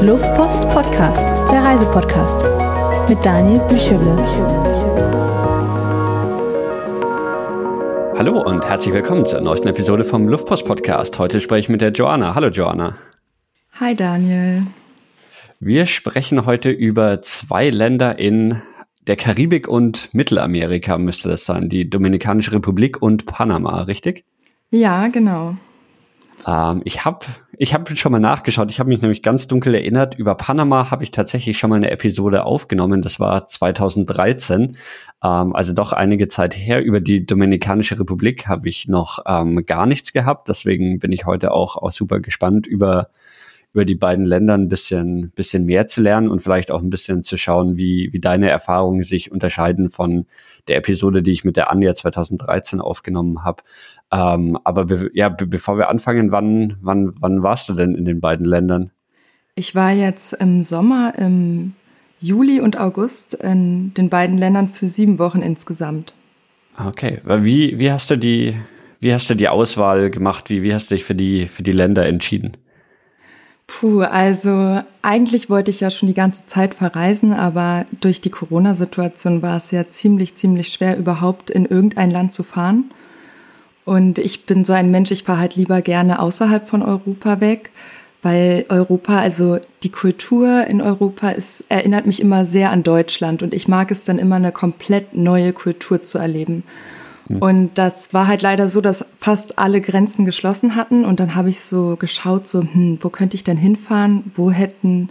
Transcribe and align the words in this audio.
Luftpost 0.00 0.68
Podcast, 0.68 1.26
der 1.50 1.64
Reisepodcast 1.64 2.44
mit 3.08 3.18
Daniel 3.26 3.58
Büchele. 3.68 4.16
Hallo 8.16 8.40
und 8.40 8.64
herzlich 8.64 8.94
willkommen 8.94 9.26
zur 9.26 9.40
neuesten 9.40 9.66
Episode 9.66 10.04
vom 10.04 10.28
Luftpost 10.28 10.64
Podcast. 10.64 11.18
Heute 11.18 11.40
spreche 11.40 11.62
ich 11.62 11.68
mit 11.68 11.80
der 11.80 11.90
Joanna. 11.90 12.36
Hallo 12.36 12.46
Joanna. 12.46 12.96
Hi 13.80 13.96
Daniel. 13.96 14.62
Wir 15.58 15.86
sprechen 15.86 16.46
heute 16.46 16.70
über 16.70 17.20
zwei 17.20 17.68
Länder 17.68 18.20
in 18.20 18.62
der 19.08 19.16
Karibik 19.16 19.66
und 19.66 20.14
Mittelamerika 20.14 20.96
müsste 20.96 21.28
das 21.28 21.44
sein, 21.44 21.68
die 21.68 21.90
Dominikanische 21.90 22.52
Republik 22.52 23.02
und 23.02 23.26
Panama, 23.26 23.82
richtig? 23.82 24.24
Ja, 24.70 25.08
genau. 25.08 25.56
Ähm, 26.46 26.82
ich 26.84 27.04
habe 27.04 27.26
ich 27.60 27.74
hab 27.74 27.88
schon 27.96 28.12
mal 28.12 28.20
nachgeschaut. 28.20 28.70
Ich 28.70 28.78
habe 28.78 28.88
mich 28.88 29.02
nämlich 29.02 29.20
ganz 29.20 29.48
dunkel 29.48 29.74
erinnert. 29.74 30.14
Über 30.16 30.36
Panama 30.36 30.92
habe 30.92 31.02
ich 31.02 31.10
tatsächlich 31.10 31.58
schon 31.58 31.70
mal 31.70 31.76
eine 31.76 31.90
Episode 31.90 32.44
aufgenommen. 32.44 33.02
Das 33.02 33.18
war 33.18 33.46
2013. 33.46 34.76
Ähm, 35.24 35.56
also 35.56 35.72
doch 35.72 35.92
einige 35.92 36.28
Zeit 36.28 36.56
her. 36.56 36.82
Über 36.82 37.00
die 37.00 37.26
Dominikanische 37.26 37.98
Republik 37.98 38.46
habe 38.46 38.68
ich 38.68 38.86
noch 38.86 39.18
ähm, 39.26 39.66
gar 39.66 39.86
nichts 39.86 40.12
gehabt. 40.12 40.48
Deswegen 40.48 41.00
bin 41.00 41.10
ich 41.10 41.26
heute 41.26 41.50
auch, 41.50 41.76
auch 41.76 41.90
super 41.90 42.20
gespannt 42.20 42.68
über 42.68 43.10
über 43.74 43.84
die 43.84 43.94
beiden 43.94 44.24
Länder 44.24 44.54
ein 44.54 44.68
bisschen, 44.68 45.30
bisschen 45.32 45.66
mehr 45.66 45.86
zu 45.86 46.00
lernen 46.00 46.28
und 46.28 46.40
vielleicht 46.40 46.70
auch 46.70 46.82
ein 46.82 46.90
bisschen 46.90 47.22
zu 47.22 47.36
schauen, 47.36 47.76
wie, 47.76 48.08
wie 48.12 48.20
deine 48.20 48.48
Erfahrungen 48.48 49.04
sich 49.04 49.30
unterscheiden 49.30 49.90
von 49.90 50.26
der 50.68 50.78
Episode, 50.78 51.22
die 51.22 51.32
ich 51.32 51.44
mit 51.44 51.56
der 51.56 51.70
Anja 51.70 51.92
2013 51.92 52.80
aufgenommen 52.80 53.44
habe. 53.44 53.62
Ähm, 54.10 54.58
aber 54.64 54.86
be 54.86 55.10
ja, 55.12 55.28
be 55.28 55.46
bevor 55.46 55.76
wir 55.76 55.88
anfangen, 55.88 56.32
wann, 56.32 56.76
wann, 56.80 57.12
wann 57.20 57.42
warst 57.42 57.68
du 57.68 57.74
denn 57.74 57.94
in 57.94 58.04
den 58.04 58.20
beiden 58.20 58.46
Ländern? 58.46 58.90
Ich 59.54 59.74
war 59.74 59.92
jetzt 59.92 60.34
im 60.34 60.62
Sommer, 60.62 61.14
im 61.18 61.74
Juli 62.20 62.60
und 62.60 62.78
August 62.78 63.34
in 63.34 63.92
den 63.94 64.08
beiden 64.08 64.38
Ländern 64.38 64.68
für 64.68 64.88
sieben 64.88 65.18
Wochen 65.18 65.40
insgesamt. 65.42 66.14
Okay, 66.86 67.20
wie, 67.24 67.78
wie 67.78 67.90
hast 67.90 68.10
du 68.10 68.16
die, 68.16 68.54
wie 69.00 69.12
hast 69.12 69.28
du 69.28 69.34
die 69.34 69.48
Auswahl 69.48 70.10
gemacht? 70.10 70.48
Wie, 70.48 70.62
wie 70.62 70.72
hast 70.72 70.90
du 70.90 70.94
dich 70.94 71.04
für 71.04 71.14
die, 71.14 71.46
für 71.46 71.62
die 71.62 71.72
Länder 71.72 72.06
entschieden? 72.06 72.56
Puh, 73.66 74.00
also 74.00 74.80
eigentlich 75.02 75.50
wollte 75.50 75.70
ich 75.70 75.80
ja 75.80 75.90
schon 75.90 76.06
die 76.06 76.14
ganze 76.14 76.46
Zeit 76.46 76.74
verreisen, 76.74 77.32
aber 77.34 77.84
durch 78.00 78.20
die 78.20 78.30
Corona-Situation 78.30 79.42
war 79.42 79.56
es 79.56 79.70
ja 79.72 79.88
ziemlich, 79.90 80.36
ziemlich 80.36 80.68
schwer, 80.68 80.96
überhaupt 80.96 81.50
in 81.50 81.66
irgendein 81.66 82.10
Land 82.10 82.32
zu 82.32 82.42
fahren. 82.42 82.90
Und 83.88 84.18
ich 84.18 84.44
bin 84.44 84.66
so 84.66 84.74
ein 84.74 84.90
Mensch, 84.90 85.10
ich 85.12 85.24
fahre 85.24 85.38
halt 85.38 85.56
lieber 85.56 85.80
gerne 85.80 86.20
außerhalb 86.20 86.68
von 86.68 86.82
Europa 86.82 87.40
weg, 87.40 87.70
weil 88.20 88.66
Europa, 88.68 89.18
also 89.18 89.60
die 89.82 89.88
Kultur 89.90 90.66
in 90.66 90.82
Europa 90.82 91.30
ist, 91.30 91.64
erinnert 91.70 92.04
mich 92.04 92.20
immer 92.20 92.44
sehr 92.44 92.70
an 92.70 92.82
Deutschland 92.82 93.42
und 93.42 93.54
ich 93.54 93.66
mag 93.66 93.90
es 93.90 94.04
dann 94.04 94.18
immer 94.18 94.36
eine 94.36 94.52
komplett 94.52 95.16
neue 95.16 95.54
Kultur 95.54 96.02
zu 96.02 96.18
erleben. 96.18 96.64
Hm. 97.28 97.38
Und 97.38 97.78
das 97.78 98.12
war 98.12 98.26
halt 98.26 98.42
leider 98.42 98.68
so, 98.68 98.82
dass 98.82 99.06
fast 99.16 99.58
alle 99.58 99.80
Grenzen 99.80 100.26
geschlossen 100.26 100.74
hatten. 100.74 101.06
Und 101.06 101.18
dann 101.18 101.34
habe 101.34 101.48
ich 101.48 101.60
so 101.60 101.96
geschaut, 101.96 102.46
so, 102.46 102.60
hm, 102.60 102.98
wo 103.00 103.08
könnte 103.08 103.36
ich 103.36 103.44
denn 103.44 103.56
hinfahren? 103.56 104.30
Wo 104.34 104.50
hätten, 104.50 105.08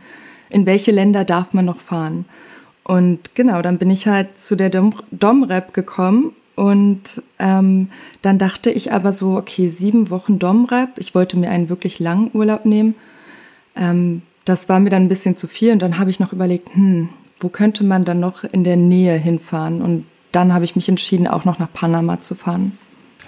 in 0.51 0.67
welche 0.67 0.91
Länder 0.91 1.25
darf 1.25 1.51
man 1.51 1.65
noch 1.65 1.79
fahren? 1.79 2.25
Und 2.83 3.33
genau, 3.33 3.63
dann 3.63 3.79
bin 3.79 3.89
ich 3.89 4.05
halt 4.05 4.39
zu 4.39 4.55
der 4.55 4.69
Dom 4.69 4.93
Domrep 5.09 5.73
gekommen. 5.73 6.35
Und 6.57 7.21
ähm, 7.37 7.87
dann 8.23 8.39
dachte 8.39 8.71
ich 8.71 8.91
aber 8.91 9.11
so, 9.11 9.37
okay, 9.37 9.69
sieben 9.69 10.09
Wochen 10.09 10.39
Domrep. 10.39 10.97
Ich 10.97 11.13
wollte 11.13 11.37
mir 11.37 11.51
einen 11.51 11.69
wirklich 11.69 11.99
langen 11.99 12.31
Urlaub 12.33 12.65
nehmen. 12.65 12.95
Ähm, 13.75 14.23
das 14.43 14.67
war 14.67 14.79
mir 14.79 14.89
dann 14.89 15.03
ein 15.03 15.07
bisschen 15.07 15.37
zu 15.37 15.47
viel. 15.47 15.71
Und 15.71 15.83
dann 15.83 15.99
habe 15.99 16.09
ich 16.09 16.19
noch 16.19 16.33
überlegt, 16.33 16.73
hm, 16.73 17.09
wo 17.37 17.49
könnte 17.49 17.83
man 17.83 18.05
dann 18.05 18.19
noch 18.19 18.43
in 18.43 18.63
der 18.63 18.75
Nähe 18.75 19.15
hinfahren? 19.15 19.83
Und 19.83 20.05
dann 20.31 20.51
habe 20.51 20.65
ich 20.65 20.75
mich 20.75 20.89
entschieden, 20.89 21.27
auch 21.27 21.45
noch 21.45 21.59
nach 21.59 21.71
Panama 21.71 22.19
zu 22.19 22.33
fahren. 22.33 22.75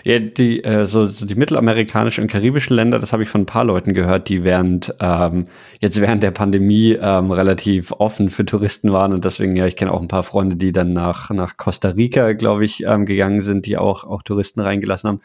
Ja, 0.04 0.20
die, 0.20 0.64
äh, 0.64 0.86
so, 0.86 1.06
so 1.06 1.26
die 1.26 1.36
mittelamerikanischen 1.36 2.24
und 2.24 2.32
karibischen 2.32 2.76
Länder, 2.76 3.00
das 3.00 3.12
habe 3.14 3.24
ich 3.24 3.30
von 3.30 3.42
ein 3.42 3.46
paar 3.46 3.64
Leuten 3.64 3.94
gehört, 3.94 4.30
die 4.30 4.44
während 4.44 4.96
ähm, 5.00 5.48
jetzt 5.82 6.00
während 6.00 6.24
der 6.24 6.32
Pandemie 6.32 6.98
ähm, 7.00 7.32
relativ 7.32 7.92
offen 7.92 8.30
für 8.30 8.46
Touristen 8.46 8.92
waren 8.92 9.14
und 9.14 9.26
deswegen, 9.26 9.56
ja, 9.56 9.66
ich 9.66 9.76
kenne 9.76 9.92
auch 9.92 10.02
ein 10.02 10.08
paar 10.08 10.24
Freunde, 10.24 10.56
die 10.56 10.72
dann 10.72 10.94
nach, 10.94 11.30
nach 11.32 11.58
Costa 11.58 11.90
Rica, 11.90 12.34
glaube 12.34 12.66
ich, 12.66 12.84
ähm, 12.84 13.06
gegangen 13.06 13.42
sind, 13.42 13.66
die 13.66 13.78
auch, 13.78 14.04
auch 14.04 14.24
Touristen 14.24 14.62
reingelassen 14.62 15.10
haben. 15.10 15.22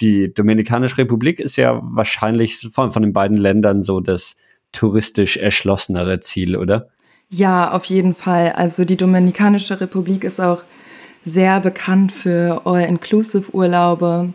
Die 0.00 0.32
Dominikanische 0.32 0.98
Republik 0.98 1.38
ist 1.38 1.56
ja 1.56 1.80
wahrscheinlich 1.82 2.58
von, 2.72 2.90
von 2.90 3.02
den 3.02 3.12
beiden 3.12 3.36
Ländern 3.36 3.82
so 3.82 4.00
das 4.00 4.36
touristisch 4.72 5.36
erschlossenere 5.36 6.20
Ziel, 6.20 6.56
oder? 6.56 6.88
Ja, 7.30 7.72
auf 7.72 7.84
jeden 7.86 8.14
Fall. 8.14 8.52
Also 8.52 8.84
die 8.84 8.96
Dominikanische 8.96 9.80
Republik 9.80 10.24
ist 10.24 10.40
auch 10.40 10.64
sehr 11.24 11.58
bekannt 11.60 12.12
für 12.12 12.62
All-Inclusive-Urlaube. 12.66 14.32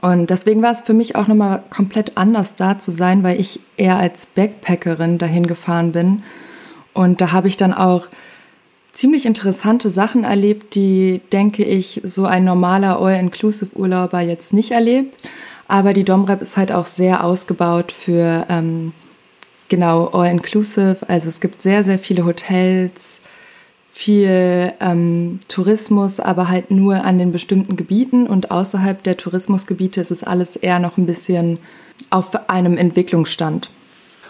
Und 0.00 0.30
deswegen 0.30 0.62
war 0.62 0.70
es 0.70 0.80
für 0.80 0.94
mich 0.94 1.16
auch 1.16 1.26
nochmal 1.26 1.62
komplett 1.70 2.16
anders 2.16 2.54
da 2.54 2.78
zu 2.78 2.92
sein, 2.92 3.22
weil 3.22 3.40
ich 3.40 3.60
eher 3.76 3.98
als 3.98 4.26
Backpackerin 4.26 5.18
dahin 5.18 5.46
gefahren 5.46 5.92
bin. 5.92 6.22
Und 6.92 7.20
da 7.20 7.32
habe 7.32 7.48
ich 7.48 7.56
dann 7.56 7.74
auch 7.74 8.08
ziemlich 8.92 9.26
interessante 9.26 9.90
Sachen 9.90 10.24
erlebt, 10.24 10.76
die, 10.76 11.20
denke 11.32 11.64
ich, 11.64 12.00
so 12.04 12.26
ein 12.26 12.44
normaler 12.44 13.00
All-Inclusive-Urlauber 13.00 14.20
jetzt 14.20 14.52
nicht 14.52 14.70
erlebt. 14.70 15.16
Aber 15.66 15.92
die 15.92 16.04
Domrep 16.04 16.42
ist 16.42 16.56
halt 16.56 16.70
auch 16.70 16.86
sehr 16.86 17.24
ausgebaut 17.24 17.90
für 17.90 18.46
ähm, 18.48 18.92
genau 19.68 20.08
All-Inclusive. 20.08 20.98
Also 21.08 21.28
es 21.28 21.40
gibt 21.40 21.60
sehr, 21.60 21.82
sehr 21.82 21.98
viele 21.98 22.24
Hotels, 22.24 23.20
viel 23.96 24.72
ähm, 24.80 25.38
Tourismus, 25.46 26.18
aber 26.18 26.48
halt 26.48 26.72
nur 26.72 27.04
an 27.04 27.16
den 27.16 27.30
bestimmten 27.30 27.76
Gebieten 27.76 28.26
und 28.26 28.50
außerhalb 28.50 29.00
der 29.04 29.16
Tourismusgebiete 29.16 30.00
ist 30.00 30.10
es 30.10 30.24
alles 30.24 30.56
eher 30.56 30.80
noch 30.80 30.98
ein 30.98 31.06
bisschen 31.06 31.58
auf 32.10 32.50
einem 32.50 32.76
Entwicklungsstand. 32.76 33.70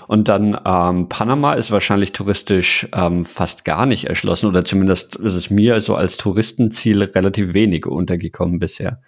Und 0.07 0.29
dann 0.29 0.61
ähm, 0.67 1.09
Panama 1.09 1.55
ist 1.55 1.71
wahrscheinlich 1.71 2.13
touristisch 2.13 2.87
ähm, 2.95 3.25
fast 3.25 3.65
gar 3.65 3.87
nicht 3.87 4.05
erschlossen 4.05 4.51
oder 4.51 4.67
zumindest 4.67 5.17
ist 5.17 5.35
es 5.35 5.49
mir 5.49 5.81
so 5.81 5.97
als 5.97 6.19
Touristenziel 6.19 7.03
relativ 7.03 7.55
wenig 7.55 7.87
untergekommen 7.87 8.59
bisher. 8.59 9.01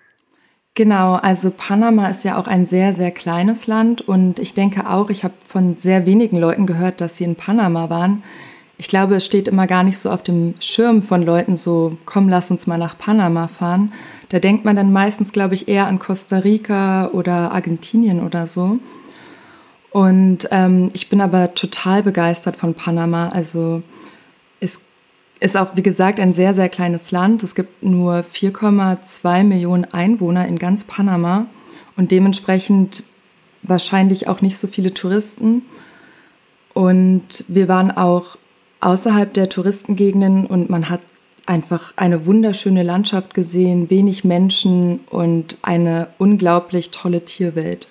Genau, 0.74 1.16
also 1.16 1.52
Panama 1.54 2.08
ist 2.08 2.24
ja 2.24 2.38
auch 2.38 2.46
ein 2.46 2.64
sehr, 2.64 2.94
sehr 2.94 3.10
kleines 3.10 3.66
Land 3.66 4.08
und 4.08 4.38
ich 4.38 4.54
denke 4.54 4.88
auch, 4.88 5.10
ich 5.10 5.22
habe 5.22 5.34
von 5.46 5.76
sehr 5.76 6.06
wenigen 6.06 6.38
Leuten 6.38 6.64
gehört, 6.64 7.02
dass 7.02 7.18
sie 7.18 7.24
in 7.24 7.36
Panama 7.36 7.90
waren 7.90 8.22
ich 8.78 8.88
glaube, 8.88 9.14
es 9.16 9.24
steht 9.24 9.48
immer 9.48 9.66
gar 9.66 9.82
nicht 9.82 9.98
so 9.98 10.10
auf 10.10 10.22
dem 10.22 10.54
Schirm 10.60 11.02
von 11.02 11.22
Leuten 11.22 11.56
so, 11.56 11.96
komm, 12.04 12.28
lass 12.28 12.50
uns 12.50 12.66
mal 12.66 12.76
nach 12.76 12.98
Panama 12.98 13.48
fahren. 13.48 13.92
Da 14.28 14.38
denkt 14.38 14.64
man 14.64 14.76
dann 14.76 14.92
meistens, 14.92 15.32
glaube 15.32 15.54
ich, 15.54 15.68
eher 15.68 15.86
an 15.86 15.98
Costa 15.98 16.38
Rica 16.38 17.08
oder 17.08 17.52
Argentinien 17.52 18.22
oder 18.22 18.46
so. 18.46 18.78
Und 19.90 20.48
ähm, 20.50 20.90
ich 20.92 21.08
bin 21.08 21.22
aber 21.22 21.54
total 21.54 22.02
begeistert 22.02 22.56
von 22.56 22.74
Panama. 22.74 23.30
Also 23.30 23.82
es 24.60 24.82
ist 25.40 25.56
auch, 25.56 25.74
wie 25.74 25.82
gesagt, 25.82 26.20
ein 26.20 26.34
sehr, 26.34 26.52
sehr 26.52 26.68
kleines 26.68 27.12
Land. 27.12 27.42
Es 27.42 27.54
gibt 27.54 27.82
nur 27.82 28.16
4,2 28.16 29.42
Millionen 29.44 29.86
Einwohner 29.86 30.46
in 30.46 30.58
ganz 30.58 30.84
Panama 30.84 31.46
und 31.96 32.10
dementsprechend 32.10 33.04
wahrscheinlich 33.62 34.28
auch 34.28 34.42
nicht 34.42 34.58
so 34.58 34.66
viele 34.66 34.92
Touristen. 34.92 35.62
Und 36.74 37.46
wir 37.48 37.68
waren 37.68 37.90
auch 37.90 38.36
außerhalb 38.80 39.32
der 39.32 39.48
Touristengegenden 39.48 40.46
und 40.46 40.70
man 40.70 40.88
hat 40.88 41.00
einfach 41.46 41.92
eine 41.96 42.26
wunderschöne 42.26 42.82
Landschaft 42.82 43.34
gesehen, 43.34 43.88
wenig 43.88 44.24
Menschen 44.24 45.00
und 45.10 45.58
eine 45.62 46.08
unglaublich 46.18 46.90
tolle 46.90 47.24
Tierwelt. 47.24 47.88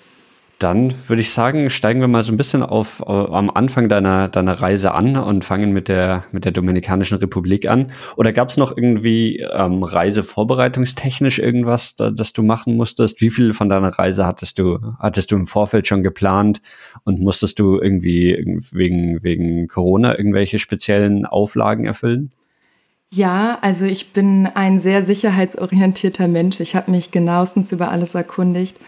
Dann 0.58 0.94
würde 1.06 1.20
ich 1.20 1.32
sagen, 1.32 1.68
steigen 1.68 2.00
wir 2.00 2.08
mal 2.08 2.22
so 2.22 2.32
ein 2.32 2.38
bisschen 2.38 2.62
auf 2.62 3.02
äh, 3.06 3.10
am 3.10 3.50
Anfang 3.50 3.90
deiner 3.90 4.28
deiner 4.28 4.54
Reise 4.54 4.92
an 4.92 5.18
und 5.18 5.44
fangen 5.44 5.72
mit 5.72 5.88
der 5.88 6.24
mit 6.32 6.46
der 6.46 6.52
Dominikanischen 6.52 7.18
Republik 7.18 7.68
an. 7.68 7.92
Oder 8.16 8.32
gab 8.32 8.48
es 8.48 8.56
noch 8.56 8.74
irgendwie 8.74 9.40
ähm, 9.40 9.82
Reisevorbereitungstechnisch 9.82 11.40
irgendwas, 11.40 11.94
da, 11.94 12.10
das 12.10 12.32
du 12.32 12.42
machen 12.42 12.74
musstest? 12.76 13.20
Wie 13.20 13.28
viel 13.28 13.52
von 13.52 13.68
deiner 13.68 13.90
Reise 13.90 14.24
hattest 14.24 14.58
du 14.58 14.78
hattest 14.98 15.30
du 15.30 15.36
im 15.36 15.46
Vorfeld 15.46 15.86
schon 15.86 16.02
geplant 16.02 16.62
und 17.04 17.20
musstest 17.20 17.58
du 17.58 17.78
irgendwie 17.78 18.58
wegen 18.72 19.22
wegen 19.22 19.68
Corona 19.68 20.16
irgendwelche 20.16 20.58
speziellen 20.58 21.26
Auflagen 21.26 21.84
erfüllen? 21.84 22.32
Ja, 23.12 23.58
also 23.60 23.84
ich 23.84 24.14
bin 24.14 24.46
ein 24.46 24.78
sehr 24.78 25.02
sicherheitsorientierter 25.02 26.28
Mensch. 26.28 26.60
Ich 26.60 26.74
habe 26.74 26.90
mich 26.90 27.10
genauestens 27.10 27.72
über 27.72 27.90
alles 27.90 28.14
erkundigt 28.14 28.78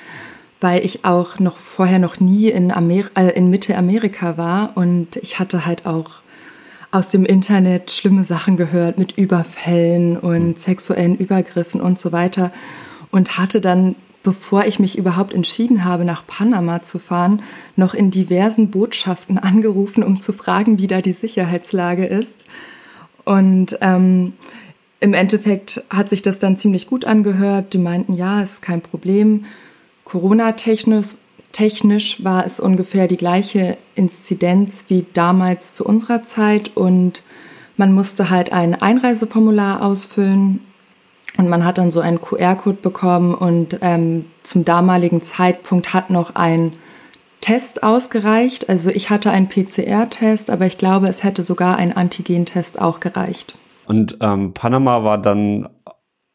weil 0.61 0.85
ich 0.85 1.05
auch 1.05 1.39
noch 1.39 1.57
vorher 1.59 1.99
noch 1.99 2.21
nie 2.21 2.49
in, 2.49 2.71
Amer 2.71 3.05
äh, 3.17 3.31
in 3.35 3.51
Mittelamerika 3.51 4.37
war 4.37 4.77
und 4.77 5.17
ich 5.17 5.39
hatte 5.39 5.67
halt 5.67 5.87
auch 5.87 6.23
aus 6.91 7.11
dem 7.11 7.25
Internet 7.25 7.91
schlimme 7.91 8.25
Sachen 8.25 8.57
gehört 8.57 8.99
mit 8.99 9.13
Überfällen 9.19 10.17
und 10.17 10.59
sexuellen 10.59 11.17
Übergriffen 11.17 11.81
und 11.81 11.99
so 11.99 12.13
weiter 12.13 12.51
und 13.11 13.39
hatte 13.39 13.61
dann 13.61 13.95
bevor 14.23 14.67
ich 14.67 14.79
mich 14.79 14.99
überhaupt 14.99 15.33
entschieden 15.33 15.85
habe, 15.85 16.05
nach 16.05 16.27
Panama 16.27 16.83
zu 16.83 16.99
fahren, 16.99 17.43
noch 17.77 17.95
in 17.95 18.11
diversen 18.11 18.71
Botschaften 18.71 19.39
angerufen, 19.39 20.03
um 20.03 20.21
zu 20.21 20.33
fragen, 20.33 20.79
wie 20.79 20.87
da 20.87 21.01
die 21.01 21.13
Sicherheitslage 21.13 22.05
ist. 22.05 22.45
Und 23.25 23.79
ähm, 23.81 24.35
im 25.01 25.15
Endeffekt 25.15 25.85
hat 25.91 26.11
sich 26.11 26.23
das 26.23 26.39
dann 26.39 26.57
ziemlich 26.57 26.87
gut 26.87 27.05
angehört. 27.05 27.73
Die 27.73 27.79
meinten, 27.79 28.13
ja, 28.13 28.43
ist 28.43 28.63
kein 28.63 28.81
Problem. 28.81 29.45
Corona-technisch 30.09 31.17
technisch 31.53 32.23
war 32.25 32.45
es 32.45 32.61
ungefähr 32.61 33.09
die 33.09 33.17
gleiche 33.17 33.79
Inzidenz 33.95 34.85
wie 34.89 35.07
damals 35.13 35.75
zu 35.75 35.85
unserer 35.85 36.23
Zeit 36.23 36.77
und 36.77 37.23
man 37.77 37.93
musste 37.93 38.29
halt 38.29 38.53
ein 38.53 38.81
Einreiseformular 38.81 39.83
ausfüllen 39.83 40.61
und 41.37 41.49
man 41.49 41.65
hat 41.65 41.79
dann 41.79 41.91
so 41.91 42.01
einen 42.01 42.21
QR-Code 42.21 42.79
bekommen 42.83 43.35
und 43.35 43.79
ähm, 43.81 44.27
zum 44.43 44.65
damaligen 44.65 45.23
Zeitpunkt 45.23 45.95
hat 45.95 46.11
noch 46.11 46.35
ein 46.35 46.73
Test 47.41 47.83
ausgereicht. 47.83 48.69
Also 48.69 48.91
ich 48.91 49.11
hatte 49.11 49.31
einen 49.31 49.49
PCR-Test, 49.49 50.51
aber 50.51 50.67
ich 50.67 50.77
glaube, 50.77 51.09
es 51.09 51.23
hätte 51.23 51.43
sogar 51.43 51.77
ein 51.77 51.97
Antigen-Test 51.97 52.81
auch 52.81 53.01
gereicht. 53.01 53.57
Und 53.87 54.19
ähm, 54.21 54.53
Panama 54.53 55.03
war 55.03 55.17
dann 55.17 55.69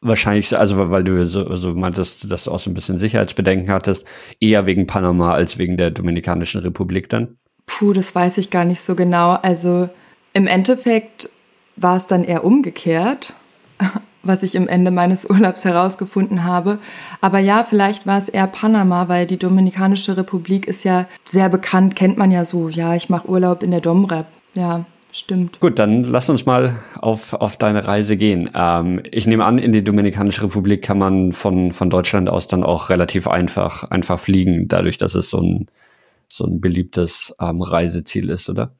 wahrscheinlich, 0.03 0.55
also 0.57 0.89
weil 0.89 1.03
du 1.03 1.25
so, 1.27 1.55
so 1.55 1.73
meintest, 1.73 2.31
dass 2.31 2.45
du 2.45 2.51
auch 2.51 2.59
so 2.59 2.69
ein 2.69 2.73
bisschen 2.73 2.99
Sicherheitsbedenken 2.99 3.69
hattest, 3.69 4.05
eher 4.39 4.65
wegen 4.65 4.87
Panama 4.87 5.33
als 5.33 5.57
wegen 5.57 5.77
der 5.77 5.91
Dominikanischen 5.91 6.61
Republik 6.61 7.09
dann? 7.09 7.37
Puh, 7.65 7.93
das 7.93 8.13
weiß 8.13 8.37
ich 8.37 8.49
gar 8.49 8.65
nicht 8.65 8.81
so 8.81 8.95
genau. 8.95 9.31
Also 9.31 9.87
im 10.33 10.47
Endeffekt 10.47 11.29
war 11.75 11.95
es 11.95 12.07
dann 12.07 12.23
eher 12.23 12.43
umgekehrt 12.43 13.33
was 14.23 14.41
ich 14.41 14.55
im 14.55 14.67
Ende 14.67 14.89
meines 14.89 15.25
Urlaubs 15.29 15.65
herausgefunden 15.65 16.43
habe. 16.43 16.79
Aber 17.21 17.39
ja, 17.39 17.63
vielleicht 17.63 18.07
war 18.07 18.17
es 18.17 18.29
eher 18.29 18.47
Panama, 18.47 19.07
weil 19.07 19.25
die 19.25 19.37
Dominikanische 19.37 20.17
Republik 20.17 20.67
ist 20.67 20.83
ja 20.83 21.05
sehr 21.23 21.49
bekannt, 21.49 21.95
kennt 21.95 22.17
man 22.17 22.31
ja 22.31 22.45
so. 22.45 22.69
Ja, 22.69 22.95
ich 22.95 23.09
mache 23.09 23.27
Urlaub 23.27 23.61
in 23.61 23.71
der 23.71 23.81
Domrep. 23.81 24.27
Ja, 24.55 24.85
stimmt. 25.13 25.59
Gut, 25.59 25.79
dann 25.79 26.03
lass 26.03 26.29
uns 26.29 26.45
mal 26.45 26.83
auf, 26.99 27.33
auf 27.33 27.57
deine 27.57 27.87
Reise 27.87 28.17
gehen. 28.17 28.49
Ähm, 28.53 29.01
ich 29.11 29.27
nehme 29.27 29.45
an, 29.45 29.59
in 29.59 29.71
die 29.71 29.83
Dominikanische 29.83 30.43
Republik 30.43 30.81
kann 30.81 30.97
man 30.97 31.33
von, 31.33 31.71
von 31.71 31.89
Deutschland 31.89 32.29
aus 32.29 32.47
dann 32.47 32.63
auch 32.63 32.89
relativ 32.89 33.27
einfach, 33.27 33.83
einfach 33.91 34.19
fliegen, 34.19 34.67
dadurch, 34.67 34.97
dass 34.97 35.15
es 35.15 35.29
so 35.29 35.39
ein, 35.39 35.67
so 36.27 36.45
ein 36.45 36.59
beliebtes 36.59 37.35
ähm, 37.39 37.61
Reiseziel 37.61 38.29
ist, 38.29 38.49
oder? 38.49 38.73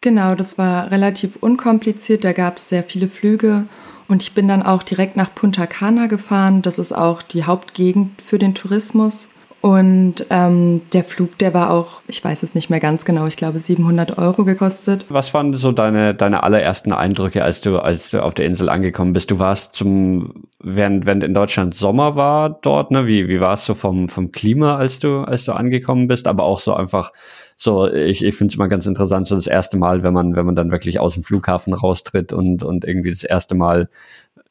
Genau, 0.00 0.34
das 0.34 0.58
war 0.58 0.90
relativ 0.90 1.36
unkompliziert. 1.36 2.24
Da 2.24 2.32
gab 2.32 2.56
es 2.56 2.68
sehr 2.68 2.82
viele 2.82 3.08
Flüge 3.08 3.66
und 4.08 4.22
ich 4.22 4.34
bin 4.34 4.48
dann 4.48 4.62
auch 4.62 4.82
direkt 4.82 5.16
nach 5.16 5.34
Punta 5.34 5.66
Cana 5.66 6.06
gefahren. 6.06 6.60
Das 6.60 6.78
ist 6.78 6.92
auch 6.92 7.22
die 7.22 7.44
Hauptgegend 7.44 8.20
für 8.20 8.38
den 8.38 8.54
Tourismus. 8.54 9.28
Und 9.62 10.26
ähm, 10.30 10.82
der 10.92 11.04
Flug, 11.04 11.38
der 11.38 11.54
war 11.54 11.70
auch, 11.70 12.02
ich 12.08 12.22
weiß 12.22 12.42
es 12.42 12.56
nicht 12.56 12.68
mehr 12.68 12.80
ganz 12.80 13.04
genau, 13.04 13.28
ich 13.28 13.36
glaube 13.36 13.60
700 13.60 14.18
Euro 14.18 14.44
gekostet. 14.44 15.06
Was 15.08 15.32
waren 15.34 15.54
so 15.54 15.70
deine, 15.70 16.16
deine 16.16 16.42
allerersten 16.42 16.92
Eindrücke, 16.92 17.44
als 17.44 17.60
du, 17.60 17.78
als 17.78 18.10
du 18.10 18.24
auf 18.24 18.34
der 18.34 18.46
Insel 18.46 18.68
angekommen 18.68 19.12
bist? 19.12 19.30
Du 19.30 19.38
warst 19.38 19.74
zum, 19.74 20.48
während, 20.58 21.06
während 21.06 21.22
in 21.22 21.32
Deutschland 21.32 21.76
Sommer 21.76 22.16
war 22.16 22.50
dort, 22.50 22.90
ne? 22.90 23.06
Wie, 23.06 23.28
wie 23.28 23.38
war 23.38 23.54
es 23.54 23.64
so 23.64 23.74
vom, 23.74 24.08
vom 24.08 24.32
Klima, 24.32 24.78
als 24.78 24.98
du, 24.98 25.18
als 25.18 25.44
du 25.44 25.52
angekommen 25.52 26.08
bist? 26.08 26.26
Aber 26.26 26.42
auch 26.42 26.58
so 26.58 26.74
einfach, 26.74 27.12
so, 27.54 27.86
ich, 27.86 28.24
ich 28.24 28.34
finde 28.34 28.50
es 28.50 28.56
immer 28.56 28.66
ganz 28.66 28.86
interessant, 28.86 29.28
so 29.28 29.36
das 29.36 29.46
erste 29.46 29.76
Mal, 29.76 30.02
wenn 30.02 30.12
man, 30.12 30.34
wenn 30.34 30.44
man 30.44 30.56
dann 30.56 30.72
wirklich 30.72 30.98
aus 30.98 31.14
dem 31.14 31.22
Flughafen 31.22 31.72
raustritt 31.72 32.32
und, 32.32 32.64
und 32.64 32.84
irgendwie 32.84 33.10
das 33.10 33.22
erste 33.22 33.54
Mal 33.54 33.88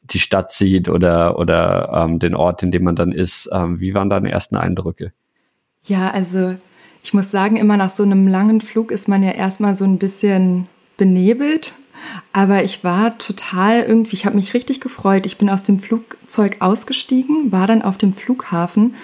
die 0.02 0.18
Stadt 0.18 0.52
sieht 0.52 0.88
oder, 0.88 1.38
oder 1.38 1.90
ähm, 1.94 2.18
den 2.18 2.34
Ort, 2.34 2.62
in 2.62 2.70
dem 2.70 2.84
man 2.84 2.96
dann 2.96 3.12
ist. 3.12 3.48
Ähm, 3.52 3.80
wie 3.80 3.94
waren 3.94 4.10
deine 4.10 4.30
ersten 4.30 4.56
Eindrücke? 4.56 5.12
Ja, 5.84 6.10
also 6.10 6.56
ich 7.02 7.14
muss 7.14 7.30
sagen, 7.30 7.56
immer 7.56 7.76
nach 7.76 7.90
so 7.90 8.02
einem 8.02 8.26
langen 8.28 8.60
Flug 8.60 8.90
ist 8.90 9.08
man 9.08 9.22
ja 9.22 9.32
erstmal 9.32 9.74
so 9.74 9.84
ein 9.84 9.98
bisschen 9.98 10.68
benebelt. 10.96 11.72
Aber 12.32 12.64
ich 12.64 12.82
war 12.82 13.18
total 13.18 13.82
irgendwie, 13.82 14.16
ich 14.16 14.26
habe 14.26 14.36
mich 14.36 14.54
richtig 14.54 14.80
gefreut. 14.80 15.26
Ich 15.26 15.38
bin 15.38 15.48
aus 15.48 15.62
dem 15.62 15.78
Flugzeug 15.78 16.56
ausgestiegen, 16.60 17.52
war 17.52 17.66
dann 17.66 17.82
auf 17.82 17.96
dem 17.96 18.12
Flughafen 18.12 18.94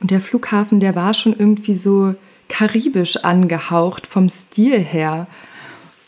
und 0.00 0.10
der 0.10 0.20
Flughafen, 0.20 0.80
der 0.80 0.94
war 0.94 1.14
schon 1.14 1.34
irgendwie 1.36 1.74
so 1.74 2.14
karibisch 2.48 3.16
angehaucht 3.18 4.06
vom 4.06 4.28
Stil 4.28 4.78
her. 4.78 5.26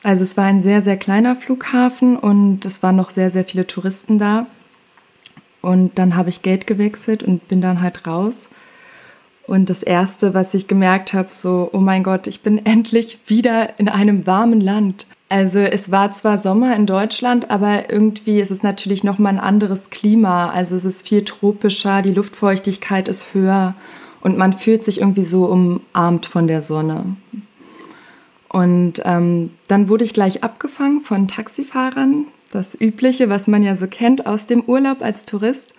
Also 0.03 0.23
es 0.23 0.37
war 0.37 0.45
ein 0.45 0.61
sehr, 0.61 0.81
sehr 0.83 0.97
kleiner 0.97 1.37
Flughafen 1.37 2.17
und 2.17 2.65
es 2.65 2.83
waren 2.83 2.97
noch 2.97 3.11
sehr, 3.11 3.31
sehr 3.31 3.45
viele 3.45 3.67
Touristen 3.67 4.19
da. 4.19 4.47
Und 5.61 5.99
dann 5.99 6.17
habe 6.17 6.31
ich 6.31 6.43
Geld 6.43 6.67
gewechselt 6.67 7.23
und 7.23 7.49
bin 7.49 7.61
dann 7.61 7.83
halt 7.83 8.07
raus. 8.07 8.49
Und 9.47 9.69
das 9.69 9.83
Erste, 9.83 10.33
was 10.33 10.55
ich 10.55 10.69
gemerkt 10.69 11.13
habe, 11.13 11.29
so, 11.31 11.69
oh 11.73 11.81
mein 11.81 12.03
Gott, 12.03 12.27
ich 12.27 12.41
bin 12.41 12.65
endlich 12.65 13.19
wieder 13.27 13.79
in 13.79 13.89
einem 13.89 14.27
warmen 14.27 14.61
Land. 14.61 15.07
Also 15.29 15.61
es 15.61 15.91
war 15.93 16.11
zwar 16.11 16.39
Sommer 16.39 16.75
in 16.75 16.87
Deutschland, 16.87 17.51
aber 17.51 17.91
irgendwie 17.91 18.41
ist 18.41 18.51
es 18.51 18.63
natürlich 18.63 19.05
nochmal 19.05 19.35
ein 19.35 19.41
anderes 19.41 19.91
Klima. 19.91 20.51
Also 20.51 20.77
es 20.77 20.85
ist 20.85 21.07
viel 21.07 21.25
tropischer, 21.25 22.03
die 22.03 22.13
Luftfeuchtigkeit 22.13 23.07
ist 23.07 23.33
höher 23.33 23.75
und 24.23 24.37
man 24.37 24.53
fühlt 24.53 24.85
sich 24.85 25.01
irgendwie 25.01 25.23
so 25.23 25.45
umarmt 25.45 26.27
von 26.27 26.49
der 26.49 26.63
Sonne. 26.63 27.17
Und 28.53 29.01
ähm, 29.05 29.51
dann 29.69 29.89
wurde 29.89 30.05
ich 30.05 30.13
gleich 30.13 30.43
abgefangen 30.43 31.01
von 31.01 31.29
Taxifahrern, 31.29 32.27
das 32.51 32.79
Übliche, 32.79 33.29
was 33.29 33.47
man 33.47 33.63
ja 33.63 33.77
so 33.77 33.87
kennt 33.87 34.27
aus 34.27 34.47
dem 34.47 34.63
Urlaub 34.63 35.03
als 35.03 35.23
Tourist. 35.23 35.73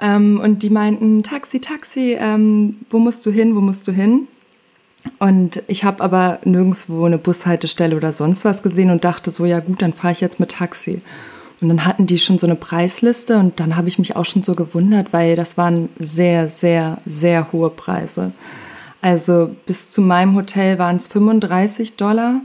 Ähm, 0.00 0.38
und 0.40 0.62
die 0.62 0.70
meinten, 0.70 1.24
Taxi, 1.24 1.60
Taxi, 1.60 2.16
ähm, 2.18 2.76
wo 2.90 3.00
musst 3.00 3.26
du 3.26 3.32
hin, 3.32 3.56
wo 3.56 3.60
musst 3.60 3.88
du 3.88 3.92
hin? 3.92 4.28
Und 5.18 5.64
ich 5.66 5.82
habe 5.82 6.04
aber 6.04 6.38
nirgendwo 6.44 7.04
eine 7.06 7.18
Bushaltestelle 7.18 7.96
oder 7.96 8.12
sonst 8.12 8.44
was 8.44 8.62
gesehen 8.62 8.90
und 8.90 9.04
dachte 9.04 9.32
so, 9.32 9.44
ja 9.44 9.58
gut, 9.58 9.82
dann 9.82 9.92
fahre 9.92 10.12
ich 10.12 10.20
jetzt 10.20 10.38
mit 10.38 10.52
Taxi. 10.52 10.98
Und 11.60 11.68
dann 11.68 11.84
hatten 11.84 12.06
die 12.06 12.20
schon 12.20 12.38
so 12.38 12.46
eine 12.46 12.56
Preisliste 12.56 13.36
und 13.36 13.58
dann 13.58 13.76
habe 13.76 13.88
ich 13.88 13.98
mich 13.98 14.14
auch 14.14 14.24
schon 14.24 14.44
so 14.44 14.54
gewundert, 14.54 15.12
weil 15.12 15.34
das 15.34 15.58
waren 15.58 15.88
sehr, 15.98 16.48
sehr, 16.48 16.98
sehr 17.04 17.50
hohe 17.52 17.70
Preise. 17.70 18.32
Also 19.02 19.54
bis 19.66 19.90
zu 19.90 20.02
meinem 20.02 20.34
Hotel 20.34 20.78
waren 20.78 20.96
es 20.96 21.06
35 21.06 21.96
Dollar 21.96 22.40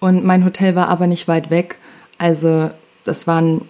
und 0.00 0.24
mein 0.24 0.44
Hotel 0.44 0.74
war 0.74 0.88
aber 0.88 1.06
nicht 1.06 1.26
weit 1.28 1.50
weg. 1.50 1.78
Also 2.18 2.70
das 3.04 3.26
waren 3.26 3.62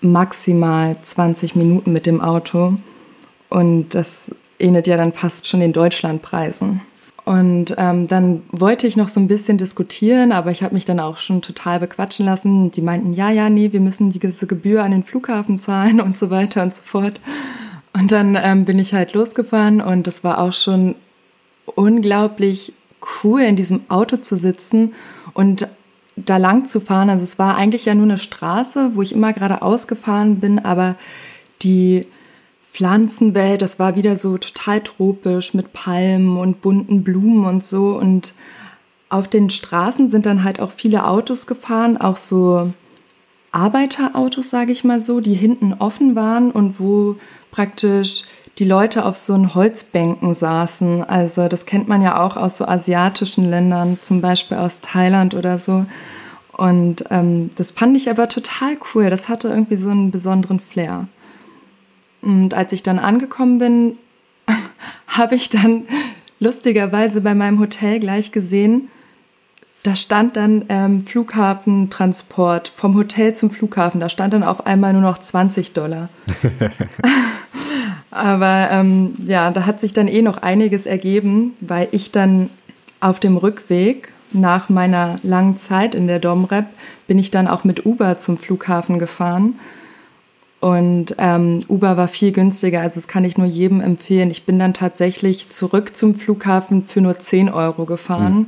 maximal 0.00 0.96
20 1.00 1.56
Minuten 1.56 1.92
mit 1.92 2.06
dem 2.06 2.20
Auto 2.20 2.74
und 3.48 3.94
das 3.94 4.34
ähnelt 4.58 4.86
ja 4.86 4.96
dann 4.96 5.12
fast 5.12 5.46
schon 5.46 5.60
den 5.60 5.72
Deutschlandpreisen. 5.72 6.80
Und 7.24 7.74
ähm, 7.78 8.06
dann 8.06 8.42
wollte 8.50 8.86
ich 8.86 8.98
noch 8.98 9.08
so 9.08 9.18
ein 9.18 9.28
bisschen 9.28 9.56
diskutieren, 9.56 10.30
aber 10.30 10.50
ich 10.50 10.62
habe 10.62 10.74
mich 10.74 10.84
dann 10.84 11.00
auch 11.00 11.16
schon 11.16 11.40
total 11.40 11.80
bequatschen 11.80 12.26
lassen. 12.26 12.70
Die 12.70 12.82
meinten, 12.82 13.14
ja, 13.14 13.30
ja, 13.30 13.48
nee, 13.48 13.72
wir 13.72 13.80
müssen 13.80 14.10
diese 14.10 14.46
Gebühr 14.46 14.84
an 14.84 14.90
den 14.90 15.02
Flughafen 15.02 15.58
zahlen 15.58 16.00
und 16.02 16.18
so 16.18 16.30
weiter 16.30 16.62
und 16.62 16.74
so 16.74 16.82
fort. 16.82 17.20
Und 17.94 18.12
dann 18.12 18.36
ähm, 18.40 18.64
bin 18.64 18.78
ich 18.78 18.92
halt 18.92 19.14
losgefahren 19.14 19.80
und 19.80 20.06
das 20.06 20.22
war 20.22 20.38
auch 20.38 20.52
schon 20.52 20.96
unglaublich 21.66 22.72
cool, 23.22 23.42
in 23.42 23.56
diesem 23.56 23.82
Auto 23.88 24.16
zu 24.16 24.36
sitzen 24.36 24.94
und 25.32 25.68
da 26.16 26.36
lang 26.36 26.64
zu 26.64 26.80
fahren. 26.80 27.10
Also 27.10 27.24
es 27.24 27.38
war 27.38 27.56
eigentlich 27.56 27.84
ja 27.84 27.94
nur 27.94 28.04
eine 28.04 28.18
Straße, 28.18 28.94
wo 28.94 29.02
ich 29.02 29.12
immer 29.12 29.32
gerade 29.32 29.62
ausgefahren 29.62 30.40
bin, 30.40 30.58
aber 30.58 30.96
die 31.62 32.06
Pflanzenwelt, 32.62 33.62
das 33.62 33.78
war 33.78 33.96
wieder 33.96 34.16
so 34.16 34.36
total 34.36 34.80
tropisch 34.80 35.54
mit 35.54 35.72
Palmen 35.72 36.36
und 36.36 36.60
bunten 36.60 37.04
Blumen 37.04 37.44
und 37.44 37.64
so. 37.64 37.96
Und 37.96 38.34
auf 39.08 39.28
den 39.28 39.50
Straßen 39.50 40.08
sind 40.08 40.26
dann 40.26 40.44
halt 40.44 40.60
auch 40.60 40.70
viele 40.70 41.06
Autos 41.06 41.46
gefahren, 41.46 41.96
auch 41.96 42.16
so 42.16 42.72
Arbeiterautos, 43.52 44.50
sage 44.50 44.72
ich 44.72 44.82
mal 44.82 44.98
so, 44.98 45.20
die 45.20 45.34
hinten 45.34 45.74
offen 45.74 46.16
waren 46.16 46.50
und 46.50 46.80
wo 46.80 47.16
praktisch 47.52 48.24
die 48.58 48.64
Leute 48.64 49.04
auf 49.04 49.16
so 49.16 49.34
einen 49.34 49.54
Holzbänken 49.54 50.34
saßen. 50.34 51.02
Also 51.04 51.48
das 51.48 51.66
kennt 51.66 51.88
man 51.88 52.02
ja 52.02 52.20
auch 52.20 52.36
aus 52.36 52.56
so 52.56 52.66
asiatischen 52.66 53.44
Ländern, 53.44 53.98
zum 54.00 54.20
Beispiel 54.20 54.56
aus 54.56 54.80
Thailand 54.80 55.34
oder 55.34 55.58
so. 55.58 55.86
Und 56.52 57.04
ähm, 57.10 57.50
das 57.56 57.72
fand 57.72 57.96
ich 57.96 58.08
aber 58.08 58.28
total 58.28 58.76
cool. 58.94 59.10
Das 59.10 59.28
hatte 59.28 59.48
irgendwie 59.48 59.76
so 59.76 59.90
einen 59.90 60.10
besonderen 60.12 60.60
Flair. 60.60 61.08
Und 62.22 62.54
als 62.54 62.72
ich 62.72 62.82
dann 62.82 62.98
angekommen 62.98 63.58
bin, 63.58 63.98
habe 65.08 65.34
ich 65.34 65.48
dann 65.48 65.84
lustigerweise 66.38 67.20
bei 67.20 67.34
meinem 67.34 67.58
Hotel 67.58 67.98
gleich 67.98 68.30
gesehen, 68.30 68.88
da 69.82 69.96
stand 69.96 70.36
dann 70.36 70.64
ähm, 70.70 71.04
Flughafentransport 71.04 72.68
vom 72.68 72.94
Hotel 72.94 73.34
zum 73.34 73.50
Flughafen. 73.50 74.00
Da 74.00 74.08
stand 74.08 74.32
dann 74.32 74.42
auf 74.42 74.64
einmal 74.66 74.94
nur 74.94 75.02
noch 75.02 75.18
20 75.18 75.74
Dollar. 75.74 76.08
Aber 78.14 78.68
ähm, 78.70 79.14
ja, 79.26 79.50
da 79.50 79.66
hat 79.66 79.80
sich 79.80 79.92
dann 79.92 80.06
eh 80.06 80.22
noch 80.22 80.38
einiges 80.38 80.86
ergeben, 80.86 81.52
weil 81.60 81.88
ich 81.90 82.12
dann 82.12 82.48
auf 83.00 83.18
dem 83.18 83.36
Rückweg 83.36 84.12
nach 84.32 84.68
meiner 84.68 85.16
langen 85.24 85.56
Zeit 85.56 85.96
in 85.96 86.06
der 86.06 86.20
Domrep 86.20 86.66
bin 87.08 87.18
ich 87.18 87.32
dann 87.32 87.48
auch 87.48 87.64
mit 87.64 87.84
Uber 87.84 88.16
zum 88.16 88.38
Flughafen 88.38 89.00
gefahren. 89.00 89.58
und 90.60 91.16
ähm, 91.18 91.60
Uber 91.68 91.96
war 91.96 92.06
viel 92.06 92.30
günstiger. 92.30 92.82
Also 92.82 92.94
das 92.94 93.08
kann 93.08 93.24
ich 93.24 93.36
nur 93.36 93.48
jedem 93.48 93.80
empfehlen. 93.80 94.30
Ich 94.30 94.46
bin 94.46 94.60
dann 94.60 94.74
tatsächlich 94.74 95.50
zurück 95.50 95.96
zum 95.96 96.14
Flughafen 96.14 96.84
für 96.84 97.00
nur 97.00 97.18
10 97.18 97.50
Euro 97.50 97.84
gefahren. 97.84 98.34
Mhm. 98.34 98.46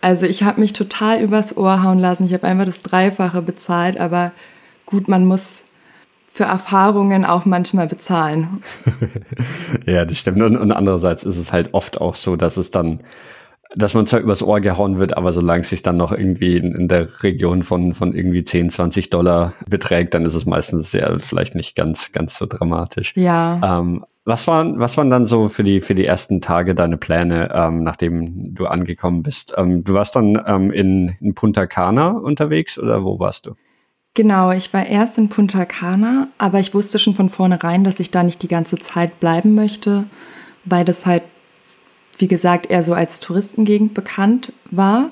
Also 0.00 0.26
ich 0.26 0.42
habe 0.42 0.60
mich 0.60 0.72
total 0.72 1.20
übers 1.22 1.56
Ohr 1.56 1.84
hauen 1.84 2.00
lassen. 2.00 2.26
Ich 2.26 2.34
habe 2.34 2.46
einfach 2.48 2.66
das 2.66 2.82
Dreifache 2.82 3.40
bezahlt, 3.40 3.98
aber 3.98 4.32
gut, 4.84 5.08
man 5.08 5.24
muss 5.24 5.62
für 6.36 6.44
Erfahrungen 6.44 7.24
auch 7.24 7.46
manchmal 7.46 7.86
bezahlen. 7.86 8.62
ja, 9.86 10.04
das 10.04 10.18
stimmt. 10.18 10.42
Und, 10.42 10.56
und 10.56 10.70
andererseits 10.70 11.22
ist 11.22 11.38
es 11.38 11.50
halt 11.50 11.72
oft 11.72 12.00
auch 12.00 12.14
so, 12.14 12.36
dass 12.36 12.58
es 12.58 12.70
dann 12.70 13.00
dass 13.74 13.94
man 13.94 14.06
zwar 14.06 14.20
übers 14.20 14.42
Ohr 14.42 14.60
gehauen 14.60 14.98
wird, 14.98 15.16
aber 15.16 15.32
solange 15.32 15.60
es 15.60 15.70
sich 15.70 15.82
dann 15.82 15.98
noch 15.98 16.12
irgendwie 16.12 16.56
in, 16.56 16.74
in, 16.74 16.88
der 16.88 17.22
Region 17.22 17.62
von, 17.62 17.92
von 17.92 18.14
irgendwie 18.14 18.42
10, 18.42 18.70
20 18.70 19.10
Dollar 19.10 19.52
beträgt, 19.68 20.14
dann 20.14 20.24
ist 20.24 20.34
es 20.34 20.46
meistens 20.46 20.92
ja 20.92 21.18
vielleicht 21.18 21.54
nicht 21.54 21.76
ganz, 21.76 22.12
ganz 22.12 22.38
so 22.38 22.46
dramatisch. 22.46 23.12
Ja. 23.16 23.80
Ähm, 23.80 24.04
was 24.24 24.46
waren, 24.46 24.78
was 24.78 24.96
waren 24.96 25.10
dann 25.10 25.26
so 25.26 25.48
für 25.48 25.62
die, 25.62 25.80
für 25.80 25.94
die 25.94 26.06
ersten 26.06 26.40
Tage 26.40 26.74
deine 26.74 26.96
Pläne, 26.96 27.50
ähm, 27.52 27.82
nachdem 27.82 28.54
du 28.54 28.66
angekommen 28.66 29.22
bist? 29.22 29.52
Ähm, 29.56 29.84
du 29.84 29.92
warst 29.92 30.16
dann 30.16 30.40
ähm, 30.46 30.70
in, 30.70 31.16
in 31.20 31.34
Punta 31.34 31.66
Cana 31.66 32.10
unterwegs 32.10 32.78
oder 32.78 33.04
wo 33.04 33.18
warst 33.18 33.46
du? 33.46 33.56
Genau, 34.16 34.50
ich 34.50 34.72
war 34.72 34.86
erst 34.86 35.18
in 35.18 35.28
Punta 35.28 35.64
Cana, 35.66 36.28
aber 36.38 36.58
ich 36.58 36.74
wusste 36.74 36.98
schon 36.98 37.14
von 37.14 37.28
vornherein, 37.28 37.84
dass 37.84 38.00
ich 38.00 38.10
da 38.10 38.24
nicht 38.24 38.42
die 38.42 38.48
ganze 38.48 38.78
Zeit 38.78 39.20
bleiben 39.20 39.54
möchte, 39.54 40.06
weil 40.64 40.84
das 40.84 41.06
halt 41.06 41.22
wie 42.18 42.28
gesagt, 42.28 42.70
eher 42.70 42.82
so 42.82 42.94
als 42.94 43.20
Touristengegend 43.20 43.94
bekannt 43.94 44.52
war. 44.70 45.10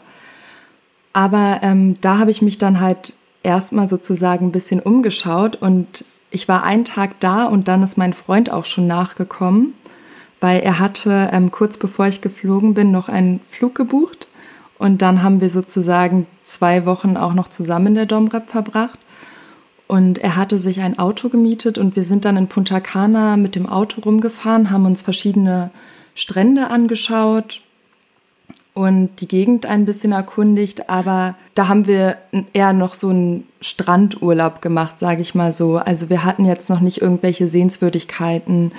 Aber 1.12 1.61
ähm, 1.62 2.00
da 2.00 2.18
habe 2.18 2.30
ich 2.30 2.42
mich 2.42 2.58
dann 2.58 2.80
halt 2.80 3.14
erstmal 3.42 3.88
sozusagen 3.88 4.46
ein 4.46 4.52
bisschen 4.52 4.80
umgeschaut 4.80 5.56
und 5.56 6.04
ich 6.30 6.49
war 6.49 6.64
einen 6.64 6.84
Tag 6.84 7.20
da 7.20 7.44
und 7.44 7.68
dann 7.68 7.82
ist 7.82 7.96
mein 7.96 8.12
Freund 8.12 8.50
auch 8.50 8.64
schon 8.64 8.87
nachgekommen, 8.87 9.75
weil 10.40 10.61
er 10.61 10.78
hatte 10.78 11.30
ähm, 11.32 11.50
kurz 11.50 11.76
bevor 11.76 12.06
ich 12.06 12.20
geflogen 12.20 12.75
bin 12.75 12.90
noch 12.90 13.08
einen 13.08 13.40
Flug 13.49 13.75
gebucht 13.75 14.26
und 14.84 15.00
dann 15.00 15.22
haben 15.22 15.40
wir 15.40 15.48
sozusagen 15.48 16.26
zwei 16.42 16.84
Wochen 16.84 17.16
auch 17.16 17.32
noch 17.32 17.48
zusammen 17.48 17.86
in 17.86 17.94
der 17.94 18.04
Domrep 18.04 18.50
verbracht. 18.50 18.98
Und 19.86 20.18
er 20.18 20.36
hatte 20.36 20.58
sich 20.58 20.82
ein 20.82 20.98
Auto 20.98 21.30
gemietet 21.30 21.78
und 21.78 21.96
wir 21.96 22.04
sind 22.04 22.26
dann 22.26 22.36
in 22.36 22.48
Punta 22.48 22.80
Cana 22.80 23.38
mit 23.38 23.56
dem 23.56 23.66
Auto 23.66 24.02
rumgefahren, 24.02 24.70
haben 24.70 24.84
uns 24.84 25.00
verschiedene 25.00 25.70
Strände 26.14 26.68
angeschaut 26.68 27.62
und 28.74 29.22
die 29.22 29.26
Gegend 29.28 29.64
ein 29.64 29.86
bisschen 29.86 30.12
erkundigt, 30.12 30.90
aber 30.90 31.34
da 31.54 31.68
haben 31.68 31.86
wir 31.86 32.18
eher 32.52 32.74
noch 32.74 32.92
so 32.92 33.08
einen 33.08 33.48
Strandurlaub 33.62 34.60
gemacht, 34.60 34.98
sage 34.98 35.22
ich 35.22 35.34
mal 35.34 35.52
so. 35.52 35.78
Also 35.78 36.10
wir 36.10 36.24
hatten 36.24 36.44
jetzt 36.44 36.68
noch 36.68 36.80
nicht 36.80 37.00
irgendwelche 37.00 37.48
Sehenswürdigkeiten 37.48 38.72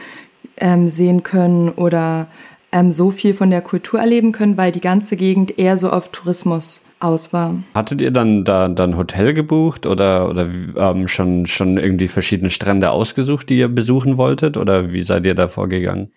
ähm, 0.57 0.87
sehen 0.87 1.23
können 1.23 1.69
oder 1.69 2.27
ähm, 2.75 2.91
so 2.91 3.09
viel 3.09 3.33
von 3.33 3.49
der 3.49 3.61
Kultur 3.61 4.01
erleben 4.01 4.33
können, 4.33 4.57
weil 4.57 4.73
die 4.73 4.81
ganze 4.81 5.15
Gegend 5.15 5.57
eher 5.57 5.77
so 5.77 5.89
auf 5.89 6.09
Tourismus 6.09 6.83
aus 6.99 7.31
war. 7.31 7.55
Hattet 7.73 8.01
ihr 8.01 8.11
dann 8.11 8.43
da 8.43 8.67
dann 8.67 8.97
Hotel 8.97 9.33
gebucht 9.33 9.85
oder, 9.85 10.29
oder 10.29 10.49
ähm, 10.75 11.07
schon, 11.07 11.47
schon 11.47 11.77
irgendwie 11.77 12.09
verschiedene 12.09 12.51
Strände 12.51 12.91
ausgesucht, 12.91 13.49
die 13.49 13.59
ihr 13.59 13.69
besuchen 13.69 14.17
wolltet 14.17 14.57
oder 14.57 14.91
wie 14.91 15.03
seid 15.03 15.25
ihr 15.25 15.35
da 15.35 15.47
vorgegangen? 15.47 16.11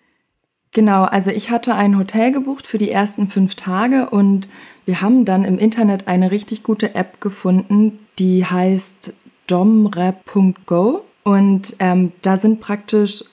Genau, 0.71 1.03
also 1.03 1.31
ich 1.31 1.49
hatte 1.49 1.75
ein 1.75 1.97
Hotel 1.97 2.33
gebucht 2.33 2.67
für 2.67 2.77
die 2.77 2.91
ersten 2.91 3.27
fünf 3.27 3.55
Tage 3.55 4.09
und 4.09 4.49
wir 4.85 5.01
haben 5.01 5.23
dann 5.23 5.45
im 5.45 5.57
Internet 5.57 6.09
eine 6.09 6.29
richtig 6.29 6.63
gute 6.63 6.93
App 6.93 7.21
gefunden, 7.21 7.99
die 8.19 8.45
heißt 8.45 9.13
domrep.go 9.47 11.05
und 11.23 11.75
ähm, 11.79 12.11
da 12.21 12.35
sind 12.35 12.59
praktisch 12.59 13.23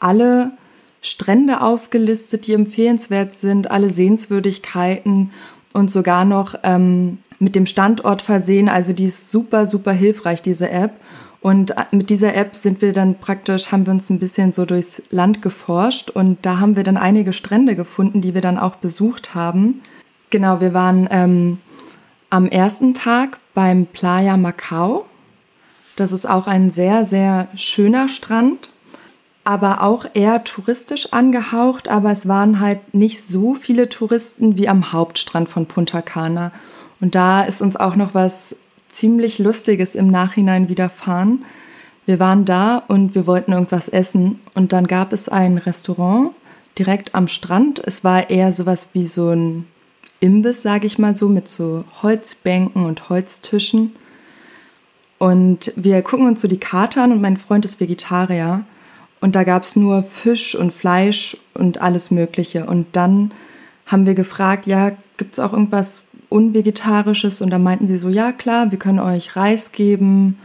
alle 0.00 0.52
Strände 1.02 1.60
aufgelistet, 1.60 2.46
die 2.46 2.54
empfehlenswert 2.54 3.34
sind, 3.34 3.70
alle 3.70 3.90
Sehenswürdigkeiten 3.90 5.32
und 5.72 5.90
sogar 5.90 6.24
noch 6.24 6.54
ähm, 6.62 7.18
mit 7.40 7.56
dem 7.56 7.66
Standort 7.66 8.22
versehen. 8.22 8.68
Also 8.68 8.92
die 8.92 9.06
ist 9.06 9.30
super, 9.30 9.66
super 9.66 9.92
hilfreich, 9.92 10.40
diese 10.40 10.70
App. 10.70 10.92
Und 11.40 11.72
äh, 11.72 11.84
mit 11.90 12.08
dieser 12.08 12.34
App 12.36 12.54
sind 12.54 12.80
wir 12.80 12.92
dann 12.92 13.16
praktisch, 13.16 13.72
haben 13.72 13.84
wir 13.84 13.92
uns 13.92 14.08
ein 14.08 14.20
bisschen 14.20 14.52
so 14.52 14.64
durchs 14.64 15.02
Land 15.10 15.42
geforscht 15.42 16.08
und 16.08 16.38
da 16.46 16.60
haben 16.60 16.76
wir 16.76 16.84
dann 16.84 16.96
einige 16.96 17.32
Strände 17.32 17.74
gefunden, 17.74 18.20
die 18.20 18.32
wir 18.32 18.40
dann 18.40 18.58
auch 18.58 18.76
besucht 18.76 19.34
haben. 19.34 19.82
Genau, 20.30 20.60
wir 20.60 20.72
waren 20.72 21.08
ähm, 21.10 21.58
am 22.30 22.46
ersten 22.46 22.94
Tag 22.94 23.38
beim 23.54 23.86
Playa 23.86 24.36
Macau. 24.36 25.04
Das 25.96 26.12
ist 26.12 26.26
auch 26.30 26.46
ein 26.46 26.70
sehr, 26.70 27.04
sehr 27.04 27.48
schöner 27.56 28.08
Strand, 28.08 28.70
aber 29.44 29.82
auch 29.82 30.06
eher 30.14 30.44
touristisch 30.44 31.12
angehaucht, 31.12 31.88
aber 31.88 32.12
es 32.12 32.28
waren 32.28 32.60
halt 32.60 32.94
nicht 32.94 33.26
so 33.26 33.54
viele 33.54 33.88
Touristen 33.88 34.56
wie 34.56 34.68
am 34.68 34.92
Hauptstrand 34.92 35.48
von 35.48 35.66
Punta 35.66 36.00
Cana. 36.02 36.52
Und 37.00 37.14
da 37.14 37.42
ist 37.42 37.60
uns 37.60 37.76
auch 37.76 37.96
noch 37.96 38.14
was 38.14 38.56
ziemlich 38.88 39.38
Lustiges 39.38 39.94
im 39.94 40.08
Nachhinein 40.08 40.68
widerfahren. 40.68 41.44
Wir 42.06 42.20
waren 42.20 42.44
da 42.44 42.82
und 42.88 43.14
wir 43.14 43.26
wollten 43.26 43.52
irgendwas 43.52 43.88
essen 43.88 44.40
und 44.54 44.72
dann 44.72 44.86
gab 44.86 45.12
es 45.12 45.28
ein 45.28 45.58
Restaurant 45.58 46.30
direkt 46.78 47.14
am 47.14 47.28
Strand. 47.28 47.80
Es 47.84 48.04
war 48.04 48.30
eher 48.30 48.52
sowas 48.52 48.90
wie 48.92 49.06
so 49.06 49.30
ein 49.30 49.66
Imbiss, 50.20 50.62
sage 50.62 50.86
ich 50.86 50.98
mal 50.98 51.14
so, 51.14 51.28
mit 51.28 51.48
so 51.48 51.78
Holzbänken 52.02 52.84
und 52.84 53.08
Holztischen. 53.08 53.94
Und 55.18 55.72
wir 55.76 56.02
gucken 56.02 56.26
uns 56.26 56.40
so 56.40 56.48
die 56.48 56.60
Karte 56.60 57.02
an 57.02 57.12
und 57.12 57.20
mein 57.20 57.36
Freund 57.36 57.64
ist 57.64 57.80
Vegetarier. 57.80 58.64
Und 59.22 59.36
da 59.36 59.44
gab 59.44 59.62
es 59.62 59.76
nur 59.76 60.02
Fisch 60.02 60.56
und 60.56 60.72
Fleisch 60.72 61.36
und 61.54 61.80
alles 61.80 62.10
Mögliche. 62.10 62.66
Und 62.66 62.88
dann 62.92 63.30
haben 63.86 64.04
wir 64.04 64.14
gefragt, 64.14 64.66
ja, 64.66 64.90
gibt 65.16 65.34
es 65.34 65.38
auch 65.38 65.52
irgendwas 65.52 66.02
Unvegetarisches 66.28 67.40
und 67.40 67.50
da 67.50 67.58
meinten 67.58 67.86
sie 67.86 67.98
so, 67.98 68.08
ja 68.08 68.32
klar, 68.32 68.72
wir 68.72 68.78
können 68.78 68.98
euch 68.98 69.36
Reis 69.36 69.70
geben, 69.70 70.38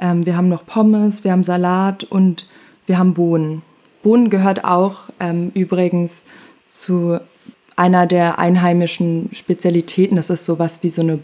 ähm, 0.00 0.26
wir 0.26 0.36
haben 0.36 0.48
noch 0.48 0.66
Pommes, 0.66 1.22
wir 1.24 1.30
haben 1.32 1.44
Salat 1.44 2.04
und 2.04 2.48
wir 2.86 2.98
haben 2.98 3.14
Bohnen. 3.14 3.62
Bohnen 4.02 4.28
gehört 4.28 4.64
auch 4.64 5.02
ähm, 5.20 5.52
übrigens 5.54 6.24
zu 6.66 7.20
einer 7.76 8.06
der 8.06 8.40
einheimischen 8.40 9.28
Spezialitäten. 9.32 10.16
Das 10.16 10.30
ist 10.30 10.46
sowas 10.46 10.82
wie 10.82 10.90
so 10.90 11.02
eine 11.02 11.16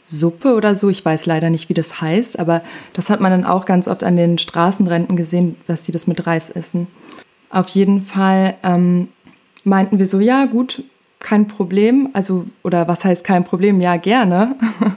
Bohnensuppe 0.00 0.54
oder 0.54 0.74
so. 0.74 0.88
Ich 0.88 1.04
weiß 1.04 1.26
leider 1.26 1.50
nicht, 1.50 1.68
wie 1.68 1.74
das 1.74 2.00
heißt, 2.00 2.38
aber 2.38 2.60
das 2.92 3.10
hat 3.10 3.20
man 3.20 3.30
dann 3.30 3.44
auch 3.44 3.64
ganz 3.64 3.88
oft 3.88 4.04
an 4.04 4.16
den 4.16 4.38
Straßenrenten 4.38 5.16
gesehen, 5.16 5.56
dass 5.66 5.84
sie 5.84 5.92
das 5.92 6.06
mit 6.06 6.26
Reis 6.26 6.50
essen. 6.50 6.86
Auf 7.50 7.68
jeden 7.68 8.02
Fall 8.02 8.54
ähm, 8.62 9.08
meinten 9.64 9.98
wir 9.98 10.06
so, 10.06 10.20
ja 10.20 10.46
gut, 10.46 10.84
kein 11.18 11.48
Problem. 11.48 12.10
Also, 12.12 12.46
oder 12.62 12.88
was 12.88 13.04
heißt 13.04 13.24
kein 13.24 13.44
Problem? 13.44 13.80
Ja, 13.80 13.96
gerne. 13.96 14.56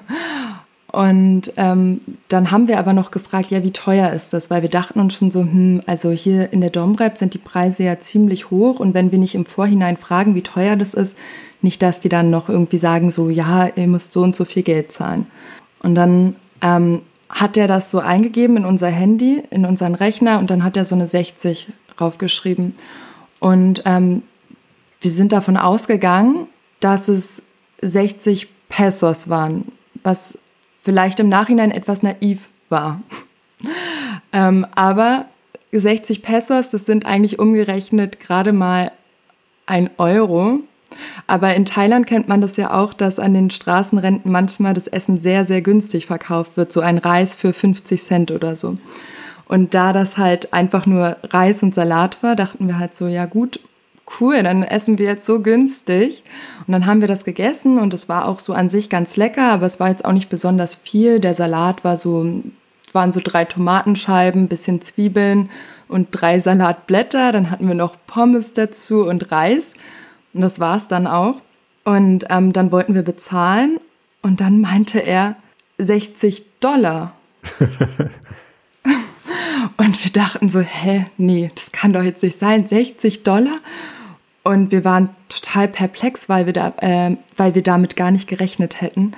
Und 0.91 1.51
ähm, 1.57 2.01
dann 2.27 2.51
haben 2.51 2.67
wir 2.67 2.77
aber 2.77 2.93
noch 2.93 3.10
gefragt, 3.10 3.50
ja, 3.50 3.63
wie 3.63 3.72
teuer 3.72 4.12
ist 4.12 4.31
das? 4.31 4.51
Weil 4.51 4.62
wir 4.62 4.69
dachten 4.69 5.00
uns 5.00 5.15
schon 5.15 5.31
so, 5.31 5.39
hm, 5.39 5.81
also 5.88 6.12
hier 6.12 6.53
in 6.53 6.62
der 6.62 6.69
Domrep 6.69 7.17
sind 7.17 7.33
die 7.33 7.39
Preise 7.39 7.83
ja 7.83 7.98
ziemlich 7.98 8.51
hoch 8.51 8.79
und 8.79 8.93
wenn 8.93 9.12
wir 9.12 9.17
nicht 9.17 9.33
im 9.33 9.48
Vorhinein 9.48 9.98
fragen, 9.98 10.36
wie 10.36 10.43
teuer 10.43 10.75
das 10.75 10.93
ist, 10.93 11.17
nicht, 11.63 11.82
dass 11.82 12.00
die 12.00 12.10
dann 12.10 12.29
noch 12.29 12.50
irgendwie 12.50 12.77
sagen, 12.77 13.12
so, 13.12 13.29
ja, 13.29 13.67
ihr 13.75 13.88
müsst 13.88 14.13
so 14.13 14.22
und 14.22 14.36
so 14.36 14.46
viel 14.46 14.63
Geld 14.63 14.91
zahlen. 14.91 15.27
Und 15.79 15.96
dann 15.96 16.36
ähm, 16.62 17.01
hat 17.29 17.58
er 17.58 17.67
das 17.67 17.89
so 17.89 18.00
eingegeben 18.00 18.58
in 18.58 18.65
unser 18.65 18.89
Handy, 18.89 19.43
in 19.50 19.65
unseren 19.65 19.96
Rechner 19.96 20.39
und 20.39 20.50
dann 20.50 20.63
hat 20.63 20.77
er 20.77 20.86
so 20.86 20.96
eine 20.96 21.08
60 21.08 21.70
raufgeschrieben. 22.00 22.75
Und 23.39 23.82
ähm, 23.86 24.24
wir 25.01 25.12
sind 25.12 25.34
davon 25.34 25.58
ausgegangen, 25.58 26.48
dass 26.79 27.08
es 27.08 27.43
60 27.82 28.48
Pesos 28.70 29.29
waren, 29.29 29.72
was 30.03 30.38
vielleicht 30.79 31.20
im 31.20 31.29
Nachhinein 31.29 31.72
etwas 31.72 32.03
naiv 32.03 32.48
war. 32.70 33.01
ähm, 34.34 34.65
aber 34.75 35.25
60 35.72 36.22
Pesos, 36.22 36.70
das 36.70 36.86
sind 36.86 37.05
eigentlich 37.05 37.39
umgerechnet 37.39 38.20
gerade 38.20 38.53
mal 38.53 38.91
ein 39.65 39.89
Euro. 39.98 40.60
Aber 41.27 41.53
in 41.55 41.65
Thailand 41.65 42.07
kennt 42.07 42.27
man 42.27 42.41
das 42.41 42.57
ja 42.57 42.73
auch, 42.73 42.93
dass 42.93 43.19
an 43.19 43.33
den 43.33 43.50
Straßenrenten 43.50 44.31
manchmal 44.31 44.73
das 44.73 44.88
Essen 44.88 45.19
sehr, 45.19 45.45
sehr 45.45 45.62
günstig 45.62 46.05
verkauft 46.05 46.57
wird. 46.57 46.71
So 46.71 46.81
ein 46.81 46.97
Reis 46.97 47.35
für 47.35 47.53
50 47.53 48.01
Cent 48.01 48.31
oder 48.31 48.55
so. 48.55 48.77
Und 49.45 49.73
da 49.73 49.93
das 49.93 50.17
halt 50.17 50.53
einfach 50.53 50.85
nur 50.85 51.17
Reis 51.23 51.63
und 51.63 51.75
Salat 51.75 52.23
war, 52.23 52.35
dachten 52.35 52.67
wir 52.67 52.79
halt 52.79 52.95
so, 52.95 53.07
ja 53.07 53.25
gut, 53.25 53.59
cool, 54.19 54.41
dann 54.43 54.63
essen 54.63 54.97
wir 54.97 55.05
jetzt 55.05 55.25
so 55.25 55.41
günstig. 55.41 56.23
Und 56.67 56.71
dann 56.71 56.85
haben 56.85 57.01
wir 57.01 57.07
das 57.07 57.25
gegessen 57.25 57.79
und 57.79 57.93
es 57.93 58.09
war 58.09 58.27
auch 58.27 58.39
so 58.39 58.53
an 58.53 58.69
sich 58.69 58.89
ganz 58.89 59.17
lecker, 59.17 59.51
aber 59.51 59.65
es 59.65 59.79
war 59.79 59.89
jetzt 59.89 60.05
auch 60.05 60.12
nicht 60.12 60.29
besonders 60.29 60.75
viel. 60.75 61.19
Der 61.19 61.33
Salat 61.33 61.83
war 61.83 61.97
so, 61.97 62.41
waren 62.93 63.12
so 63.12 63.21
drei 63.23 63.45
Tomatenscheiben, 63.45 64.47
bisschen 64.47 64.81
Zwiebeln 64.81 65.50
und 65.88 66.09
drei 66.12 66.39
Salatblätter. 66.39 67.31
Dann 67.31 67.51
hatten 67.51 67.67
wir 67.67 67.75
noch 67.75 67.95
Pommes 68.07 68.53
dazu 68.53 69.05
und 69.05 69.31
Reis. 69.31 69.73
Und 70.34 70.42
das 70.42 70.60
war 70.60 70.75
es 70.75 70.88
dann 70.88 71.08
auch. 71.08 71.36
Und 71.84 72.25
ähm, 72.30 72.54
dann 72.54 72.72
wollten 72.72 72.96
wir 72.96 73.04
bezahlen 73.04 73.80
und 74.22 74.40
dann 74.40 74.62
meinte 74.62 75.00
er 75.00 75.36
60 75.78 76.60
Dollar. 76.60 77.13
Und 79.78 80.04
wir 80.04 80.12
dachten 80.12 80.50
so, 80.50 80.60
hä, 80.60 81.06
nee, 81.18 81.52
das 81.56 81.72
kann 81.72 81.94
doch 81.94 82.04
jetzt 82.04 82.24
nicht 82.24 82.38
sein, 82.38 82.68
60 82.68 83.24
Dollar? 83.24 83.60
Und 84.44 84.72
wir 84.72 84.84
waren 84.84 85.10
total 85.30 85.68
perplex, 85.68 86.30
weil 86.30 86.46
wir, 86.46 86.54
da, 86.54 86.74
äh, 86.78 87.16
weil 87.38 87.56
wir 87.56 87.63
damit 87.63 87.96
gar 87.96 88.12
nicht 88.12 88.28
gerechnet 88.28 88.82
hätten. 88.82 89.13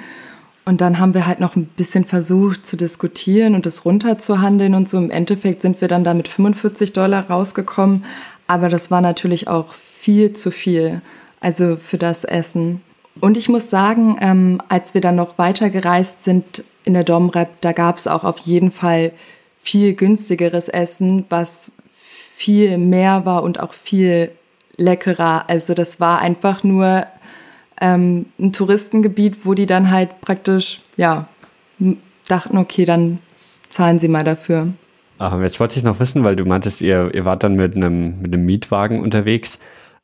Und 0.64 0.82
dann 0.82 0.98
haben 0.98 1.14
wir 1.14 1.28
halt 1.28 1.40
noch 1.40 1.56
ein 1.56 1.66
bisschen 1.66 2.06
versucht 2.06 2.66
zu 2.66 2.78
diskutieren 2.78 3.54
und 3.54 3.66
das 3.66 3.86
runterzuhandeln 3.86 4.74
und 4.74 4.90
so. 4.90 4.98
Im 4.98 5.12
Endeffekt 5.12 5.62
sind 5.62 5.82
wir 5.82 5.88
dann 5.88 6.04
da 6.04 6.14
mit 6.14 6.28
45 6.28 6.94
Dollar 6.94 7.30
rausgekommen. 7.30 8.06
Aber 8.48 8.70
das 8.70 8.92
war 8.92 9.02
natürlich 9.02 9.48
auch 9.48 9.74
viel 9.74 10.34
zu 10.34 10.52
viel, 10.52 11.02
also 11.40 11.76
für 11.78 11.98
das 11.98 12.24
Essen. 12.24 12.82
Und 13.22 13.38
ich 13.38 13.50
muss 13.50 13.70
sagen, 13.70 14.18
ähm, 14.22 14.62
als 14.70 14.94
wir 14.94 15.02
dann 15.02 15.16
noch 15.16 15.38
weiter 15.38 15.70
gereist 15.70 16.24
sind 16.24 16.64
in 16.84 16.94
der 16.94 17.04
Domrep, 17.04 17.62
da 17.62 17.72
gab 17.72 17.98
es 17.98 18.08
auch 18.08 18.24
auf 18.24 18.40
jeden 18.40 18.72
Fall 18.72 19.14
viel 19.58 19.94
günstigeres 19.94 20.70
Essen, 20.70 21.26
was 21.30 21.72
viel 21.90 22.78
mehr 22.78 23.26
war 23.26 23.42
und 23.44 23.60
auch 23.60 23.74
viel 23.74 24.32
leckerer. 24.78 25.50
Also 25.50 25.74
das 25.74 26.00
war 26.00 26.20
einfach 26.20 26.64
nur 26.64 27.08
ähm, 27.82 28.28
ein 28.40 28.52
Touristengebiet, 28.54 29.46
wo 29.46 29.54
die 29.54 29.66
dann 29.66 29.90
halt 29.90 30.22
praktisch, 30.22 30.82
ja, 30.98 31.28
dachten, 32.28 32.58
okay, 32.58 32.86
dann 32.86 33.20
zahlen 33.70 34.00
sie 34.00 34.08
mal 34.08 34.24
dafür. 34.24 34.74
Ähm, 35.20 35.44
jetzt 35.44 35.60
wollte 35.60 35.78
ich 35.78 35.84
noch 35.84 36.00
wissen, 36.00 36.24
weil 36.24 36.36
du 36.36 36.46
meintest, 36.46 36.82
ihr, 36.82 37.14
ihr 37.14 37.26
wart 37.26 37.44
dann 37.44 37.56
mit 37.56 37.76
einem, 37.76 38.22
mit 38.22 38.34
einem 38.34 38.46
Mietwagen 38.46 39.02
unterwegs. 39.02 39.60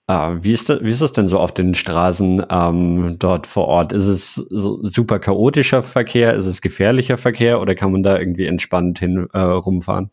Äh, 0.08 0.14
wie, 0.42 0.54
ist 0.54 0.70
das, 0.70 0.82
wie 0.82 0.92
ist 0.92 1.02
es 1.02 1.12
denn 1.12 1.28
so 1.28 1.40
auf 1.40 1.54
den 1.54 1.76
Straßen 1.76 2.46
ähm, 2.50 3.16
dort 3.20 3.48
vor 3.48 3.68
Ort? 3.68 3.94
Ist 3.94 4.08
es 4.08 4.36
so 4.36 4.80
super 4.84 5.20
chaotischer 5.20 5.84
Verkehr? 5.84 6.36
Ist 6.36 6.46
es 6.46 6.62
gefährlicher 6.62 7.18
Verkehr 7.18 7.60
oder 7.60 7.76
kann 7.76 7.92
man 7.92 8.04
da 8.04 8.18
irgendwie 8.18 8.46
entspannt 8.46 9.00
hin 9.00 9.28
äh, 9.34 9.40
rumfahren? 9.40 10.12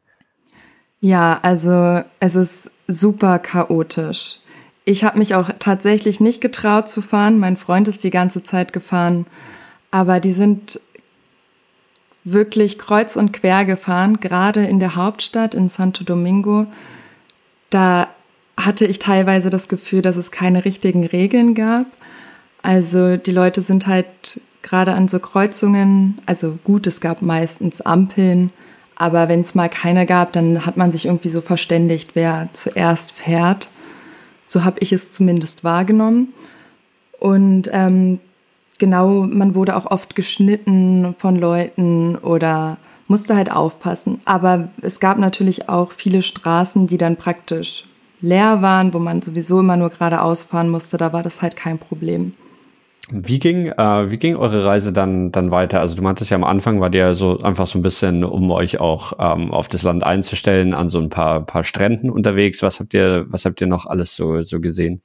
Ja, 1.00 1.38
also 1.42 2.02
es 2.18 2.34
ist 2.34 2.70
super 2.88 3.38
chaotisch. 3.38 4.40
Ich 4.84 5.04
habe 5.04 5.18
mich 5.18 5.34
auch 5.34 5.50
tatsächlich 5.58 6.18
nicht 6.18 6.40
getraut 6.40 6.88
zu 6.88 7.02
fahren. 7.02 7.38
Mein 7.38 7.56
Freund 7.56 7.88
ist 7.88 8.02
die 8.04 8.10
ganze 8.10 8.42
Zeit 8.42 8.72
gefahren. 8.72 9.26
Aber 9.90 10.18
die 10.18 10.32
sind 10.32 10.80
wirklich 12.32 12.78
kreuz 12.78 13.16
und 13.16 13.32
quer 13.32 13.64
gefahren, 13.64 14.20
gerade 14.20 14.64
in 14.64 14.80
der 14.80 14.96
Hauptstadt 14.96 15.54
in 15.54 15.68
Santo 15.68 16.04
Domingo. 16.04 16.66
Da 17.70 18.08
hatte 18.56 18.86
ich 18.86 18.98
teilweise 18.98 19.50
das 19.50 19.68
Gefühl, 19.68 20.02
dass 20.02 20.16
es 20.16 20.30
keine 20.30 20.64
richtigen 20.64 21.06
Regeln 21.06 21.54
gab. 21.54 21.86
Also 22.62 23.16
die 23.16 23.30
Leute 23.30 23.62
sind 23.62 23.86
halt 23.86 24.40
gerade 24.62 24.92
an 24.92 25.08
so 25.08 25.20
Kreuzungen, 25.20 26.18
also 26.26 26.58
gut, 26.64 26.86
es 26.86 27.00
gab 27.00 27.22
meistens 27.22 27.80
Ampeln, 27.80 28.50
aber 28.96 29.28
wenn 29.28 29.40
es 29.40 29.54
mal 29.54 29.68
keine 29.68 30.06
gab, 30.06 30.32
dann 30.32 30.66
hat 30.66 30.76
man 30.76 30.90
sich 30.90 31.06
irgendwie 31.06 31.28
so 31.28 31.40
verständigt, 31.40 32.10
wer 32.14 32.48
zuerst 32.52 33.12
fährt. 33.12 33.70
So 34.44 34.64
habe 34.64 34.80
ich 34.80 34.92
es 34.92 35.12
zumindest 35.12 35.62
wahrgenommen. 35.62 36.34
Und 37.20 37.70
ähm, 37.72 38.18
genau, 38.78 39.26
man 39.28 39.54
wurde 39.54 39.76
auch 39.76 39.90
oft 39.90 40.14
geschnitten 40.14 41.14
von 41.18 41.36
Leuten 41.36 42.16
oder 42.16 42.78
musste 43.08 43.36
halt 43.36 43.50
aufpassen. 43.50 44.20
Aber 44.24 44.68
es 44.82 45.00
gab 45.00 45.18
natürlich 45.18 45.68
auch 45.68 45.92
viele 45.92 46.22
Straßen, 46.22 46.86
die 46.86 46.98
dann 46.98 47.16
praktisch 47.16 47.84
leer 48.20 48.62
waren, 48.62 48.92
wo 48.94 48.98
man 48.98 49.22
sowieso 49.22 49.60
immer 49.60 49.76
nur 49.76 49.90
geradeaus 49.90 50.44
fahren 50.44 50.68
musste. 50.68 50.96
Da 50.96 51.12
war 51.12 51.22
das 51.22 51.42
halt 51.42 51.56
kein 51.56 51.78
Problem. 51.78 52.34
Wie 53.10 53.38
ging, 53.38 53.68
äh, 53.68 54.10
wie 54.10 54.18
ging 54.18 54.36
eure 54.36 54.66
Reise 54.66 54.92
dann, 54.92 55.32
dann 55.32 55.50
weiter? 55.50 55.80
Also 55.80 55.96
du 55.96 56.02
meintest 56.02 56.30
ja 56.30 56.36
am 56.36 56.44
Anfang 56.44 56.78
war 56.80 56.90
der 56.90 57.14
so 57.14 57.38
einfach 57.38 57.66
so 57.66 57.78
ein 57.78 57.82
bisschen, 57.82 58.22
um 58.22 58.50
euch 58.50 58.80
auch 58.80 59.14
ähm, 59.18 59.50
auf 59.50 59.68
das 59.68 59.82
Land 59.82 60.04
einzustellen, 60.04 60.74
an 60.74 60.90
so 60.90 60.98
ein 60.98 61.08
paar, 61.08 61.46
paar 61.46 61.64
Stränden 61.64 62.10
unterwegs. 62.10 62.62
Was 62.62 62.80
habt 62.80 62.92
ihr, 62.92 63.24
was 63.28 63.46
habt 63.46 63.62
ihr 63.62 63.66
noch 63.66 63.86
alles 63.86 64.14
so, 64.14 64.42
so 64.42 64.60
gesehen? 64.60 65.00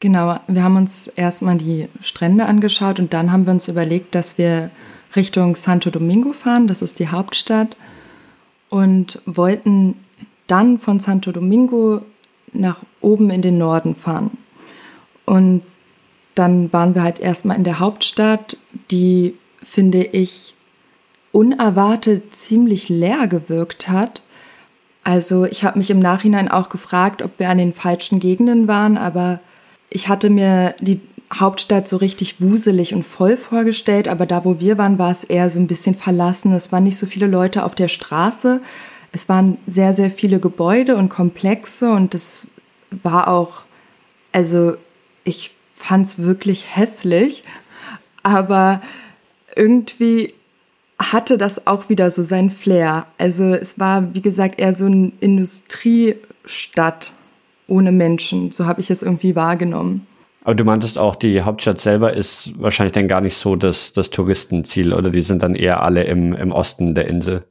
Genau, 0.00 0.38
wir 0.46 0.62
haben 0.62 0.76
uns 0.76 1.08
erstmal 1.08 1.56
die 1.56 1.88
Strände 2.00 2.46
angeschaut 2.46 3.00
und 3.00 3.12
dann 3.12 3.32
haben 3.32 3.46
wir 3.46 3.52
uns 3.52 3.66
überlegt, 3.66 4.14
dass 4.14 4.38
wir 4.38 4.68
Richtung 5.16 5.56
Santo 5.56 5.90
Domingo 5.90 6.32
fahren, 6.32 6.68
das 6.68 6.82
ist 6.82 7.00
die 7.00 7.08
Hauptstadt, 7.08 7.76
und 8.68 9.20
wollten 9.26 9.96
dann 10.46 10.78
von 10.78 11.00
Santo 11.00 11.32
Domingo 11.32 12.02
nach 12.52 12.78
oben 13.00 13.30
in 13.30 13.42
den 13.42 13.58
Norden 13.58 13.96
fahren. 13.96 14.30
Und 15.24 15.62
dann 16.36 16.72
waren 16.72 16.94
wir 16.94 17.02
halt 17.02 17.18
erstmal 17.18 17.56
in 17.56 17.64
der 17.64 17.80
Hauptstadt, 17.80 18.56
die, 18.92 19.34
finde 19.62 20.04
ich, 20.04 20.54
unerwartet 21.32 22.36
ziemlich 22.36 22.88
leer 22.88 23.26
gewirkt 23.26 23.88
hat. 23.88 24.22
Also 25.02 25.44
ich 25.44 25.64
habe 25.64 25.78
mich 25.78 25.90
im 25.90 25.98
Nachhinein 25.98 26.48
auch 26.48 26.68
gefragt, 26.68 27.20
ob 27.20 27.40
wir 27.40 27.50
an 27.50 27.58
den 27.58 27.72
falschen 27.72 28.20
Gegenden 28.20 28.68
waren, 28.68 28.96
aber 28.96 29.40
ich 29.90 30.08
hatte 30.08 30.30
mir 30.30 30.74
die 30.80 31.00
Hauptstadt 31.32 31.88
so 31.88 31.98
richtig 31.98 32.40
wuselig 32.40 32.94
und 32.94 33.04
voll 33.04 33.36
vorgestellt, 33.36 34.08
aber 34.08 34.26
da, 34.26 34.44
wo 34.44 34.60
wir 34.60 34.78
waren, 34.78 34.98
war 34.98 35.10
es 35.10 35.24
eher 35.24 35.50
so 35.50 35.58
ein 35.58 35.66
bisschen 35.66 35.94
verlassen. 35.94 36.52
Es 36.52 36.72
waren 36.72 36.84
nicht 36.84 36.96
so 36.96 37.06
viele 37.06 37.26
Leute 37.26 37.64
auf 37.64 37.74
der 37.74 37.88
Straße. 37.88 38.62
Es 39.12 39.28
waren 39.28 39.58
sehr, 39.66 39.92
sehr 39.94 40.10
viele 40.10 40.40
Gebäude 40.40 40.96
und 40.96 41.08
Komplexe 41.10 41.90
und 41.90 42.14
es 42.14 42.48
war 43.02 43.28
auch, 43.28 43.62
also 44.32 44.74
ich 45.24 45.54
fand 45.74 46.06
es 46.06 46.18
wirklich 46.18 46.76
hässlich, 46.76 47.42
aber 48.22 48.80
irgendwie 49.54 50.34
hatte 50.98 51.38
das 51.38 51.66
auch 51.66 51.88
wieder 51.88 52.10
so 52.10 52.22
sein 52.22 52.50
Flair. 52.50 53.06
Also 53.18 53.54
es 53.54 53.78
war, 53.78 54.14
wie 54.14 54.22
gesagt, 54.22 54.58
eher 54.58 54.74
so 54.74 54.86
eine 54.86 55.12
Industriestadt 55.20 57.12
ohne 57.68 57.92
Menschen. 57.92 58.50
So 58.50 58.66
habe 58.66 58.80
ich 58.80 58.90
es 58.90 59.02
irgendwie 59.02 59.36
wahrgenommen. 59.36 60.06
Aber 60.44 60.54
du 60.54 60.64
meintest 60.64 60.98
auch, 60.98 61.14
die 61.14 61.42
Hauptstadt 61.42 61.80
selber 61.80 62.14
ist 62.14 62.52
wahrscheinlich 62.58 62.94
dann 62.94 63.06
gar 63.06 63.20
nicht 63.20 63.36
so 63.36 63.54
das, 63.54 63.92
das 63.92 64.10
Touristenziel 64.10 64.94
oder 64.94 65.10
die 65.10 65.20
sind 65.20 65.42
dann 65.42 65.54
eher 65.54 65.82
alle 65.82 66.04
im, 66.04 66.32
im 66.32 66.52
Osten 66.52 66.94
der 66.94 67.06
Insel. 67.06 67.44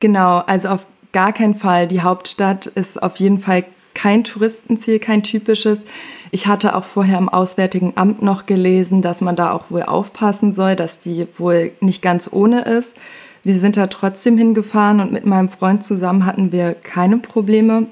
Genau, 0.00 0.38
also 0.38 0.68
auf 0.68 0.86
gar 1.12 1.32
keinen 1.32 1.54
Fall. 1.54 1.86
Die 1.86 2.02
Hauptstadt 2.02 2.66
ist 2.66 3.00
auf 3.02 3.16
jeden 3.16 3.38
Fall 3.38 3.64
kein 3.94 4.24
Touristenziel, 4.24 4.98
kein 4.98 5.22
typisches. 5.22 5.84
Ich 6.30 6.46
hatte 6.46 6.74
auch 6.74 6.84
vorher 6.84 7.18
im 7.18 7.28
Auswärtigen 7.28 7.92
Amt 7.96 8.22
noch 8.22 8.46
gelesen, 8.46 9.02
dass 9.02 9.20
man 9.20 9.36
da 9.36 9.52
auch 9.52 9.70
wohl 9.70 9.82
aufpassen 9.82 10.52
soll, 10.52 10.74
dass 10.74 10.98
die 10.98 11.28
wohl 11.36 11.72
nicht 11.80 12.02
ganz 12.02 12.28
ohne 12.32 12.62
ist. 12.62 12.96
Wir 13.44 13.54
sind 13.54 13.76
da 13.76 13.86
trotzdem 13.88 14.38
hingefahren 14.38 15.00
und 15.00 15.12
mit 15.12 15.26
meinem 15.26 15.48
Freund 15.48 15.84
zusammen 15.84 16.26
hatten 16.26 16.52
wir 16.52 16.74
keine 16.74 17.18
Probleme. 17.18 17.86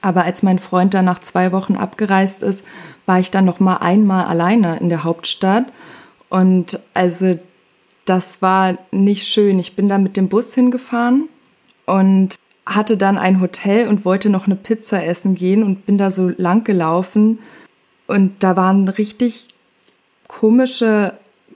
Aber 0.00 0.24
als 0.24 0.42
mein 0.42 0.58
Freund 0.58 0.94
dann 0.94 1.04
nach 1.04 1.18
zwei 1.18 1.52
Wochen 1.52 1.76
abgereist 1.76 2.42
ist, 2.42 2.64
war 3.06 3.20
ich 3.20 3.30
dann 3.30 3.44
noch 3.44 3.60
mal 3.60 3.76
einmal 3.76 4.26
alleine 4.26 4.78
in 4.78 4.88
der 4.88 5.04
Hauptstadt. 5.04 5.66
Und 6.28 6.80
also 6.94 7.38
das 8.04 8.40
war 8.40 8.78
nicht 8.90 9.26
schön. 9.26 9.58
Ich 9.58 9.76
bin 9.76 9.88
da 9.88 9.98
mit 9.98 10.16
dem 10.16 10.28
Bus 10.28 10.54
hingefahren 10.54 11.28
und 11.86 12.36
hatte 12.66 12.96
dann 12.96 13.18
ein 13.18 13.40
Hotel 13.40 13.88
und 13.88 14.04
wollte 14.04 14.30
noch 14.30 14.46
eine 14.46 14.56
Pizza 14.56 15.04
essen 15.04 15.34
gehen 15.34 15.62
und 15.62 15.86
bin 15.86 15.98
da 15.98 16.10
so 16.10 16.30
lang 16.36 16.64
gelaufen 16.64 17.38
und 18.10 18.42
da 18.42 18.56
waren 18.56 18.88
richtig 18.88 19.46
komische, 20.26 21.14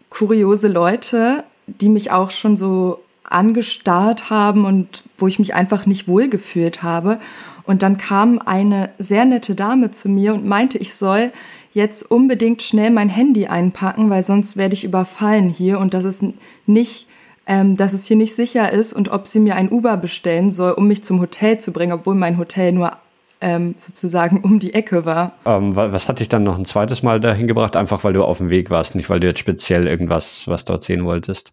kuriose 0.08 0.68
Leute, 0.68 1.42
die 1.66 1.88
mich 1.88 2.12
auch 2.12 2.30
schon 2.30 2.56
so 2.56 3.02
angestarrt 3.24 4.30
haben 4.30 4.64
und 4.64 5.02
wo 5.18 5.26
ich 5.26 5.40
mich 5.40 5.54
einfach 5.54 5.84
nicht 5.86 6.06
wohlgefühlt 6.06 6.84
habe. 6.84 7.18
Und 7.66 7.82
dann 7.82 7.96
kam 7.96 8.38
eine 8.38 8.90
sehr 8.98 9.24
nette 9.24 9.54
Dame 9.54 9.90
zu 9.90 10.08
mir 10.08 10.34
und 10.34 10.46
meinte, 10.46 10.78
ich 10.78 10.94
soll 10.94 11.32
jetzt 11.72 12.10
unbedingt 12.10 12.62
schnell 12.62 12.90
mein 12.90 13.08
Handy 13.08 13.46
einpacken, 13.46 14.10
weil 14.10 14.22
sonst 14.22 14.56
werde 14.56 14.74
ich 14.74 14.84
überfallen 14.84 15.48
hier 15.48 15.80
und 15.80 15.94
das 15.94 16.04
ist 16.04 16.22
nicht 16.66 17.08
ähm, 17.46 17.76
dass 17.76 17.92
es 17.92 18.06
hier 18.06 18.16
nicht 18.16 18.34
sicher 18.34 18.72
ist 18.72 18.92
und 18.92 19.10
ob 19.10 19.28
sie 19.28 19.40
mir 19.40 19.56
ein 19.56 19.70
Uber 19.70 19.96
bestellen 19.96 20.50
soll, 20.50 20.72
um 20.72 20.88
mich 20.88 21.04
zum 21.04 21.20
Hotel 21.20 21.58
zu 21.58 21.72
bringen, 21.72 21.92
obwohl 21.92 22.14
mein 22.14 22.38
Hotel 22.38 22.72
nur 22.72 22.92
ähm, 23.40 23.74
sozusagen 23.78 24.40
um 24.42 24.58
die 24.58 24.72
Ecke 24.72 25.04
war. 25.04 25.32
Ähm, 25.44 25.76
was 25.76 26.08
hat 26.08 26.20
dich 26.20 26.28
dann 26.28 26.44
noch 26.44 26.58
ein 26.58 26.64
zweites 26.64 27.02
Mal 27.02 27.20
dahin 27.20 27.46
gebracht? 27.46 27.76
Einfach 27.76 28.04
weil 28.04 28.14
du 28.14 28.24
auf 28.24 28.38
dem 28.38 28.48
Weg 28.48 28.70
warst, 28.70 28.94
nicht 28.94 29.10
weil 29.10 29.20
du 29.20 29.26
jetzt 29.26 29.40
speziell 29.40 29.86
irgendwas, 29.86 30.44
was 30.46 30.64
dort 30.64 30.84
sehen 30.84 31.04
wolltest? 31.04 31.52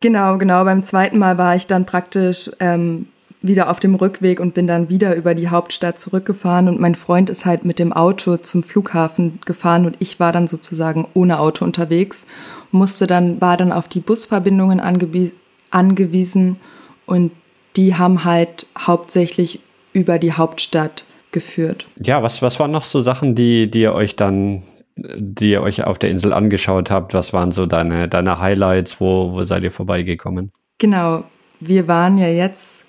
Genau, 0.00 0.38
genau. 0.38 0.64
Beim 0.64 0.82
zweiten 0.82 1.18
Mal 1.18 1.38
war 1.38 1.56
ich 1.56 1.66
dann 1.66 1.86
praktisch 1.86 2.50
ähm, 2.60 3.08
wieder 3.46 3.70
auf 3.70 3.80
dem 3.80 3.94
Rückweg 3.94 4.40
und 4.40 4.54
bin 4.54 4.66
dann 4.66 4.88
wieder 4.88 5.14
über 5.14 5.34
die 5.34 5.48
Hauptstadt 5.48 5.98
zurückgefahren 5.98 6.68
und 6.68 6.80
mein 6.80 6.94
Freund 6.94 7.30
ist 7.30 7.44
halt 7.44 7.64
mit 7.64 7.78
dem 7.78 7.92
Auto 7.92 8.36
zum 8.36 8.62
Flughafen 8.62 9.40
gefahren 9.44 9.86
und 9.86 9.96
ich 9.98 10.20
war 10.20 10.32
dann 10.32 10.46
sozusagen 10.46 11.06
ohne 11.14 11.38
Auto 11.38 11.64
unterwegs, 11.64 12.26
musste 12.70 13.06
dann, 13.06 13.40
war 13.40 13.56
dann 13.56 13.72
auf 13.72 13.88
die 13.88 14.00
Busverbindungen 14.00 14.80
angewies 14.80 15.32
angewiesen 15.70 16.56
und 17.04 17.32
die 17.76 17.96
haben 17.96 18.24
halt 18.24 18.66
hauptsächlich 18.78 19.60
über 19.92 20.18
die 20.18 20.32
Hauptstadt 20.32 21.04
geführt. 21.32 21.86
Ja, 22.02 22.22
was, 22.22 22.40
was 22.42 22.60
waren 22.60 22.70
noch 22.70 22.84
so 22.84 23.00
Sachen, 23.00 23.34
die, 23.34 23.70
die 23.70 23.80
ihr 23.80 23.92
euch 23.92 24.16
dann, 24.16 24.62
die 24.96 25.50
ihr 25.50 25.62
euch 25.62 25.82
auf 25.84 25.98
der 25.98 26.10
Insel 26.10 26.32
angeschaut 26.32 26.90
habt? 26.90 27.12
Was 27.12 27.32
waren 27.32 27.50
so 27.50 27.66
deine, 27.66 28.08
deine 28.08 28.38
Highlights? 28.38 29.00
Wo, 29.00 29.32
wo 29.32 29.42
seid 29.42 29.64
ihr 29.64 29.72
vorbeigekommen? 29.72 30.52
Genau, 30.78 31.24
wir 31.60 31.88
waren 31.88 32.18
ja 32.18 32.28
jetzt 32.28 32.84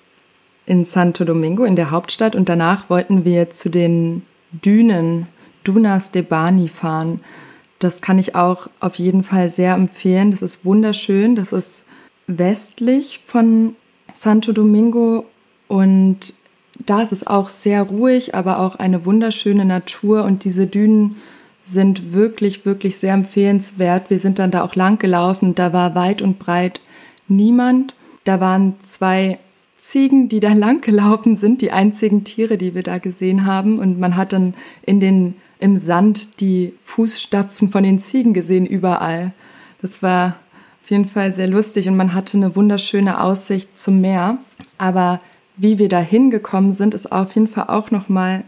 in 0.66 0.84
Santo 0.84 1.24
Domingo, 1.24 1.64
in 1.64 1.76
der 1.76 1.90
Hauptstadt. 1.90 2.36
Und 2.36 2.48
danach 2.48 2.90
wollten 2.90 3.24
wir 3.24 3.50
zu 3.50 3.70
den 3.70 4.22
Dünen, 4.52 5.28
Dunas 5.64 6.10
de 6.10 6.22
Bani 6.22 6.68
fahren. 6.68 7.20
Das 7.78 8.00
kann 8.00 8.18
ich 8.18 8.34
auch 8.34 8.68
auf 8.80 8.96
jeden 8.96 9.22
Fall 9.22 9.48
sehr 9.48 9.74
empfehlen. 9.74 10.30
Das 10.30 10.42
ist 10.42 10.64
wunderschön. 10.64 11.36
Das 11.36 11.52
ist 11.52 11.84
westlich 12.26 13.20
von 13.24 13.76
Santo 14.12 14.52
Domingo 14.52 15.26
und 15.68 16.34
da 16.84 17.02
ist 17.02 17.12
es 17.12 17.26
auch 17.26 17.48
sehr 17.48 17.82
ruhig, 17.82 18.34
aber 18.34 18.58
auch 18.58 18.76
eine 18.76 19.04
wunderschöne 19.04 19.64
Natur 19.64 20.24
und 20.24 20.44
diese 20.44 20.66
Dünen 20.66 21.16
sind 21.62 22.12
wirklich, 22.12 22.64
wirklich 22.64 22.96
sehr 22.96 23.14
empfehlenswert. 23.14 24.10
Wir 24.10 24.18
sind 24.18 24.38
dann 24.38 24.50
da 24.50 24.62
auch 24.62 24.76
lang 24.76 24.98
gelaufen. 24.98 25.54
Da 25.54 25.72
war 25.72 25.94
weit 25.94 26.22
und 26.22 26.38
breit 26.38 26.80
niemand. 27.28 27.94
Da 28.24 28.40
waren 28.40 28.74
zwei 28.82 29.38
Ziegen, 29.78 30.28
die 30.28 30.40
da 30.40 30.52
lang 30.54 30.80
gelaufen 30.80 31.36
sind, 31.36 31.60
die 31.60 31.72
einzigen 31.72 32.24
Tiere, 32.24 32.58
die 32.58 32.74
wir 32.74 32.82
da 32.82 32.98
gesehen 32.98 33.46
haben. 33.46 33.78
Und 33.78 33.98
man 33.98 34.16
hat 34.16 34.32
dann 34.32 34.54
in 34.82 35.00
den, 35.00 35.34
im 35.58 35.76
Sand 35.76 36.40
die 36.40 36.74
Fußstapfen 36.80 37.68
von 37.68 37.82
den 37.82 37.98
Ziegen 37.98 38.34
gesehen 38.34 38.66
überall. 38.66 39.32
Das 39.82 40.02
war 40.02 40.36
auf 40.82 40.90
jeden 40.90 41.08
Fall 41.08 41.32
sehr 41.32 41.48
lustig 41.48 41.88
und 41.88 41.96
man 41.96 42.14
hatte 42.14 42.36
eine 42.36 42.54
wunderschöne 42.54 43.20
Aussicht 43.20 43.76
zum 43.76 44.00
Meer. 44.00 44.38
Aber 44.78 45.18
wie 45.56 45.78
wir 45.78 45.88
da 45.88 45.98
hingekommen 45.98 46.72
sind, 46.72 46.94
ist 46.94 47.10
auf 47.10 47.34
jeden 47.34 47.48
Fall 47.48 47.64
auch 47.68 47.90
nochmal 47.90 48.44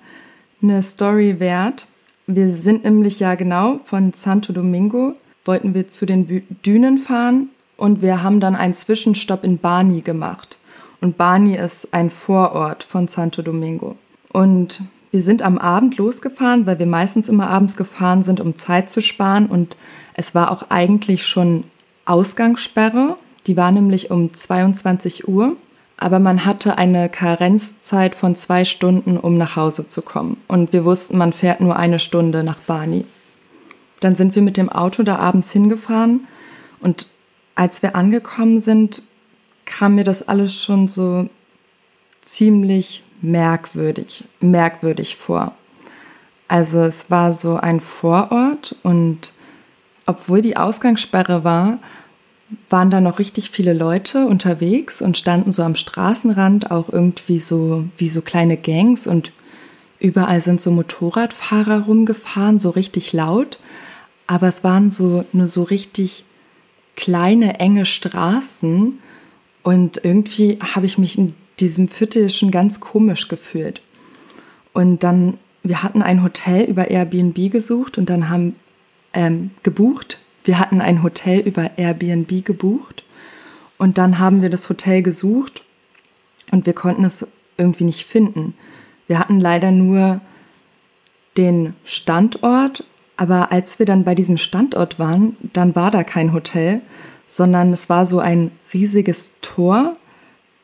eine 0.63 0.83
Story 0.83 1.41
wert. 1.41 1.89
Wir 2.27 2.51
sind 2.51 2.85
nämlich 2.85 3.21
ja 3.21 3.35
genau 3.35 3.81
von 3.85 4.13
Santo 4.13 4.53
Domingo, 4.53 5.15
wollten 5.45 5.75
wir 5.75 5.89
zu 5.89 6.05
den 6.05 6.47
Dünen 6.65 6.99
fahren 6.99 7.49
und 7.77 8.03
wir 8.03 8.23
haben 8.23 8.41
dann 8.41 8.55
einen 8.55 8.75
Zwischenstopp 8.75 9.45
in 9.45 9.59
Bani 9.59 10.03
gemacht. 10.03 10.58
Und 11.01 11.17
Bani 11.17 11.57
ist 11.57 11.93
ein 11.93 12.11
Vorort 12.11 12.83
von 12.83 13.09
Santo 13.09 13.43
Domingo. 13.43 13.97
Und 14.33 14.83
wir 15.11 15.23
sind 15.23 15.43
am 15.43 15.59
Abend 15.59 15.97
losgefahren, 15.97 16.67
weil 16.67 16.79
wir 16.79 16.87
meistens 16.87 17.29
immer 17.29 17.49
abends 17.49 17.77
gefahren 17.77 18.23
sind, 18.23 18.41
um 18.41 18.57
Zeit 18.57 18.91
zu 18.91 19.01
sparen. 19.01 19.47
Und 19.47 19.77
es 20.15 20.35
war 20.35 20.51
auch 20.51 20.65
eigentlich 20.71 21.27
schon 21.27 21.65
Ausgangssperre. 22.05 23.17
Die 23.47 23.57
war 23.57 23.73
nämlich 23.73 24.11
um 24.11 24.33
22 24.33 25.29
Uhr 25.29 25.57
aber 26.01 26.21
man 26.21 26.45
hatte 26.45 26.79
eine 26.79 27.09
Karenzzeit 27.09 28.15
von 28.15 28.37
zwei 28.37 28.65
Stunden, 28.65 29.19
um 29.19 29.37
nach 29.37 29.57
Hause 29.57 29.89
zu 29.89 30.01
kommen. 30.01 30.41
Und 30.47 30.73
wir 30.73 30.85
wussten, 30.85 31.19
man 31.19 31.33
fährt 31.33 31.61
nur 31.61 31.77
eine 31.77 31.99
Stunde 31.99 32.45
nach 32.45 32.59
Bani. 32.59 33.05
Dann 33.99 34.15
sind 34.15 34.37
wir 34.37 34.43
mit 34.43 34.57
dem 34.57 34.69
Auto 34.71 35.03
da 35.03 35.17
abends 35.17 35.51
hingefahren 35.51 36.29
und 36.81 37.09
als 37.57 37.83
wir 37.83 37.97
angekommen 37.97 38.61
sind, 38.61 39.03
kam 39.69 39.95
mir 39.95 40.05
das 40.05 40.27
alles 40.27 40.61
schon 40.61 40.89
so 40.89 41.29
ziemlich 42.23 43.05
merkwürdig, 43.21 44.25
merkwürdig 44.41 45.17
vor. 45.17 45.55
Also 46.49 46.81
es 46.81 47.11
war 47.11 47.33
so 47.33 47.57
ein 47.57 47.81
Vorort 47.81 48.75
und 48.83 49.35
obwohl 50.07 50.41
die 50.41 50.57
Ausgangssperre 50.57 51.45
war, 51.45 51.79
waren 52.71 52.91
da 52.91 53.03
noch 53.03 53.19
richtig 53.19 53.51
viele 53.51 53.75
Leute 53.75 54.27
unterwegs 54.27 55.03
und 55.03 55.19
standen 55.19 55.53
so 55.53 55.63
am 55.63 55.75
Straßenrand 55.75 56.71
auch 56.71 56.89
irgendwie 56.89 57.39
so 57.39 57.85
wie 57.99 58.09
so 58.09 58.23
kleine 58.23 58.57
Gangs 58.57 59.07
und 59.07 59.33
überall 60.01 60.41
sind 60.41 60.63
so 60.63 60.71
Motorradfahrer 60.71 61.83
rumgefahren, 61.83 62.59
so 62.59 62.71
richtig 62.71 63.13
laut. 63.13 63.59
Aber 64.27 64.49
es 64.49 64.65
waren 64.65 64.91
so 64.91 65.27
nur 65.33 65.47
so 65.47 65.63
richtig 65.63 66.25
kleine, 66.97 67.61
enge 67.61 67.85
Straßen 67.85 68.99
und 69.69 70.01
irgendwie 70.03 70.59
habe 70.61 70.87
ich 70.87 70.97
mich 70.97 71.19
in 71.19 71.35
diesem 71.61 71.89
Viertel 71.89 72.31
schon 72.31 72.51
ganz 72.51 72.81
komisch 72.81 73.29
gefühlt. 73.29 73.83
Und 74.73 75.03
dann, 75.03 75.39
wir 75.63 75.83
hatten 75.83 76.03
ein 76.03 76.23
Hotel 76.23 76.65
über 76.65 76.89
Airbnb 76.91 77.51
gesucht 77.51 77.99
und 77.99 78.09
dann 78.09 78.29
haben 78.29 78.57
ähm, 79.13 79.51
gebucht 79.63 80.21
wir 80.49 80.59
hatten 80.59 80.81
ein 80.81 81.03
Hotel 81.03 81.41
über 81.41 81.73
Airbnb 81.77 82.43
gebucht 82.43 83.05
und 83.77 83.99
dann 83.99 84.19
haben 84.19 84.41
wir 84.41 84.49
das 84.49 84.71
Hotel 84.71 85.03
gesucht 85.03 85.63
und 86.51 86.65
wir 86.65 86.73
konnten 86.73 87.05
es 87.05 87.27
irgendwie 87.59 87.85
nicht 87.85 88.07
finden. 88.07 88.55
Wir 89.09 89.19
hatten 89.19 89.41
leider 89.41 89.73
nur 89.73 90.23
den 91.37 91.75
Standort, 91.85 92.85
aber 93.19 93.53
als 93.53 93.79
wir 93.79 93.85
dann 93.85 94.05
bei 94.05 94.15
diesem 94.15 94.39
Standort 94.39 94.99
waren, 94.99 95.37
dann 95.53 95.77
war 95.77 95.91
da 95.91 96.03
kein 96.03 96.33
Hotel, 96.33 96.81
sondern 97.29 97.73
es 97.73 97.89
war 97.89 98.05
so 98.05 98.19
ein 98.19 98.51
riesiges 98.75 99.35
Tor, 99.41 99.97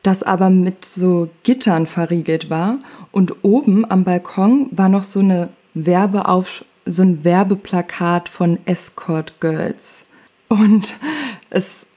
das 0.03 0.21
aber 0.21 0.49
mit 0.49 0.83
so 0.83 1.29
Gittern 1.43 1.87
verriegelt 1.87 2.49
war 2.49 2.79
und 3.13 3.43
oben 3.43 3.89
am 3.89 4.03
Balkon 4.03 4.67
war 4.71 4.89
noch 4.89 5.03
so 5.03 5.21
eine 5.21 5.49
Werbeauf 5.73 6.65
so 6.85 7.03
ein 7.03 7.23
Werbeplakat 7.23 8.29
von 8.29 8.59
Escort 8.65 9.39
Girls. 9.41 10.05
Und 10.47 10.95
es 11.49 11.87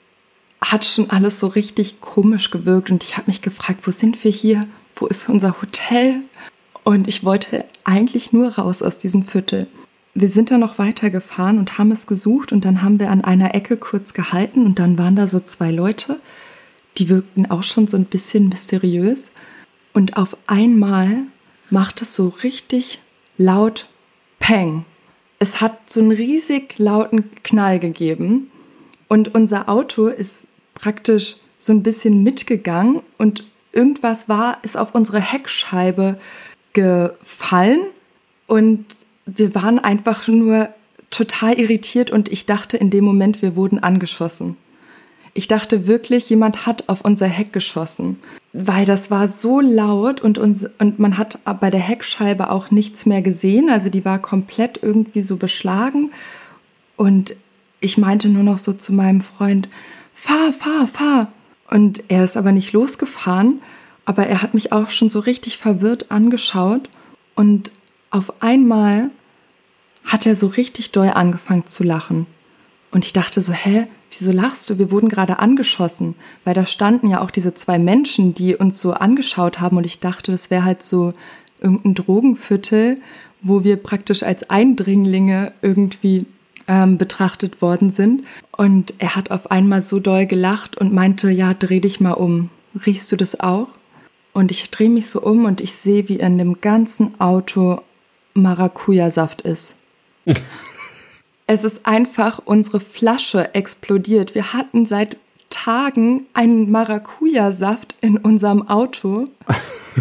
hat 0.65 0.85
schon 0.85 1.11
alles 1.11 1.39
so 1.39 1.47
richtig 1.49 2.01
komisch 2.01 2.51
gewirkt 2.51 2.91
und 2.91 3.05
ich 3.05 3.17
habe 3.17 3.27
mich 3.27 3.43
gefragt, 3.43 3.87
wo 3.87 3.91
sind 3.91 4.23
wir 4.25 4.31
hier? 4.31 4.61
Wo 4.95 5.07
ist 5.07 5.29
unser 5.29 5.61
Hotel? 5.61 6.23
Und 6.85 7.07
ich 7.07 7.25
wollte 7.25 7.67
eigentlich 7.85 8.33
nur 8.33 8.57
raus 8.57 8.83
aus 8.83 8.99
diesem 8.99 9.23
Viertel. 9.23 9.69
Wir 10.21 10.29
sind 10.29 10.51
dann 10.51 10.59
noch 10.59 10.79
weiter 10.79 11.11
gefahren 11.11 11.61
und 11.61 11.79
haben 11.79 11.93
es 11.93 12.09
gesucht 12.09 12.51
und 12.51 12.65
dann 12.65 12.83
haben 12.83 12.99
wir 12.99 13.11
an 13.11 13.23
einer 13.23 13.55
Ecke 13.55 13.77
kurz 13.77 14.15
gehalten 14.15 14.67
und 14.67 14.81
dann 14.81 14.99
waren 14.99 15.15
da 15.15 15.29
so 15.29 15.39
zwei 15.39 15.71
Leute, 15.71 16.21
die 16.97 17.09
wirkten 17.09 17.49
auch 17.49 17.63
schon 17.63 17.87
so 17.87 17.97
ein 17.97 18.07
bisschen 18.07 18.49
mysteriös 18.49 19.31
und 19.93 20.17
auf 20.17 20.37
einmal 20.49 21.19
macht 21.71 22.03
es 22.03 22.17
so 22.17 22.35
richtig 22.43 22.99
laut 23.37 23.89
Peng. 24.41 24.85
Es 25.39 25.61
hat 25.61 25.89
so 25.89 26.01
einen 26.01 26.11
riesig 26.11 26.81
lauten 26.81 27.31
Knall 27.45 27.79
gegeben 27.79 28.51
und 29.07 29.37
unser 29.37 29.69
Auto 29.69 30.09
ist 30.09 30.49
praktisch 30.75 31.37
so 31.59 31.73
ein 31.73 31.85
bisschen 31.85 32.25
mitgegangen 32.25 33.03
und 33.19 33.45
irgendwas 33.71 34.29
war, 34.29 34.59
ist 34.65 34.77
auf 34.77 34.97
unsere 34.97 35.21
Heckscheibe 35.21 36.19
gefallen 36.73 37.83
und 38.49 38.85
wir 39.37 39.55
waren 39.55 39.79
einfach 39.79 40.27
nur 40.27 40.71
total 41.11 41.55
irritiert 41.55 42.11
und 42.11 42.31
ich 42.31 42.47
dachte 42.47 42.77
in 42.77 42.91
dem 42.91 43.05
Moment, 43.05 43.43
wir 43.43 43.57
wurden 43.57 43.79
angeschossen. 43.79 44.57
Ich 45.35 45.47
dachte 45.49 45.87
wirklich, 45.87 46.31
jemand 46.31 46.67
hat 46.67 46.89
auf 46.89 47.03
unser 47.03 47.27
Heck 47.27 47.53
geschossen, 47.53 48.19
weil 48.53 48.87
das 48.87 49.11
war 49.11 49.29
so 49.29 49.61
laut 49.61 50.21
und, 50.21 50.39
uns, 50.39 50.67
und 50.79 50.99
man 50.99 51.19
hat 51.19 51.39
bei 51.61 51.71
der 51.71 51.81
Heckscheibe 51.81 52.51
auch 52.51 52.71
nichts 52.71 53.07
mehr 53.07 53.23
gesehen. 53.23 53.71
Also 53.71 53.91
die 53.91 54.05
war 54.05 54.19
komplett 54.19 54.81
irgendwie 54.83 55.23
so 55.23 55.37
beschlagen. 55.37 56.11
Und 56.97 57.37
ich 57.81 57.99
meinte 57.99 58.29
nur 58.29 58.43
noch 58.43 58.59
so 58.59 58.73
zu 58.73 58.93
meinem 58.93 59.21
Freund, 59.21 59.69
fahr, 60.13 60.53
fahr, 60.53 60.89
fahr. 60.89 61.33
Und 61.71 62.03
er 62.09 62.25
ist 62.25 62.37
aber 62.37 62.51
nicht 62.51 62.73
losgefahren, 62.73 63.61
aber 64.07 64.27
er 64.27 64.43
hat 64.43 64.55
mich 64.55 64.73
auch 64.73 64.89
schon 64.89 65.11
so 65.11 65.21
richtig 65.21 65.59
verwirrt 65.59 66.11
angeschaut. 66.11 66.89
Und 67.37 67.71
auf 68.11 68.43
einmal 68.43 69.11
hat 70.05 70.27
er 70.27 70.35
so 70.35 70.47
richtig 70.47 70.93
doll 70.93 71.11
angefangen 71.15 71.67
zu 71.67 71.85
lachen. 71.85 72.27
Und 72.91 73.05
ich 73.05 73.13
dachte 73.13 73.41
so, 73.41 73.53
hä, 73.53 73.87
wieso 74.11 74.33
lachst 74.33 74.71
du? 74.71 74.79
Wir 74.79 74.91
wurden 74.91 75.11
gerade 75.11 75.39
angeschossen, 75.41 76.15
weil 76.45 76.55
da 76.55 76.65
standen 76.65 77.09
ja 77.09 77.21
auch 77.21 77.31
diese 77.31 77.53
zwei 77.53 77.79
Menschen, 77.79 78.33
die 78.33 78.57
uns 78.57 78.81
so 78.81 78.95
angeschaut 78.95 79.61
haben 79.61 79.77
und 79.77 79.85
ich 79.85 80.01
dachte, 80.01 80.33
das 80.33 80.51
wäre 80.51 80.65
halt 80.65 80.83
so 80.83 81.13
irgendein 81.61 81.95
Drogenviertel, 81.95 83.01
wo 83.43 83.65
wir 83.65 83.77
praktisch 83.77 84.23
als 84.23 84.49
Eindringlinge 84.49 85.53
irgendwie 85.61 86.27
ähm, 86.67 86.99
betrachtet 86.99 87.61
worden 87.61 87.91
sind. 87.91 88.25
Und 88.57 88.95
er 88.99 89.17
hat 89.17 89.31
auf 89.31 89.51
einmal 89.51 89.83
so 89.83 90.01
doll 90.01 90.27
gelacht 90.27 90.79
und 90.79 90.93
meinte, 90.93 91.31
ja, 91.31 91.55
dreh 91.55 91.81
dich 91.81 92.01
mal 92.01 92.13
um. 92.13 92.51
Riechst 92.87 93.13
du 93.13 93.17
das 93.17 93.39
auch? 93.41 93.69
Und 94.33 94.51
ich 94.51 94.71
drehe 94.71 94.91
mich 94.91 95.09
so 95.09 95.21
um 95.21 95.45
und 95.45 95.61
ich 95.61 95.73
sehe, 95.73 96.09
wie 96.09 96.17
in 96.17 96.39
dem 96.39 96.61
ganzen 96.61 97.21
Auto 97.21 97.81
Maracuja-Saft 98.35 99.43
ist. 99.43 99.77
Es 101.51 101.65
ist 101.65 101.87
einfach 101.87 102.43
unsere 102.45 102.79
Flasche 102.79 103.55
explodiert. 103.55 104.35
Wir 104.35 104.53
hatten 104.53 104.85
seit 104.85 105.17
Tagen 105.49 106.27
einen 106.35 106.71
Maracuja-Saft 106.71 107.95
in 108.03 108.19
unserem 108.19 108.69
Auto. 108.69 109.29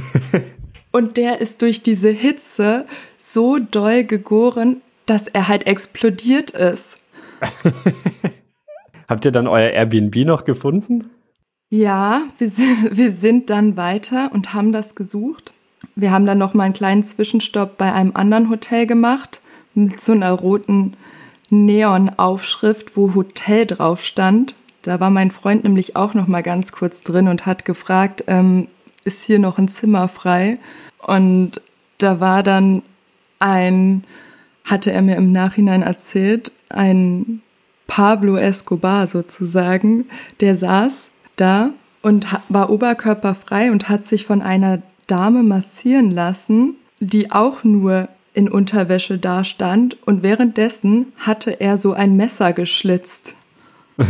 Und 0.92 1.16
der 1.16 1.40
ist 1.40 1.62
durch 1.62 1.82
diese 1.84 2.10
Hitze 2.10 2.86
so 3.16 3.60
doll 3.60 4.04
gegoren, 4.04 4.82
dass 5.06 5.30
er 5.30 5.48
halt 5.48 5.68
explodiert 5.68 6.52
ist. 6.52 6.98
Habt 9.08 9.24
ihr 9.24 9.32
dann 9.32 9.48
euer 9.48 9.70
Airbnb 9.70 10.18
noch 10.26 10.44
gefunden? 10.44 11.04
Ja, 11.70 12.24
wir 12.38 12.50
sind, 12.50 12.98
wir 12.98 13.12
sind 13.12 13.50
dann 13.50 13.78
weiter 13.78 14.32
und 14.34 14.54
haben 14.54 14.74
das 14.74 14.96
gesucht. 14.96 15.54
Wir 15.96 16.12
haben 16.12 16.26
dann 16.26 16.38
noch 16.38 16.54
mal 16.54 16.66
einen 16.66 16.74
kleinen 16.74 17.04
Zwischenstopp 17.04 17.78
bei 17.78 17.92
einem 17.94 18.12
anderen 18.14 18.50
Hotel 18.50 18.86
gemacht 18.86 19.42
mit 19.74 20.02
so 20.02 20.12
einer 20.12 20.32
roten 20.32 20.96
Neon-Aufschrift, 21.50 22.98
wo 22.98 23.14
Hotel 23.14 23.66
drauf 23.66 24.04
stand. 24.04 24.56
Da 24.82 25.00
war 25.00 25.10
mein 25.10 25.32
Freund 25.32 25.64
nämlich 25.64 25.96
auch 25.96 26.14
noch 26.14 26.28
mal 26.28 26.44
ganz 26.44 26.72
kurz 26.72 27.02
drin 27.04 27.28
und 27.28 27.46
hat 27.46 27.66
gefragt, 27.66 28.24
ähm, 28.28 28.68
ist 29.04 29.24
hier 29.24 29.40
noch 29.40 29.58
ein 29.58 29.68
Zimmer 29.68 30.08
frei. 30.08 30.60
Und 31.00 31.62
da 31.98 32.20
war 32.20 32.44
dann 32.44 32.84
ein, 33.40 34.04
hatte 34.64 34.92
er 34.92 35.02
mir 35.02 35.16
im 35.16 35.32
Nachhinein 35.32 35.82
erzählt, 35.82 36.52
ein 36.70 37.42
Pablo 37.88 38.36
Escobar 38.36 39.08
sozusagen, 39.08 40.06
der 40.42 40.56
saß 40.56 41.10
da 41.38 41.72
und 42.02 42.28
war 42.50 42.70
oberkörperfrei 42.70 43.72
und 43.72 43.90
hat 43.90 44.06
sich 44.06 44.26
von 44.26 44.42
einer 44.42 44.82
Dame 45.08 45.44
massieren 45.44 46.12
lassen, 46.12 46.76
die 47.00 47.32
auch 47.32 47.64
nur 47.64 48.10
in 48.34 48.50
Unterwäsche 48.50 49.18
dastand 49.18 49.98
und 50.06 50.22
währenddessen 50.22 51.08
hatte 51.18 51.60
er 51.60 51.78
so 51.78 51.94
ein 51.94 52.16
Messer 52.16 52.54
geschlitzt. 52.54 53.36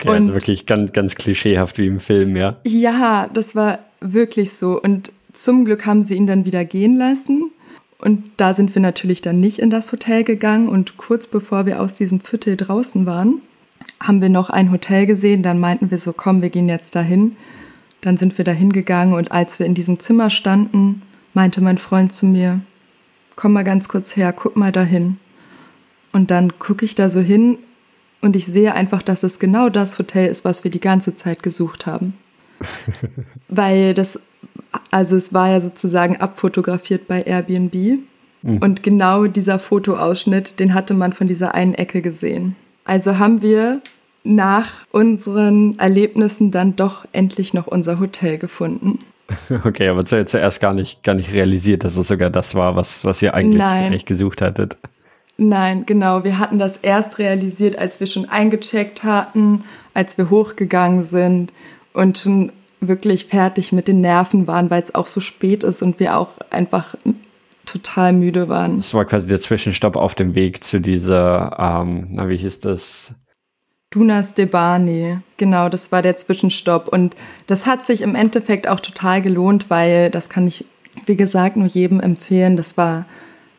Okay, 0.00 0.08
also 0.08 0.22
und, 0.22 0.30
also 0.30 0.34
wirklich 0.34 0.66
ganz, 0.66 0.92
ganz 0.92 1.14
klischeehaft 1.14 1.78
wie 1.78 1.86
im 1.86 2.00
Film, 2.00 2.36
ja. 2.36 2.56
Ja, 2.66 3.28
das 3.32 3.54
war 3.54 3.80
wirklich 4.00 4.52
so. 4.52 4.80
Und 4.80 5.12
zum 5.32 5.64
Glück 5.64 5.84
haben 5.84 6.02
sie 6.02 6.16
ihn 6.16 6.26
dann 6.26 6.44
wieder 6.44 6.64
gehen 6.64 6.94
lassen. 6.94 7.50
Und 7.98 8.30
da 8.38 8.54
sind 8.54 8.74
wir 8.74 8.80
natürlich 8.80 9.20
dann 9.20 9.40
nicht 9.40 9.58
in 9.58 9.68
das 9.68 9.92
Hotel 9.92 10.24
gegangen. 10.24 10.68
Und 10.68 10.96
kurz 10.96 11.26
bevor 11.26 11.66
wir 11.66 11.80
aus 11.80 11.96
diesem 11.96 12.20
Viertel 12.20 12.56
draußen 12.56 13.04
waren, 13.04 13.42
haben 14.02 14.22
wir 14.22 14.30
noch 14.30 14.48
ein 14.48 14.72
Hotel 14.72 15.04
gesehen. 15.04 15.42
Dann 15.42 15.60
meinten 15.60 15.90
wir 15.90 15.98
so, 15.98 16.14
komm, 16.14 16.40
wir 16.40 16.48
gehen 16.48 16.68
jetzt 16.68 16.96
dahin. 16.96 17.36
Dann 18.00 18.16
sind 18.16 18.38
wir 18.38 18.44
dahin 18.44 18.72
gegangen 18.72 19.14
und 19.14 19.32
als 19.32 19.58
wir 19.58 19.66
in 19.66 19.74
diesem 19.74 19.98
Zimmer 19.98 20.30
standen, 20.30 21.02
meinte 21.34 21.60
mein 21.60 21.78
Freund 21.78 22.12
zu 22.12 22.26
mir, 22.26 22.60
komm 23.36 23.52
mal 23.52 23.64
ganz 23.64 23.88
kurz 23.88 24.16
her, 24.16 24.32
guck 24.32 24.56
mal 24.56 24.72
dahin. 24.72 25.18
Und 26.12 26.30
dann 26.30 26.58
gucke 26.58 26.84
ich 26.84 26.94
da 26.94 27.08
so 27.08 27.20
hin 27.20 27.58
und 28.20 28.36
ich 28.36 28.46
sehe 28.46 28.74
einfach, 28.74 29.02
dass 29.02 29.22
es 29.22 29.38
genau 29.38 29.68
das 29.68 29.98
Hotel 29.98 30.28
ist, 30.28 30.44
was 30.44 30.64
wir 30.64 30.70
die 30.70 30.80
ganze 30.80 31.14
Zeit 31.14 31.42
gesucht 31.42 31.86
haben. 31.86 32.14
Weil 33.48 33.94
das, 33.94 34.20
also 34.90 35.16
es 35.16 35.32
war 35.32 35.50
ja 35.50 35.60
sozusagen 35.60 36.16
abfotografiert 36.18 37.08
bei 37.08 37.22
Airbnb. 37.22 38.00
Mhm. 38.42 38.58
Und 38.58 38.82
genau 38.82 39.26
dieser 39.26 39.58
Fotoausschnitt, 39.58 40.60
den 40.60 40.74
hatte 40.74 40.94
man 40.94 41.12
von 41.12 41.26
dieser 41.26 41.54
einen 41.54 41.74
Ecke 41.74 42.02
gesehen. 42.02 42.56
Also 42.84 43.18
haben 43.18 43.42
wir 43.42 43.80
nach 44.22 44.86
unseren 44.90 45.78
Erlebnissen 45.78 46.50
dann 46.50 46.76
doch 46.76 47.04
endlich 47.12 47.54
noch 47.54 47.66
unser 47.66 47.98
Hotel 47.98 48.38
gefunden. 48.38 48.98
Okay, 49.64 49.86
aber 49.88 50.04
zuerst 50.04 50.60
gar 50.60 50.74
nicht, 50.74 51.04
gar 51.04 51.14
nicht 51.14 51.32
realisiert, 51.32 51.84
dass 51.84 51.96
es 51.96 52.08
sogar 52.08 52.30
das 52.30 52.56
war, 52.56 52.74
was, 52.74 53.04
was 53.04 53.22
ihr 53.22 53.32
eigentlich, 53.32 53.62
eigentlich 53.62 54.04
gesucht 54.04 54.42
hattet. 54.42 54.76
Nein, 55.36 55.86
genau. 55.86 56.24
Wir 56.24 56.38
hatten 56.38 56.58
das 56.58 56.76
erst 56.76 57.18
realisiert, 57.18 57.78
als 57.78 58.00
wir 58.00 58.06
schon 58.06 58.28
eingecheckt 58.28 59.04
hatten, 59.04 59.64
als 59.94 60.18
wir 60.18 60.30
hochgegangen 60.30 61.02
sind 61.02 61.52
und 61.92 62.18
schon 62.18 62.52
wirklich 62.80 63.26
fertig 63.26 63.72
mit 63.72 63.88
den 63.88 64.00
Nerven 64.00 64.46
waren, 64.46 64.70
weil 64.70 64.82
es 64.82 64.94
auch 64.94 65.06
so 65.06 65.20
spät 65.20 65.64
ist 65.64 65.82
und 65.82 66.00
wir 66.00 66.18
auch 66.18 66.30
einfach 66.50 66.94
total 67.66 68.12
müde 68.12 68.48
waren. 68.48 68.78
Das 68.78 68.94
war 68.94 69.04
quasi 69.04 69.28
der 69.28 69.40
Zwischenstopp 69.40 69.96
auf 69.96 70.14
dem 70.14 70.34
Weg 70.34 70.62
zu 70.62 70.80
dieser, 70.80 71.56
ähm, 71.58 72.08
na, 72.10 72.28
wie 72.28 72.36
hieß 72.36 72.60
das? 72.60 73.14
Dunas 73.92 74.34
de 74.34 74.46
Bani, 74.46 75.18
genau, 75.36 75.68
das 75.68 75.90
war 75.90 76.00
der 76.00 76.16
Zwischenstopp. 76.16 76.86
Und 76.88 77.16
das 77.48 77.66
hat 77.66 77.84
sich 77.84 78.02
im 78.02 78.14
Endeffekt 78.14 78.68
auch 78.68 78.78
total 78.78 79.20
gelohnt, 79.20 79.68
weil 79.68 80.10
das 80.10 80.28
kann 80.28 80.46
ich, 80.46 80.64
wie 81.06 81.16
gesagt, 81.16 81.56
nur 81.56 81.66
jedem 81.66 81.98
empfehlen. 81.98 82.56
Das 82.56 82.76
war 82.76 83.06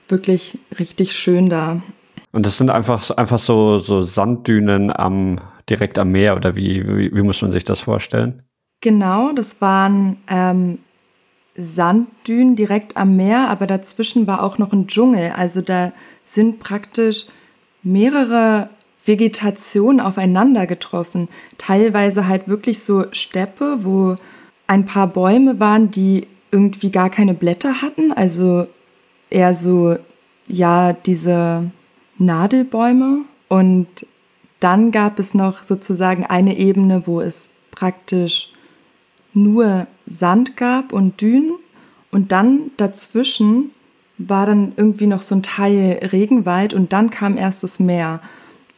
wirklich 0.08 0.58
richtig 0.80 1.14
schön 1.14 1.50
da. 1.50 1.82
Und 2.32 2.46
das 2.46 2.58
sind 2.58 2.70
einfach, 2.70 3.10
einfach 3.12 3.40
so, 3.40 3.80
so 3.80 4.04
Sanddünen 4.04 4.90
am, 4.96 5.36
direkt 5.70 6.00
am 6.00 6.14
Meer 6.14 6.38
oder 6.38 6.56
wie, 6.56 6.88
wie, 6.88 7.14
wie 7.14 7.22
muss 7.22 7.42
man 7.42 7.52
sich 7.52 7.66
das 7.66 7.82
vorstellen? 7.82 8.42
Genau, 8.80 9.34
das 9.34 9.60
waren 9.60 10.18
ähm, 10.30 10.80
Sanddünen 11.58 12.56
direkt 12.56 12.96
am 12.96 13.18
Meer, 13.18 13.50
aber 13.50 13.68
dazwischen 13.68 14.28
war 14.28 14.44
auch 14.44 14.58
noch 14.58 14.72
ein 14.72 14.88
Dschungel. 14.88 15.34
Also 15.36 15.62
da 15.62 15.90
sind 16.24 16.60
praktisch 16.60 17.26
mehrere 17.84 18.70
Vegetationen 19.06 20.00
aufeinander 20.00 20.68
getroffen. 20.68 21.28
Teilweise 21.58 22.28
halt 22.28 22.48
wirklich 22.48 22.80
so 22.80 23.06
Steppe, 23.12 23.80
wo 23.84 24.16
ein 24.68 24.86
paar 24.86 25.08
Bäume 25.08 25.60
waren, 25.60 25.92
die 25.92 26.28
irgendwie 26.52 26.92
gar 26.92 27.10
keine 27.10 27.34
Blätter 27.34 27.82
hatten, 27.82 28.12
also 28.12 28.68
eher 29.30 29.54
so, 29.54 29.96
ja, 30.48 30.94
diese 30.94 31.72
Nadelbäume. 32.18 33.22
Und 33.48 34.08
dann 34.60 34.92
gab 34.92 35.18
es 35.20 35.34
noch 35.34 35.64
sozusagen 35.64 36.26
eine 36.26 36.58
Ebene, 36.58 37.08
wo 37.08 37.22
es 37.22 37.52
praktisch 37.72 38.52
nur 39.34 39.88
Sand 40.06 40.58
gab 40.58 40.94
und 40.94 41.20
Dünen. 41.22 41.54
Und 42.12 42.32
dann 42.32 42.72
dazwischen 42.78 43.72
war 44.18 44.46
dann 44.46 44.74
irgendwie 44.76 45.08
noch 45.08 45.22
so 45.22 45.36
ein 45.36 45.44
Teil 45.44 46.00
Regenwald 46.12 46.74
und 46.74 46.94
dann 46.94 47.10
kam 47.10 47.38
erst 47.38 47.64
das 47.64 47.80
Meer. 47.80 48.22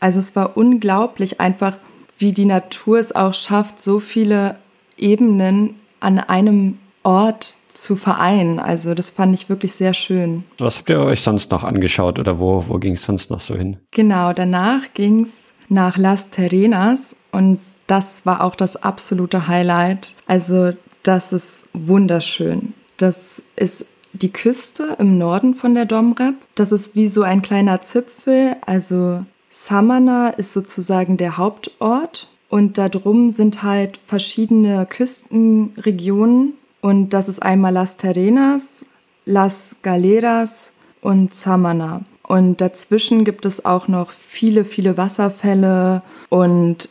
Also 0.03 0.19
es 0.19 0.35
war 0.35 0.57
unglaublich 0.57 1.39
einfach, 1.39 1.77
wie 2.17 2.33
die 2.33 2.43
Natur 2.43 2.99
es 2.99 3.15
auch 3.15 3.33
schafft, 3.33 3.81
so 3.81 4.01
viele 4.01 4.57
Ebenen 4.97 5.75
an 6.01 6.19
einem 6.19 6.77
Ort 7.03 7.59
zu 7.69 7.95
vereinen. 7.95 8.59
Also 8.59 8.95
das 8.95 9.11
fand 9.11 9.33
ich 9.33 9.47
wirklich 9.47 9.71
sehr 9.71 9.93
schön. 9.93 10.43
Was 10.57 10.79
habt 10.79 10.89
ihr 10.89 10.99
euch 10.99 11.21
sonst 11.21 11.51
noch 11.51 11.63
angeschaut 11.63 12.19
oder 12.19 12.37
wo, 12.37 12.65
wo 12.67 12.79
ging 12.79 12.95
es 12.95 13.03
sonst 13.03 13.31
noch 13.31 13.39
so 13.39 13.55
hin? 13.55 13.77
Genau, 13.91 14.33
danach 14.33 14.93
ging 14.93 15.21
es 15.21 15.51
nach 15.69 15.97
Las 15.97 16.29
Terrenas 16.31 17.15
und 17.31 17.59
das 17.87 18.25
war 18.25 18.43
auch 18.43 18.55
das 18.55 18.75
absolute 18.83 19.47
Highlight. 19.47 20.15
Also 20.27 20.73
das 21.03 21.31
ist 21.31 21.69
wunderschön. 21.71 22.73
Das 22.97 23.41
ist 23.55 23.85
die 24.11 24.33
Küste 24.33 24.97
im 24.99 25.17
Norden 25.17 25.53
von 25.53 25.75
der 25.75 25.85
Domrep. 25.85 26.35
Das 26.55 26.73
ist 26.73 26.93
wie 26.93 27.07
so 27.07 27.21
ein 27.21 27.41
kleiner 27.41 27.79
Zipfel. 27.79 28.57
Also 28.65 29.23
Samana 29.55 30.29
ist 30.29 30.51
sozusagen 30.51 31.15
der 31.15 31.37
Hauptort 31.37 32.27
und 32.49 32.79
da 32.79 32.89
drum 32.89 33.29
sind 33.29 33.61
halt 33.61 33.99
verschiedene 34.03 34.87
Küstenregionen 34.87 36.53
und 36.81 37.11
das 37.13 37.29
ist 37.29 37.43
einmal 37.43 37.71
Las 37.71 37.95
Terrenas, 37.97 38.83
Las 39.25 39.75
Galeras 39.83 40.73
und 41.01 41.35
Samana. 41.35 42.01
Und 42.23 42.61
dazwischen 42.61 43.25
gibt 43.25 43.45
es 43.45 43.63
auch 43.63 43.87
noch 43.87 44.09
viele, 44.09 44.65
viele 44.65 44.97
Wasserfälle 44.97 46.01
und 46.29 46.89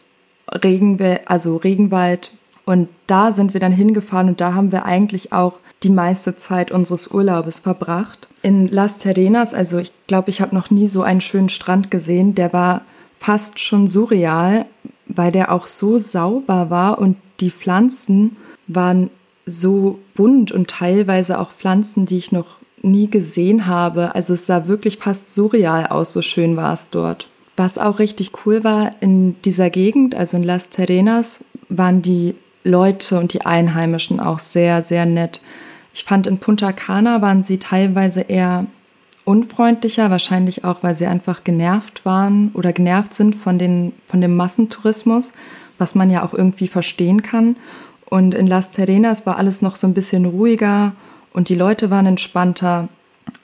Regenwald, 0.48 1.22
also 1.29 1.57
Regenwald. 1.57 2.31
Und 2.64 2.88
da 3.07 3.33
sind 3.33 3.55
wir 3.55 3.61
dann 3.61 3.72
hingefahren 3.72 4.29
und 4.29 4.40
da 4.40 4.55
haben 4.55 4.70
wir 4.70 4.85
eigentlich 4.85 5.33
auch 5.33 5.55
die 5.83 5.90
meiste 5.90 6.37
Zeit 6.37 6.70
unseres 6.70 7.09
Urlaubes 7.09 7.59
verbracht. 7.59 8.29
In 8.42 8.68
Las 8.68 8.98
Terrenas, 8.98 9.53
also 9.55 9.79
ich 9.79 9.92
glaube, 10.07 10.31
ich 10.31 10.40
habe 10.40 10.55
noch 10.55 10.70
nie 10.70 10.87
so 10.87 11.03
einen 11.03 11.20
schönen 11.20 11.48
Strand 11.48 11.90
gesehen. 11.90 12.35
Der 12.35 12.53
war 12.53 12.83
fast 13.18 13.59
schon 13.59 13.88
surreal, 13.88 14.66
weil 15.07 15.33
der 15.33 15.53
auch 15.53 15.66
so 15.66 15.98
sauber 15.98 16.70
war 16.70 16.98
und 16.98 17.18
die 17.40 17.51
Pflanzen 17.51 18.37
waren 18.68 19.11
so 19.44 19.98
bunt 20.14 20.53
und 20.53 20.68
teilweise 20.70 21.40
auch 21.40 21.51
Pflanzen, 21.51 22.07
die 22.07 22.18
ich 22.18 22.33
noch 22.33 22.59
nie 22.83 23.09
gesehen 23.09 23.66
habe. 23.66 24.14
Also 24.14 24.35
es 24.35 24.46
sah 24.46 24.68
wirklich 24.68 24.98
fast 24.98 25.33
surreal 25.33 25.87
aus, 25.87 26.12
so 26.12 26.22
schön 26.22 26.57
war 26.57 26.72
es 26.72 26.90
dort. 26.90 27.29
Was 27.57 27.79
auch 27.79 27.98
richtig 27.98 28.33
cool 28.44 28.64
war 28.64 28.92
in 29.01 29.40
dieser 29.42 29.70
Gegend, 29.70 30.14
also 30.14 30.37
in 30.37 30.42
Las 30.42 30.70
Terrenas, 30.70 31.44
waren 31.68 32.03
die 32.03 32.35
Leute 32.64 33.18
und 33.18 33.33
die 33.33 33.44
Einheimischen 33.44 34.20
auch 34.20 34.38
sehr, 34.38 34.83
sehr 34.83 35.07
nett. 35.07 35.42
Ich 35.94 36.05
fand 36.05 36.27
in 36.27 36.38
Punta 36.38 36.72
Cana 36.72 37.20
waren 37.20 37.42
sie 37.42 37.59
teilweise 37.59 38.22
eher 38.22 38.66
unfreundlicher, 39.25 40.11
wahrscheinlich 40.11 40.64
auch, 40.64 40.83
weil 40.83 40.94
sie 40.94 41.07
einfach 41.07 41.44
genervt 41.44 42.05
waren 42.05 42.51
oder 42.55 42.72
genervt 42.72 43.14
sind 43.14 43.35
von, 43.35 43.59
den, 43.59 43.92
von 44.07 44.20
dem 44.20 44.37
Massentourismus, 44.37 45.33
was 45.79 45.94
man 45.94 46.11
ja 46.11 46.25
auch 46.25 46.35
irgendwie 46.35 46.66
verstehen 46.66 47.22
kann. 47.22 47.57
Und 48.07 48.35
in 48.35 48.46
Las 48.46 48.70
Terrenas 48.70 49.27
war 49.27 49.38
alles 49.38 49.62
noch 49.62 49.77
so 49.77 49.87
ein 49.87 49.94
bisschen 49.94 50.25
ruhiger 50.25 50.92
und 51.33 51.48
die 51.48 51.55
Leute 51.55 51.90
waren 51.90 52.07
entspannter 52.07 52.88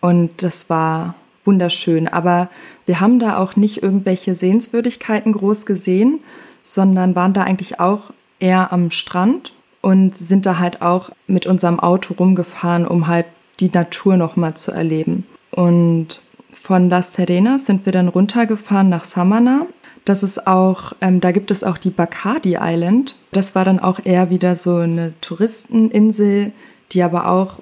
und 0.01 0.43
das 0.43 0.69
war 0.69 1.15
wunderschön. 1.45 2.09
Aber 2.09 2.51
wir 2.87 3.01
haben 3.01 3.19
da 3.19 3.39
auch 3.39 3.57
nicht 3.57 3.83
irgendwelche 3.83 4.35
Sehenswürdigkeiten 4.35 5.33
groß 5.33 5.65
gesehen, 5.65 6.21
sondern 6.63 7.15
waren 7.17 7.33
da 7.33 7.45
eigentlich 7.45 7.81
auch 7.81 8.13
eher 8.41 8.73
am 8.73 8.91
Strand 8.91 9.55
und 9.81 10.17
sind 10.17 10.47
da 10.47 10.59
halt 10.59 10.83
auch 10.83 11.11
mit 11.27 11.47
unserem 11.47 11.81
Auto 11.81 12.15
rumgefahren, 12.15 12.87
um 12.87 13.07
halt 13.07 13.27
die 13.61 13.71
Natur 13.71 14.17
nochmal 14.17 14.55
zu 14.55 14.73
erleben. 14.73 15.27
Und 15.51 16.21
von 16.53 16.91
Las 16.91 17.13
Terrenas 17.13 17.67
sind 17.67 17.87
wir 17.87 17.93
dann 17.93 18.09
runtergefahren 18.09 18.89
nach 18.89 19.05
Samana 19.05 19.67
das 20.09 20.23
ist 20.23 20.47
auch, 20.47 20.95
ähm, 21.03 21.21
da 21.21 21.33
gibt 21.33 21.51
es 21.51 21.63
auch 21.65 21.77
die 21.77 21.91
Bacardi 21.91 22.57
Island. 22.59 23.17
Das 23.31 23.55
war 23.55 23.67
dann 23.67 23.79
auch 23.79 24.01
eher 24.03 24.31
wieder 24.31 24.57
so 24.57 24.77
eine 24.77 25.13
Touristeninsel, 25.21 26.55
die 26.93 27.03
aber 27.03 27.29
auch 27.29 27.59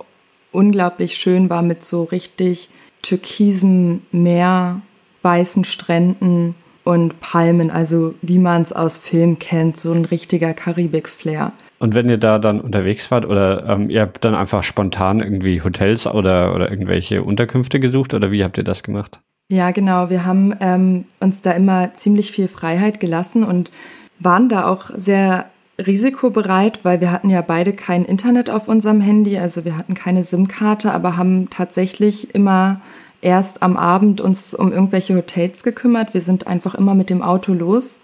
unglaublich 0.52 1.16
schön 1.16 1.50
war 1.50 1.62
mit 1.62 1.84
so 1.84 2.04
richtig 2.04 2.68
türkisem 3.02 4.02
Meer, 4.12 4.80
weißen 5.22 5.64
Stränden 5.64 6.54
und 6.86 7.18
Palmen, 7.18 7.72
also 7.72 8.14
wie 8.22 8.38
man 8.38 8.62
es 8.62 8.72
aus 8.72 8.96
Film 8.96 9.40
kennt, 9.40 9.76
so 9.76 9.92
ein 9.92 10.04
richtiger 10.04 10.54
Karibik-Flair. 10.54 11.52
Und 11.80 11.94
wenn 11.94 12.08
ihr 12.08 12.16
da 12.16 12.38
dann 12.38 12.60
unterwegs 12.60 13.10
wart 13.10 13.26
oder 13.26 13.66
ähm, 13.66 13.90
ihr 13.90 14.02
habt 14.02 14.24
dann 14.24 14.36
einfach 14.36 14.62
spontan 14.62 15.18
irgendwie 15.18 15.62
Hotels 15.62 16.06
oder, 16.06 16.54
oder 16.54 16.70
irgendwelche 16.70 17.24
Unterkünfte 17.24 17.80
gesucht 17.80 18.14
oder 18.14 18.30
wie 18.30 18.44
habt 18.44 18.56
ihr 18.56 18.64
das 18.64 18.84
gemacht? 18.84 19.20
Ja, 19.48 19.72
genau. 19.72 20.10
Wir 20.10 20.24
haben 20.24 20.54
ähm, 20.60 21.06
uns 21.18 21.42
da 21.42 21.50
immer 21.52 21.92
ziemlich 21.94 22.30
viel 22.30 22.46
Freiheit 22.46 23.00
gelassen 23.00 23.42
und 23.42 23.72
waren 24.20 24.48
da 24.48 24.66
auch 24.68 24.90
sehr 24.94 25.46
risikobereit, 25.84 26.84
weil 26.84 27.00
wir 27.00 27.10
hatten 27.10 27.30
ja 27.30 27.42
beide 27.42 27.72
kein 27.72 28.04
Internet 28.04 28.48
auf 28.48 28.68
unserem 28.68 29.00
Handy, 29.00 29.38
also 29.38 29.64
wir 29.64 29.76
hatten 29.76 29.94
keine 29.94 30.22
SIM-Karte, 30.22 30.92
aber 30.92 31.16
haben 31.16 31.50
tatsächlich 31.50 32.34
immer 32.34 32.80
erst 33.20 33.62
am 33.62 33.76
Abend 33.76 34.20
uns 34.20 34.54
um 34.54 34.72
irgendwelche 34.72 35.16
Hotels 35.16 35.62
gekümmert. 35.62 36.14
Wir 36.14 36.22
sind 36.22 36.46
einfach 36.46 36.74
immer 36.74 36.94
mit 36.94 37.10
dem 37.10 37.22
Auto 37.22 37.52
los 37.52 37.98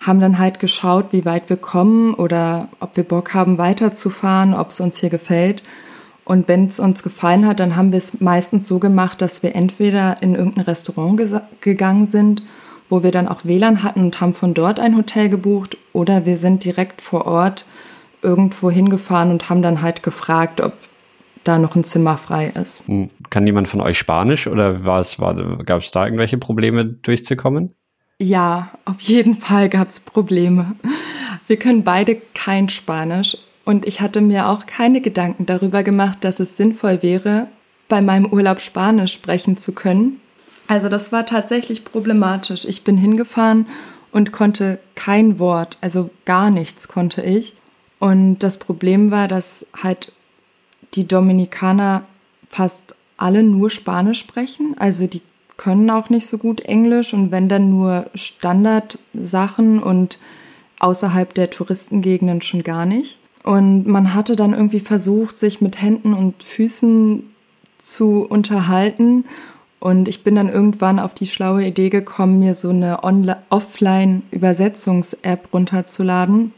haben 0.00 0.20
dann 0.20 0.38
halt 0.38 0.60
geschaut, 0.60 1.06
wie 1.12 1.24
weit 1.24 1.48
wir 1.48 1.56
kommen 1.56 2.14
oder 2.14 2.68
ob 2.80 2.96
wir 2.96 3.04
Bock 3.04 3.34
haben, 3.34 3.58
weiterzufahren, 3.58 4.54
ob 4.54 4.70
es 4.70 4.80
uns 4.80 4.98
hier 4.98 5.10
gefällt. 5.10 5.62
Und 6.24 6.48
wenn 6.48 6.66
es 6.66 6.80
uns 6.80 7.02
gefallen 7.02 7.46
hat, 7.46 7.60
dann 7.60 7.76
haben 7.76 7.92
wir 7.92 7.98
es 7.98 8.20
meistens 8.20 8.66
so 8.66 8.78
gemacht, 8.78 9.22
dass 9.22 9.42
wir 9.42 9.54
entweder 9.54 10.22
in 10.22 10.34
irgendein 10.34 10.64
Restaurant 10.64 11.20
gegangen 11.60 12.06
sind, 12.06 12.42
wo 12.88 13.02
wir 13.02 13.12
dann 13.12 13.28
auch 13.28 13.44
WLAN 13.44 13.82
hatten 13.82 14.00
und 14.00 14.20
haben 14.20 14.34
von 14.34 14.54
dort 14.54 14.80
ein 14.80 14.96
Hotel 14.96 15.28
gebucht, 15.28 15.76
oder 15.92 16.26
wir 16.26 16.36
sind 16.36 16.64
direkt 16.64 17.00
vor 17.00 17.26
Ort 17.26 17.64
irgendwo 18.22 18.70
hingefahren 18.70 19.30
und 19.30 19.48
haben 19.48 19.62
dann 19.62 19.82
halt 19.82 20.02
gefragt, 20.02 20.60
ob 20.60 20.72
da 21.46 21.58
noch 21.58 21.76
ein 21.76 21.84
Zimmer 21.84 22.16
frei 22.16 22.52
ist. 22.60 22.86
Hm, 22.88 23.10
kann 23.30 23.46
jemand 23.46 23.68
von 23.68 23.80
euch 23.80 23.98
Spanisch 23.98 24.46
oder 24.46 24.84
war 24.84 25.04
war, 25.18 25.64
gab 25.64 25.82
es 25.82 25.90
da 25.90 26.04
irgendwelche 26.04 26.38
Probleme 26.38 26.84
durchzukommen? 26.84 27.74
Ja, 28.18 28.70
auf 28.84 29.00
jeden 29.00 29.36
Fall 29.36 29.68
gab 29.68 29.88
es 29.88 30.00
Probleme. 30.00 30.76
Wir 31.46 31.58
können 31.58 31.84
beide 31.84 32.20
kein 32.34 32.68
Spanisch 32.68 33.36
und 33.64 33.86
ich 33.86 34.00
hatte 34.00 34.20
mir 34.20 34.48
auch 34.48 34.66
keine 34.66 35.00
Gedanken 35.00 35.46
darüber 35.46 35.82
gemacht, 35.82 36.18
dass 36.22 36.40
es 36.40 36.56
sinnvoll 36.56 37.02
wäre, 37.02 37.48
bei 37.88 38.00
meinem 38.00 38.26
Urlaub 38.26 38.60
Spanisch 38.60 39.12
sprechen 39.12 39.56
zu 39.56 39.72
können. 39.72 40.20
Also 40.66 40.88
das 40.88 41.12
war 41.12 41.26
tatsächlich 41.26 41.84
problematisch. 41.84 42.64
Ich 42.64 42.84
bin 42.84 42.96
hingefahren 42.96 43.66
und 44.12 44.32
konnte 44.32 44.78
kein 44.94 45.38
Wort, 45.38 45.78
also 45.80 46.10
gar 46.24 46.50
nichts 46.50 46.88
konnte 46.88 47.22
ich. 47.22 47.54
Und 47.98 48.38
das 48.40 48.58
Problem 48.58 49.10
war, 49.10 49.28
dass 49.28 49.66
halt 49.82 50.12
die 50.94 51.06
Dominikaner 51.06 52.04
fast 52.48 52.94
alle 53.16 53.42
nur 53.42 53.70
Spanisch 53.70 54.18
sprechen. 54.18 54.74
Also 54.78 55.06
die 55.06 55.22
können 55.56 55.90
auch 55.90 56.10
nicht 56.10 56.26
so 56.26 56.38
gut 56.38 56.60
Englisch 56.60 57.14
und 57.14 57.30
wenn 57.30 57.48
dann 57.48 57.70
nur 57.70 58.10
Standardsachen 58.14 59.82
und 59.82 60.18
außerhalb 60.78 61.32
der 61.32 61.50
Touristengegenden 61.50 62.42
schon 62.42 62.62
gar 62.62 62.84
nicht. 62.84 63.18
Und 63.42 63.86
man 63.86 64.12
hatte 64.12 64.36
dann 64.36 64.52
irgendwie 64.52 64.80
versucht, 64.80 65.38
sich 65.38 65.60
mit 65.60 65.80
Händen 65.80 66.12
und 66.12 66.42
Füßen 66.42 67.22
zu 67.78 68.26
unterhalten. 68.28 69.24
Und 69.78 70.08
ich 70.08 70.24
bin 70.24 70.34
dann 70.34 70.48
irgendwann 70.48 70.98
auf 70.98 71.14
die 71.14 71.28
schlaue 71.28 71.64
Idee 71.64 71.90
gekommen, 71.90 72.40
mir 72.40 72.54
so 72.54 72.70
eine 72.70 73.04
Offline-Übersetzungs-App 73.50 75.48
runterzuladen. 75.52 76.52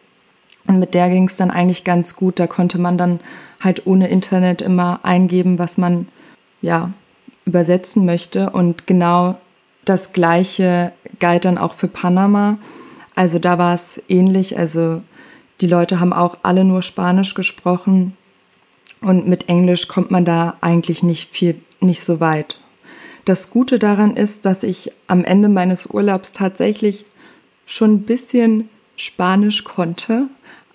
Und 0.68 0.78
mit 0.78 0.94
der 0.94 1.09
ging 1.09 1.24
es 1.24 1.37
dann 1.37 1.50
eigentlich 1.50 1.83
ganz 1.83 2.14
gut. 2.14 2.38
Da 2.38 2.46
konnte 2.46 2.78
man 2.78 2.96
dann 2.96 3.20
halt 3.61 3.87
ohne 3.87 4.09
Internet 4.09 4.62
immer 4.62 5.00
eingeben, 5.02 5.59
was 5.59 5.78
man 5.78 6.07
ja 6.61 6.92
übersetzen 7.46 8.04
möchte. 8.04 8.50
Und 8.50 8.87
genau 8.87 9.37
das 9.85 10.12
Gleiche 10.12 10.92
galt 11.18 11.46
dann 11.46 11.59
auch 11.59 11.72
für 11.72 11.88
Panama. 11.88 12.59
Also 13.14 13.38
da 13.38 13.59
war 13.59 13.74
es 13.74 14.00
ähnlich. 14.09 14.59
Also 14.59 15.02
die 15.61 15.66
Leute 15.66 16.00
haben 16.00 16.12
auch 16.12 16.37
alle 16.42 16.64
nur 16.64 16.83
Spanisch 16.83 17.35
gesprochen. 17.35 18.16
Und 19.00 19.26
mit 19.26 19.48
Englisch 19.48 19.88
kommt 19.88 20.11
man 20.11 20.24
da 20.24 20.57
eigentlich 20.61 21.02
nicht 21.02 21.33
viel, 21.33 21.61
nicht 21.81 22.04
so 22.04 22.20
weit. 22.20 22.61
Das 23.24 23.50
Gute 23.50 23.78
daran 23.78 24.16
ist, 24.16 24.44
dass 24.44 24.62
ich 24.62 24.92
am 25.07 25.24
Ende 25.24 25.48
meines 25.48 25.87
Urlaubs 25.87 26.33
tatsächlich 26.33 27.04
schon 27.64 27.92
ein 27.92 28.02
bisschen 28.02 28.68
Spanisch 28.96 29.64
konnte. 29.64 30.28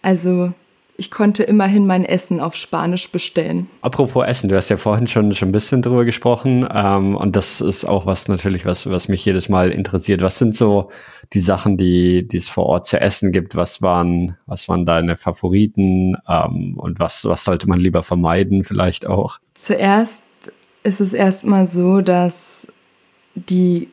Also 0.04 0.54
ich 0.96 1.10
konnte 1.10 1.42
immerhin 1.42 1.88
mein 1.88 2.06
Essen 2.06 2.40
auf 2.40 2.56
Spanisch 2.56 3.10
bestellen. 3.10 3.68
Apropos 3.82 4.26
Essen, 4.28 4.48
du 4.50 4.56
hast 4.56 4.70
ja 4.70 4.78
vorhin 4.78 5.08
schon, 5.08 5.34
schon 5.34 5.50
ein 5.50 5.52
bisschen 5.52 5.82
drüber 5.82 6.06
gesprochen. 6.06 6.68
Ähm, 6.72 7.16
und 7.16 7.36
das 7.36 7.62
ist 7.62 7.86
auch 7.86 8.06
was 8.06 8.28
natürlich, 8.28 8.64
was, 8.66 8.88
was 8.88 9.08
mich 9.08 9.26
jedes 9.26 9.50
Mal 9.50 9.72
interessiert. 9.72 10.22
Was 10.22 10.38
sind 10.38 10.56
so 10.56 10.92
die 11.34 11.40
Sachen, 11.40 11.78
die, 11.78 12.28
die 12.28 12.38
es 12.38 12.48
vor 12.48 12.68
Ort 12.68 12.86
zu 12.86 13.02
essen 13.02 13.32
gibt? 13.32 13.56
Was 13.56 13.82
waren, 13.82 14.38
was 14.46 14.70
waren 14.70 14.86
deine 14.86 15.16
Favoriten? 15.16 16.16
Ähm, 16.28 16.78
und 16.78 17.00
was, 17.00 17.26
was 17.26 17.44
sollte 17.44 17.68
man 17.68 17.80
lieber 17.80 18.04
vermeiden, 18.04 18.64
vielleicht 18.64 19.08
auch? 19.08 19.40
Zuerst 19.56 20.24
ist 20.84 21.00
es 21.02 21.14
erstmal 21.14 21.66
so, 21.66 22.02
dass 22.02 22.68
die 23.34 23.90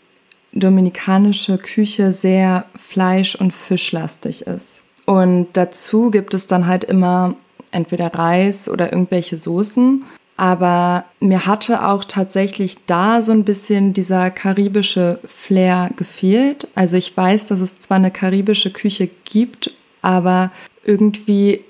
dominikanische 0.53 1.57
Küche 1.57 2.13
sehr 2.13 2.67
fleisch- 2.77 3.37
und 3.37 3.55
fischlastig 3.55 4.43
ist. 4.43 4.83
Und 5.07 5.49
dazu 5.55 6.11
gibt 6.11 6.35
es 6.35 6.47
dann 6.47 6.67
halt 6.67 6.85
immer 6.85 7.35
entweder 7.71 8.15
Reis 8.15 8.69
oder 8.69 8.93
irgendwelche 8.93 9.37
Soßen. 9.37 10.05
Aber 10.37 11.05
mir 11.21 11.45
hatte 11.45 11.87
auch 11.87 12.03
tatsächlich 12.03 12.77
da 12.87 13.21
so 13.21 13.33
ein 13.33 13.45
bisschen 13.45 13.93
dieser 13.93 14.31
karibische 14.31 15.19
Flair 15.27 15.91
gefehlt. 15.97 16.69
Also 16.75 16.97
ich 16.97 17.15
weiß, 17.15 17.47
dass 17.47 17.61
es 17.61 17.79
zwar 17.79 17.99
eine 17.99 18.11
karibische 18.11 18.71
Küche 18.71 19.11
gibt, 19.25 19.75
aber 20.01 20.51
irgendwie 20.83 21.63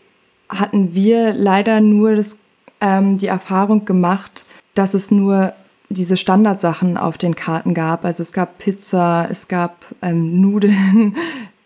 hatten 0.49 0.95
wir 0.95 1.35
leider 1.35 1.81
nur 1.81 2.15
das, 2.15 2.39
ähm, 2.81 3.19
die 3.19 3.27
Erfahrung 3.27 3.85
gemacht, 3.85 4.45
dass 4.75 4.95
es 4.95 5.11
nur 5.11 5.53
diese 5.89 6.17
Standardsachen 6.17 6.97
auf 6.97 7.19
den 7.19 7.35
Karten 7.35 7.75
gab. 7.75 8.05
Also 8.05 8.23
es 8.23 8.33
gab 8.33 8.59
Pizza, 8.59 9.27
es 9.29 9.49
gab 9.49 9.85
ähm, 10.01 10.41
Nudeln, 10.41 11.17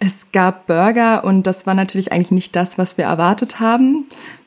es 0.04 0.32
gab 0.32 0.66
Burger 0.66 1.24
und 1.24 1.46
das 1.46 1.66
war 1.66 1.74
natürlich 1.74 2.12
eigentlich 2.12 2.30
nicht 2.30 2.56
das, 2.56 2.78
was 2.78 2.98
wir 2.98 3.06
erwartet 3.06 3.58
haben, 3.60 4.06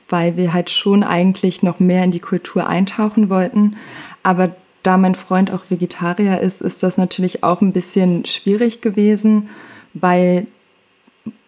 weil 0.09 0.37
wir 0.37 0.53
halt 0.53 0.69
schon 0.69 1.03
eigentlich 1.03 1.63
noch 1.63 1.79
mehr 1.79 2.03
in 2.03 2.11
die 2.11 2.19
Kultur 2.19 2.67
eintauchen 2.67 3.29
wollten. 3.29 3.75
Aber 4.23 4.55
da 4.83 4.97
mein 4.97 5.15
Freund 5.15 5.51
auch 5.51 5.69
Vegetarier 5.69 6.39
ist, 6.39 6.61
ist 6.61 6.83
das 6.83 6.97
natürlich 6.97 7.43
auch 7.43 7.61
ein 7.61 7.73
bisschen 7.73 8.23
schwierig 8.25 8.81
gewesen, 8.81 9.49
weil 9.93 10.47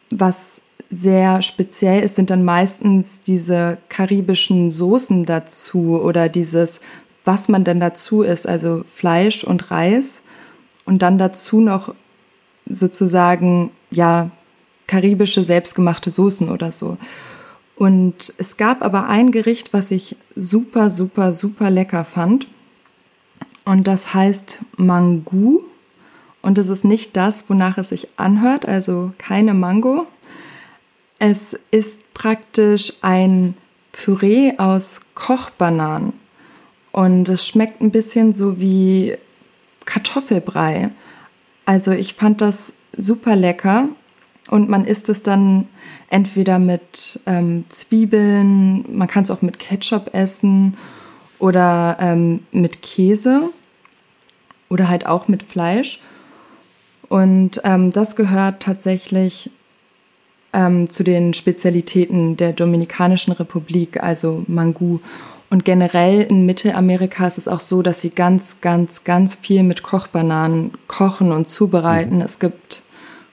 was 0.09 0.61
sehr 0.89 1.43
speziell 1.43 2.01
ist, 2.01 2.15
sind 2.15 2.31
dann 2.31 2.43
meistens 2.43 3.21
diese 3.21 3.77
karibischen 3.89 4.71
Soßen 4.71 5.23
dazu 5.23 6.01
oder 6.01 6.29
dieses, 6.29 6.81
was 7.23 7.47
man 7.47 7.63
denn 7.63 7.79
dazu 7.79 8.23
isst, 8.23 8.47
also 8.47 8.83
Fleisch 8.85 9.43
und 9.43 9.69
Reis 9.69 10.23
und 10.85 11.03
dann 11.03 11.19
dazu 11.19 11.61
noch 11.61 11.93
sozusagen, 12.67 13.71
ja, 13.91 14.31
karibische 14.87 15.43
selbstgemachte 15.43 16.11
Soßen 16.11 16.49
oder 16.49 16.71
so. 16.71 16.97
Und 17.75 18.33
es 18.37 18.57
gab 18.57 18.83
aber 18.83 19.07
ein 19.07 19.31
Gericht, 19.31 19.71
was 19.71 19.91
ich 19.91 20.17
super, 20.35 20.89
super, 20.89 21.31
super 21.31 21.69
lecker 21.69 22.03
fand. 22.03 22.47
Und 23.63 23.87
das 23.87 24.13
heißt 24.13 24.59
Mangu. 24.75 25.61
Und 26.41 26.57
es 26.57 26.69
ist 26.69 26.83
nicht 26.83 27.15
das, 27.15 27.49
wonach 27.49 27.77
es 27.77 27.89
sich 27.89 28.09
anhört, 28.17 28.67
also 28.67 29.11
keine 29.17 29.53
Mango. 29.53 30.07
Es 31.19 31.57
ist 31.71 32.13
praktisch 32.13 32.93
ein 33.01 33.55
Püree 33.91 34.53
aus 34.57 35.01
Kochbananen. 35.15 36.13
Und 36.91 37.29
es 37.29 37.47
schmeckt 37.47 37.81
ein 37.81 37.91
bisschen 37.91 38.33
so 38.33 38.59
wie 38.59 39.15
Kartoffelbrei. 39.85 40.91
Also 41.65 41.91
ich 41.91 42.15
fand 42.15 42.41
das 42.41 42.73
super 42.95 43.35
lecker 43.35 43.89
und 44.49 44.69
man 44.69 44.85
isst 44.85 45.09
es 45.09 45.23
dann 45.23 45.67
entweder 46.09 46.59
mit 46.59 47.19
ähm, 47.25 47.65
Zwiebeln, 47.69 48.85
man 48.95 49.07
kann 49.07 49.23
es 49.23 49.31
auch 49.31 49.41
mit 49.41 49.59
Ketchup 49.59 50.13
essen 50.13 50.75
oder 51.37 51.97
ähm, 51.99 52.41
mit 52.51 52.81
Käse 52.81 53.49
oder 54.69 54.89
halt 54.89 55.05
auch 55.05 55.27
mit 55.27 55.43
Fleisch. 55.43 55.99
Und 57.07 57.61
ähm, 57.63 57.91
das 57.91 58.15
gehört 58.15 58.61
tatsächlich 58.61 59.49
ähm, 60.53 60.89
zu 60.89 61.03
den 61.03 61.33
Spezialitäten 61.33 62.37
der 62.37 62.53
Dominikanischen 62.53 63.33
Republik, 63.33 64.01
also 64.01 64.43
Mangu. 64.47 64.99
Und 65.49 65.65
generell 65.65 66.21
in 66.21 66.45
Mittelamerika 66.45 67.25
ist 67.25 67.39
es 67.39 67.47
auch 67.47 67.59
so, 67.59 67.81
dass 67.81 68.01
sie 68.01 68.11
ganz, 68.11 68.61
ganz, 68.61 69.03
ganz 69.03 69.35
viel 69.35 69.63
mit 69.63 69.81
Kochbananen 69.81 70.73
kochen 70.87 71.31
und 71.31 71.47
zubereiten. 71.47 72.17
Mhm. 72.17 72.21
Es 72.21 72.39
gibt 72.39 72.83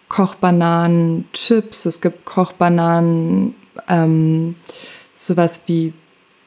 Kochbananen, 0.08 1.26
Chips, 1.32 1.84
es 1.84 2.00
gibt 2.00 2.24
Kochbananen, 2.24 3.54
ähm, 3.88 4.54
sowas 5.12 5.62
wie 5.66 5.92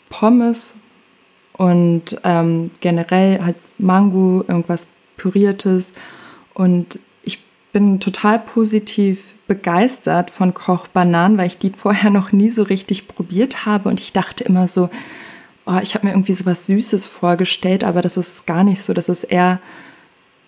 Pommes 0.10 0.76
und 1.54 2.20
ähm, 2.24 2.72
generell 2.80 3.44
halt 3.44 3.58
Mango, 3.78 4.44
irgendwas 4.48 4.88
Püriertes. 5.18 5.94
Und 6.56 7.00
ich 7.22 7.44
bin 7.74 8.00
total 8.00 8.40
positiv 8.40 9.36
begeistert 9.46 10.32
von 10.32 10.54
Koch 10.54 10.88
Bananen, 10.88 11.38
weil 11.38 11.48
ich 11.48 11.58
die 11.58 11.70
vorher 11.70 12.10
noch 12.10 12.32
nie 12.32 12.50
so 12.50 12.64
richtig 12.64 13.08
probiert 13.08 13.66
habe 13.66 13.90
und 13.90 14.00
ich 14.00 14.14
dachte 14.14 14.44
immer 14.44 14.68
so, 14.68 14.90
oh, 15.70 15.80
ich 15.82 15.96
habe 15.96 16.08
mir 16.08 16.14
irgendwie 16.14 16.34
so 16.34 16.46
was 16.46 16.66
Süßes 16.66 17.08
vorgestellt, 17.08 17.84
aber 17.84 18.02
das 18.02 18.18
ist 18.18 18.46
gar 18.46 18.64
nicht 18.64 18.82
so. 18.82 18.94
Das 18.94 19.10
ist 19.10 19.24
eher 19.24 19.60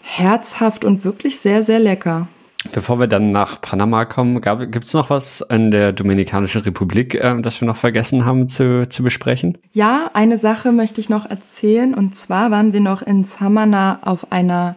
herzhaft 0.03 0.83
und 0.83 1.05
wirklich 1.05 1.39
sehr, 1.39 1.63
sehr 1.63 1.79
lecker. 1.79 2.27
Bevor 2.73 2.99
wir 2.99 3.07
dann 3.07 3.31
nach 3.31 3.59
Panama 3.59 4.05
kommen, 4.05 4.39
gibt 4.69 4.85
es 4.85 4.93
noch 4.93 5.09
was 5.09 5.41
in 5.49 5.71
der 5.71 5.93
Dominikanischen 5.93 6.61
Republik, 6.61 7.15
äh, 7.15 7.41
das 7.41 7.59
wir 7.59 7.67
noch 7.67 7.77
vergessen 7.77 8.25
haben 8.25 8.47
zu, 8.47 8.87
zu 8.87 9.01
besprechen? 9.01 9.57
Ja, 9.73 10.11
eine 10.13 10.37
Sache 10.37 10.71
möchte 10.71 11.01
ich 11.01 11.09
noch 11.09 11.27
erzählen. 11.27 11.95
Und 11.95 12.15
zwar 12.15 12.51
waren 12.51 12.71
wir 12.71 12.79
noch 12.79 13.01
in 13.01 13.23
Samana 13.23 13.99
auf 14.03 14.31
einer 14.31 14.75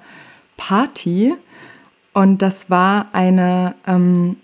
Party. 0.57 1.35
Und 2.15 2.41
das 2.41 2.71
war 2.71 3.07
eine, 3.13 3.75
ähm, 3.87 4.37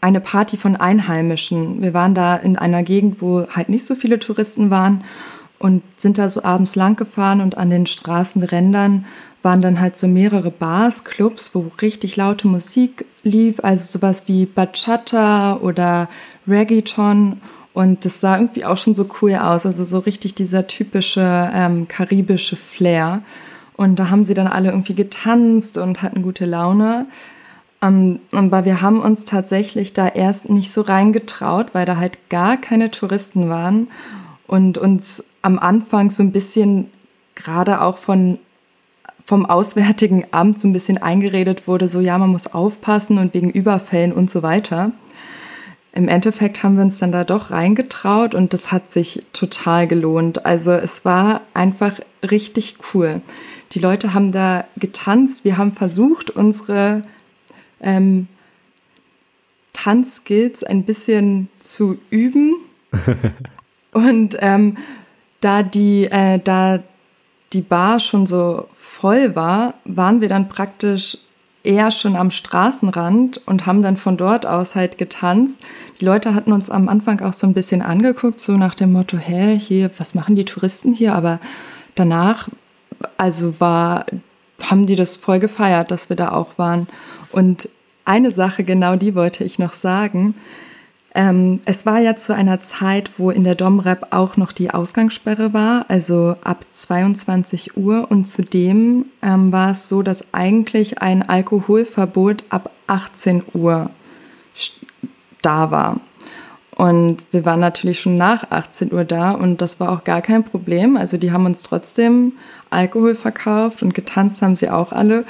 eine 0.00 0.20
Party 0.20 0.56
von 0.56 0.76
Einheimischen. 0.76 1.82
Wir 1.82 1.94
waren 1.94 2.14
da 2.14 2.36
in 2.36 2.56
einer 2.56 2.82
Gegend, 2.82 3.20
wo 3.20 3.46
halt 3.48 3.68
nicht 3.68 3.84
so 3.84 3.94
viele 3.94 4.18
Touristen 4.18 4.70
waren 4.70 5.04
und 5.58 5.82
sind 5.96 6.18
da 6.18 6.28
so 6.28 6.42
abends 6.42 6.76
lang 6.76 6.96
gefahren 6.96 7.40
und 7.40 7.56
an 7.56 7.70
den 7.70 7.86
Straßenrändern 7.86 9.06
waren 9.42 9.60
dann 9.60 9.80
halt 9.80 9.96
so 9.96 10.08
mehrere 10.08 10.50
Bars, 10.50 11.04
Clubs, 11.04 11.54
wo 11.54 11.70
richtig 11.80 12.16
laute 12.16 12.48
Musik 12.48 13.04
lief, 13.22 13.60
also 13.62 13.98
sowas 13.98 14.24
wie 14.26 14.46
Bachata 14.46 15.56
oder 15.56 16.08
Reggaeton. 16.46 17.40
Und 17.72 18.04
das 18.04 18.20
sah 18.20 18.36
irgendwie 18.36 18.64
auch 18.64 18.76
schon 18.76 18.96
so 18.96 19.06
cool 19.20 19.34
aus, 19.36 19.64
also 19.64 19.84
so 19.84 20.00
richtig 20.00 20.34
dieser 20.34 20.66
typische 20.66 21.50
ähm, 21.54 21.86
karibische 21.86 22.56
Flair. 22.56 23.22
Und 23.76 24.00
da 24.00 24.10
haben 24.10 24.24
sie 24.24 24.34
dann 24.34 24.48
alle 24.48 24.70
irgendwie 24.70 24.96
getanzt 24.96 25.78
und 25.78 26.02
hatten 26.02 26.22
gute 26.22 26.44
Laune. 26.44 27.06
Um, 27.80 28.18
aber 28.32 28.64
wir 28.64 28.80
haben 28.80 29.00
uns 29.00 29.24
tatsächlich 29.24 29.92
da 29.92 30.08
erst 30.08 30.50
nicht 30.50 30.72
so 30.72 30.80
reingetraut, 30.80 31.74
weil 31.74 31.86
da 31.86 31.96
halt 31.96 32.28
gar 32.28 32.56
keine 32.56 32.90
Touristen 32.90 33.48
waren 33.48 33.86
und 34.48 34.78
uns 34.78 35.22
am 35.42 35.60
Anfang 35.60 36.10
so 36.10 36.24
ein 36.24 36.32
bisschen 36.32 36.90
gerade 37.36 37.80
auch 37.80 37.98
von 37.98 38.38
vom 39.24 39.44
Auswärtigen 39.44 40.24
Amt 40.30 40.58
so 40.58 40.66
ein 40.66 40.72
bisschen 40.72 40.96
eingeredet 40.96 41.68
wurde, 41.68 41.90
so 41.90 42.00
ja, 42.00 42.16
man 42.16 42.30
muss 42.30 42.46
aufpassen 42.46 43.18
und 43.18 43.34
wegen 43.34 43.50
Überfällen 43.50 44.12
und 44.12 44.30
so 44.30 44.42
weiter. 44.42 44.90
Im 45.92 46.08
Endeffekt 46.08 46.62
haben 46.62 46.76
wir 46.76 46.84
uns 46.84 46.98
dann 46.98 47.12
da 47.12 47.24
doch 47.24 47.50
reingetraut 47.50 48.34
und 48.34 48.54
das 48.54 48.72
hat 48.72 48.90
sich 48.90 49.26
total 49.34 49.86
gelohnt. 49.86 50.46
Also 50.46 50.72
es 50.72 51.04
war 51.04 51.42
einfach 51.52 52.00
richtig 52.22 52.78
cool. 52.94 53.20
Die 53.72 53.80
Leute 53.80 54.14
haben 54.14 54.32
da 54.32 54.64
getanzt, 54.78 55.44
wir 55.44 55.58
haben 55.58 55.72
versucht, 55.72 56.30
unsere 56.30 57.02
ähm, 57.80 58.28
Tanzskills 59.72 60.64
ein 60.64 60.84
bisschen 60.84 61.48
zu 61.60 61.98
üben. 62.10 62.54
und 63.92 64.36
ähm, 64.40 64.76
da 65.40 65.62
die, 65.62 66.06
äh, 66.06 66.38
da 66.42 66.80
die 67.52 67.62
Bar 67.62 68.00
schon 68.00 68.26
so 68.26 68.68
voll 68.72 69.34
war, 69.34 69.74
waren 69.84 70.20
wir 70.20 70.28
dann 70.28 70.48
praktisch 70.48 71.18
eher 71.64 71.90
schon 71.90 72.16
am 72.16 72.30
Straßenrand 72.30 73.46
und 73.46 73.66
haben 73.66 73.82
dann 73.82 73.96
von 73.96 74.16
dort 74.16 74.46
aus 74.46 74.74
halt 74.74 74.96
getanzt. 74.96 75.60
Die 76.00 76.04
Leute 76.04 76.34
hatten 76.34 76.52
uns 76.52 76.70
am 76.70 76.88
Anfang 76.88 77.20
auch 77.20 77.32
so 77.32 77.46
ein 77.46 77.54
bisschen 77.54 77.82
angeguckt, 77.82 78.40
so 78.40 78.56
nach 78.56 78.74
dem 78.74 78.92
Motto, 78.92 79.18
hä, 79.18 79.58
hier, 79.58 79.90
was 79.98 80.14
machen 80.14 80.36
die 80.36 80.44
Touristen 80.44 80.94
hier? 80.94 81.14
Aber 81.14 81.40
danach, 81.94 82.48
also 83.16 83.60
war, 83.60 84.06
haben 84.62 84.86
die 84.86 84.96
das 84.96 85.16
voll 85.16 85.40
gefeiert, 85.40 85.90
dass 85.90 86.08
wir 86.08 86.16
da 86.16 86.32
auch 86.32 86.58
waren. 86.58 86.88
Und 87.32 87.68
eine 88.04 88.30
Sache, 88.30 88.64
genau 88.64 88.96
die 88.96 89.14
wollte 89.14 89.44
ich 89.44 89.58
noch 89.58 89.72
sagen. 89.72 90.34
Ähm, 91.14 91.60
es 91.64 91.86
war 91.86 91.98
ja 91.98 92.16
zu 92.16 92.34
einer 92.34 92.60
Zeit, 92.60 93.18
wo 93.18 93.30
in 93.30 93.44
der 93.44 93.54
Domrep 93.54 94.08
auch 94.10 94.36
noch 94.36 94.52
die 94.52 94.70
Ausgangssperre 94.70 95.52
war, 95.52 95.86
also 95.88 96.36
ab 96.44 96.64
22 96.70 97.76
Uhr. 97.76 98.10
Und 98.10 98.26
zudem 98.26 99.06
ähm, 99.22 99.52
war 99.52 99.72
es 99.72 99.88
so, 99.88 100.02
dass 100.02 100.32
eigentlich 100.32 101.02
ein 101.02 101.28
Alkoholverbot 101.28 102.44
ab 102.50 102.72
18 102.86 103.42
Uhr 103.54 103.90
da 105.42 105.70
war. 105.70 106.00
Und 106.78 107.24
wir 107.32 107.44
waren 107.44 107.58
natürlich 107.58 108.00
schon 108.00 108.14
nach 108.14 108.52
18 108.52 108.92
Uhr 108.92 109.04
da 109.04 109.32
und 109.32 109.60
das 109.60 109.80
war 109.80 109.90
auch 109.90 110.04
gar 110.04 110.22
kein 110.22 110.44
Problem. 110.44 110.96
Also 110.96 111.16
die 111.16 111.32
haben 111.32 111.44
uns 111.44 111.64
trotzdem 111.64 112.34
Alkohol 112.70 113.16
verkauft 113.16 113.82
und 113.82 113.94
getanzt 113.94 114.42
haben 114.42 114.56
sie 114.56 114.70
auch 114.70 114.92
alle. 114.92 115.24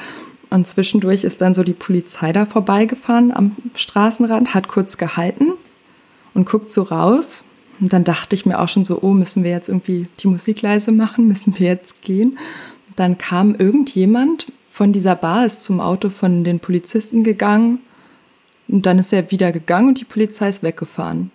Und 0.50 0.66
zwischendurch 0.66 1.24
ist 1.24 1.40
dann 1.40 1.54
so 1.54 1.62
die 1.62 1.74
Polizei 1.74 2.32
da 2.32 2.46
vorbeigefahren 2.46 3.32
am 3.34 3.56
Straßenrand, 3.74 4.54
hat 4.54 4.68
kurz 4.68 4.96
gehalten 4.96 5.52
und 6.34 6.48
guckt 6.48 6.72
so 6.72 6.82
raus. 6.82 7.44
Und 7.80 7.92
dann 7.92 8.04
dachte 8.04 8.34
ich 8.34 8.46
mir 8.46 8.58
auch 8.58 8.68
schon 8.68 8.84
so, 8.84 9.00
oh, 9.02 9.12
müssen 9.12 9.44
wir 9.44 9.50
jetzt 9.50 9.68
irgendwie 9.68 10.04
die 10.20 10.28
Musik 10.28 10.62
leise 10.62 10.90
machen? 10.90 11.28
Müssen 11.28 11.58
wir 11.58 11.68
jetzt 11.68 12.02
gehen? 12.02 12.38
Und 12.88 12.98
dann 12.98 13.18
kam 13.18 13.54
irgendjemand 13.54 14.50
von 14.70 14.92
dieser 14.92 15.14
Bar, 15.16 15.44
ist 15.44 15.64
zum 15.64 15.80
Auto 15.80 16.08
von 16.08 16.44
den 16.44 16.60
Polizisten 16.60 17.24
gegangen. 17.24 17.80
Und 18.68 18.86
dann 18.86 18.98
ist 18.98 19.12
er 19.12 19.30
wieder 19.30 19.52
gegangen 19.52 19.88
und 19.88 20.00
die 20.00 20.04
Polizei 20.04 20.48
ist 20.48 20.62
weggefahren. 20.62 21.30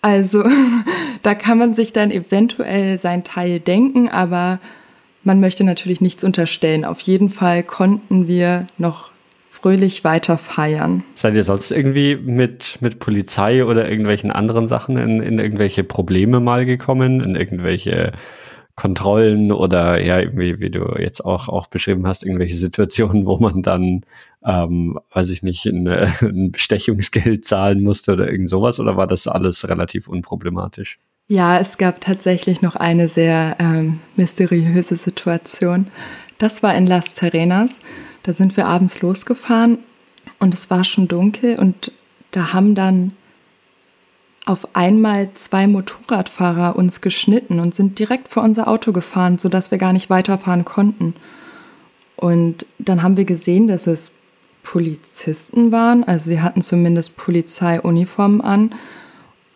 Also, 0.00 0.44
da 1.22 1.34
kann 1.34 1.58
man 1.58 1.74
sich 1.74 1.92
dann 1.92 2.10
eventuell 2.10 2.98
sein 2.98 3.24
Teil 3.24 3.60
denken, 3.60 4.08
aber 4.08 4.60
man 5.24 5.40
möchte 5.40 5.64
natürlich 5.64 6.00
nichts 6.00 6.24
unterstellen. 6.24 6.84
Auf 6.84 7.00
jeden 7.00 7.30
Fall 7.30 7.62
konnten 7.62 8.28
wir 8.28 8.66
noch 8.78 9.10
fröhlich 9.50 10.04
weiter 10.04 10.38
feiern. 10.38 11.02
Seid 11.14 11.34
ihr 11.34 11.44
sonst 11.44 11.72
irgendwie 11.72 12.16
mit, 12.16 12.78
mit 12.80 13.00
Polizei 13.00 13.64
oder 13.64 13.90
irgendwelchen 13.90 14.30
anderen 14.30 14.68
Sachen 14.68 14.96
in, 14.96 15.20
in 15.20 15.38
irgendwelche 15.38 15.82
Probleme 15.82 16.38
mal 16.38 16.64
gekommen, 16.64 17.20
in 17.20 17.34
irgendwelche 17.34 18.12
Kontrollen 18.76 19.50
oder 19.50 20.00
ja, 20.00 20.20
irgendwie, 20.20 20.60
wie 20.60 20.70
du 20.70 20.94
jetzt 21.00 21.24
auch, 21.24 21.48
auch 21.48 21.66
beschrieben 21.66 22.06
hast, 22.06 22.22
irgendwelche 22.22 22.54
Situationen, 22.54 23.26
wo 23.26 23.36
man 23.38 23.60
dann, 23.62 24.02
ähm, 24.44 25.00
weiß 25.12 25.30
ich 25.30 25.42
nicht, 25.42 25.66
ein, 25.66 25.88
ein 25.88 26.52
Bestechungsgeld 26.52 27.44
zahlen 27.44 27.82
musste 27.82 28.12
oder 28.12 28.30
irgend 28.30 28.48
sowas 28.48 28.78
oder 28.78 28.96
war 28.96 29.08
das 29.08 29.26
alles 29.26 29.68
relativ 29.68 30.06
unproblematisch? 30.06 31.00
Ja, 31.30 31.58
es 31.58 31.76
gab 31.76 32.00
tatsächlich 32.00 32.62
noch 32.62 32.74
eine 32.74 33.06
sehr 33.06 33.56
ähm, 33.58 34.00
mysteriöse 34.16 34.96
Situation. 34.96 35.88
Das 36.38 36.62
war 36.62 36.74
in 36.74 36.86
Las 36.86 37.12
Terrenas. 37.12 37.80
Da 38.22 38.32
sind 38.32 38.56
wir 38.56 38.66
abends 38.66 39.02
losgefahren 39.02 39.78
und 40.38 40.54
es 40.54 40.70
war 40.70 40.84
schon 40.84 41.06
dunkel 41.06 41.58
und 41.58 41.92
da 42.30 42.54
haben 42.54 42.74
dann 42.74 43.12
auf 44.46 44.74
einmal 44.74 45.30
zwei 45.34 45.66
Motorradfahrer 45.66 46.76
uns 46.76 47.02
geschnitten 47.02 47.60
und 47.60 47.74
sind 47.74 47.98
direkt 47.98 48.28
vor 48.28 48.42
unser 48.42 48.66
Auto 48.66 48.92
gefahren, 48.92 49.36
sodass 49.36 49.70
wir 49.70 49.76
gar 49.76 49.92
nicht 49.92 50.08
weiterfahren 50.08 50.64
konnten. 50.64 51.14
Und 52.16 52.64
dann 52.78 53.02
haben 53.02 53.18
wir 53.18 53.26
gesehen, 53.26 53.68
dass 53.68 53.86
es 53.86 54.12
Polizisten 54.62 55.72
waren, 55.72 56.04
also 56.04 56.30
sie 56.30 56.40
hatten 56.40 56.62
zumindest 56.62 57.18
Polizeiuniformen 57.18 58.40
an. 58.40 58.74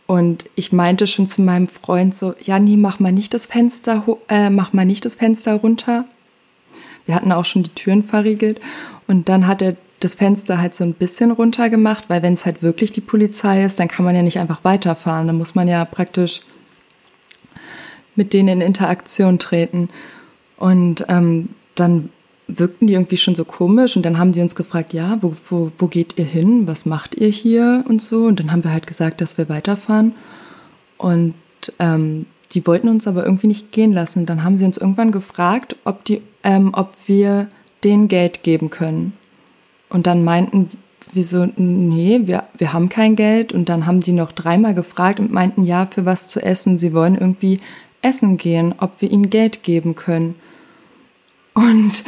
Und 0.07 0.51
ich 0.57 0.73
meinte 0.73 1.07
schon 1.07 1.27
zu 1.27 1.43
meinem 1.43 1.69
Freund 1.69 2.15
so, 2.15 2.35
ja, 2.43 2.59
nee, 2.59 2.77
mach 2.77 2.99
mal 2.99 3.13
nicht 3.13 3.33
das 3.35 3.47
Fenster, 3.47 4.05
äh, 4.29 4.51
mach 4.51 4.73
mal 4.73 4.85
nicht 4.85 5.05
das 5.05 5.15
Fenster 5.15 5.55
runter. 5.55 6.05
Wir 7.07 7.15
hatten 7.15 7.33
auch 7.33 7.45
schon 7.45 7.63
die 7.63 7.75
Türen 7.75 8.03
verriegelt 8.03 8.61
und 9.07 9.29
dann 9.29 9.47
hat 9.47 9.63
er 9.63 9.77
das 10.01 10.15
Fenster 10.15 10.59
halt 10.59 10.75
so 10.75 10.85
ein 10.85 10.95
bisschen 10.95 11.31
runter 11.31 11.71
gemacht, 11.71 12.05
weil 12.09 12.23
wenn 12.23 12.33
es 12.33 12.45
halt 12.45 12.63
wirklich 12.63 12.93
die 12.93 13.01
Polizei 13.01 13.65
ist, 13.65 13.79
dann 13.79 13.89
kann 13.89 14.05
man 14.05 14.15
ja 14.15 14.23
nicht 14.23 14.39
einfach 14.39 14.65
weiterfahren. 14.65 15.29
Dann 15.29 15.39
muss 15.39 15.55
man 15.55 15.69
ja 15.69 15.85
praktisch 15.85 16.41
mit 18.15 18.33
denen 18.33 18.49
in 18.49 18.61
Interaktion 18.61 19.39
treten. 19.39 19.89
Und 20.57 21.05
ähm, 21.09 21.51
dann 21.75 22.11
wirkten 22.49 22.87
die 22.87 22.95
irgendwie 22.95 23.17
schon 23.17 23.35
so 23.35 23.45
komisch 23.45 23.97
und 23.97 24.05
dann 24.05 24.19
haben 24.19 24.33
die 24.33 24.41
uns 24.41 24.55
gefragt, 24.55 24.93
ja, 24.93 25.19
wo, 25.21 25.35
wo, 25.49 25.73
wo 25.79 25.87
geht 25.87 26.19
ihr 26.19 26.25
hin? 26.25 26.67
Was 26.67 26.87
macht 26.87 27.15
ihr 27.15 27.29
hier 27.29 27.85
und 27.89 28.03
so? 28.03 28.25
Und 28.25 28.41
dann 28.41 28.53
haben 28.53 28.65
wir 28.65 28.73
halt 28.73 28.87
gesagt, 28.87 29.21
dass 29.21 29.39
wir 29.39 29.49
weiterfahren. 29.49 30.15
Und 30.99 31.35
ähm, 31.79 32.27
die 32.53 32.67
wollten 32.67 32.89
uns 32.89 33.07
aber 33.07 33.25
irgendwie 33.25 33.47
nicht 33.47 33.73
gehen 33.73 33.93
lassen. 33.93 34.27
Dann 34.27 34.45
haben 34.45 34.57
sie 34.57 34.65
uns 34.65 34.77
irgendwann 34.77 35.13
gefragt, 35.13 35.77
ob, 35.85 36.05
die, 36.05 36.21
ähm, 36.45 36.73
ob 36.75 36.93
wir 37.07 37.49
denen 37.85 38.09
Geld 38.09 38.43
geben 38.43 38.71
können. 38.71 39.15
Und 39.89 40.07
dann 40.07 40.25
meinten 40.25 40.69
wir 41.13 41.25
so, 41.25 41.49
nee, 41.57 42.21
wir, 42.25 42.45
wir 42.57 42.73
haben 42.73 42.89
kein 42.89 43.17
Geld. 43.17 43.53
Und 43.53 43.69
dann 43.69 43.87
haben 43.87 44.01
die 44.01 44.13
noch 44.13 44.33
dreimal 44.33 44.75
gefragt 44.75 45.21
und 45.21 45.33
meinten, 45.33 45.65
ja, 45.65 45.87
für 45.87 46.05
was 46.05 46.29
zu 46.29 46.43
essen. 46.43 46.79
Sie 46.79 46.93
wollen 46.93 47.17
irgendwie 47.17 47.59
essen 48.03 48.37
gehen, 48.37 48.75
ob 48.79 49.01
wir 49.01 49.11
ihnen 49.11 49.31
Geld 49.31 49.63
geben 49.63 49.95
können. 49.95 50.35
Und 51.55 52.05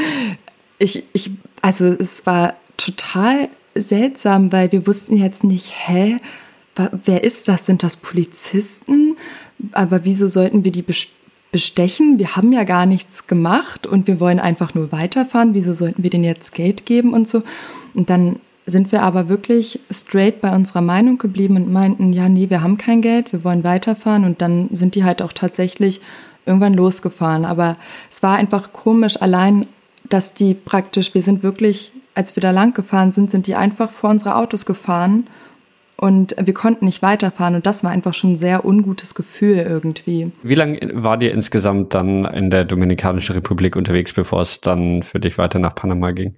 ich, 0.79 1.05
ich, 1.13 1.31
also 1.63 1.87
es 1.87 2.27
war 2.27 2.55
total 2.77 3.49
seltsam, 3.75 4.53
weil 4.53 4.73
wir 4.73 4.87
wussten 4.87 5.17
jetzt 5.17 5.45
nicht, 5.45 5.73
hä, 5.87 6.17
wer 7.05 7.25
ist 7.25 7.49
das? 7.49 7.67
Sind 7.67 7.83
das 7.83 7.97
Polizisten? 7.97 9.17
Aber 9.73 10.05
wieso 10.05 10.27
sollten 10.27 10.65
wir 10.65 10.73
die 10.73 10.85
bestechen? 11.53 12.19
Wir 12.19 12.37
haben 12.37 12.53
ja 12.53 12.65
gar 12.65 12.87
nichts 12.87 13.27
gemacht 13.27 13.87
und 13.87 14.07
wir 14.07 14.21
wollen 14.21 14.41
einfach 14.41 14.75
nur 14.75 14.93
weiterfahren. 14.93 15.55
Wieso 15.55 15.75
sollten 15.75 16.03
wir 16.03 16.11
denen 16.11 16.25
jetzt 16.25 16.55
Geld 16.55 16.87
geben 16.87 17.13
und 17.13 17.29
so? 17.29 17.41
Und 17.95 18.11
dann 18.11 18.41
sind 18.67 18.93
wir 18.93 19.03
aber 19.03 19.29
wirklich 19.29 19.81
straight 19.91 20.41
bei 20.41 20.55
unserer 20.55 20.81
Meinung 20.81 21.19
geblieben 21.19 21.57
und 21.57 21.71
meinten, 21.73 22.13
ja, 22.13 22.29
nee, 22.29 22.49
wir 22.49 22.63
haben 22.63 22.79
kein 22.79 23.03
Geld, 23.03 23.33
wir 23.33 23.45
wollen 23.45 23.63
weiterfahren. 23.63 24.25
Und 24.25 24.41
dann 24.41 24.69
sind 24.73 24.95
die 24.95 25.05
halt 25.05 25.21
auch 25.21 25.33
tatsächlich 25.33 26.01
irgendwann 26.47 26.75
losgefahren. 26.75 27.45
Aber 27.45 27.77
es 28.11 28.23
war 28.23 28.37
einfach 28.37 28.73
komisch, 28.73 29.21
allein, 29.21 29.67
dass 30.09 30.35
die 30.35 30.55
praktisch, 30.55 31.15
wir 31.15 31.23
sind 31.23 31.43
wirklich, 31.43 31.93
als 32.15 32.37
wir 32.37 32.41
da 32.41 32.51
lang 32.51 32.75
gefahren 32.75 33.13
sind, 33.13 33.31
sind 33.31 33.47
die 33.47 33.55
einfach 33.55 33.91
vor 33.91 34.11
unsere 34.11 34.37
Autos 34.37 34.67
gefahren 34.67 35.27
und 35.97 36.35
wir 36.39 36.55
konnten 36.55 36.85
nicht 36.85 37.03
weiterfahren 37.03 37.55
und 37.55 37.67
das 37.67 37.85
war 37.85 37.91
einfach 37.91 38.15
schon 38.15 38.33
ein 38.33 38.37
sehr 38.37 38.65
ungutes 38.65 39.15
Gefühl 39.15 39.59
irgendwie. 39.59 40.33
Wie 40.43 40.55
lange 40.55 40.79
war 40.93 41.17
dir 41.17 41.33
insgesamt 41.33 41.95
dann 41.95 42.25
in 42.25 42.51
der 42.51 42.65
Dominikanischen 42.65 43.35
Republik 43.35 43.77
unterwegs, 43.77 44.13
bevor 44.13 44.43
es 44.43 44.61
dann 44.61 45.03
für 45.03 45.21
dich 45.21 45.39
weiter 45.39 45.59
nach 45.59 45.75
Panama 45.75 46.11
ging? 46.11 46.37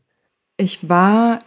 Ich 0.56 0.88
war 0.88 1.40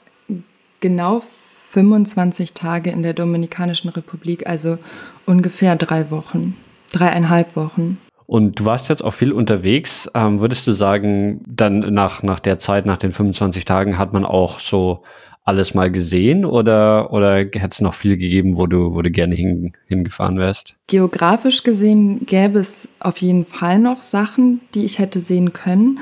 genau 0.79 1.21
25 1.69 2.53
Tage 2.53 2.89
in 2.89 3.03
der 3.03 3.13
Dominikanischen 3.13 3.89
Republik, 3.89 4.47
also 4.47 4.79
ungefähr 5.25 5.75
drei 5.75 6.09
Wochen, 6.09 6.57
dreieinhalb 6.91 7.55
Wochen. 7.55 7.99
Und 8.29 8.59
du 8.59 8.65
warst 8.65 8.89
jetzt 8.89 9.03
auch 9.03 9.15
viel 9.15 9.31
unterwegs. 9.31 10.07
Ähm, 10.13 10.39
würdest 10.39 10.67
du 10.67 10.73
sagen, 10.73 11.41
dann 11.47 11.79
nach, 11.79 12.21
nach 12.21 12.39
der 12.39 12.59
Zeit, 12.59 12.85
nach 12.85 12.97
den 12.97 13.11
25 13.11 13.65
Tagen, 13.65 13.97
hat 13.97 14.13
man 14.13 14.23
auch 14.23 14.59
so 14.59 15.01
alles 15.45 15.73
mal 15.73 15.91
gesehen 15.91 16.45
oder, 16.45 17.11
oder 17.11 17.37
hätte 17.37 17.69
es 17.71 17.81
noch 17.81 17.95
viel 17.95 18.17
gegeben, 18.17 18.55
wo 18.55 18.67
du, 18.67 18.93
wo 18.93 19.01
du 19.01 19.09
gerne 19.09 19.33
hin, 19.33 19.73
hingefahren 19.87 20.37
wärst? 20.37 20.75
Geografisch 20.85 21.63
gesehen 21.63 22.27
gäbe 22.27 22.59
es 22.59 22.87
auf 22.99 23.17
jeden 23.17 23.47
Fall 23.47 23.79
noch 23.79 24.03
Sachen, 24.03 24.61
die 24.75 24.85
ich 24.85 24.99
hätte 24.99 25.19
sehen 25.21 25.51
können. 25.51 25.97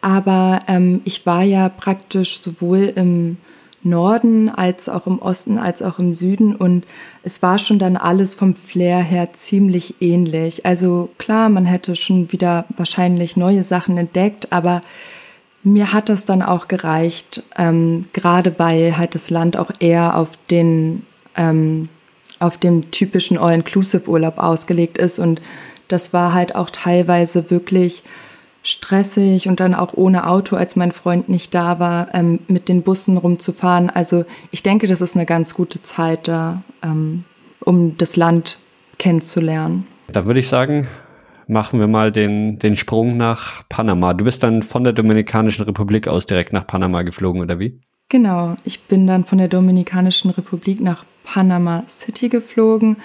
Aber 0.00 0.62
ähm, 0.66 1.00
ich 1.04 1.26
war 1.26 1.44
ja 1.44 1.68
praktisch 1.68 2.40
sowohl 2.40 2.92
im 2.96 3.36
Norden 3.84 4.48
als 4.48 4.88
auch 4.88 5.06
im 5.06 5.18
Osten 5.18 5.58
als 5.58 5.82
auch 5.82 5.98
im 5.98 6.12
Süden 6.12 6.54
und 6.54 6.86
es 7.22 7.42
war 7.42 7.58
schon 7.58 7.78
dann 7.78 7.96
alles 7.96 8.34
vom 8.34 8.54
Flair 8.54 8.98
her 8.98 9.32
ziemlich 9.32 9.96
ähnlich. 10.00 10.64
Also 10.64 11.08
klar, 11.18 11.48
man 11.48 11.64
hätte 11.64 11.96
schon 11.96 12.30
wieder 12.32 12.64
wahrscheinlich 12.76 13.36
neue 13.36 13.64
Sachen 13.64 13.98
entdeckt, 13.98 14.52
aber 14.52 14.82
mir 15.64 15.92
hat 15.92 16.08
das 16.08 16.24
dann 16.24 16.42
auch 16.42 16.68
gereicht, 16.68 17.42
ähm, 17.56 18.06
gerade 18.12 18.58
weil 18.58 18.96
halt 18.96 19.14
das 19.14 19.30
Land 19.30 19.56
auch 19.56 19.70
eher 19.80 20.16
auf 20.16 20.30
den 20.50 21.06
ähm, 21.36 21.88
auf 22.38 22.58
dem 22.58 22.90
typischen 22.90 23.38
All-Inclusive-Urlaub 23.38 24.38
ausgelegt 24.38 24.98
ist 24.98 25.18
und 25.18 25.40
das 25.88 26.12
war 26.12 26.32
halt 26.32 26.54
auch 26.54 26.70
teilweise 26.70 27.50
wirklich 27.50 28.02
stressig 28.62 29.48
und 29.48 29.60
dann 29.60 29.74
auch 29.74 29.94
ohne 29.94 30.28
Auto, 30.28 30.56
als 30.56 30.76
mein 30.76 30.92
Freund 30.92 31.28
nicht 31.28 31.54
da 31.54 31.78
war, 31.78 32.14
ähm, 32.14 32.40
mit 32.48 32.68
den 32.68 32.82
Bussen 32.82 33.16
rumzufahren. 33.16 33.90
Also 33.90 34.24
ich 34.50 34.62
denke, 34.62 34.86
das 34.86 35.00
ist 35.00 35.16
eine 35.16 35.26
ganz 35.26 35.54
gute 35.54 35.82
Zeit 35.82 36.28
da, 36.28 36.58
ähm, 36.82 37.24
um 37.60 37.96
das 37.96 38.16
Land 38.16 38.58
kennenzulernen. 38.98 39.86
Da 40.12 40.26
würde 40.26 40.40
ich 40.40 40.48
sagen, 40.48 40.86
machen 41.48 41.80
wir 41.80 41.88
mal 41.88 42.12
den, 42.12 42.58
den 42.58 42.76
Sprung 42.76 43.16
nach 43.16 43.68
Panama. 43.68 44.14
Du 44.14 44.24
bist 44.24 44.42
dann 44.42 44.62
von 44.62 44.84
der 44.84 44.92
Dominikanischen 44.92 45.64
Republik 45.64 46.06
aus 46.06 46.26
direkt 46.26 46.52
nach 46.52 46.66
Panama 46.66 47.02
geflogen, 47.02 47.42
oder 47.42 47.58
wie? 47.58 47.80
Genau, 48.08 48.56
ich 48.64 48.82
bin 48.82 49.06
dann 49.06 49.24
von 49.24 49.38
der 49.38 49.48
Dominikanischen 49.48 50.30
Republik 50.30 50.80
nach 50.80 51.04
Panama 51.24 51.84
City 51.88 52.28
geflogen. 52.28 52.96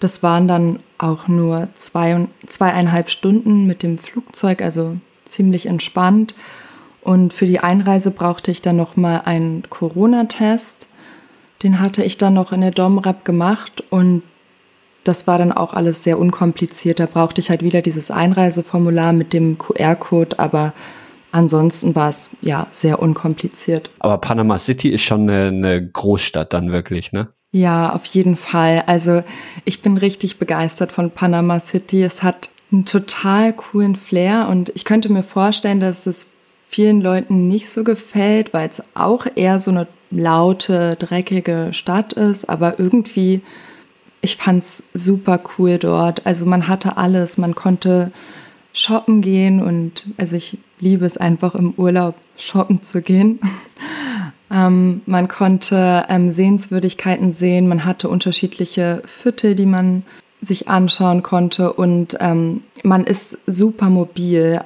Das 0.00 0.22
waren 0.22 0.48
dann 0.48 0.80
auch 0.98 1.28
nur 1.28 1.68
zwei, 1.74 2.26
zweieinhalb 2.46 3.08
Stunden 3.08 3.66
mit 3.66 3.82
dem 3.82 3.96
Flugzeug, 3.96 4.60
also 4.60 4.96
ziemlich 5.26 5.66
entspannt. 5.66 6.34
Und 7.02 7.32
für 7.32 7.46
die 7.46 7.60
Einreise 7.60 8.10
brauchte 8.10 8.50
ich 8.50 8.62
dann 8.62 8.76
nochmal 8.76 9.22
einen 9.24 9.62
Corona-Test. 9.70 10.88
Den 11.62 11.80
hatte 11.80 12.02
ich 12.02 12.18
dann 12.18 12.34
noch 12.34 12.52
in 12.52 12.60
der 12.60 12.72
Domrep 12.72 13.24
gemacht 13.24 13.84
und 13.90 14.22
das 15.04 15.26
war 15.26 15.38
dann 15.38 15.52
auch 15.52 15.72
alles 15.72 16.02
sehr 16.02 16.18
unkompliziert. 16.18 16.98
Da 16.98 17.06
brauchte 17.06 17.40
ich 17.40 17.48
halt 17.48 17.62
wieder 17.62 17.80
dieses 17.80 18.10
Einreiseformular 18.10 19.12
mit 19.12 19.32
dem 19.32 19.56
QR-Code, 19.56 20.38
aber 20.38 20.72
ansonsten 21.30 21.94
war 21.94 22.08
es 22.08 22.30
ja 22.40 22.66
sehr 22.72 23.00
unkompliziert. 23.00 23.90
Aber 24.00 24.18
Panama 24.18 24.58
City 24.58 24.90
ist 24.90 25.02
schon 25.02 25.30
eine, 25.30 25.48
eine 25.48 25.86
Großstadt 25.86 26.52
dann 26.52 26.72
wirklich, 26.72 27.12
ne? 27.12 27.28
Ja, 27.52 27.94
auf 27.94 28.04
jeden 28.06 28.36
Fall. 28.36 28.82
Also 28.86 29.22
ich 29.64 29.80
bin 29.80 29.96
richtig 29.96 30.38
begeistert 30.38 30.92
von 30.92 31.10
Panama 31.10 31.60
City. 31.60 32.02
Es 32.02 32.22
hat 32.22 32.50
einen 32.72 32.84
total 32.84 33.52
coolen 33.52 33.94
Flair 33.94 34.48
und 34.48 34.70
ich 34.74 34.84
könnte 34.84 35.10
mir 35.10 35.22
vorstellen, 35.22 35.80
dass 35.80 36.06
es 36.06 36.28
vielen 36.68 37.00
Leuten 37.00 37.48
nicht 37.48 37.68
so 37.68 37.84
gefällt, 37.84 38.52
weil 38.52 38.68
es 38.68 38.82
auch 38.94 39.26
eher 39.34 39.58
so 39.58 39.70
eine 39.70 39.86
laute, 40.10 40.96
dreckige 40.96 41.68
Stadt 41.72 42.12
ist, 42.12 42.48
aber 42.48 42.78
irgendwie, 42.78 43.42
ich 44.20 44.36
fand's 44.36 44.84
super 44.94 45.40
cool 45.58 45.78
dort. 45.78 46.26
Also 46.26 46.46
man 46.46 46.68
hatte 46.68 46.96
alles, 46.96 47.38
man 47.38 47.54
konnte 47.54 48.12
shoppen 48.72 49.22
gehen 49.22 49.62
und 49.62 50.06
also 50.16 50.36
ich 50.36 50.58
liebe 50.80 51.06
es 51.06 51.16
einfach 51.16 51.54
im 51.54 51.72
Urlaub 51.76 52.14
shoppen 52.36 52.82
zu 52.82 53.00
gehen. 53.00 53.40
ähm, 54.52 55.00
man 55.06 55.28
konnte 55.28 56.04
ähm, 56.08 56.30
Sehenswürdigkeiten 56.30 57.32
sehen, 57.32 57.68
man 57.68 57.84
hatte 57.84 58.08
unterschiedliche 58.08 59.02
Viertel, 59.06 59.54
die 59.54 59.66
man 59.66 60.02
sich 60.46 60.68
anschauen 60.68 61.22
konnte 61.22 61.72
und 61.72 62.16
ähm, 62.20 62.62
man 62.82 63.04
ist 63.04 63.38
super 63.46 63.90
mobil. 63.90 64.60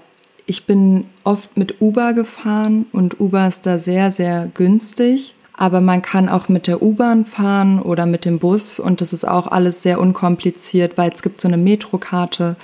Ich 0.46 0.66
bin 0.66 1.06
oft 1.24 1.56
mit 1.56 1.80
Uber 1.80 2.12
gefahren 2.12 2.86
und 2.92 3.20
Uber 3.20 3.46
ist 3.46 3.66
da 3.66 3.78
sehr, 3.78 4.10
sehr 4.10 4.50
günstig. 4.54 5.34
Aber 5.52 5.82
man 5.82 6.00
kann 6.00 6.30
auch 6.30 6.48
mit 6.48 6.66
der 6.66 6.80
U-Bahn 6.80 7.26
fahren 7.26 7.82
oder 7.82 8.06
mit 8.06 8.24
dem 8.24 8.38
Bus 8.38 8.80
und 8.80 9.02
das 9.02 9.12
ist 9.12 9.28
auch 9.28 9.46
alles 9.46 9.82
sehr 9.82 10.00
unkompliziert, 10.00 10.96
weil 10.96 11.10
es 11.12 11.20
gibt 11.20 11.42
so 11.42 11.48
eine 11.48 11.58
Metrokarte, 11.58 12.56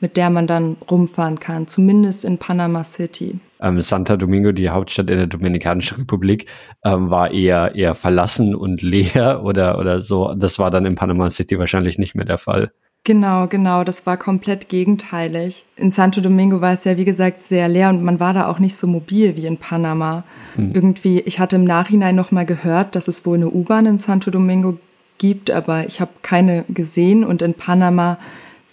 mit 0.00 0.16
der 0.16 0.30
man 0.30 0.46
dann 0.46 0.76
rumfahren 0.90 1.38
kann, 1.38 1.66
zumindest 1.66 2.24
in 2.24 2.38
Panama 2.38 2.84
City. 2.84 3.38
Ähm, 3.60 3.80
Santa 3.82 4.16
Domingo, 4.16 4.52
die 4.52 4.70
Hauptstadt 4.70 5.10
in 5.10 5.18
der 5.18 5.26
Dominikanischen 5.26 5.98
Republik, 5.98 6.46
ähm, 6.84 7.10
war 7.10 7.30
eher 7.30 7.74
eher 7.74 7.94
verlassen 7.94 8.54
und 8.54 8.82
leer 8.82 9.42
oder 9.44 9.78
oder 9.78 10.00
so. 10.00 10.34
Das 10.34 10.58
war 10.58 10.70
dann 10.70 10.86
in 10.86 10.94
Panama 10.94 11.30
City 11.30 11.58
wahrscheinlich 11.58 11.98
nicht 11.98 12.14
mehr 12.14 12.24
der 12.24 12.38
Fall. 12.38 12.72
Genau, 13.04 13.46
genau, 13.46 13.82
das 13.82 14.04
war 14.04 14.18
komplett 14.18 14.68
gegenteilig. 14.68 15.64
In 15.76 15.90
Santo 15.90 16.20
Domingo 16.20 16.60
war 16.60 16.74
es 16.74 16.84
ja, 16.84 16.98
wie 16.98 17.06
gesagt, 17.06 17.42
sehr 17.42 17.66
leer 17.66 17.88
und 17.88 18.02
man 18.02 18.20
war 18.20 18.34
da 18.34 18.46
auch 18.46 18.58
nicht 18.58 18.76
so 18.76 18.86
mobil 18.86 19.36
wie 19.36 19.46
in 19.46 19.56
Panama. 19.56 20.22
Hm. 20.56 20.72
Irgendwie, 20.74 21.20
ich 21.20 21.40
hatte 21.40 21.56
im 21.56 21.64
Nachhinein 21.64 22.14
nochmal 22.14 22.44
gehört, 22.44 22.94
dass 22.94 23.08
es 23.08 23.24
wohl 23.24 23.38
eine 23.38 23.48
U-Bahn 23.48 23.86
in 23.86 23.96
Santo 23.96 24.30
Domingo 24.30 24.78
gibt, 25.16 25.50
aber 25.50 25.86
ich 25.86 26.02
habe 26.02 26.10
keine 26.20 26.64
gesehen 26.68 27.24
und 27.24 27.40
in 27.40 27.54
Panama 27.54 28.18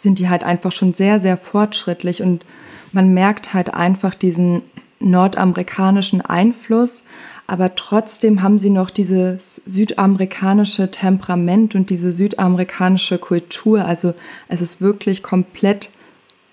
sind 0.01 0.19
die 0.19 0.29
halt 0.29 0.43
einfach 0.43 0.71
schon 0.71 0.93
sehr, 0.93 1.19
sehr 1.19 1.37
fortschrittlich 1.37 2.21
und 2.21 2.45
man 2.91 3.13
merkt 3.13 3.53
halt 3.53 3.73
einfach 3.73 4.15
diesen 4.15 4.61
nordamerikanischen 4.99 6.21
Einfluss, 6.21 7.03
aber 7.45 7.75
trotzdem 7.75 8.41
haben 8.41 8.57
sie 8.57 8.69
noch 8.69 8.89
dieses 8.89 9.55
südamerikanische 9.65 10.91
Temperament 10.91 11.75
und 11.75 11.89
diese 11.89 12.11
südamerikanische 12.11 13.17
Kultur. 13.17 13.85
Also 13.85 14.13
es 14.47 14.61
ist 14.61 14.81
wirklich 14.81 15.23
komplett 15.23 15.91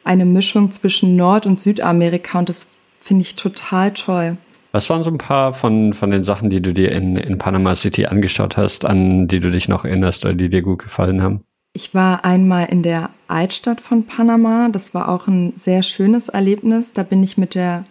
eine 0.04 0.24
Mischung 0.24 0.70
zwischen 0.70 1.16
Nord- 1.16 1.46
und 1.46 1.60
Südamerika 1.60 2.38
und 2.38 2.48
das 2.48 2.68
finde 2.98 3.22
ich 3.22 3.36
total 3.36 3.92
toll. 3.92 4.36
Was 4.72 4.90
waren 4.90 5.02
so 5.02 5.10
ein 5.10 5.18
paar 5.18 5.54
von, 5.54 5.94
von 5.94 6.10
den 6.10 6.24
Sachen, 6.24 6.50
die 6.50 6.60
du 6.60 6.74
dir 6.74 6.92
in, 6.92 7.16
in 7.16 7.38
Panama 7.38 7.76
City 7.76 8.06
angeschaut 8.06 8.56
hast, 8.56 8.84
an 8.84 9.28
die 9.28 9.40
du 9.40 9.50
dich 9.50 9.68
noch 9.68 9.84
erinnerst 9.84 10.24
oder 10.24 10.34
die 10.34 10.50
dir 10.50 10.62
gut 10.62 10.80
gefallen 10.82 11.22
haben? 11.22 11.44
Ich 11.76 11.92
war 11.92 12.24
einmal 12.24 12.66
in 12.66 12.84
der 12.84 13.10
Altstadt 13.26 13.80
von 13.80 14.06
Panama. 14.06 14.68
Das 14.68 14.94
war 14.94 15.08
auch 15.08 15.26
ein 15.26 15.54
sehr 15.56 15.82
schönes 15.82 16.28
Erlebnis. 16.28 16.92
Da 16.92 17.02
bin 17.02 17.20
ich 17.24 17.36
mit 17.36 17.56
der 17.56 17.82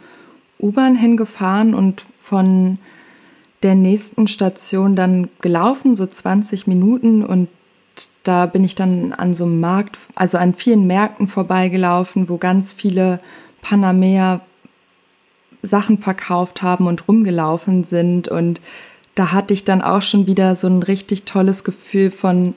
U-Bahn 0.58 0.96
hingefahren 0.96 1.76
und 1.76 2.02
von 2.18 2.80
der 3.62 3.76
nächsten 3.76 4.28
Station 4.28 4.96
dann 4.96 5.30
gelaufen, 5.42 5.96
so 5.96 6.08
20 6.08 6.66
Minuten. 6.66 7.26
Und 7.26 7.50
da 8.24 8.46
bin 8.46 8.64
ich 8.64 8.76
dann 8.76 9.12
an 9.12 9.34
so 9.34 9.44
einem 9.44 9.60
Markt, 9.60 9.98
also 10.16 10.38
an 10.38 10.54
vielen 10.54 10.88
Märkten 10.88 11.28
vorbeigelaufen, 11.28 12.30
wo 12.30 12.38
ganz 12.38 12.72
viele 12.72 13.20
Panamäer 13.62 14.40
Sachen 15.62 15.98
verkauft 15.98 16.62
haben 16.62 16.88
und 16.88 17.06
rumgelaufen 17.10 17.84
sind. 17.84 18.30
Und 18.30 18.62
da 19.16 19.34
hatte 19.34 19.54
ich 19.54 19.66
dann 19.66 19.82
auch 19.82 20.02
schon 20.02 20.26
wieder 20.26 20.56
so 20.56 20.68
ein 20.68 20.84
richtig 20.84 21.26
tolles 21.26 21.66
Gefühl 21.66 22.12
von, 22.12 22.56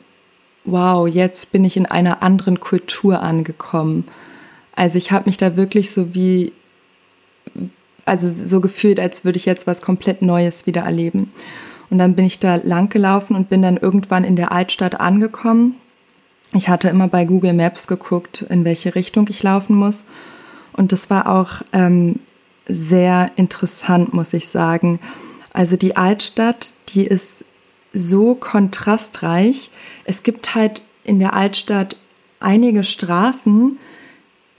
wow, 0.67 1.09
jetzt 1.09 1.53
bin 1.53 1.65
ich 1.65 1.77
in 1.77 1.87
einer 1.87 2.23
anderen 2.23 2.61
Kultur 2.61 3.23
angekommen. 3.23 4.05
Also 4.75 4.99
ich 4.99 5.13
habe 5.13 5.25
mich 5.27 5.39
da 5.39 5.57
wirklich 5.57 5.91
so 5.91 6.15
wie, 6.15 6.53
also 8.05 8.29
so 8.29 8.61
gefühlt, 8.61 9.01
als 9.01 9.25
würde 9.25 9.39
ich 9.39 9.47
jetzt 9.47 9.67
was 9.67 9.81
komplett 9.81 10.23
Neues 10.23 10.67
wieder 10.67 10.83
erleben. 10.83 11.33
Und 11.89 11.99
dann 11.99 12.15
bin 12.15 12.27
ich 12.27 12.41
da 12.41 12.57
lang 12.57 12.89
gelaufen 12.89 13.37
und 13.37 13.49
bin 13.49 13.63
dann 13.63 13.77
irgendwann 13.77 14.25
in 14.25 14.37
der 14.37 14.53
Altstadt 14.53 15.01
angekommen. 15.01 15.77
ich 16.53 16.69
hatte 16.69 16.89
immer 16.89 17.09
bei 17.09 17.25
Google 17.25 17.53
Maps 17.53 17.87
geguckt, 17.87 18.43
in 18.43 18.65
welche 18.65 18.95
Richtung 18.95 19.27
ich 19.29 19.43
laufen 19.43 19.77
muss. 19.77 20.05
Und 20.73 20.93
das 20.93 21.11
war 21.11 21.29
auch 21.29 21.63
ähm, 21.73 22.21
sehr 22.69 23.31
interessant, 23.37 24.13
muss 24.13 24.33
ich 24.33 24.49
sagen. 24.49 25.01
Also 25.53 25.77
die 25.77 25.97
Altstadt, 25.97 26.75
die 26.89 27.07
ist 27.07 27.46
so 27.97 28.35
kontrastreich. 28.35 29.71
Es 30.05 30.23
gibt 30.23 30.55
halt 30.55 30.83
in 31.03 31.19
der 31.19 31.35
Altstadt 31.35 31.97
einige 32.41 32.85
Straßen, 32.85 33.79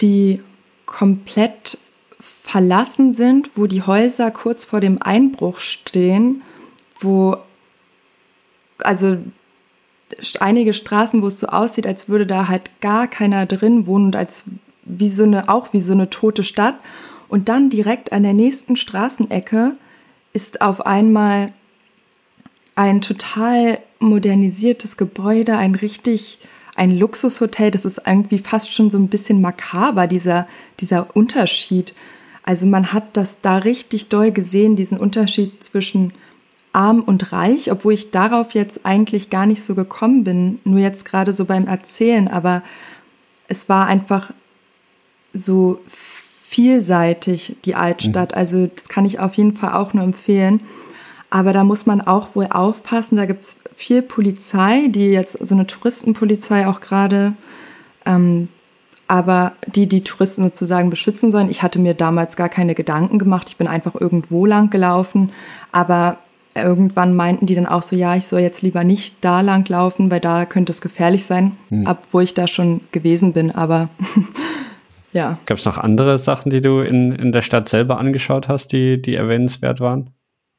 die 0.02 0.42
komplett 0.86 1.78
verlassen 2.20 3.12
sind, 3.12 3.58
wo 3.58 3.68
die 3.68 3.84
Häuser 3.84 4.32
kurz 4.32 4.64
vor 4.64 4.80
dem 4.80 5.02
Einbruch 5.02 5.60
stehen, 5.60 6.42
wo 7.00 7.38
also 8.80 9.18
einige 10.40 10.74
Straßen, 10.74 11.22
wo 11.22 11.28
es 11.28 11.40
so 11.40 11.48
aussieht, 11.48 11.86
als 11.86 12.10
würde 12.10 12.26
da 12.26 12.48
halt 12.48 12.82
gar 12.82 13.08
keiner 13.08 13.46
drin 13.46 13.86
wohnen 13.86 14.06
und 14.06 14.16
als 14.16 14.46
wie 14.84 15.10
so 15.10 15.24
eine 15.24 15.50
auch 15.50 15.74
wie 15.74 15.82
so 15.82 15.94
eine 15.94 16.10
tote 16.10 16.44
Stadt 16.44 16.76
und 17.28 17.50
dann 17.50 17.70
direkt 17.70 18.14
an 18.14 18.24
der 18.24 18.34
nächsten 18.34 18.78
Straßenecke 18.78 19.76
ist 20.34 20.62
auf 20.62 20.86
einmal 20.86 21.52
ein 22.78 23.02
total 23.02 23.80
modernisiertes 24.00 24.98
Gebäude, 24.98 25.58
ein 25.58 25.76
richtig 25.76 26.40
ein 26.76 26.96
Luxushotel, 26.96 27.72
das 27.72 27.86
ist 27.86 28.04
irgendwie 28.06 28.38
fast 28.38 28.72
schon 28.72 28.92
so 28.92 29.00
ein 29.00 29.08
bisschen 29.08 29.42
makaber, 29.42 30.06
dieser, 30.06 30.48
dieser 30.80 31.16
Unterschied. 31.16 31.96
Also 32.44 32.68
man 32.68 32.94
hat 32.94 33.18
das 33.18 33.42
da 33.42 33.58
richtig 33.58 34.10
doll 34.10 34.32
gesehen, 34.32 34.76
diesen 34.76 35.00
Unterschied 35.00 35.64
zwischen 35.64 36.14
arm 36.74 37.02
und 37.02 37.32
reich, 37.32 37.72
obwohl 37.72 37.94
ich 37.94 38.12
darauf 38.12 38.54
jetzt 38.54 38.86
eigentlich 38.86 39.32
gar 39.32 39.48
nicht 39.48 39.64
so 39.64 39.74
gekommen 39.74 40.24
bin, 40.24 40.60
nur 40.66 40.78
jetzt 40.78 41.04
gerade 41.06 41.32
so 41.32 41.46
beim 41.46 41.66
Erzählen, 41.66 42.28
aber 42.28 42.62
es 43.48 43.70
war 43.70 43.88
einfach 43.88 44.32
so 45.34 45.80
vielseitig, 45.88 47.58
die 47.66 47.74
Altstadt. 47.74 48.34
Mhm. 48.34 48.38
Also 48.38 48.68
das 48.68 48.88
kann 48.88 49.06
ich 49.06 49.18
auf 49.18 49.34
jeden 49.34 49.56
Fall 49.56 49.74
auch 49.74 49.96
nur 49.96 50.04
empfehlen. 50.04 50.62
Aber 51.30 51.54
da 51.54 51.64
muss 51.64 51.86
man 51.86 52.02
auch 52.02 52.36
wohl 52.36 52.48
aufpassen. 52.50 53.18
Da 53.18 53.26
gibt 53.26 53.42
es 53.42 53.58
viel 53.76 54.02
Polizei, 54.02 54.88
die 54.88 55.08
jetzt 55.08 55.38
so 55.46 55.54
eine 55.54 55.68
Touristenpolizei 55.68 56.68
auch 56.68 56.80
gerade, 56.80 57.34
ähm, 58.06 58.48
aber 59.10 59.54
die 59.68 59.88
die 59.88 60.04
Touristen 60.04 60.44
sozusagen 60.44 60.90
beschützen 60.90 61.32
sollen. 61.32 61.50
Ich 61.50 61.64
hatte 61.64 61.80
mir 61.80 61.94
damals 61.94 62.36
gar 62.36 62.50
keine 62.50 62.76
Gedanken 62.76 63.20
gemacht. 63.20 63.50
Ich 63.50 63.58
bin 63.58 63.68
einfach 63.68 63.96
irgendwo 63.96 64.46
lang 64.46 64.70
gelaufen. 64.70 65.32
Aber 65.72 66.18
irgendwann 66.56 67.16
meinten 67.16 67.46
die 67.46 67.56
dann 67.56 67.66
auch 67.66 67.82
so, 67.82 67.96
ja, 67.96 68.16
ich 68.16 68.26
soll 68.26 68.42
jetzt 68.42 68.62
lieber 68.62 68.84
nicht 68.84 69.18
da 69.22 69.42
lang 69.42 69.68
laufen, 69.70 70.12
weil 70.12 70.20
da 70.20 70.46
könnte 70.46 70.72
es 70.72 70.82
gefährlich 70.82 71.24
sein, 71.26 71.54
hm. 71.70 71.86
obwohl 71.88 72.24
ich 72.24 72.34
da 72.34 72.48
schon 72.48 72.82
gewesen 72.92 73.34
bin. 73.34 73.52
Aber 73.52 73.90
ja. 75.14 75.38
Gab 75.46 75.58
es 75.58 75.66
noch 75.66 75.78
andere 75.78 76.18
Sachen, 76.20 76.50
die 76.50 76.62
du 76.62 76.82
in, 76.82 77.12
in 77.14 77.32
der 77.32 77.42
Stadt 77.42 77.70
selber 77.70 78.00
angeschaut 78.00 78.48
hast, 78.48 78.72
die, 78.72 79.02
die 79.02 79.16
erwähnenswert 79.16 79.80
waren? 79.80 80.10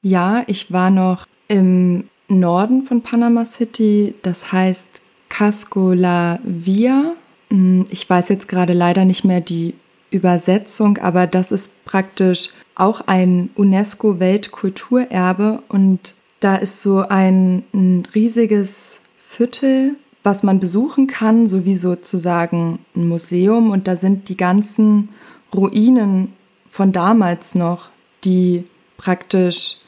Ja, 0.03 0.45
ich 0.47 0.73
war 0.73 0.91
noch 0.91 1.27
im 1.49 2.05
Norden 2.29 2.85
von 2.85 3.03
Panama 3.03 3.45
City, 3.45 4.15
das 4.23 4.53
heißt 4.53 5.03
Casco 5.29 5.93
La 5.93 6.39
Via. 6.45 7.15
Hm, 7.51 7.85
ich 7.91 8.09
weiß 8.09 8.29
jetzt 8.29 8.47
gerade 8.49 8.75
leider 8.75 9.05
nicht 9.05 9.25
mehr 9.25 9.41
die 9.41 9.75
Übersetzung, 10.11 10.99
aber 10.99 11.27
das 11.27 11.51
ist 11.51 11.85
praktisch 11.85 12.51
auch 12.77 13.01
ein 13.09 13.51
UNESCO-Weltkulturerbe 13.57 15.65
und 15.69 16.15
da 16.39 16.55
ist 16.55 16.81
so 16.81 17.01
ein, 17.01 17.65
ein 17.75 18.07
riesiges 18.15 19.01
Viertel, 19.17 19.97
was 20.23 20.45
man 20.45 20.61
besuchen 20.61 21.09
kann, 21.09 21.49
sowie 21.49 21.75
sozusagen 21.75 22.79
ein 22.95 23.09
Museum 23.09 23.73
und 23.73 23.89
da 23.89 23.97
sind 23.97 24.29
die 24.29 24.37
ganzen 24.37 25.09
Ruinen 25.53 26.35
von 26.69 26.93
damals 26.93 27.57
noch, 27.57 27.89
die 28.23 28.63
praktisch 28.97 29.79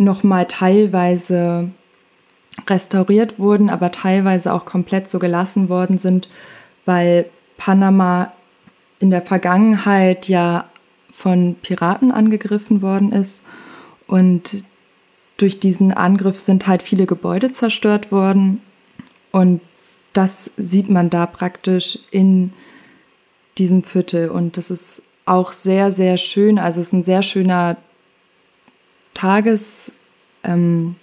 noch 0.00 0.22
mal 0.22 0.46
teilweise 0.46 1.70
restauriert 2.68 3.38
wurden, 3.38 3.70
aber 3.70 3.92
teilweise 3.92 4.52
auch 4.52 4.64
komplett 4.64 5.08
so 5.08 5.18
gelassen 5.18 5.68
worden 5.68 5.98
sind, 5.98 6.28
weil 6.86 7.26
Panama 7.58 8.32
in 8.98 9.10
der 9.10 9.22
Vergangenheit 9.22 10.26
ja 10.28 10.64
von 11.10 11.56
Piraten 11.62 12.12
angegriffen 12.12 12.82
worden 12.82 13.12
ist. 13.12 13.44
Und 14.06 14.64
durch 15.36 15.60
diesen 15.60 15.92
Angriff 15.92 16.38
sind 16.38 16.66
halt 16.66 16.82
viele 16.82 17.06
Gebäude 17.06 17.50
zerstört 17.50 18.10
worden. 18.10 18.62
Und 19.32 19.60
das 20.12 20.50
sieht 20.56 20.88
man 20.88 21.10
da 21.10 21.26
praktisch 21.26 21.98
in 22.10 22.52
diesem 23.58 23.82
Viertel. 23.82 24.30
Und 24.30 24.56
das 24.56 24.70
ist 24.70 25.02
auch 25.26 25.52
sehr, 25.52 25.90
sehr 25.90 26.16
schön. 26.16 26.58
Also 26.58 26.80
es 26.80 26.88
ist 26.88 26.92
ein 26.92 27.04
sehr 27.04 27.22
schöner 27.22 27.76
Tages, 29.20 29.92
ähm, 30.44 30.94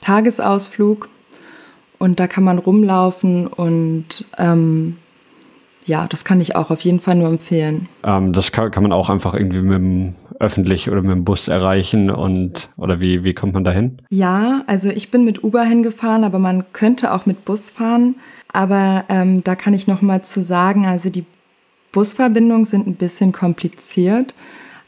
Tagesausflug 0.00 1.08
und 1.98 2.20
da 2.20 2.28
kann 2.28 2.44
man 2.44 2.58
rumlaufen 2.58 3.48
und 3.48 4.24
ähm, 4.38 4.96
ja, 5.84 6.06
das 6.06 6.24
kann 6.24 6.40
ich 6.40 6.54
auch 6.54 6.70
auf 6.70 6.82
jeden 6.82 7.00
Fall 7.00 7.16
nur 7.16 7.28
empfehlen. 7.28 7.88
Ähm, 8.04 8.32
das 8.32 8.52
kann, 8.52 8.70
kann, 8.70 8.84
man 8.84 8.92
auch 8.92 9.10
einfach 9.10 9.34
irgendwie 9.34 9.62
mit 9.62 9.76
dem 9.76 10.14
öffentlich 10.38 10.88
oder 10.88 11.02
mit 11.02 11.10
dem 11.10 11.24
Bus 11.24 11.48
erreichen 11.48 12.10
und 12.10 12.68
oder 12.76 13.00
wie, 13.00 13.24
wie 13.24 13.34
kommt 13.34 13.54
man 13.54 13.64
da 13.64 13.72
hin? 13.72 14.02
Ja, 14.10 14.62
also 14.68 14.90
ich 14.90 15.10
bin 15.10 15.24
mit 15.24 15.42
Uber 15.42 15.64
hingefahren, 15.64 16.22
aber 16.22 16.38
man 16.38 16.72
könnte 16.72 17.12
auch 17.12 17.26
mit 17.26 17.44
Bus 17.44 17.70
fahren. 17.70 18.14
Aber 18.52 19.04
ähm, 19.08 19.42
da 19.42 19.56
kann 19.56 19.74
ich 19.74 19.88
noch 19.88 20.00
mal 20.00 20.22
zu 20.22 20.42
sagen, 20.42 20.86
also 20.86 21.10
die 21.10 21.24
Busverbindungen 21.90 22.66
sind 22.66 22.86
ein 22.86 22.94
bisschen 22.94 23.32
kompliziert. 23.32 24.32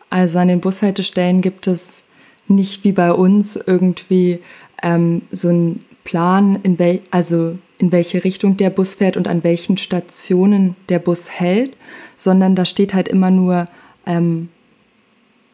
Also 0.08 0.38
an 0.38 0.46
den 0.46 0.60
Bushaltestellen 0.60 1.40
gibt 1.40 1.66
es 1.66 2.04
nicht 2.50 2.84
wie 2.84 2.92
bei 2.92 3.12
uns 3.12 3.56
irgendwie 3.56 4.40
ähm, 4.82 5.22
so 5.30 5.48
ein 5.48 5.80
Plan, 6.04 6.58
in 6.62 6.78
wel 6.78 7.00
also 7.10 7.56
in 7.78 7.92
welche 7.92 8.24
Richtung 8.24 8.56
der 8.56 8.70
Bus 8.70 8.94
fährt 8.94 9.16
und 9.16 9.26
an 9.26 9.42
welchen 9.42 9.78
Stationen 9.78 10.76
der 10.88 10.98
Bus 10.98 11.30
hält, 11.30 11.76
sondern 12.16 12.54
da 12.54 12.64
steht 12.66 12.92
halt 12.92 13.08
immer 13.08 13.30
nur 13.30 13.64
ähm, 14.06 14.50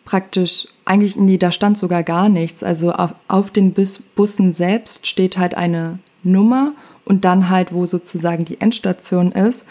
praktisch, 0.05 0.67
eigentlich, 0.85 1.17
nee, 1.17 1.39
da 1.39 1.53
stand 1.53 1.79
sogar 1.79 2.03
gar 2.03 2.29
nichts. 2.29 2.63
Also 2.63 2.93
auf, 2.93 3.15
auf 3.29 3.51
den 3.51 3.73
Bus, 3.73 3.99
Bussen 3.99 4.53
selbst 4.53 5.07
steht 5.07 5.37
halt 5.37 5.57
eine 5.57 5.99
Nummer 6.23 6.73
und 7.05 7.25
dann 7.25 7.51
halt, 7.51 7.73
wo 7.73 7.87
sozusagen 7.87 8.45
die 8.45 8.61
Endstation 8.61 9.33
ist. 9.33 9.65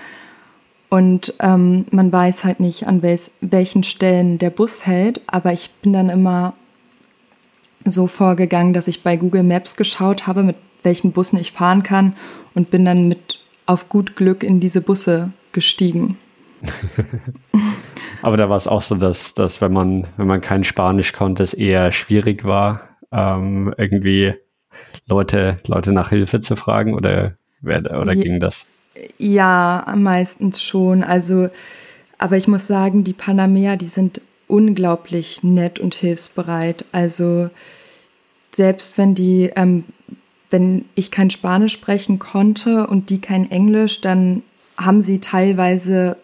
Und 0.89 1.33
ähm, 1.39 1.85
man 1.91 2.11
weiß 2.11 2.43
halt 2.43 2.59
nicht, 2.59 2.87
an 2.87 3.01
wel 3.01 3.19
welchen 3.41 3.83
Stellen 3.83 4.37
der 4.37 4.49
Bus 4.49 4.85
hält, 4.85 5.21
aber 5.27 5.51
ich 5.51 5.71
bin 5.81 5.93
dann 5.93 6.09
immer 6.09 6.53
so 7.91 8.07
vorgegangen, 8.07 8.73
dass 8.73 8.87
ich 8.87 9.03
bei 9.03 9.17
Google 9.17 9.43
Maps 9.43 9.75
geschaut 9.75 10.27
habe, 10.27 10.43
mit 10.43 10.55
welchen 10.83 11.11
Bussen 11.11 11.37
ich 11.37 11.51
fahren 11.51 11.83
kann 11.83 12.15
und 12.53 12.69
bin 12.69 12.85
dann 12.85 13.07
mit 13.07 13.39
auf 13.65 13.89
gut 13.89 14.15
Glück 14.15 14.43
in 14.43 14.59
diese 14.59 14.81
Busse 14.81 15.31
gestiegen. 15.51 16.17
Aber 18.21 18.37
da 18.37 18.49
war 18.49 18.57
es 18.57 18.67
auch 18.67 18.81
so, 18.81 18.95
dass, 18.95 19.33
dass 19.33 19.61
wenn 19.61 19.73
man, 19.73 20.07
wenn 20.17 20.27
man 20.27 20.41
kein 20.41 20.63
Spanisch 20.63 21.13
konnte, 21.13 21.43
es 21.43 21.53
eher 21.53 21.91
schwierig 21.91 22.43
war, 22.43 22.97
ähm, 23.11 23.73
irgendwie 23.77 24.33
Leute, 25.05 25.57
Leute 25.67 25.91
nach 25.91 26.09
Hilfe 26.09 26.41
zu 26.41 26.55
fragen 26.55 26.93
oder, 26.93 27.35
oder 27.63 28.13
ja, 28.13 28.21
ging 28.21 28.39
das? 28.39 28.65
Ja, 29.17 29.93
meistens 29.95 30.61
schon. 30.63 31.03
Also, 31.03 31.49
aber 32.17 32.37
ich 32.37 32.47
muss 32.47 32.67
sagen, 32.67 33.03
die 33.03 33.13
Panameer, 33.13 33.77
die 33.77 33.85
sind 33.85 34.21
unglaublich 34.47 35.43
nett 35.43 35.79
und 35.79 35.95
hilfsbereit. 35.95 36.85
Also 36.91 37.49
selbst 38.53 38.97
wenn 38.97 39.15
die 39.15 39.51
ähm, 39.55 39.83
wenn 40.49 40.85
ich 40.95 41.11
kein 41.11 41.29
Spanisch 41.29 41.73
sprechen 41.73 42.19
konnte 42.19 42.87
und 42.87 43.09
die 43.09 43.19
kein 43.19 43.49
Englisch, 43.51 44.01
dann 44.01 44.43
haben 44.77 45.01
sie 45.01 45.19
teilweise 45.19 46.17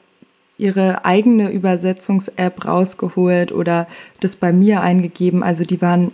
ihre 0.57 1.05
eigene 1.05 1.51
Übersetzungs-App 1.51 2.65
rausgeholt 2.65 3.51
oder 3.51 3.87
das 4.19 4.35
bei 4.35 4.53
mir 4.53 4.81
eingegeben. 4.81 5.41
Also 5.43 5.63
die 5.63 5.81
waren 5.81 6.11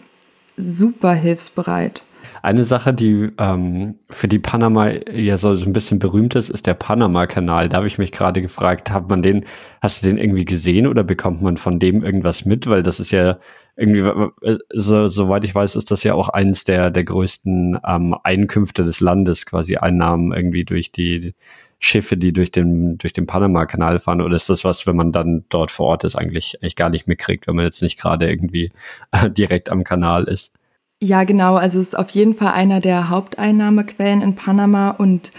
super 0.55 1.13
hilfsbereit. 1.13 2.05
Eine 2.47 2.63
Sache, 2.63 2.93
die 2.93 3.29
ähm, 3.39 3.95
für 4.09 4.29
die 4.29 4.39
Panama 4.39 4.91
ja 5.11 5.35
so, 5.35 5.49
ein 5.49 5.73
bisschen 5.73 5.99
berühmt 5.99 6.33
ist, 6.33 6.47
ist 6.49 6.65
der 6.65 6.75
Panama-Kanal. 6.75 7.67
Da 7.67 7.75
habe 7.75 7.87
ich 7.87 7.97
mich 7.97 8.13
gerade 8.13 8.41
gefragt, 8.41 8.89
hat 8.89 9.09
man 9.09 9.21
den, 9.21 9.43
hast 9.81 10.01
du 10.01 10.07
den 10.07 10.17
irgendwie 10.17 10.45
gesehen 10.45 10.87
oder 10.87 11.03
bekommt 11.03 11.41
man 11.41 11.57
von 11.57 11.77
dem 11.77 12.05
irgendwas 12.05 12.45
mit? 12.45 12.65
Weil 12.67 12.83
das 12.83 13.01
ist 13.01 13.11
ja 13.11 13.37
irgendwie, 13.75 13.99
äh, 14.47 14.57
so, 14.73 15.09
soweit 15.09 15.43
ich 15.43 15.53
weiß, 15.53 15.75
ist 15.75 15.91
das 15.91 16.03
ja 16.03 16.13
auch 16.13 16.29
eines 16.29 16.63
der, 16.63 16.89
der 16.89 17.03
größten 17.03 17.79
ähm, 17.85 18.15
Einkünfte 18.23 18.85
des 18.85 19.01
Landes, 19.01 19.45
quasi 19.45 19.75
Einnahmen 19.75 20.31
irgendwie 20.31 20.63
durch 20.63 20.93
die 20.93 21.35
Schiffe, 21.79 22.15
die 22.15 22.31
durch 22.31 22.51
den, 22.51 22.97
durch 22.97 23.11
den 23.11 23.27
Panama-Kanal 23.27 23.99
fahren? 23.99 24.21
Oder 24.21 24.37
ist 24.37 24.49
das 24.49 24.63
was, 24.63 24.87
wenn 24.87 24.95
man 24.95 25.11
dann 25.11 25.43
dort 25.49 25.69
vor 25.69 25.87
Ort 25.87 26.05
ist, 26.05 26.15
eigentlich, 26.15 26.57
eigentlich 26.61 26.77
gar 26.77 26.91
nicht 26.91 27.07
mitkriegt, 27.07 27.45
wenn 27.45 27.57
man 27.57 27.65
jetzt 27.65 27.81
nicht 27.81 27.99
gerade 27.99 28.29
irgendwie 28.29 28.71
äh, 29.11 29.29
direkt 29.29 29.69
am 29.69 29.83
Kanal 29.83 30.23
ist? 30.29 30.56
Ja, 31.01 31.23
genau. 31.25 31.55
Also 31.55 31.79
es 31.79 31.89
ist 31.89 31.97
auf 31.97 32.09
jeden 32.11 32.35
Fall 32.35 32.53
einer 32.53 32.79
der 32.81 33.09
Haupteinnahmequellen 33.09 34.21
in 34.21 34.35
Panama 34.35 34.89
und 34.91 35.31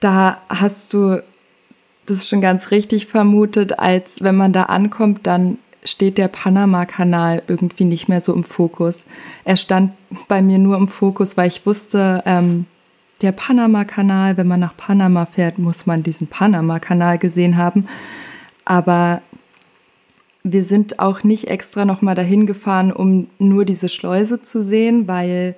Da 0.00 0.38
hast 0.48 0.94
du 0.94 1.22
das 2.06 2.28
schon 2.28 2.40
ganz 2.40 2.70
richtig 2.70 3.06
vermutet, 3.06 3.78
als 3.78 4.22
wenn 4.22 4.36
man 4.36 4.52
da 4.52 4.64
ankommt, 4.64 5.26
dann 5.26 5.58
steht 5.84 6.18
der 6.18 6.28
Panama-Kanal 6.28 7.42
irgendwie 7.48 7.84
nicht 7.84 8.08
mehr 8.08 8.20
so 8.20 8.34
im 8.34 8.44
Fokus. 8.44 9.04
Er 9.44 9.56
stand 9.56 9.92
bei 10.28 10.42
mir 10.42 10.58
nur 10.58 10.76
im 10.76 10.88
Fokus, 10.88 11.36
weil 11.36 11.48
ich 11.48 11.66
wusste, 11.66 12.22
ähm, 12.26 12.66
der 13.22 13.32
Panama-Kanal, 13.32 14.36
wenn 14.36 14.48
man 14.48 14.60
nach 14.60 14.76
Panama 14.76 15.26
fährt, 15.26 15.58
muss 15.58 15.86
man 15.86 16.02
diesen 16.02 16.28
Panama-Kanal 16.28 17.18
gesehen 17.18 17.56
haben. 17.56 17.86
Aber 18.64 19.22
wir 20.42 20.62
sind 20.62 20.98
auch 20.98 21.24
nicht 21.24 21.48
extra 21.48 21.84
nochmal 21.84 22.14
dahin 22.14 22.46
gefahren, 22.46 22.92
um 22.92 23.28
nur 23.38 23.64
diese 23.64 23.88
Schleuse 23.88 24.42
zu 24.42 24.62
sehen, 24.62 25.08
weil 25.08 25.56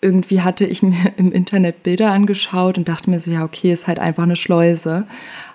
irgendwie 0.00 0.42
hatte 0.42 0.66
ich 0.66 0.82
mir 0.82 1.12
im 1.16 1.32
Internet 1.32 1.82
Bilder 1.82 2.12
angeschaut 2.12 2.78
und 2.78 2.88
dachte 2.88 3.10
mir 3.10 3.20
so, 3.20 3.30
ja, 3.30 3.44
okay, 3.44 3.72
ist 3.72 3.86
halt 3.86 3.98
einfach 3.98 4.24
eine 4.24 4.36
Schleuse. 4.36 5.06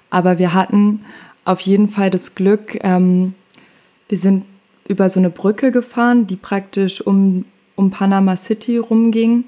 Aber 0.10 0.40
wir 0.40 0.54
hatten 0.54 1.02
auf 1.46 1.62
jeden 1.62 1.90
Fall 1.90 2.10
das 2.10 2.36
Glück, 2.36 2.78
ähm, 2.84 3.36
wir 4.10 4.18
sind 4.18 4.46
über 4.88 5.10
so 5.10 5.20
eine 5.20 5.30
Brücke 5.30 5.72
gefahren, 5.72 6.28
die 6.28 6.38
praktisch 6.38 7.02
um, 7.02 7.46
um 7.76 7.92
Panama 7.92 8.38
City 8.38 8.78
rumging. 8.78 9.44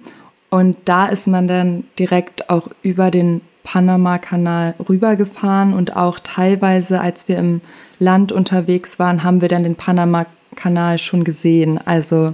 Und 0.50 0.76
da 0.86 1.06
ist 1.06 1.28
man 1.28 1.48
dann 1.48 1.86
direkt 1.98 2.50
auch 2.50 2.70
über 2.82 3.10
den 3.12 3.42
Panama-Kanal 3.72 4.74
rübergefahren 4.90 5.74
und 5.74 5.96
auch 5.96 6.18
teilweise, 6.18 7.02
als 7.02 7.28
wir 7.28 7.38
im 7.38 7.62
Land 8.00 8.32
unterwegs 8.32 8.98
waren, 8.98 9.24
haben 9.24 9.42
wir 9.42 9.48
dann 9.48 9.62
den 9.62 9.76
Panama-Kanal 9.76 10.98
schon 10.98 11.24
gesehen. 11.24 11.80
Also 11.86 12.34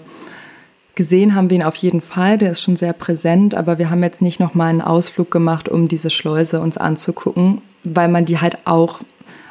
gesehen 0.95 1.35
haben 1.35 1.49
wir 1.49 1.57
ihn 1.57 1.63
auf 1.63 1.75
jeden 1.75 1.99
Fall, 1.99 2.37
der 2.37 2.51
ist 2.51 2.61
schon 2.61 2.77
sehr 2.77 2.93
präsent, 2.93 3.53
aber 3.53 3.77
wir 3.77 3.89
haben 3.89 4.01
jetzt 4.01 4.21
nicht 4.21 4.39
nochmal 4.39 4.69
einen 4.69 4.81
Ausflug 4.81 5.29
gemacht, 5.29 5.67
um 5.67 5.89
diese 5.89 6.09
Schleuse 6.09 6.61
uns 6.61 6.77
anzugucken, 6.77 7.61
weil 7.83 8.07
man 8.07 8.23
die 8.23 8.39
halt 8.39 8.59
auch, 8.63 9.01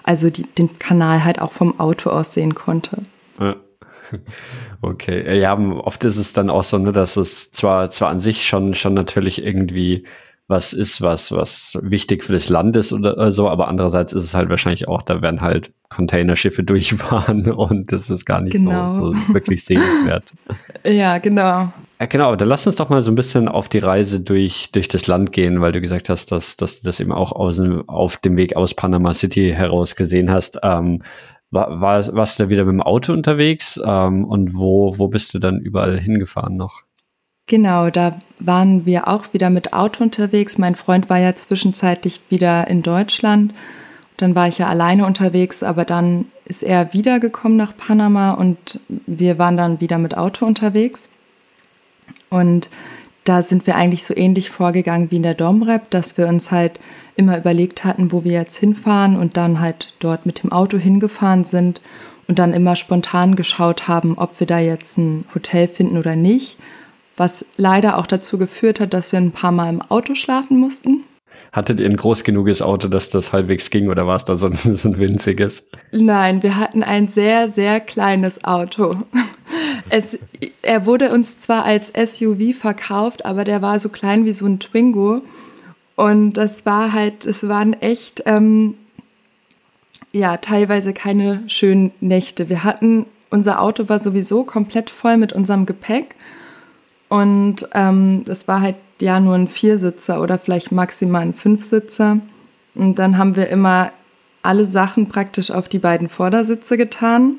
also 0.05 0.30
die, 0.30 0.45
den 0.45 0.78
Kanal 0.78 1.22
halt 1.22 1.39
auch 1.39 1.53
vom 1.53 1.78
Auto 1.78 2.09
aus 2.09 2.32
sehen 2.32 2.55
konnte. 2.55 3.03
Okay, 4.80 5.41
ja, 5.41 5.59
oft 5.59 6.05
ist 6.05 6.18
es 6.18 6.35
dann 6.35 6.51
auch 6.51 6.62
so, 6.62 6.76
ne, 6.76 6.93
dass 6.93 7.16
es 7.16 7.51
zwar, 7.53 7.89
zwar 7.89 8.11
an 8.11 8.20
sich 8.20 8.47
schon, 8.47 8.74
schon 8.74 8.93
natürlich 8.93 9.43
irgendwie 9.43 10.05
was 10.47 10.74
ist, 10.74 11.01
was, 11.01 11.32
was 11.32 11.78
wichtig 11.80 12.22
für 12.22 12.34
das 12.34 12.51
Land 12.51 12.76
ist 12.76 12.92
oder 12.92 13.32
so, 13.32 13.49
aber 13.49 13.68
andererseits 13.68 14.12
ist 14.12 14.24
es 14.24 14.34
halt 14.34 14.51
wahrscheinlich 14.51 14.88
auch, 14.88 15.01
da 15.01 15.22
werden 15.22 15.40
halt 15.40 15.72
Containerschiffe 15.88 16.62
durchfahren 16.64 17.51
und 17.51 17.92
das 17.92 18.11
ist 18.11 18.24
gar 18.26 18.40
nicht 18.40 18.53
genau. 18.53 18.92
so, 18.92 19.11
so 19.11 19.34
wirklich 19.34 19.64
sehenswert. 19.64 20.32
ja, 20.86 21.18
genau. 21.18 21.72
Ja, 22.01 22.07
genau, 22.07 22.28
aber 22.28 22.36
dann 22.36 22.49
lass 22.49 22.66
uns 22.66 22.76
doch 22.76 22.90
mal 22.90 23.01
so 23.01 23.11
ein 23.11 23.14
bisschen 23.14 23.49
auf 23.49 23.68
die 23.68 23.78
Reise 23.78 24.20
durch, 24.20 24.70
durch 24.72 24.88
das 24.88 25.07
Land 25.07 25.32
gehen, 25.32 25.61
weil 25.61 25.72
du 25.72 25.80
gesagt 25.80 26.11
hast, 26.11 26.32
dass, 26.32 26.57
dass 26.57 26.80
du 26.80 26.84
das 26.84 27.01
eben 27.01 27.12
auch 27.12 27.32
aus, 27.32 27.61
auf 27.86 28.18
dem 28.18 28.36
Weg 28.36 28.57
aus 28.57 28.74
Panama 28.74 29.14
City 29.14 29.53
heraus 29.55 29.97
gesehen 29.97 30.30
hast. 30.30 30.59
Ähm, 30.62 31.03
war, 31.51 31.80
war, 31.80 32.05
warst 32.14 32.38
du 32.38 32.45
da 32.45 32.51
wieder 32.51 32.64
mit 32.64 32.72
dem 32.72 32.82
Auto 32.82 33.12
unterwegs 33.12 33.80
ähm, 33.82 34.24
und 34.24 34.55
wo, 34.55 34.99
wo 34.99 35.09
bist 35.09 35.32
du 35.32 35.38
dann 35.38 35.61
überall 35.61 35.99
hingefahren 35.99 36.57
noch? 36.57 36.82
Genau, 37.47 37.90
da 37.90 38.18
waren 38.38 38.86
wir 38.86 39.07
auch 39.07 39.32
wieder 39.34 39.51
mit 39.51 39.74
Auto 39.74 40.03
unterwegs. 40.03 40.57
Mein 40.57 40.74
Freund 40.74 41.11
war 41.11 41.18
ja 41.18 41.34
zwischenzeitlich 41.34 42.22
wieder 42.30 42.68
in 42.68 42.80
Deutschland. 42.80 43.53
Dann 44.16 44.34
war 44.34 44.49
ich 44.49 44.59
ja 44.59 44.68
alleine 44.68 45.05
unterwegs, 45.05 45.62
aber 45.62 45.84
dann 45.84 46.26
ist 46.47 46.62
er 46.62 46.95
wiedergekommen 46.95 47.59
nach 47.59 47.76
Panama 47.76 48.32
und 48.32 48.80
wir 48.88 49.38
waren 49.38 49.57
dann 49.57 49.80
wieder 49.80 49.99
mit 49.99 50.16
Auto 50.16 50.47
unterwegs. 50.47 51.11
Und 52.30 52.70
da 53.24 53.42
sind 53.42 53.66
wir 53.66 53.76
eigentlich 53.76 54.05
so 54.05 54.16
ähnlich 54.16 54.51
vorgegangen 54.51 55.11
wie 55.11 55.16
in 55.16 55.22
der 55.22 55.34
Domrep, 55.34 55.90
dass 55.90 56.16
wir 56.16 56.28
uns 56.28 56.51
halt 56.51 56.78
immer 57.16 57.36
überlegt 57.36 57.84
hatten, 57.84 58.12
wo 58.12 58.24
wir 58.24 58.32
jetzt 58.32 58.57
hinfahren 58.57 59.16
und 59.16 59.36
dann 59.36 59.61
halt 59.61 59.95
dort 59.99 60.24
mit 60.24 60.42
dem 60.42 60.53
Auto 60.53 60.78
hingefahren 60.78 61.45
sind 61.45 61.82
und 62.26 62.38
dann 62.38 62.55
immer 62.55 62.76
spontan 62.76 63.36
geschaut 63.36 63.88
haben, 63.88 64.16
ob 64.16 64.40
wir 64.40 64.47
da 64.47 64.59
jetzt 64.59 64.99
ein 64.99 65.24
Hotel 65.34 65.68
finden 65.68 65.99
oder 65.99 66.16
nicht. 66.16 66.59
Was 67.16 67.44
leider 67.56 67.98
auch 67.98 68.06
dazu 68.06 68.38
geführt 68.38 68.80
hat, 68.80 68.92
dass 68.92 69.12
wir 69.12 69.20
ein 69.20 69.32
paar 69.32 69.52
Mal 69.52 69.68
im 69.68 69.82
Auto 69.82 70.14
schlafen 70.14 70.58
mussten. 70.58 71.04
Hattet 71.52 71.78
ihr 71.78 71.86
ein 71.86 71.96
groß 71.96 72.24
genuges 72.24 72.62
Auto, 72.62 72.88
dass 72.88 73.10
das 73.10 73.32
halbwegs 73.32 73.70
ging 73.70 73.88
oder 73.88 74.08
war 74.08 74.16
es 74.16 74.24
da 74.24 74.36
so 74.36 74.46
ein, 74.46 74.56
so 74.76 74.88
ein 74.88 74.98
winziges? 74.98 75.68
Nein, 75.92 76.42
wir 76.42 76.58
hatten 76.58 76.82
ein 76.82 77.06
sehr, 77.06 77.46
sehr 77.46 77.80
kleines 77.80 78.42
Auto. 78.42 78.96
Es, 79.88 80.18
er 80.62 80.86
wurde 80.86 81.12
uns 81.12 81.38
zwar 81.38 81.64
als 81.64 81.92
SUV 81.94 82.56
verkauft, 82.58 83.24
aber 83.24 83.44
der 83.44 83.62
war 83.62 83.78
so 83.78 83.88
klein 83.88 84.24
wie 84.24 84.32
so 84.32 84.46
ein 84.46 84.58
Twingo. 84.58 85.22
Und 85.94 86.32
das 86.32 86.66
war 86.66 86.92
halt, 86.92 87.24
es 87.24 87.46
waren 87.48 87.74
echt, 87.74 88.24
ähm, 88.26 88.74
ja, 90.12 90.38
teilweise 90.38 90.92
keine 90.92 91.44
schönen 91.46 91.92
Nächte. 92.00 92.48
Wir 92.48 92.64
hatten, 92.64 93.06
unser 93.30 93.60
Auto 93.60 93.88
war 93.88 93.98
sowieso 94.00 94.44
komplett 94.44 94.90
voll 94.90 95.16
mit 95.16 95.32
unserem 95.32 95.66
Gepäck. 95.66 96.16
Und 97.14 97.68
ähm, 97.74 98.24
es 98.26 98.48
war 98.48 98.60
halt 98.60 98.74
ja 99.00 99.20
nur 99.20 99.36
ein 99.36 99.46
Viersitzer 99.46 100.20
oder 100.20 100.36
vielleicht 100.36 100.72
maximal 100.72 101.22
ein 101.22 101.32
Fünfsitzer. 101.32 102.18
Und 102.74 102.98
dann 102.98 103.18
haben 103.18 103.36
wir 103.36 103.48
immer 103.50 103.92
alle 104.42 104.64
Sachen 104.64 105.08
praktisch 105.08 105.52
auf 105.52 105.68
die 105.68 105.78
beiden 105.78 106.08
Vordersitze 106.08 106.76
getan 106.76 107.36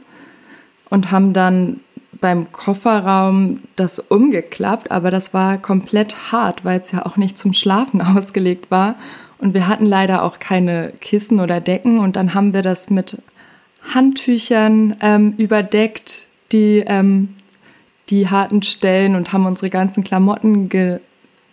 und 0.89 1.11
haben 1.11 1.33
dann 1.33 1.81
beim 2.21 2.53
Kofferraum 2.53 3.63
das 3.75 3.99
umgeklappt, 3.99 4.91
aber 4.91 5.11
das 5.11 5.33
war 5.33 5.57
komplett 5.57 6.31
hart, 6.31 6.63
weil 6.63 6.79
es 6.79 6.93
ja 6.93 7.05
auch 7.05 7.17
nicht 7.17 7.37
zum 7.37 7.51
Schlafen 7.51 8.01
ausgelegt 8.17 8.71
war. 8.71 8.95
Und 9.39 9.53
wir 9.53 9.67
hatten 9.67 9.85
leider 9.85 10.23
auch 10.23 10.39
keine 10.39 10.93
Kissen 11.01 11.41
oder 11.41 11.59
Decken 11.59 11.99
und 11.99 12.15
dann 12.15 12.33
haben 12.33 12.53
wir 12.53 12.61
das 12.61 12.89
mit 12.89 13.21
Handtüchern 13.93 14.95
ähm, 15.01 15.33
überdeckt, 15.35 16.27
die 16.53 16.81
ähm, 16.87 17.35
die 18.09 18.29
harten 18.29 18.61
Stellen 18.61 19.15
und 19.15 19.33
haben 19.33 19.45
unsere 19.45 19.69
ganzen 19.69 20.03
Klamotten 20.03 20.69
ge 20.69 20.99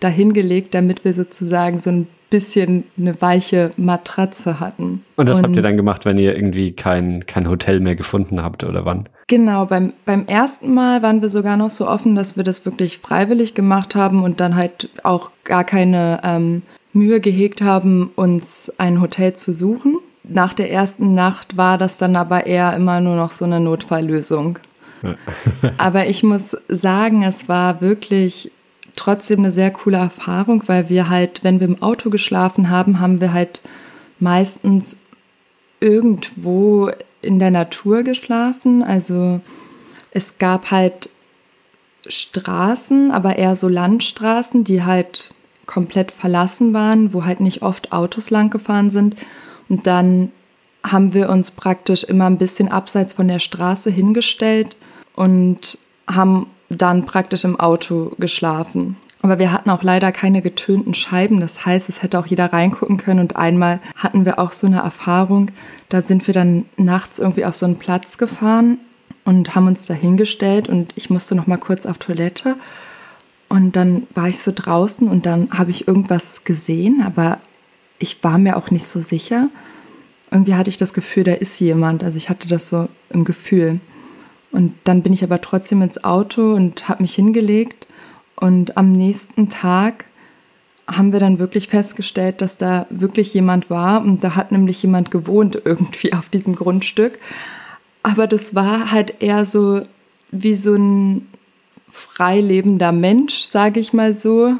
dahingelegt, 0.00 0.74
damit 0.74 1.04
wir 1.04 1.14
sozusagen 1.14 1.78
so 1.78 1.90
ein 1.90 2.08
bisschen 2.28 2.84
eine 2.98 3.20
weiche 3.20 3.70
Matratze 3.76 4.58
hatten. 4.58 5.04
Und 5.16 5.28
das 5.28 5.38
und 5.38 5.44
habt 5.44 5.56
ihr 5.56 5.62
dann 5.62 5.76
gemacht, 5.76 6.04
wenn 6.04 6.18
ihr 6.18 6.34
irgendwie 6.34 6.72
kein, 6.72 7.26
kein 7.26 7.48
Hotel 7.48 7.78
mehr 7.78 7.94
gefunden 7.94 8.42
habt 8.42 8.64
oder 8.64 8.84
wann? 8.84 9.08
Genau, 9.28 9.66
beim, 9.66 9.92
beim 10.04 10.26
ersten 10.26 10.74
Mal 10.74 11.02
waren 11.02 11.22
wir 11.22 11.28
sogar 11.28 11.56
noch 11.56 11.70
so 11.70 11.86
offen, 11.86 12.16
dass 12.16 12.36
wir 12.36 12.42
das 12.42 12.64
wirklich 12.64 12.98
freiwillig 12.98 13.54
gemacht 13.54 13.94
haben 13.94 14.24
und 14.24 14.40
dann 14.40 14.56
halt 14.56 14.88
auch 15.04 15.30
gar 15.44 15.62
keine 15.62 16.20
ähm, 16.24 16.62
Mühe 16.92 17.20
gehegt 17.20 17.62
haben, 17.62 18.10
uns 18.16 18.72
ein 18.78 19.00
Hotel 19.00 19.34
zu 19.34 19.52
suchen. 19.52 19.98
Nach 20.24 20.54
der 20.54 20.70
ersten 20.70 21.14
Nacht 21.14 21.56
war 21.56 21.78
das 21.78 21.98
dann 21.98 22.16
aber 22.16 22.46
eher 22.46 22.74
immer 22.74 23.00
nur 23.00 23.16
noch 23.16 23.32
so 23.32 23.44
eine 23.44 23.60
Notfalllösung. 23.60 24.58
Aber 25.78 26.06
ich 26.06 26.22
muss 26.22 26.56
sagen, 26.68 27.22
es 27.22 27.48
war 27.48 27.80
wirklich 27.80 28.50
trotzdem 28.96 29.40
eine 29.40 29.50
sehr 29.50 29.70
coole 29.70 29.98
Erfahrung, 29.98 30.62
weil 30.66 30.88
wir 30.88 31.08
halt, 31.08 31.44
wenn 31.44 31.60
wir 31.60 31.66
im 31.66 31.82
Auto 31.82 32.10
geschlafen 32.10 32.70
haben, 32.70 33.00
haben 33.00 33.20
wir 33.20 33.32
halt 33.32 33.62
meistens 34.18 34.98
irgendwo 35.80 36.90
in 37.22 37.38
der 37.38 37.50
Natur 37.50 38.02
geschlafen. 38.02 38.82
Also 38.82 39.40
es 40.10 40.38
gab 40.38 40.70
halt 40.70 41.08
Straßen, 42.06 43.10
aber 43.10 43.36
eher 43.36 43.56
so 43.56 43.68
Landstraßen, 43.68 44.64
die 44.64 44.82
halt 44.82 45.32
komplett 45.66 46.10
verlassen 46.10 46.74
waren, 46.74 47.14
wo 47.14 47.24
halt 47.24 47.40
nicht 47.40 47.62
oft 47.62 47.92
Autos 47.92 48.30
lang 48.30 48.50
gefahren 48.50 48.90
sind. 48.90 49.16
Und 49.68 49.86
dann 49.86 50.32
haben 50.84 51.14
wir 51.14 51.28
uns 51.28 51.52
praktisch 51.52 52.04
immer 52.04 52.26
ein 52.26 52.38
bisschen 52.38 52.68
abseits 52.68 53.14
von 53.14 53.28
der 53.28 53.38
Straße 53.38 53.90
hingestellt 53.90 54.76
und 55.14 55.78
haben 56.06 56.46
dann 56.68 57.06
praktisch 57.06 57.44
im 57.44 57.58
Auto 57.58 58.12
geschlafen. 58.18 58.96
Aber 59.22 59.38
wir 59.38 59.52
hatten 59.52 59.70
auch 59.70 59.84
leider 59.84 60.10
keine 60.10 60.42
getönten 60.42 60.94
Scheiben. 60.94 61.40
Das 61.40 61.64
heißt, 61.64 61.88
es 61.88 62.02
hätte 62.02 62.18
auch 62.18 62.26
jeder 62.26 62.52
reingucken 62.52 62.96
können. 62.96 63.20
Und 63.20 63.36
einmal 63.36 63.80
hatten 63.94 64.24
wir 64.24 64.40
auch 64.40 64.50
so 64.50 64.66
eine 64.66 64.80
Erfahrung. 64.80 65.52
Da 65.88 66.00
sind 66.00 66.26
wir 66.26 66.34
dann 66.34 66.66
nachts 66.76 67.20
irgendwie 67.20 67.44
auf 67.44 67.56
so 67.56 67.64
einen 67.64 67.78
Platz 67.78 68.18
gefahren 68.18 68.78
und 69.24 69.54
haben 69.54 69.68
uns 69.68 69.86
da 69.86 69.94
hingestellt. 69.94 70.68
Und 70.68 70.92
ich 70.96 71.08
musste 71.08 71.36
noch 71.36 71.46
mal 71.46 71.58
kurz 71.58 71.86
auf 71.86 71.98
Toilette. 71.98 72.56
Und 73.48 73.76
dann 73.76 74.08
war 74.14 74.28
ich 74.28 74.38
so 74.40 74.50
draußen 74.52 75.08
und 75.08 75.26
dann 75.26 75.50
habe 75.50 75.70
ich 75.70 75.86
irgendwas 75.86 76.42
gesehen, 76.44 77.02
aber 77.04 77.38
ich 77.98 78.24
war 78.24 78.38
mir 78.38 78.56
auch 78.56 78.70
nicht 78.70 78.86
so 78.86 79.02
sicher. 79.02 79.50
Irgendwie 80.30 80.54
hatte 80.54 80.70
ich 80.70 80.78
das 80.78 80.94
Gefühl, 80.94 81.24
da 81.24 81.32
ist 81.32 81.60
jemand. 81.60 82.02
Also 82.02 82.16
ich 82.16 82.30
hatte 82.30 82.48
das 82.48 82.70
so 82.70 82.88
im 83.10 83.24
Gefühl. 83.24 83.78
Und 84.52 84.74
dann 84.84 85.02
bin 85.02 85.12
ich 85.12 85.24
aber 85.24 85.40
trotzdem 85.40 85.82
ins 85.82 86.04
Auto 86.04 86.52
und 86.52 86.88
habe 86.88 87.02
mich 87.02 87.14
hingelegt. 87.14 87.86
Und 88.36 88.76
am 88.76 88.92
nächsten 88.92 89.48
Tag 89.48 90.04
haben 90.86 91.12
wir 91.12 91.20
dann 91.20 91.38
wirklich 91.38 91.68
festgestellt, 91.68 92.40
dass 92.40 92.58
da 92.58 92.86
wirklich 92.90 93.32
jemand 93.34 93.70
war. 93.70 94.02
Und 94.02 94.22
da 94.22 94.36
hat 94.36 94.52
nämlich 94.52 94.82
jemand 94.82 95.10
gewohnt 95.10 95.60
irgendwie 95.64 96.12
auf 96.12 96.28
diesem 96.28 96.54
Grundstück. 96.54 97.18
Aber 98.02 98.26
das 98.26 98.54
war 98.54 98.92
halt 98.92 99.22
eher 99.22 99.44
so 99.44 99.82
wie 100.30 100.54
so 100.54 100.74
ein 100.74 101.28
freilebender 101.88 102.92
Mensch, 102.92 103.42
sage 103.42 103.80
ich 103.80 103.92
mal 103.92 104.12
so. 104.12 104.54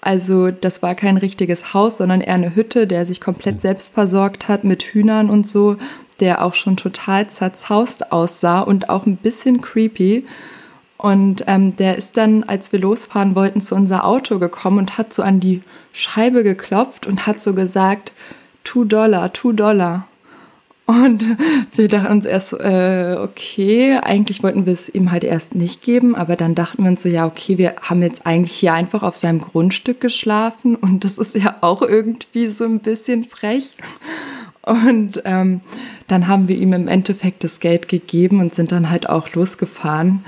Also 0.00 0.50
das 0.50 0.82
war 0.82 0.94
kein 0.94 1.16
richtiges 1.16 1.74
Haus, 1.74 1.96
sondern 1.96 2.20
eher 2.20 2.34
eine 2.34 2.54
Hütte, 2.54 2.86
der 2.86 3.06
sich 3.06 3.20
komplett 3.20 3.60
selbst 3.60 3.94
versorgt 3.94 4.46
hat 4.46 4.62
mit 4.62 4.82
Hühnern 4.82 5.30
und 5.30 5.46
so, 5.46 5.76
der 6.20 6.44
auch 6.44 6.54
schon 6.54 6.76
total 6.76 7.28
zerzaust 7.28 8.12
aussah 8.12 8.60
und 8.60 8.88
auch 8.88 9.06
ein 9.06 9.16
bisschen 9.16 9.60
creepy. 9.60 10.26
Und 10.98 11.44
ähm, 11.46 11.76
der 11.76 11.96
ist 11.96 12.16
dann, 12.16 12.44
als 12.44 12.72
wir 12.72 12.80
losfahren 12.80 13.34
wollten, 13.34 13.60
zu 13.60 13.74
unser 13.74 14.04
Auto 14.04 14.38
gekommen 14.38 14.78
und 14.78 14.98
hat 14.98 15.12
so 15.12 15.22
an 15.22 15.40
die 15.40 15.62
Scheibe 15.92 16.42
geklopft 16.42 17.06
und 17.06 17.26
hat 17.26 17.40
so 17.40 17.54
gesagt, 17.54 18.12
two 18.64 18.84
Dollar, 18.84 19.32
two 19.32 19.52
Dollar. 19.52 20.08
Und 20.86 21.24
wir 21.76 21.88
dachten 21.88 22.12
uns 22.12 22.24
erst, 22.24 22.52
äh, 22.54 23.16
okay, 23.18 23.98
eigentlich 24.02 24.42
wollten 24.42 24.66
wir 24.66 24.72
es 24.72 24.88
ihm 24.88 25.10
halt 25.10 25.24
erst 25.24 25.54
nicht 25.54 25.82
geben, 25.82 26.14
aber 26.14 26.36
dann 26.36 26.54
dachten 26.54 26.84
wir 26.84 26.90
uns 26.90 27.02
so, 27.02 27.08
ja, 27.08 27.26
okay, 27.26 27.58
wir 27.58 27.74
haben 27.82 28.02
jetzt 28.02 28.26
eigentlich 28.26 28.56
hier 28.56 28.72
einfach 28.72 29.02
auf 29.02 29.16
seinem 29.16 29.40
Grundstück 29.40 30.00
geschlafen 30.00 30.76
und 30.76 31.04
das 31.04 31.18
ist 31.18 31.34
ja 31.34 31.56
auch 31.60 31.82
irgendwie 31.82 32.46
so 32.48 32.64
ein 32.64 32.78
bisschen 32.78 33.24
frech. 33.24 33.70
Und 34.66 35.22
ähm, 35.24 35.60
dann 36.08 36.26
haben 36.26 36.48
wir 36.48 36.56
ihm 36.56 36.72
im 36.72 36.88
Endeffekt 36.88 37.44
das 37.44 37.60
Geld 37.60 37.88
gegeben 37.88 38.40
und 38.40 38.54
sind 38.54 38.72
dann 38.72 38.90
halt 38.90 39.08
auch 39.08 39.32
losgefahren 39.32 40.24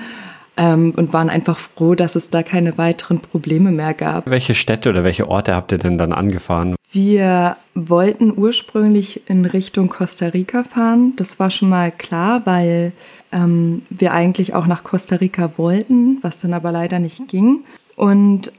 ähm, 0.56 0.92
und 0.96 1.12
waren 1.12 1.28
einfach 1.28 1.58
froh, 1.58 1.96
dass 1.96 2.14
es 2.14 2.30
da 2.30 2.44
keine 2.44 2.78
weiteren 2.78 3.18
Probleme 3.18 3.72
mehr 3.72 3.94
gab. 3.94 4.30
Welche 4.30 4.54
Städte 4.54 4.90
oder 4.90 5.02
welche 5.02 5.28
Orte 5.28 5.56
habt 5.56 5.72
ihr 5.72 5.78
denn 5.78 5.98
dann 5.98 6.12
angefahren? 6.12 6.76
Wir 6.90 7.56
wollten 7.74 8.32
ursprünglich 8.36 9.28
in 9.28 9.44
Richtung 9.44 9.88
Costa 9.88 10.26
Rica 10.26 10.62
fahren. 10.62 11.14
Das 11.16 11.40
war 11.40 11.50
schon 11.50 11.68
mal 11.68 11.90
klar, 11.90 12.42
weil 12.44 12.92
ähm, 13.32 13.82
wir 13.90 14.12
eigentlich 14.12 14.54
auch 14.54 14.66
nach 14.66 14.84
Costa 14.84 15.16
Rica 15.16 15.58
wollten, 15.58 16.18
was 16.22 16.38
dann 16.38 16.54
aber 16.54 16.70
leider 16.70 17.00
nicht 17.00 17.26
ging. 17.28 17.64
Und 17.96 18.52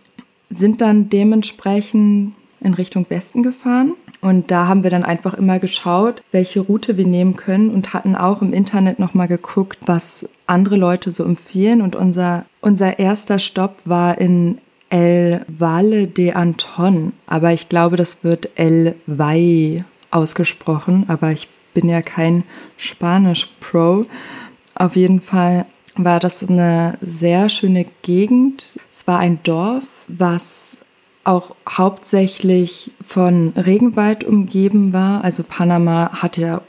sind 0.50 0.82
dann 0.82 1.10
dementsprechend 1.10 2.34
in 2.62 2.74
Richtung 2.74 3.06
Westen 3.10 3.44
gefahren. 3.44 3.94
Und 4.22 4.52
da 4.52 4.68
haben 4.68 4.84
wir 4.84 4.90
dann 4.90 5.04
einfach 5.04 5.34
immer 5.34 5.60
geschaut, 5.60 6.22
welche 6.32 6.60
Route 6.60 6.98
wir 6.98 7.06
nehmen 7.08 7.36
können 7.36 7.70
und 7.70 7.94
hatten 7.94 8.16
auch 8.16 8.42
im 8.42 8.52
Internet 8.52 9.00
nochmal 9.00 9.28
geguckt, 9.28 9.80
was 9.86 10.28
andere 10.46 10.76
Leute 10.76 11.12
so 11.12 11.24
empfehlen. 11.24 11.82
Und 11.82 11.96
unser, 11.96 12.46
unser 12.62 13.00
erster 13.00 13.40
Stopp 13.40 13.78
war 13.86 14.18
in 14.18 14.58
El 14.90 15.46
Valle 15.48 16.08
de 16.08 16.34
Anton. 16.34 17.14
Aber 17.28 17.54
ich 17.54 17.70
glaube, 17.70 17.96
das 17.96 18.24
wird 18.24 18.50
El 18.56 18.96
Valle 19.06 19.86
ausgesprochen. 20.12 21.06
Aber 21.08 21.32
ich 21.32 21.48
bin 21.74 21.88
ja 21.88 22.02
kein 22.02 22.44
Spanisch-Pro. 22.78 24.06
Auf 24.76 24.96
jeden 24.96 25.22
Fall 25.22 25.66
war 25.96 26.20
das 26.20 26.44
eine 26.44 26.98
sehr 27.02 27.50
schöne 27.50 27.86
Gegend. 28.02 28.80
Es 28.92 29.08
war 29.08 29.20
ein 29.20 29.40
Dorf, 29.44 30.06
was 30.08 30.78
auch 31.30 31.56
hauptsächlich 31.70 32.92
von 33.06 33.54
Regenwald 33.56 34.24
umgeben 34.24 34.94
war. 34.94 35.24
Also 35.24 35.44
Panama 35.44 36.10
hat 36.14 36.38
ja 36.38 36.62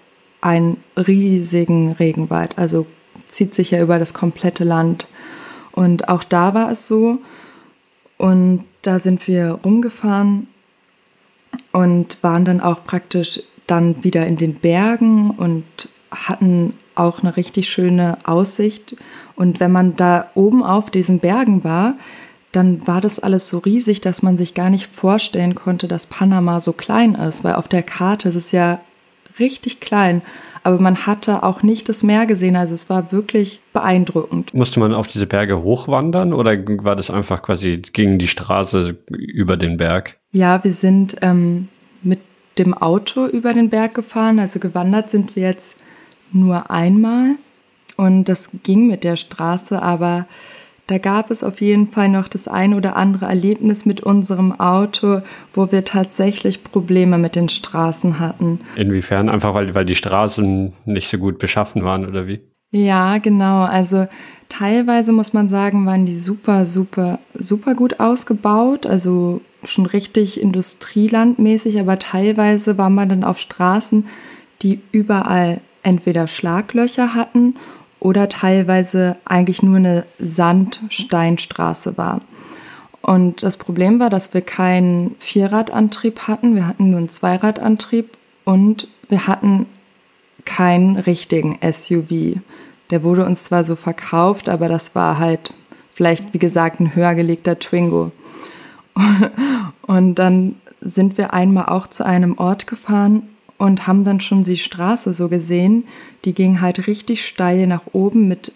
einen 0.42 0.76
riesigen 0.96 1.92
Regenwald, 1.92 2.58
also 2.58 2.86
zieht 3.28 3.54
sich 3.54 3.70
ja 3.70 3.80
über 3.80 3.98
das 3.98 4.12
komplette 4.12 4.64
Land. 4.64 5.06
Und 5.72 6.08
auch 6.08 6.24
da 6.24 6.52
war 6.52 6.70
es 6.70 6.86
so. 6.86 7.18
Und 8.18 8.64
da 8.82 8.98
sind 8.98 9.26
wir 9.26 9.60
rumgefahren 9.64 10.46
und 11.72 12.18
waren 12.22 12.44
dann 12.44 12.60
auch 12.60 12.84
praktisch 12.84 13.42
dann 13.66 14.04
wieder 14.04 14.26
in 14.26 14.36
den 14.36 14.54
Bergen 14.54 15.30
und 15.30 15.64
hatten 16.10 16.74
auch 16.94 17.22
eine 17.22 17.36
richtig 17.36 17.70
schöne 17.70 18.18
Aussicht. 18.24 18.94
Und 19.36 19.58
wenn 19.60 19.72
man 19.72 19.94
da 19.94 20.30
oben 20.34 20.62
auf 20.62 20.90
diesen 20.90 21.18
Bergen 21.20 21.64
war, 21.64 21.94
dann 22.52 22.86
war 22.86 23.00
das 23.00 23.18
alles 23.18 23.48
so 23.48 23.58
riesig, 23.58 24.00
dass 24.00 24.22
man 24.22 24.36
sich 24.36 24.54
gar 24.54 24.70
nicht 24.70 24.86
vorstellen 24.86 25.54
konnte, 25.54 25.88
dass 25.88 26.06
Panama 26.06 26.60
so 26.60 26.72
klein 26.72 27.14
ist, 27.14 27.44
weil 27.44 27.54
auf 27.54 27.68
der 27.68 27.82
Karte 27.82 28.28
ist 28.28 28.34
es 28.34 28.52
ja 28.52 28.80
richtig 29.38 29.80
klein, 29.80 30.22
aber 30.62 30.80
man 30.80 31.06
hatte 31.06 31.42
auch 31.42 31.62
nicht 31.62 31.88
das 31.88 32.02
Meer 32.02 32.26
gesehen, 32.26 32.56
also 32.56 32.74
es 32.74 32.90
war 32.90 33.12
wirklich 33.12 33.60
beeindruckend. 33.72 34.52
Musste 34.52 34.80
man 34.80 34.92
auf 34.92 35.06
diese 35.06 35.26
Berge 35.26 35.62
hochwandern 35.62 36.32
oder 36.32 36.56
war 36.84 36.96
das 36.96 37.10
einfach 37.10 37.42
quasi 37.42 37.80
gegen 37.92 38.18
die 38.18 38.28
Straße 38.28 38.96
über 39.08 39.56
den 39.56 39.76
Berg? 39.76 40.18
Ja, 40.32 40.62
wir 40.62 40.72
sind 40.72 41.16
ähm, 41.22 41.68
mit 42.02 42.20
dem 42.58 42.74
Auto 42.74 43.26
über 43.26 43.54
den 43.54 43.70
Berg 43.70 43.94
gefahren, 43.94 44.38
also 44.38 44.58
gewandert 44.58 45.08
sind 45.10 45.36
wir 45.36 45.44
jetzt 45.44 45.76
nur 46.32 46.70
einmal. 46.70 47.36
Und 47.96 48.24
das 48.24 48.50
ging 48.62 48.86
mit 48.86 49.04
der 49.04 49.16
Straße, 49.16 49.80
aber 49.82 50.26
da 50.90 50.98
gab 50.98 51.30
es 51.30 51.44
auf 51.44 51.60
jeden 51.60 51.88
Fall 51.88 52.08
noch 52.08 52.26
das 52.26 52.48
ein 52.48 52.74
oder 52.74 52.96
andere 52.96 53.26
Erlebnis 53.26 53.86
mit 53.86 54.00
unserem 54.00 54.58
Auto, 54.58 55.22
wo 55.52 55.70
wir 55.70 55.84
tatsächlich 55.84 56.64
Probleme 56.64 57.16
mit 57.16 57.36
den 57.36 57.48
Straßen 57.48 58.18
hatten. 58.18 58.60
Inwiefern? 58.74 59.28
Einfach 59.28 59.54
weil, 59.54 59.72
weil 59.74 59.84
die 59.84 59.94
Straßen 59.94 60.72
nicht 60.86 61.08
so 61.08 61.18
gut 61.18 61.38
beschaffen 61.38 61.84
waren 61.84 62.06
oder 62.06 62.26
wie? 62.26 62.40
Ja, 62.72 63.18
genau. 63.18 63.62
Also 63.62 64.08
teilweise 64.48 65.12
muss 65.12 65.32
man 65.32 65.48
sagen, 65.48 65.86
waren 65.86 66.06
die 66.06 66.18
super, 66.18 66.66
super, 66.66 67.18
super 67.34 67.74
gut 67.74 68.00
ausgebaut. 68.00 68.84
Also 68.84 69.42
schon 69.62 69.86
richtig 69.86 70.40
industrielandmäßig, 70.40 71.78
aber 71.78 72.00
teilweise 72.00 72.78
war 72.78 72.90
man 72.90 73.08
dann 73.08 73.22
auf 73.22 73.38
Straßen, 73.38 74.06
die 74.62 74.80
überall 74.90 75.60
entweder 75.82 76.26
Schlaglöcher 76.26 77.14
hatten 77.14 77.54
oder 78.00 78.28
teilweise 78.28 79.16
eigentlich 79.24 79.62
nur 79.62 79.76
eine 79.76 80.04
Sandsteinstraße 80.18 81.96
war. 81.96 82.22
Und 83.02 83.42
das 83.42 83.56
Problem 83.56 84.00
war, 84.00 84.10
dass 84.10 84.34
wir 84.34 84.42
keinen 84.42 85.14
Vierradantrieb 85.18 86.28
hatten, 86.28 86.54
wir 86.54 86.66
hatten 86.66 86.90
nur 86.90 86.98
einen 86.98 87.08
Zweiradantrieb 87.08 88.16
und 88.44 88.88
wir 89.08 89.26
hatten 89.26 89.66
keinen 90.44 90.96
richtigen 90.96 91.58
SUV. 91.62 92.40
Der 92.90 93.02
wurde 93.02 93.24
uns 93.24 93.44
zwar 93.44 93.64
so 93.64 93.76
verkauft, 93.76 94.48
aber 94.48 94.68
das 94.68 94.94
war 94.94 95.18
halt 95.18 95.54
vielleicht, 95.92 96.32
wie 96.34 96.38
gesagt, 96.38 96.80
ein 96.80 96.94
höher 96.94 97.14
gelegter 97.14 97.58
Twingo. 97.58 98.10
Und 99.82 100.14
dann 100.16 100.56
sind 100.80 101.18
wir 101.18 101.34
einmal 101.34 101.66
auch 101.66 101.86
zu 101.86 102.04
einem 102.04 102.38
Ort 102.38 102.66
gefahren, 102.66 103.28
und 103.60 103.86
haben 103.86 104.04
dann 104.04 104.20
schon 104.20 104.42
die 104.42 104.56
Straße 104.56 105.12
so 105.12 105.28
gesehen. 105.28 105.84
Die 106.24 106.32
ging 106.32 106.62
halt 106.62 106.86
richtig 106.86 107.26
steil 107.26 107.66
nach 107.66 107.82
oben 107.92 108.26
mit 108.26 108.52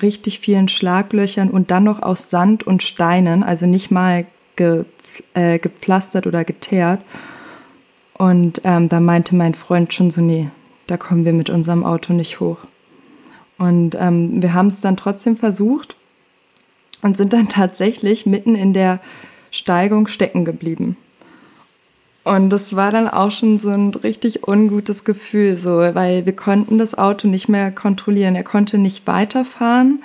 richtig 0.00 0.38
vielen 0.38 0.68
Schlaglöchern 0.68 1.50
und 1.50 1.72
dann 1.72 1.82
noch 1.82 2.00
aus 2.00 2.30
Sand 2.30 2.62
und 2.64 2.80
Steinen, 2.84 3.42
also 3.42 3.66
nicht 3.66 3.90
mal 3.90 4.26
ge, 4.54 4.84
äh, 5.34 5.58
gepflastert 5.58 6.28
oder 6.28 6.44
geteert. 6.44 7.00
Und 8.16 8.60
ähm, 8.62 8.88
da 8.88 9.00
meinte 9.00 9.34
mein 9.34 9.54
Freund 9.54 9.92
schon 9.92 10.12
so, 10.12 10.20
nee, 10.20 10.48
da 10.86 10.96
kommen 10.96 11.24
wir 11.24 11.32
mit 11.32 11.50
unserem 11.50 11.84
Auto 11.84 12.12
nicht 12.12 12.38
hoch. 12.38 12.58
Und 13.58 13.96
ähm, 13.98 14.40
wir 14.40 14.54
haben 14.54 14.68
es 14.68 14.80
dann 14.80 14.96
trotzdem 14.96 15.36
versucht 15.36 15.96
und 17.02 17.16
sind 17.16 17.32
dann 17.32 17.48
tatsächlich 17.48 18.24
mitten 18.24 18.54
in 18.54 18.72
der 18.72 19.00
Steigung 19.50 20.06
stecken 20.06 20.44
geblieben. 20.44 20.96
Und 22.24 22.48
das 22.48 22.74
war 22.74 22.90
dann 22.90 23.06
auch 23.06 23.30
schon 23.30 23.58
so 23.58 23.68
ein 23.68 23.90
richtig 23.90 24.48
ungutes 24.48 25.04
Gefühl, 25.04 25.58
so, 25.58 25.76
weil 25.76 26.24
wir 26.24 26.34
konnten 26.34 26.78
das 26.78 26.96
Auto 26.96 27.28
nicht 27.28 27.50
mehr 27.50 27.70
kontrollieren. 27.70 28.34
Er 28.34 28.44
konnte 28.44 28.78
nicht 28.78 29.06
weiterfahren 29.06 30.02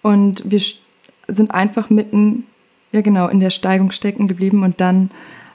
und 0.00 0.50
wir 0.50 0.60
sind 1.28 1.52
einfach 1.52 1.90
mitten, 1.90 2.46
ja 2.92 3.02
genau, 3.02 3.28
in 3.28 3.40
der 3.40 3.50
Steigung 3.50 3.90
stecken 3.90 4.28
geblieben 4.28 4.62
und 4.62 4.80
dann 4.80 5.10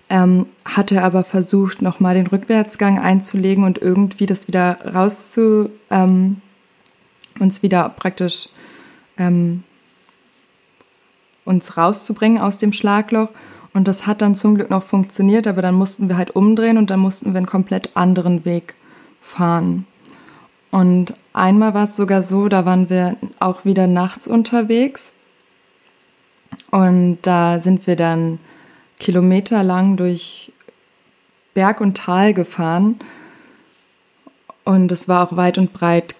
ähm, 0.09 0.45
hat 0.65 0.91
er 0.91 1.03
aber 1.03 1.23
versucht, 1.23 1.81
nochmal 1.81 2.13
den 2.13 2.27
Rückwärtsgang 2.27 2.99
einzulegen 2.99 3.63
und 3.63 3.79
irgendwie 3.79 4.27
das 4.27 4.47
wieder 4.47 4.77
rauszu, 4.93 5.71
ähm, 5.89 6.41
uns 7.39 7.63
wieder 7.63 7.89
praktisch 7.89 8.49
ähm, 9.17 9.63
uns 11.43 11.75
rauszubringen 11.75 12.39
aus 12.41 12.57
dem 12.59 12.71
Schlagloch. 12.71 13.29
Und 13.77 13.87
das 13.87 14.07
hat 14.07 14.23
dann 14.23 14.33
zum 14.33 14.55
Glück 14.55 14.71
noch 14.71 14.81
funktioniert, 14.81 15.45
aber 15.45 15.61
dann 15.61 15.75
mussten 15.75 16.09
wir 16.09 16.17
halt 16.17 16.35
umdrehen 16.35 16.79
und 16.79 16.89
dann 16.89 16.99
mussten 16.99 17.33
wir 17.33 17.37
einen 17.37 17.45
komplett 17.45 17.95
anderen 17.95 18.43
Weg 18.43 18.73
fahren. 19.21 19.85
Und 20.71 21.13
einmal 21.31 21.75
war 21.75 21.83
es 21.83 21.95
sogar 21.95 22.23
so, 22.23 22.47
da 22.47 22.65
waren 22.65 22.89
wir 22.89 23.17
auch 23.39 23.65
wieder 23.65 23.85
nachts 23.85 24.27
unterwegs. 24.27 25.13
Und 26.71 27.19
da 27.21 27.59
sind 27.59 27.85
wir 27.85 27.95
dann 27.95 28.39
kilometerlang 28.99 29.95
durch 29.95 30.51
Berg 31.53 31.79
und 31.79 31.97
Tal 31.97 32.33
gefahren. 32.33 32.97
Und 34.63 34.91
es 34.91 35.07
war 35.07 35.21
auch 35.21 35.37
weit 35.37 35.59
und 35.59 35.71
breit 35.71 36.15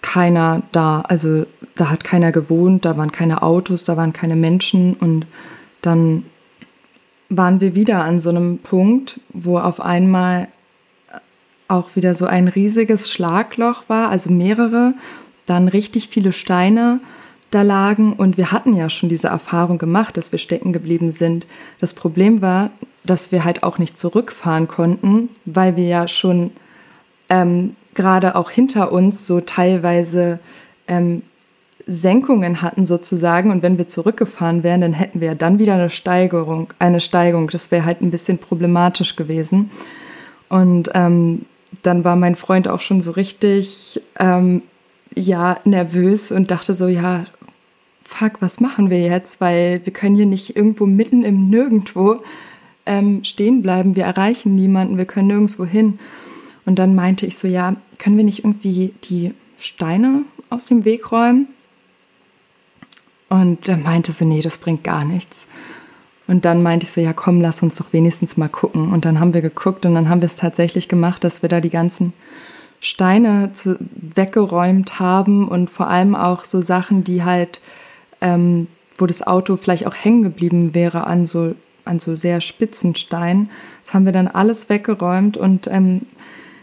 keiner 0.00 0.62
da. 0.70 1.00
Also 1.00 1.44
da 1.74 1.90
hat 1.90 2.04
keiner 2.04 2.30
gewohnt, 2.30 2.84
da 2.84 2.96
waren 2.96 3.10
keine 3.10 3.42
Autos, 3.42 3.82
da 3.82 3.96
waren 3.96 4.12
keine 4.12 4.36
Menschen. 4.36 4.94
Und 4.94 5.26
dann 5.82 6.26
waren 7.28 7.60
wir 7.60 7.74
wieder 7.74 8.04
an 8.04 8.20
so 8.20 8.30
einem 8.30 8.58
Punkt, 8.58 9.20
wo 9.32 9.58
auf 9.58 9.80
einmal 9.80 10.48
auch 11.68 11.96
wieder 11.96 12.14
so 12.14 12.26
ein 12.26 12.48
riesiges 12.48 13.10
Schlagloch 13.10 13.84
war, 13.88 14.10
also 14.10 14.30
mehrere, 14.30 14.92
dann 15.46 15.68
richtig 15.68 16.08
viele 16.08 16.32
Steine, 16.32 17.00
da 17.50 17.62
lagen 17.62 18.14
und 18.14 18.36
wir 18.36 18.50
hatten 18.50 18.74
ja 18.74 18.90
schon 18.90 19.08
diese 19.08 19.28
Erfahrung 19.28 19.78
gemacht, 19.78 20.16
dass 20.16 20.32
wir 20.32 20.38
stecken 20.38 20.72
geblieben 20.72 21.10
sind. 21.10 21.46
Das 21.78 21.94
Problem 21.94 22.42
war, 22.42 22.70
dass 23.04 23.30
wir 23.32 23.44
halt 23.44 23.62
auch 23.62 23.78
nicht 23.78 23.96
zurückfahren 23.96 24.66
konnten, 24.66 25.28
weil 25.44 25.76
wir 25.76 25.86
ja 25.86 26.08
schon 26.08 26.50
ähm, 27.28 27.76
gerade 27.94 28.34
auch 28.34 28.50
hinter 28.50 28.90
uns 28.90 29.26
so 29.26 29.40
teilweise 29.40 30.40
ähm, 30.88 31.22
Senkungen 31.86 32.62
hatten 32.62 32.84
sozusagen 32.84 33.50
und 33.50 33.62
wenn 33.62 33.76
wir 33.76 33.86
zurückgefahren 33.86 34.62
wären, 34.62 34.80
dann 34.80 34.92
hätten 34.92 35.20
wir 35.20 35.34
dann 35.34 35.58
wieder 35.58 35.74
eine 35.74 35.90
Steigerung, 35.90 36.72
eine 36.78 37.00
Steigung. 37.00 37.48
Das 37.48 37.70
wäre 37.70 37.84
halt 37.84 38.00
ein 38.00 38.10
bisschen 38.10 38.38
problematisch 38.38 39.16
gewesen. 39.16 39.70
Und 40.48 40.90
ähm, 40.94 41.44
dann 41.82 42.04
war 42.04 42.16
mein 42.16 42.36
Freund 42.36 42.68
auch 42.68 42.80
schon 42.80 43.00
so 43.00 43.10
richtig 43.10 44.00
ähm, 44.18 44.62
ja 45.14 45.58
nervös 45.64 46.32
und 46.32 46.50
dachte 46.50 46.74
so 46.74 46.88
ja 46.88 47.24
fuck 48.02 48.40
was 48.40 48.60
machen 48.60 48.90
wir 48.90 49.00
jetzt, 49.00 49.40
weil 49.40 49.80
wir 49.84 49.92
können 49.92 50.16
hier 50.16 50.26
nicht 50.26 50.56
irgendwo 50.56 50.86
mitten 50.86 51.22
im 51.22 51.48
Nirgendwo 51.50 52.20
ähm, 52.86 53.24
stehen 53.24 53.62
bleiben. 53.62 53.96
Wir 53.96 54.04
erreichen 54.04 54.54
niemanden, 54.54 54.98
wir 54.98 55.06
können 55.06 55.28
nirgendwo 55.28 55.64
hin. 55.64 55.98
Und 56.66 56.78
dann 56.78 56.94
meinte 56.94 57.26
ich 57.26 57.36
so 57.36 57.48
ja 57.48 57.76
können 57.98 58.16
wir 58.16 58.24
nicht 58.24 58.40
irgendwie 58.40 58.94
die 59.04 59.32
Steine 59.58 60.22
aus 60.50 60.66
dem 60.66 60.84
Weg 60.84 61.12
räumen? 61.12 61.48
Und 63.28 63.68
er 63.68 63.76
meinte 63.76 64.12
so, 64.12 64.24
nee, 64.24 64.42
das 64.42 64.58
bringt 64.58 64.84
gar 64.84 65.04
nichts. 65.04 65.46
Und 66.26 66.44
dann 66.44 66.62
meinte 66.62 66.84
ich 66.84 66.92
so, 66.92 67.00
ja 67.00 67.12
komm, 67.12 67.40
lass 67.40 67.62
uns 67.62 67.76
doch 67.76 67.92
wenigstens 67.92 68.36
mal 68.36 68.48
gucken. 68.48 68.92
Und 68.92 69.04
dann 69.04 69.20
haben 69.20 69.34
wir 69.34 69.42
geguckt 69.42 69.84
und 69.84 69.94
dann 69.94 70.08
haben 70.08 70.22
wir 70.22 70.26
es 70.26 70.36
tatsächlich 70.36 70.88
gemacht, 70.88 71.24
dass 71.24 71.42
wir 71.42 71.48
da 71.48 71.60
die 71.60 71.70
ganzen 71.70 72.12
Steine 72.80 73.52
zu, 73.52 73.78
weggeräumt 73.80 74.98
haben 74.98 75.48
und 75.48 75.70
vor 75.70 75.88
allem 75.88 76.14
auch 76.14 76.44
so 76.44 76.60
Sachen, 76.60 77.04
die 77.04 77.24
halt, 77.24 77.60
ähm, 78.20 78.68
wo 78.96 79.06
das 79.06 79.26
Auto 79.26 79.56
vielleicht 79.56 79.86
auch 79.86 79.94
hängen 79.94 80.22
geblieben 80.22 80.74
wäre 80.74 81.06
an 81.06 81.26
so, 81.26 81.54
an 81.84 81.98
so 81.98 82.16
sehr 82.16 82.40
spitzen 82.40 82.94
Steinen. 82.94 83.50
Das 83.82 83.94
haben 83.94 84.04
wir 84.04 84.12
dann 84.12 84.28
alles 84.28 84.68
weggeräumt 84.68 85.36
und 85.36 85.66
ähm, 85.66 86.02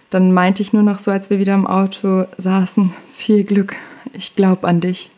dann 0.10 0.34
meinte 0.34 0.62
ich 0.62 0.74
nur 0.74 0.84
noch 0.84 1.00
so, 1.00 1.10
als 1.10 1.30
wir 1.30 1.40
wieder 1.40 1.56
im 1.56 1.68
Auto 1.68 2.26
saßen, 2.38 2.94
viel 3.12 3.44
Glück, 3.44 3.76
ich 4.14 4.36
glaube 4.36 4.68
an 4.68 4.80
dich. 4.80 5.12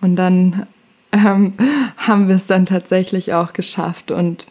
Und 0.00 0.16
dann 0.16 0.66
ähm, 1.12 1.54
haben 1.96 2.28
wir 2.28 2.36
es 2.36 2.46
dann 2.46 2.66
tatsächlich 2.66 3.32
auch 3.34 3.52
geschafft. 3.52 4.10
Und 4.10 4.46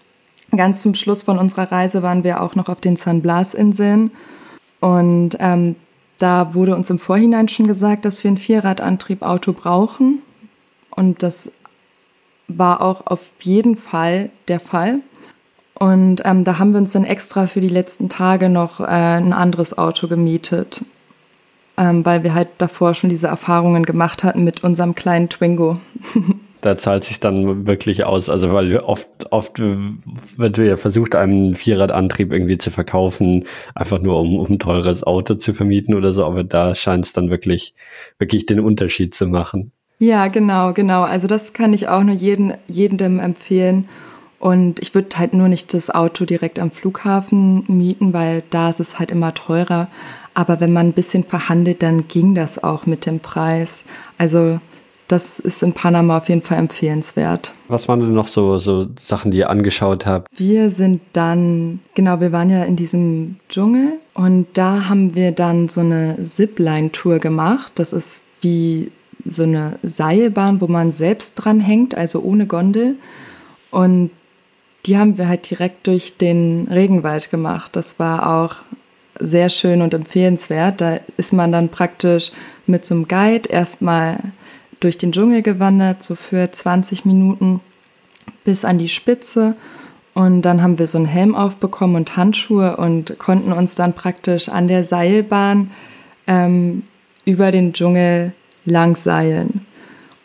ganz 0.55 0.81
zum 0.81 0.93
Schluss 0.93 1.23
von 1.23 1.39
unserer 1.39 1.71
Reise 1.71 2.03
waren 2.03 2.23
wir 2.23 2.41
auch 2.41 2.55
noch 2.55 2.69
auf 2.69 2.79
den 2.81 2.95
San 2.95 3.21
Blas-Inseln. 3.21 4.11
Und 4.79 5.37
ähm, 5.39 5.75
da 6.17 6.53
wurde 6.53 6.75
uns 6.75 6.89
im 6.89 6.99
Vorhinein 6.99 7.47
schon 7.47 7.67
gesagt, 7.67 8.05
dass 8.05 8.23
wir 8.23 8.31
ein 8.31 8.37
Vierradantrieb-Auto 8.37 9.53
brauchen. 9.53 10.21
Und 10.91 11.23
das 11.23 11.51
war 12.47 12.81
auch 12.81 13.07
auf 13.07 13.31
jeden 13.39 13.75
Fall 13.75 14.29
der 14.47 14.59
Fall. 14.59 15.01
Und 15.73 16.21
ähm, 16.25 16.43
da 16.43 16.59
haben 16.59 16.73
wir 16.73 16.77
uns 16.77 16.91
dann 16.91 17.05
extra 17.05 17.47
für 17.47 17.61
die 17.61 17.67
letzten 17.67 18.07
Tage 18.07 18.49
noch 18.49 18.81
äh, 18.81 18.83
ein 18.83 19.33
anderes 19.33 19.75
Auto 19.77 20.07
gemietet, 20.07 20.85
ähm, 21.75 22.05
weil 22.05 22.23
wir 22.23 22.35
halt 22.35 22.49
davor 22.59 22.93
schon 22.93 23.09
diese 23.09 23.27
Erfahrungen 23.27 23.83
gemacht 23.83 24.23
hatten 24.23 24.43
mit 24.43 24.63
unserem 24.63 24.93
kleinen 24.93 25.29
Twingo. 25.29 25.77
da 26.61 26.77
zahlt 26.77 27.03
sich 27.03 27.19
dann 27.19 27.65
wirklich 27.65 28.05
aus. 28.05 28.29
Also 28.29 28.51
weil 28.53 28.77
oft, 28.77 29.31
oft 29.31 29.59
wird 29.59 30.57
ja 30.57 30.77
versucht, 30.77 31.15
einen 31.15 31.55
Vierradantrieb 31.55 32.31
irgendwie 32.31 32.57
zu 32.57 32.71
verkaufen, 32.71 33.45
einfach 33.75 33.99
nur 33.99 34.19
um, 34.19 34.37
um 34.37 34.47
ein 34.47 34.59
teures 34.59 35.03
Auto 35.03 35.35
zu 35.35 35.53
vermieten 35.53 35.95
oder 35.95 36.13
so, 36.13 36.25
aber 36.25 36.43
da 36.43 36.75
scheint 36.75 37.05
es 37.05 37.13
dann 37.13 37.29
wirklich, 37.29 37.73
wirklich 38.19 38.45
den 38.45 38.59
Unterschied 38.59 39.13
zu 39.13 39.27
machen. 39.27 39.71
Ja, 39.99 40.29
genau, 40.29 40.73
genau. 40.73 41.03
Also 41.03 41.27
das 41.27 41.53
kann 41.53 41.73
ich 41.73 41.87
auch 41.87 42.03
nur 42.03 42.15
jeden, 42.15 42.53
jedem 42.67 43.19
empfehlen. 43.19 43.87
Und 44.39 44.79
ich 44.79 44.95
würde 44.95 45.19
halt 45.19 45.35
nur 45.35 45.47
nicht 45.47 45.75
das 45.75 45.91
Auto 45.91 46.25
direkt 46.25 46.57
am 46.57 46.71
Flughafen 46.71 47.63
mieten, 47.67 48.11
weil 48.11 48.41
da 48.49 48.71
ist 48.71 48.79
es 48.79 48.97
halt 48.97 49.11
immer 49.11 49.35
teurer. 49.35 49.87
Aber 50.33 50.59
wenn 50.59 50.73
man 50.73 50.87
ein 50.87 50.93
bisschen 50.93 51.23
verhandelt, 51.23 51.83
dann 51.83 52.07
ging 52.07 52.33
das 52.33 52.63
auch 52.63 52.87
mit 52.87 53.05
dem 53.05 53.19
Preis. 53.19 53.83
Also 54.17 54.59
das 55.11 55.39
ist 55.39 55.61
in 55.61 55.73
Panama 55.73 56.17
auf 56.17 56.29
jeden 56.29 56.41
Fall 56.41 56.57
empfehlenswert. 56.57 57.51
Was 57.67 57.87
waren 57.87 57.99
denn 57.99 58.13
noch 58.13 58.27
so, 58.27 58.59
so 58.59 58.87
Sachen, 58.97 59.31
die 59.31 59.39
ihr 59.39 59.49
angeschaut 59.49 60.05
habt? 60.05 60.27
Wir 60.37 60.71
sind 60.71 61.01
dann, 61.13 61.79
genau, 61.95 62.21
wir 62.21 62.31
waren 62.31 62.49
ja 62.49 62.63
in 62.63 62.75
diesem 62.77 63.37
Dschungel 63.49 63.99
und 64.13 64.47
da 64.53 64.87
haben 64.87 65.13
wir 65.13 65.31
dann 65.31 65.67
so 65.67 65.81
eine 65.81 66.21
Zipline-Tour 66.21 67.19
gemacht. 67.19 67.73
Das 67.75 67.91
ist 67.91 68.23
wie 68.41 68.91
so 69.25 69.43
eine 69.43 69.79
Seilbahn, 69.83 70.61
wo 70.61 70.67
man 70.67 70.91
selbst 70.91 71.35
dran 71.35 71.59
hängt, 71.59 71.95
also 71.95 72.21
ohne 72.21 72.47
Gondel. 72.47 72.95
Und 73.69 74.11
die 74.85 74.97
haben 74.97 75.17
wir 75.17 75.27
halt 75.27 75.49
direkt 75.49 75.87
durch 75.87 76.17
den 76.17 76.67
Regenwald 76.71 77.29
gemacht. 77.29 77.75
Das 77.75 77.99
war 77.99 78.43
auch 78.43 78.55
sehr 79.19 79.49
schön 79.49 79.81
und 79.81 79.93
empfehlenswert. 79.93 80.81
Da 80.81 80.99
ist 81.17 81.33
man 81.33 81.51
dann 81.51 81.69
praktisch 81.69 82.31
mit 82.65 82.85
so 82.85 82.95
einem 82.95 83.07
Guide 83.07 83.49
erstmal 83.49 84.19
durch 84.81 84.97
den 84.97 85.13
Dschungel 85.13 85.41
gewandert, 85.41 86.03
so 86.03 86.15
für 86.15 86.51
20 86.51 87.05
Minuten 87.05 87.61
bis 88.43 88.65
an 88.65 88.77
die 88.77 88.89
Spitze. 88.89 89.55
Und 90.13 90.41
dann 90.41 90.61
haben 90.61 90.77
wir 90.77 90.87
so 90.87 90.97
einen 90.97 91.07
Helm 91.07 91.35
aufbekommen 91.35 91.95
und 91.95 92.17
Handschuhe 92.17 92.75
und 92.75 93.17
konnten 93.17 93.53
uns 93.53 93.75
dann 93.75 93.93
praktisch 93.93 94.49
an 94.49 94.67
der 94.67 94.83
Seilbahn 94.83 95.71
ähm, 96.27 96.83
über 97.23 97.51
den 97.51 97.71
Dschungel 97.71 98.33
lang 98.65 98.95
seilen. 98.97 99.61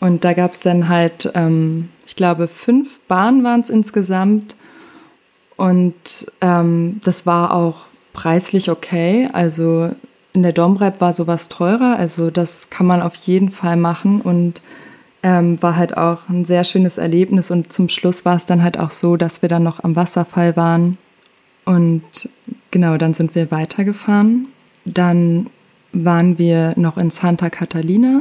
Und 0.01 0.25
da 0.25 0.33
gab 0.33 0.53
es 0.53 0.61
dann 0.61 0.89
halt, 0.89 1.31
ähm, 1.35 1.91
ich 2.05 2.17
glaube, 2.17 2.49
fünf 2.49 3.01
Bahnen 3.07 3.45
waren 3.45 3.61
es 3.61 3.71
insgesamt. 3.71 4.57
Und 5.57 6.31
ähm, 6.41 7.01
das 7.05 7.25
war 7.27 7.55
auch 7.55 7.87
preislich 8.13 8.71
okay. 8.71 9.29
Also 9.33 9.91
in 10.37 10.43
der 10.43 10.53
Domrep 10.53 11.01
war 11.01 11.15
sowas 11.15 11.49
teurer, 11.49 11.97
also 11.99 12.31
das 12.31 12.69
kann 12.69 12.85
man 12.85 13.01
auf 13.01 13.15
jeden 13.15 13.49
Fall 13.49 13.79
machen 13.79 14.21
und 14.21 14.61
ähm, 15.23 15.61
war 15.63 15.77
halt 15.77 15.97
auch 15.97 16.29
ein 16.29 16.45
sehr 16.45 16.63
schönes 16.63 16.99
Erlebnis. 16.99 17.51
Und 17.51 17.73
zum 17.73 17.89
Schluss 17.89 18.27
war 18.27 18.37
es 18.37 18.45
dann 18.45 18.63
halt 18.63 18.79
auch 18.79 18.91
so, 18.91 19.17
dass 19.17 19.41
wir 19.41 19.49
dann 19.49 19.63
noch 19.63 19.83
am 19.83 19.97
Wasserfall 19.97 20.55
waren. 20.57 20.99
Und 21.65 22.29
genau, 22.71 22.99
dann 22.99 23.15
sind 23.15 23.35
wir 23.35 23.51
weitergefahren. 23.51 24.49
Dann 24.85 25.49
waren 25.93 26.39
wir 26.39 26.75
noch 26.77 26.99
in 26.99 27.11
Santa 27.11 27.49
Catalina. 27.49 28.21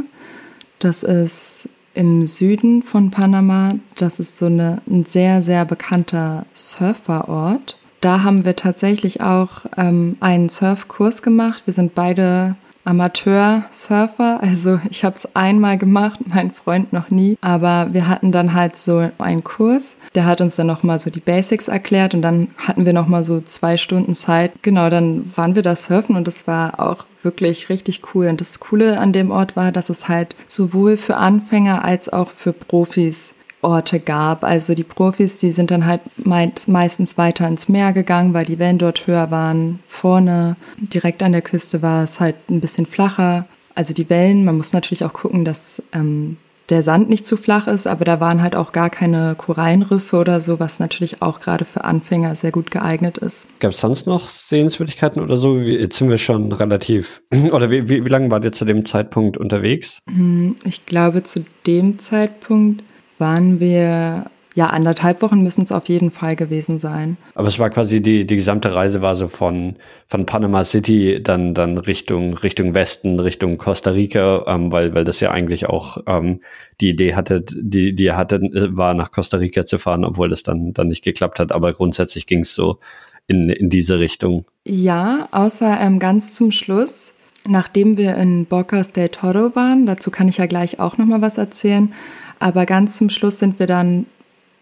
Das 0.80 1.04
ist 1.04 1.68
im 1.94 2.26
Süden 2.26 2.82
von 2.82 3.12
Panama. 3.12 3.74
Das 3.98 4.22
ist 4.22 4.38
so 4.38 4.46
eine, 4.46 4.82
ein 4.88 5.04
sehr, 5.04 5.42
sehr 5.42 5.66
bekannter 5.66 6.46
Surferort 6.54 7.78
da 8.06 8.22
haben 8.22 8.46
wir 8.46 8.56
tatsächlich 8.56 9.22
auch 9.22 9.66
ähm, 9.78 10.16
einen 10.20 10.48
Surfkurs 10.48 11.24
gemacht. 11.24 11.64
Wir 11.66 11.74
sind 11.74 11.96
beide 11.96 12.56
Amateur-Surfer. 12.84 14.44
Also 14.44 14.80
ich 14.92 15.04
habe 15.04 15.16
es 15.16 15.36
einmal 15.36 15.80
gemacht, 15.80 16.20
mein 16.28 16.52
Freund 16.52 16.94
noch 16.94 17.10
nie. 17.10 17.36
Aber 17.42 17.88
wir 17.94 18.08
hatten 18.08 18.32
dann 18.32 18.54
halt 18.54 18.78
so 18.78 19.10
einen 19.18 19.44
Kurs. 19.44 19.96
Der 20.14 20.28
hat 20.28 20.40
uns 20.40 20.56
dann 20.56 20.68
nochmal 20.68 21.00
so 21.00 21.10
die 21.10 21.20
Basics 21.20 21.68
erklärt 21.68 22.14
und 22.14 22.22
dann 22.22 22.50
hatten 22.60 22.86
wir 22.86 22.94
nochmal 22.94 23.24
so 23.24 23.42
zwei 23.42 23.76
Stunden 23.76 24.14
Zeit. 24.14 24.52
Genau, 24.62 24.92
dann 24.92 25.34
waren 25.36 25.56
wir 25.56 25.64
da 25.64 25.76
surfen 25.76 26.16
und 26.16 26.28
das 26.28 26.46
war 26.46 26.80
auch 26.80 27.06
wirklich 27.24 27.70
richtig 27.70 28.04
cool. 28.14 28.28
Und 28.28 28.40
das 28.40 28.60
Coole 28.60 29.00
an 29.00 29.14
dem 29.14 29.32
Ort 29.32 29.56
war, 29.56 29.72
dass 29.72 29.90
es 29.90 30.08
halt 30.08 30.36
sowohl 30.46 30.96
für 30.96 31.18
Anfänger 31.18 31.84
als 31.84 32.14
auch 32.14 32.30
für 32.30 32.54
Profis 32.54 33.34
Orte 33.66 34.00
gab. 34.00 34.44
Also 34.44 34.76
die 34.76 34.84
Profis, 34.84 35.40
die 35.40 35.52
sind 35.52 35.72
dann 35.72 35.86
halt 35.86 36.02
meistens 36.18 37.18
weiter 37.18 37.48
ins 37.48 37.68
Meer 37.68 37.92
gegangen, 37.92 38.34
weil 38.34 38.46
die 38.46 38.60
Wellen 38.60 38.78
dort 38.78 39.08
höher 39.08 39.32
waren. 39.32 39.80
Vorne, 39.88 40.56
direkt 40.78 41.24
an 41.24 41.32
der 41.32 41.42
Küste, 41.42 41.82
war 41.82 42.04
es 42.04 42.20
halt 42.20 42.36
ein 42.50 42.62
bisschen 42.62 42.86
flacher. 42.86 43.48
Also 43.74 43.94
die 43.94 44.10
Wellen, 44.10 44.46
man 44.46 44.56
muss 44.56 44.72
natürlich 44.72 45.04
auch 45.04 45.14
gucken, 45.14 45.44
dass 45.44 45.82
ähm, 45.92 46.38
der 46.70 46.82
Sand 46.82 47.10
nicht 47.10 47.26
zu 47.26 47.38
flach 47.38 47.68
ist, 47.68 47.86
aber 47.86 48.06
da 48.06 48.20
waren 48.20 48.42
halt 48.42 48.56
auch 48.56 48.72
gar 48.72 48.90
keine 48.90 49.36
Korallenriffe 49.36 50.18
oder 50.18 50.42
so, 50.42 50.60
was 50.60 50.80
natürlich 50.80 51.22
auch 51.22 51.40
gerade 51.40 51.66
für 51.66 51.84
Anfänger 51.84 52.36
sehr 52.36 52.52
gut 52.52 52.72
geeignet 52.72 53.18
ist. 53.18 53.48
Gab 53.60 53.72
es 53.72 53.80
sonst 53.80 54.08
noch 54.08 54.30
Sehenswürdigkeiten 54.30 55.22
oder 55.22 55.38
so? 55.38 55.58
Jetzt 55.58 55.98
sind 55.98 56.10
wir 56.10 56.18
schon 56.18 56.52
relativ, 56.52 57.22
oder 57.52 57.70
wie, 57.70 57.90
wie, 57.90 58.06
wie 58.06 58.10
lange 58.10 58.32
wart 58.32 58.46
ihr 58.46 58.52
zu 58.52 58.66
dem 58.66 58.86
Zeitpunkt 58.86 59.38
unterwegs? 59.38 60.00
Hm, 60.10 60.56
ich 60.64 60.86
glaube, 60.86 61.24
zu 61.24 61.46
dem 61.68 62.00
Zeitpunkt 62.00 62.84
waren 63.18 63.60
wir, 63.60 64.26
ja, 64.56 64.68
anderthalb 64.68 65.22
Wochen 65.22 65.42
müssen 65.42 65.64
es 65.64 65.72
auf 65.72 65.90
jeden 65.90 66.12
Fall 66.12 66.36
gewesen 66.36 66.80
sein. 66.80 67.18
Aber 67.34 67.48
es 67.48 67.60
war 67.60 67.70
quasi 67.70 68.02
die, 68.02 68.26
die 68.26 68.36
gesamte 68.36 68.74
Reise 68.74 69.02
war 69.02 69.16
so 69.16 69.28
von, 69.28 69.76
von 70.08 70.26
Panama 70.26 70.64
City 70.64 71.22
dann, 71.22 71.54
dann 71.54 71.78
Richtung, 71.78 72.36
Richtung 72.36 72.74
Westen, 72.74 73.20
Richtung 73.20 73.58
Costa 73.58 73.92
Rica, 73.92 74.46
ähm, 74.48 74.72
weil, 74.72 74.94
weil 74.94 75.04
das 75.04 75.20
ja 75.20 75.32
eigentlich 75.32 75.68
auch 75.68 75.98
ähm, 76.08 76.42
die 76.82 76.90
Idee 76.90 77.16
hatte, 77.16 77.42
die, 77.42 77.94
die 77.94 78.04
ihr 78.04 78.18
hattet, 78.18 78.44
äh, 78.44 78.76
war 78.76 78.94
nach 78.94 79.12
Costa 79.12 79.38
Rica 79.38 79.66
zu 79.66 79.78
fahren, 79.78 80.06
obwohl 80.06 80.30
das 80.30 80.44
dann, 80.44 80.74
dann 80.74 80.88
nicht 80.88 81.04
geklappt 81.04 81.40
hat. 81.40 81.52
Aber 81.52 81.74
grundsätzlich 81.74 82.26
ging 82.26 82.40
es 82.40 82.56
so 82.56 82.80
in, 83.28 83.50
in 83.50 83.70
diese 83.70 84.00
Richtung. 84.00 84.46
Ja, 84.66 85.28
außer 85.32 85.80
ähm, 85.82 86.00
ganz 86.00 86.34
zum 86.34 86.52
Schluss 86.52 87.12
nachdem 87.48 87.98
wir 87.98 88.16
in 88.16 88.46
Bocas 88.46 88.92
del 88.92 89.10
Toro 89.10 89.56
waren, 89.56 89.86
dazu 89.86 90.12
kann 90.12 90.28
ich 90.28 90.38
ja 90.38 90.46
gleich 90.46 90.80
auch 90.80 90.98
noch 90.98 91.06
mal 91.06 91.22
was 91.22 91.38
erzählen, 91.38 91.94
aber 92.40 92.66
ganz 92.66 92.98
zum 92.98 93.10
Schluss 93.10 93.40
sind 93.40 93.60
wir 93.60 93.68
dann 93.68 94.06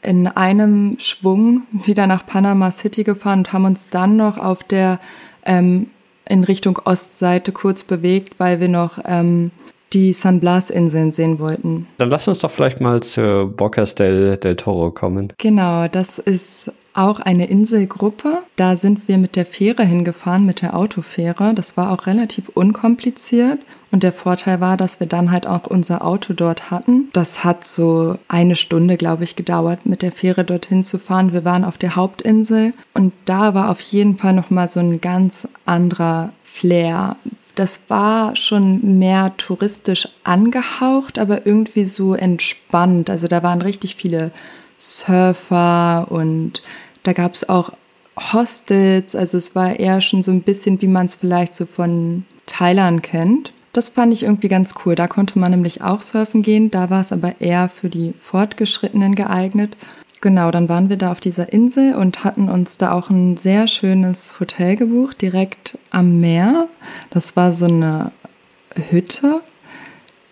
in 0.01 0.27
einem 0.27 0.97
Schwung 0.99 1.63
wieder 1.71 2.07
nach 2.07 2.25
Panama 2.25 2.71
City 2.71 3.03
gefahren 3.03 3.39
und 3.39 3.53
haben 3.53 3.65
uns 3.65 3.87
dann 3.89 4.17
noch 4.17 4.37
auf 4.37 4.63
der 4.63 4.99
ähm, 5.45 5.87
in 6.27 6.43
Richtung 6.43 6.79
Ostseite 6.83 7.51
kurz 7.51 7.83
bewegt, 7.83 8.39
weil 8.39 8.59
wir 8.59 8.69
noch 8.69 8.99
ähm, 9.05 9.51
die 9.93 10.13
San 10.13 10.39
Blas-Inseln 10.39 11.11
sehen 11.11 11.39
wollten. 11.39 11.87
Dann 11.97 12.09
lass 12.09 12.27
uns 12.27 12.39
doch 12.39 12.51
vielleicht 12.51 12.81
mal 12.81 13.01
zu 13.01 13.51
Bocas 13.55 13.95
del, 13.95 14.37
del 14.37 14.55
Toro 14.55 14.91
kommen. 14.91 15.31
Genau, 15.37 15.87
das 15.87 16.17
ist 16.17 16.71
auch 16.93 17.19
eine 17.19 17.47
Inselgruppe. 17.47 18.39
Da 18.55 18.75
sind 18.75 19.07
wir 19.07 19.17
mit 19.17 19.35
der 19.35 19.45
Fähre 19.45 19.83
hingefahren, 19.83 20.45
mit 20.45 20.61
der 20.61 20.75
Autofähre. 20.75 21.53
Das 21.53 21.77
war 21.77 21.91
auch 21.91 22.07
relativ 22.07 22.49
unkompliziert. 22.49 23.59
Und 23.93 24.01
der 24.01 24.11
Vorteil 24.11 24.59
war, 24.59 24.75
dass 24.75 24.99
wir 24.99 25.05
dann 25.05 25.29
halt 25.29 25.45
auch 25.45 25.67
unser 25.67 26.03
Auto 26.03 26.33
dort 26.33 26.71
hatten. 26.71 27.09
Das 27.13 27.43
hat 27.43 27.63
so 27.63 28.17
eine 28.27 28.55
Stunde, 28.55 28.97
glaube 28.97 29.23
ich, 29.23 29.35
gedauert, 29.35 29.85
mit 29.85 30.01
der 30.01 30.11
Fähre 30.11 30.43
dorthin 30.43 30.83
zu 30.83 30.97
fahren. 30.97 31.31
Wir 31.31 31.45
waren 31.45 31.63
auf 31.63 31.77
der 31.77 31.95
Hauptinsel 31.95 32.71
und 32.95 33.13
da 33.25 33.53
war 33.53 33.69
auf 33.69 33.81
jeden 33.81 34.17
Fall 34.17 34.33
nochmal 34.33 34.67
so 34.67 34.79
ein 34.79 34.99
ganz 34.99 35.47
anderer 35.65 36.33
Flair. 36.41 37.17
Das 37.53 37.81
war 37.87 38.35
schon 38.35 38.97
mehr 38.97 39.37
touristisch 39.37 40.07
angehaucht, 40.23 41.19
aber 41.19 41.45
irgendwie 41.45 41.85
so 41.85 42.15
entspannt. 42.15 43.11
Also 43.11 43.27
da 43.27 43.43
waren 43.43 43.61
richtig 43.61 43.95
viele 43.95 44.31
Surfer 44.79 46.07
und 46.09 46.63
da 47.03 47.13
gab 47.13 47.35
es 47.35 47.47
auch 47.47 47.73
Hostels. 48.17 49.15
Also 49.15 49.37
es 49.37 49.53
war 49.53 49.79
eher 49.79 50.01
schon 50.01 50.23
so 50.23 50.31
ein 50.31 50.41
bisschen, 50.41 50.81
wie 50.81 50.87
man 50.87 51.05
es 51.05 51.13
vielleicht 51.13 51.53
so 51.53 51.67
von 51.67 52.25
Thailand 52.47 53.03
kennt. 53.03 53.53
Das 53.73 53.89
fand 53.89 54.13
ich 54.13 54.23
irgendwie 54.23 54.49
ganz 54.49 54.75
cool. 54.85 54.93
Da 54.93 55.07
konnte 55.07 55.39
man 55.39 55.49
nämlich 55.49 55.81
auch 55.81 56.01
surfen 56.01 56.43
gehen. 56.43 56.69
Da 56.69 56.91
war 56.91 57.01
es 57.01 57.11
aber 57.11 57.41
eher 57.41 57.69
für 57.69 57.89
die 57.89 58.13
Fortgeschrittenen 58.19 59.15
geeignet. 59.15 59.75
Genau, 60.21 60.51
dann 60.51 60.69
waren 60.69 60.89
wir 60.89 60.95
da 60.95 61.11
auf 61.11 61.19
dieser 61.19 61.51
Insel 61.51 61.95
und 61.95 62.23
hatten 62.23 62.49
uns 62.49 62.77
da 62.77 62.91
auch 62.93 63.09
ein 63.09 63.35
sehr 63.35 63.67
schönes 63.67 64.39
Hotel 64.39 64.75
gebucht, 64.75 65.21
direkt 65.21 65.77
am 65.89 66.21
Meer. 66.21 66.69
Das 67.09 67.35
war 67.35 67.51
so 67.51 67.65
eine 67.65 68.11
Hütte, 68.89 69.41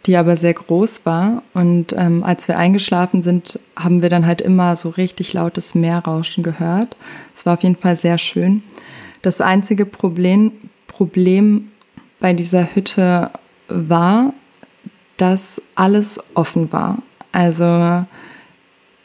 die 0.06 0.16
aber 0.18 0.38
sehr 0.38 0.54
groß 0.54 1.06
war. 1.06 1.42
Und 1.56 1.94
ähm, 1.98 2.24
als 2.24 2.48
wir 2.48 2.58
eingeschlafen 2.58 3.24
sind, 3.24 3.60
haben 3.76 4.04
wir 4.04 4.10
dann 4.10 4.28
halt 4.28 4.40
immer 4.40 4.76
so 4.76 4.90
richtig 4.90 5.34
lautes 5.34 5.74
Meerrauschen 5.74 6.44
gehört. 6.44 6.96
Es 7.36 7.48
war 7.48 7.56
auf 7.56 7.64
jeden 7.64 7.76
Fall 7.76 7.96
sehr 7.96 8.20
schön. 8.20 8.62
Das 9.24 9.42
einzige 9.42 9.88
Problem, 9.88 10.52
Problem 10.88 11.72
bei 12.22 12.32
dieser 12.32 12.74
Hütte 12.74 13.30
war, 13.68 14.34
dass 15.18 15.62
alles 15.76 16.24
offen 16.34 16.72
war. 16.72 17.00
Also 17.34 18.04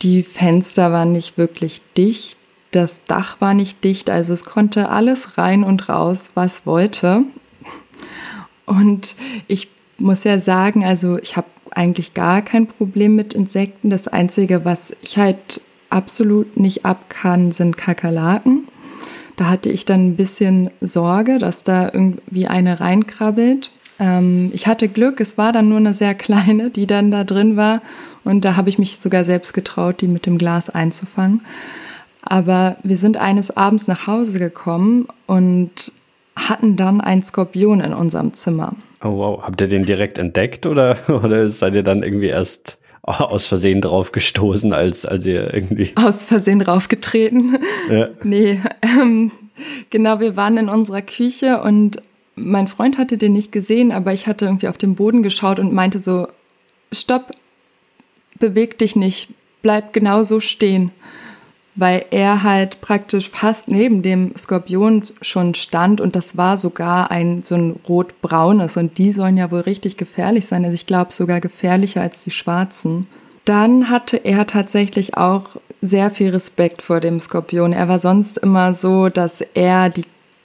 die 0.02 0.22
Fenster 0.22 0.92
waren 0.92 1.12
nicht 1.12 1.36
wirklich 1.36 1.82
dicht, 1.96 2.38
das 2.70 3.02
Dach 3.04 3.40
war 3.40 3.54
nicht 3.54 3.82
dicht, 3.82 4.10
also 4.10 4.34
es 4.34 4.44
konnte 4.44 4.90
alles 4.90 5.38
rein 5.38 5.64
und 5.64 5.88
raus, 5.88 6.32
was 6.34 6.66
wollte. 6.66 7.24
Und 8.66 9.14
ich 9.46 9.68
muss 9.98 10.24
ja 10.24 10.38
sagen, 10.38 10.84
also 10.84 11.18
ich 11.18 11.36
habe 11.36 11.46
eigentlich 11.70 12.14
gar 12.14 12.42
kein 12.42 12.66
Problem 12.66 13.16
mit 13.16 13.34
Insekten. 13.34 13.90
Das 13.90 14.08
Einzige, 14.08 14.64
was 14.64 14.92
ich 15.02 15.16
halt 15.18 15.62
absolut 15.90 16.56
nicht 16.58 16.84
ab 16.84 17.08
kann, 17.08 17.52
sind 17.52 17.76
Kakerlaken. 17.76 18.68
Da 19.36 19.50
hatte 19.50 19.68
ich 19.68 19.84
dann 19.84 20.08
ein 20.08 20.16
bisschen 20.16 20.70
Sorge, 20.80 21.38
dass 21.38 21.62
da 21.62 21.90
irgendwie 21.92 22.46
eine 22.46 22.80
reinkrabbelt. 22.80 23.70
Ähm, 23.98 24.50
ich 24.52 24.66
hatte 24.66 24.88
Glück, 24.88 25.20
es 25.20 25.38
war 25.38 25.52
dann 25.52 25.68
nur 25.68 25.78
eine 25.78 25.94
sehr 25.94 26.14
kleine, 26.14 26.70
die 26.70 26.86
dann 26.86 27.10
da 27.10 27.24
drin 27.24 27.56
war. 27.56 27.82
Und 28.24 28.44
da 28.44 28.56
habe 28.56 28.68
ich 28.68 28.78
mich 28.78 28.98
sogar 28.98 29.24
selbst 29.24 29.52
getraut, 29.52 30.00
die 30.00 30.08
mit 30.08 30.26
dem 30.26 30.38
Glas 30.38 30.70
einzufangen. 30.70 31.42
Aber 32.22 32.76
wir 32.82 32.96
sind 32.96 33.18
eines 33.18 33.56
Abends 33.56 33.86
nach 33.86 34.06
Hause 34.06 34.38
gekommen 34.38 35.06
und 35.26 35.92
hatten 36.34 36.76
dann 36.76 37.00
einen 37.00 37.22
Skorpion 37.22 37.80
in 37.80 37.94
unserem 37.94 38.32
Zimmer. 38.34 38.74
Oh 39.02 39.16
wow, 39.18 39.42
habt 39.42 39.60
ihr 39.60 39.68
den 39.68 39.84
direkt 39.84 40.18
entdeckt 40.18 40.66
oder, 40.66 40.98
oder 41.08 41.50
seid 41.50 41.74
ihr 41.74 41.82
dann 41.82 42.02
irgendwie 42.02 42.26
erst 42.26 42.78
aus 43.20 43.46
Versehen 43.46 43.80
drauf 43.80 44.12
gestoßen, 44.12 44.72
als, 44.72 45.06
als 45.06 45.24
ihr 45.26 45.52
irgendwie. 45.54 45.92
Aus 45.96 46.24
Versehen 46.24 46.58
draufgetreten. 46.58 47.58
Ja. 47.90 48.08
nee, 48.24 48.60
ähm, 48.82 49.30
genau, 49.90 50.20
wir 50.20 50.36
waren 50.36 50.56
in 50.56 50.68
unserer 50.68 51.02
Küche 51.02 51.62
und 51.62 52.02
mein 52.34 52.66
Freund 52.66 52.98
hatte 52.98 53.16
den 53.16 53.32
nicht 53.32 53.52
gesehen, 53.52 53.92
aber 53.92 54.12
ich 54.12 54.26
hatte 54.26 54.44
irgendwie 54.44 54.68
auf 54.68 54.76
den 54.76 54.94
Boden 54.96 55.22
geschaut 55.22 55.58
und 55.58 55.72
meinte 55.72 55.98
so, 55.98 56.26
stopp, 56.92 57.30
beweg 58.38 58.76
dich 58.78 58.96
nicht, 58.96 59.28
bleib 59.62 59.92
genau 59.92 60.22
so 60.22 60.40
stehen 60.40 60.90
weil 61.76 62.06
er 62.10 62.42
halt 62.42 62.80
praktisch 62.80 63.30
fast 63.30 63.68
neben 63.68 64.02
dem 64.02 64.34
Skorpion 64.36 65.02
schon 65.20 65.54
stand 65.54 66.00
und 66.00 66.16
das 66.16 66.36
war 66.36 66.56
sogar 66.56 67.10
ein 67.10 67.42
so 67.42 67.54
ein 67.54 67.78
rotbraunes 67.86 68.76
und 68.76 68.98
die 68.98 69.12
sollen 69.12 69.36
ja 69.36 69.50
wohl 69.50 69.60
richtig 69.60 69.96
gefährlich 69.96 70.46
sein, 70.46 70.64
also 70.64 70.74
ich 70.74 70.86
glaube 70.86 71.12
sogar 71.12 71.40
gefährlicher 71.40 72.00
als 72.00 72.24
die 72.24 72.30
schwarzen. 72.30 73.06
Dann 73.44 73.90
hatte 73.90 74.16
er 74.16 74.46
tatsächlich 74.46 75.16
auch 75.16 75.56
sehr 75.80 76.10
viel 76.10 76.30
Respekt 76.30 76.82
vor 76.82 76.98
dem 76.98 77.20
Skorpion. 77.20 77.72
Er 77.72 77.88
war 77.88 78.00
sonst 78.00 78.38
immer 78.38 78.74
so, 78.74 79.08
dass 79.08 79.40
er 79.40 79.88
die 79.88 80.04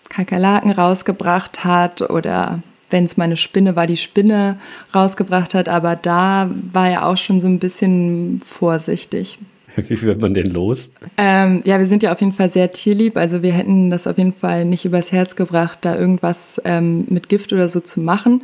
Kakerlaken 0.09 0.71
rausgebracht 0.71 1.63
hat 1.63 2.01
oder 2.01 2.61
wenn 2.91 3.05
es 3.05 3.17
meine 3.17 3.37
Spinne 3.37 3.75
war, 3.75 3.87
die 3.87 3.97
Spinne 3.97 4.59
rausgebracht 4.93 5.53
hat, 5.55 5.69
aber 5.69 5.95
da 5.95 6.49
war 6.71 6.89
er 6.89 7.07
auch 7.07 7.17
schon 7.17 7.39
so 7.39 7.47
ein 7.47 7.59
bisschen 7.59 8.41
vorsichtig. 8.45 9.39
Wie 9.87 10.01
wird 10.01 10.21
man 10.21 10.33
den 10.33 10.47
los? 10.47 10.91
Ähm, 11.17 11.61
ja, 11.65 11.79
wir 11.79 11.85
sind 11.85 12.03
ja 12.03 12.11
auf 12.11 12.19
jeden 12.19 12.33
Fall 12.33 12.49
sehr 12.49 12.71
tierlieb. 12.71 13.17
Also 13.17 13.41
wir 13.41 13.53
hätten 13.53 13.89
das 13.89 14.07
auf 14.07 14.17
jeden 14.17 14.33
Fall 14.33 14.65
nicht 14.65 14.85
übers 14.85 15.11
Herz 15.11 15.35
gebracht, 15.35 15.79
da 15.81 15.95
irgendwas 15.95 16.61
ähm, 16.65 17.05
mit 17.09 17.29
Gift 17.29 17.53
oder 17.53 17.69
so 17.69 17.79
zu 17.79 18.01
machen. 18.01 18.43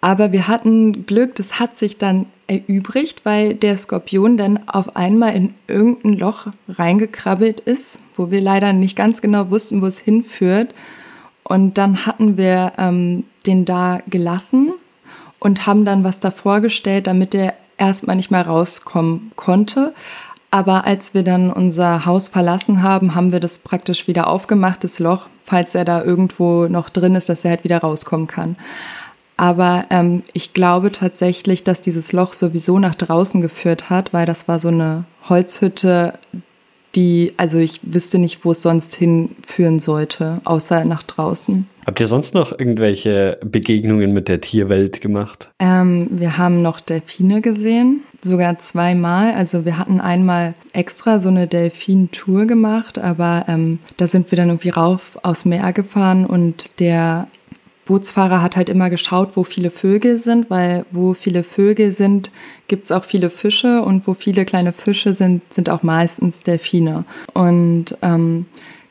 Aber 0.00 0.30
wir 0.30 0.46
hatten 0.46 1.06
Glück, 1.06 1.34
das 1.34 1.58
hat 1.58 1.76
sich 1.76 1.98
dann 1.98 2.26
erübrigt, 2.46 3.24
weil 3.24 3.54
der 3.54 3.76
Skorpion 3.76 4.36
dann 4.36 4.68
auf 4.68 4.94
einmal 4.96 5.34
in 5.34 5.54
irgendein 5.66 6.14
Loch 6.14 6.46
reingekrabbelt 6.68 7.60
ist, 7.60 7.98
wo 8.14 8.30
wir 8.30 8.40
leider 8.40 8.72
nicht 8.72 8.96
ganz 8.96 9.20
genau 9.20 9.50
wussten, 9.50 9.82
wo 9.82 9.86
es 9.86 9.98
hinführt. 9.98 10.72
Und 11.42 11.78
dann 11.78 12.06
hatten 12.06 12.36
wir 12.36 12.74
ähm, 12.78 13.24
den 13.46 13.64
da 13.64 14.00
gelassen 14.08 14.72
und 15.40 15.66
haben 15.66 15.84
dann 15.84 16.04
was 16.04 16.20
davor 16.20 16.60
gestellt, 16.60 17.06
damit 17.06 17.32
der 17.32 17.54
erstmal 17.76 18.16
nicht 18.16 18.30
mehr 18.30 18.46
rauskommen 18.46 19.32
konnte. 19.36 19.94
Aber 20.50 20.86
als 20.86 21.12
wir 21.12 21.22
dann 21.22 21.52
unser 21.52 22.06
Haus 22.06 22.28
verlassen 22.28 22.82
haben, 22.82 23.14
haben 23.14 23.32
wir 23.32 23.40
das 23.40 23.58
praktisch 23.58 24.08
wieder 24.08 24.28
aufgemacht, 24.28 24.82
das 24.82 24.98
Loch, 24.98 25.28
falls 25.44 25.74
er 25.74 25.84
da 25.84 26.02
irgendwo 26.02 26.68
noch 26.68 26.88
drin 26.88 27.14
ist, 27.14 27.28
dass 27.28 27.44
er 27.44 27.50
halt 27.50 27.64
wieder 27.64 27.78
rauskommen 27.78 28.26
kann. 28.26 28.56
Aber 29.36 29.84
ähm, 29.90 30.24
ich 30.32 30.52
glaube 30.54 30.90
tatsächlich, 30.90 31.64
dass 31.64 31.80
dieses 31.80 32.12
Loch 32.12 32.32
sowieso 32.32 32.78
nach 32.78 32.94
draußen 32.94 33.40
geführt 33.40 33.88
hat, 33.88 34.12
weil 34.12 34.26
das 34.26 34.48
war 34.48 34.58
so 34.58 34.68
eine 34.68 35.04
Holzhütte, 35.28 36.14
die, 36.94 37.34
also 37.36 37.58
ich 37.58 37.80
wüsste 37.82 38.18
nicht, 38.18 38.44
wo 38.44 38.52
es 38.52 38.62
sonst 38.62 38.94
hinführen 38.94 39.78
sollte, 39.78 40.40
außer 40.44 40.84
nach 40.84 41.02
draußen. 41.02 41.66
Habt 41.86 42.00
ihr 42.00 42.06
sonst 42.06 42.34
noch 42.34 42.52
irgendwelche 42.52 43.38
Begegnungen 43.42 44.12
mit 44.12 44.28
der 44.28 44.42
Tierwelt 44.42 45.00
gemacht? 45.00 45.48
Ähm, 45.58 46.08
wir 46.10 46.36
haben 46.36 46.56
noch 46.56 46.80
Delfine 46.80 47.40
gesehen, 47.40 48.02
sogar 48.20 48.58
zweimal. 48.58 49.32
Also 49.32 49.64
wir 49.64 49.78
hatten 49.78 49.98
einmal 49.98 50.52
extra 50.74 51.18
so 51.18 51.30
eine 51.30 51.46
Delfin-Tour 51.46 52.44
gemacht, 52.44 52.98
aber 52.98 53.46
ähm, 53.48 53.78
da 53.96 54.06
sind 54.06 54.30
wir 54.30 54.36
dann 54.36 54.48
irgendwie 54.48 54.68
rauf 54.68 55.18
aus 55.22 55.46
Meer 55.46 55.72
gefahren 55.72 56.26
und 56.26 56.78
der 56.78 57.28
Bootsfahrer 57.88 58.42
hat 58.42 58.54
halt 58.54 58.68
immer 58.68 58.90
geschaut, 58.90 59.30
wo 59.34 59.44
viele 59.44 59.70
Vögel 59.70 60.18
sind, 60.18 60.50
weil 60.50 60.84
wo 60.90 61.14
viele 61.14 61.42
Vögel 61.42 61.90
sind, 61.92 62.30
gibt 62.68 62.84
es 62.84 62.92
auch 62.92 63.02
viele 63.02 63.30
Fische 63.30 63.80
und 63.80 64.06
wo 64.06 64.12
viele 64.12 64.44
kleine 64.44 64.74
Fische 64.74 65.14
sind, 65.14 65.40
sind 65.50 65.70
auch 65.70 65.82
meistens 65.82 66.42
Delfine. 66.42 67.06
Und 67.32 67.96
ähm, 68.02 68.44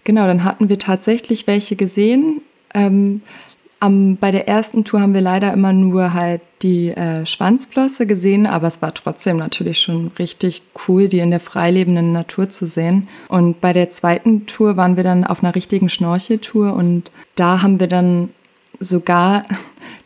genau, 0.03 0.25
dann 0.25 0.43
hatten 0.43 0.67
wir 0.67 0.79
tatsächlich 0.79 1.45
welche 1.45 1.75
gesehen. 1.75 2.41
Ähm, 2.73 3.21
am, 3.79 4.17
bei 4.17 4.31
der 4.31 4.47
ersten 4.47 4.83
Tour 4.83 5.01
haben 5.01 5.13
wir 5.13 5.21
leider 5.21 5.53
immer 5.53 5.73
nur 5.73 6.13
halt 6.13 6.41
die 6.63 6.89
äh, 6.89 7.23
Schwanzflosse 7.27 8.07
gesehen, 8.07 8.47
aber 8.47 8.65
es 8.65 8.81
war 8.81 8.95
trotzdem 8.95 9.37
natürlich 9.37 9.77
schon 9.77 10.11
richtig 10.17 10.63
cool, 10.87 11.07
die 11.07 11.19
in 11.19 11.29
der 11.29 11.39
freilebenden 11.39 12.13
Natur 12.13 12.49
zu 12.49 12.65
sehen. 12.65 13.07
Und 13.29 13.61
bei 13.61 13.73
der 13.73 13.91
zweiten 13.91 14.47
Tour 14.47 14.75
waren 14.75 14.97
wir 14.97 15.03
dann 15.03 15.23
auf 15.23 15.43
einer 15.43 15.53
richtigen 15.53 15.89
Schnorcheltour 15.89 16.73
und 16.73 17.11
da 17.35 17.61
haben 17.61 17.79
wir 17.79 17.85
dann 17.85 18.29
sogar 18.79 19.43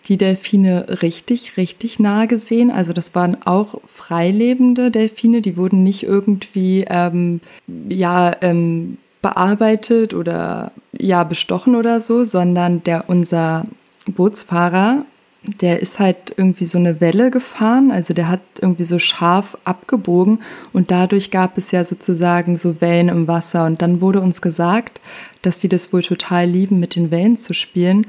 die 0.08 0.18
Delfine 0.18 1.02
richtig, 1.02 1.58
richtig 1.58 2.00
nah 2.00 2.26
gesehen. 2.26 2.72
Also 2.72 2.94
das 2.94 3.16
waren 3.16 3.38
auch 3.46 3.80
freilebende 3.86 4.92
Delfine, 4.92 5.42
die 5.42 5.58
wurden 5.58 5.84
nicht 5.84 6.04
irgendwie 6.04 6.86
ähm, 6.90 7.42
ja 7.88 8.36
ähm, 8.42 8.98
bearbeitet 9.22 10.14
oder 10.14 10.72
ja 10.92 11.24
bestochen 11.24 11.76
oder 11.76 12.00
so, 12.00 12.24
sondern 12.24 12.84
der 12.84 13.06
unser 13.08 13.66
Bootsfahrer, 14.08 15.06
der 15.44 15.82
ist 15.82 16.00
halt 16.00 16.34
irgendwie 16.36 16.66
so 16.66 16.78
eine 16.78 17.02
Welle 17.02 17.32
gefahren, 17.32 17.92
also 17.92 18.14
der 18.14 18.28
hat 18.28 18.42
irgendwie 18.62 18.84
so 18.84 19.00
scharf 19.00 19.58
abgebogen 19.64 20.40
und 20.74 20.92
dadurch 20.92 21.32
gab 21.32 21.58
es 21.58 21.72
ja 21.72 21.84
sozusagen 21.86 22.58
so 22.58 22.82
Wellen 22.82 23.10
im 23.10 23.28
Wasser. 23.28 23.66
Und 23.66 23.82
dann 23.82 24.02
wurde 24.02 24.22
uns 24.22 24.42
gesagt, 24.42 25.00
dass 25.42 25.60
die 25.60 25.70
das 25.70 25.94
wohl 25.94 26.04
total 26.04 26.48
lieben, 26.48 26.80
mit 26.80 26.96
den 26.96 27.12
Wellen 27.12 27.38
zu 27.38 27.54
spielen 27.54 28.08